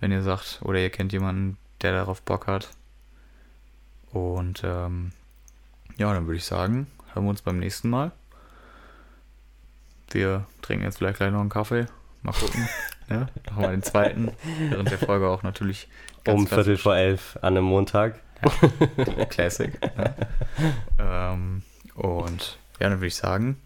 wenn 0.00 0.10
ihr 0.10 0.24
sagt, 0.24 0.58
oder 0.62 0.80
ihr 0.80 0.90
kennt 0.90 1.12
jemanden, 1.12 1.58
der 1.80 1.92
darauf 1.92 2.22
Bock 2.22 2.48
hat. 2.48 2.70
Und 4.10 4.62
ähm, 4.64 5.12
ja, 5.96 6.12
dann 6.12 6.26
würde 6.26 6.38
ich 6.38 6.44
sagen, 6.44 6.88
hören 7.12 7.24
wir 7.26 7.30
uns 7.30 7.42
beim 7.42 7.60
nächsten 7.60 7.88
Mal. 7.88 8.10
Wir 10.10 10.44
trinken 10.60 10.84
jetzt 10.84 10.98
vielleicht 10.98 11.18
gleich 11.18 11.30
noch 11.30 11.38
einen 11.40 11.50
Kaffee. 11.50 11.86
Mal 12.22 12.32
gucken. 12.32 12.68
ja, 13.08 13.28
machen 13.46 13.62
wir 13.62 13.70
den 13.70 13.84
zweiten. 13.84 14.32
Während 14.70 14.90
der 14.90 14.98
Folge 14.98 15.28
auch 15.28 15.44
natürlich 15.44 15.86
um 16.26 16.48
Viertel 16.48 16.76
vor 16.76 16.96
elf 16.96 17.38
an 17.42 17.56
einem 17.56 17.66
Montag. 17.66 18.18
Classic. 19.28 19.72
ne? 19.96 20.14
ähm, 20.98 21.62
und 21.94 22.58
ja, 22.80 22.88
dann 22.88 22.98
würde 22.98 23.06
ich 23.06 23.14
sagen, 23.14 23.60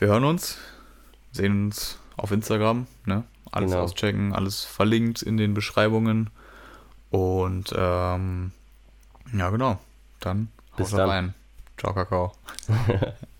wir 0.00 0.08
hören 0.08 0.24
uns, 0.24 0.58
sehen 1.32 1.66
uns 1.66 1.98
auf 2.16 2.30
Instagram, 2.30 2.86
ne? 3.04 3.24
Alles 3.50 3.70
Genau. 3.70 3.84
auschecken, 3.84 4.34
alles 4.34 4.64
verlinkt 4.64 5.22
in 5.22 5.36
den 5.36 5.54
Beschreibungen. 5.54 6.30
Und 7.10 7.72
ähm, 7.76 8.52
ja, 9.32 9.48
genau. 9.50 9.78
Dann 10.20 10.48
Bis 10.76 10.92
haut 10.92 10.98
dann. 11.00 11.08
rein. 11.10 11.34
Ciao, 11.78 11.94
Kakao. 11.94 12.32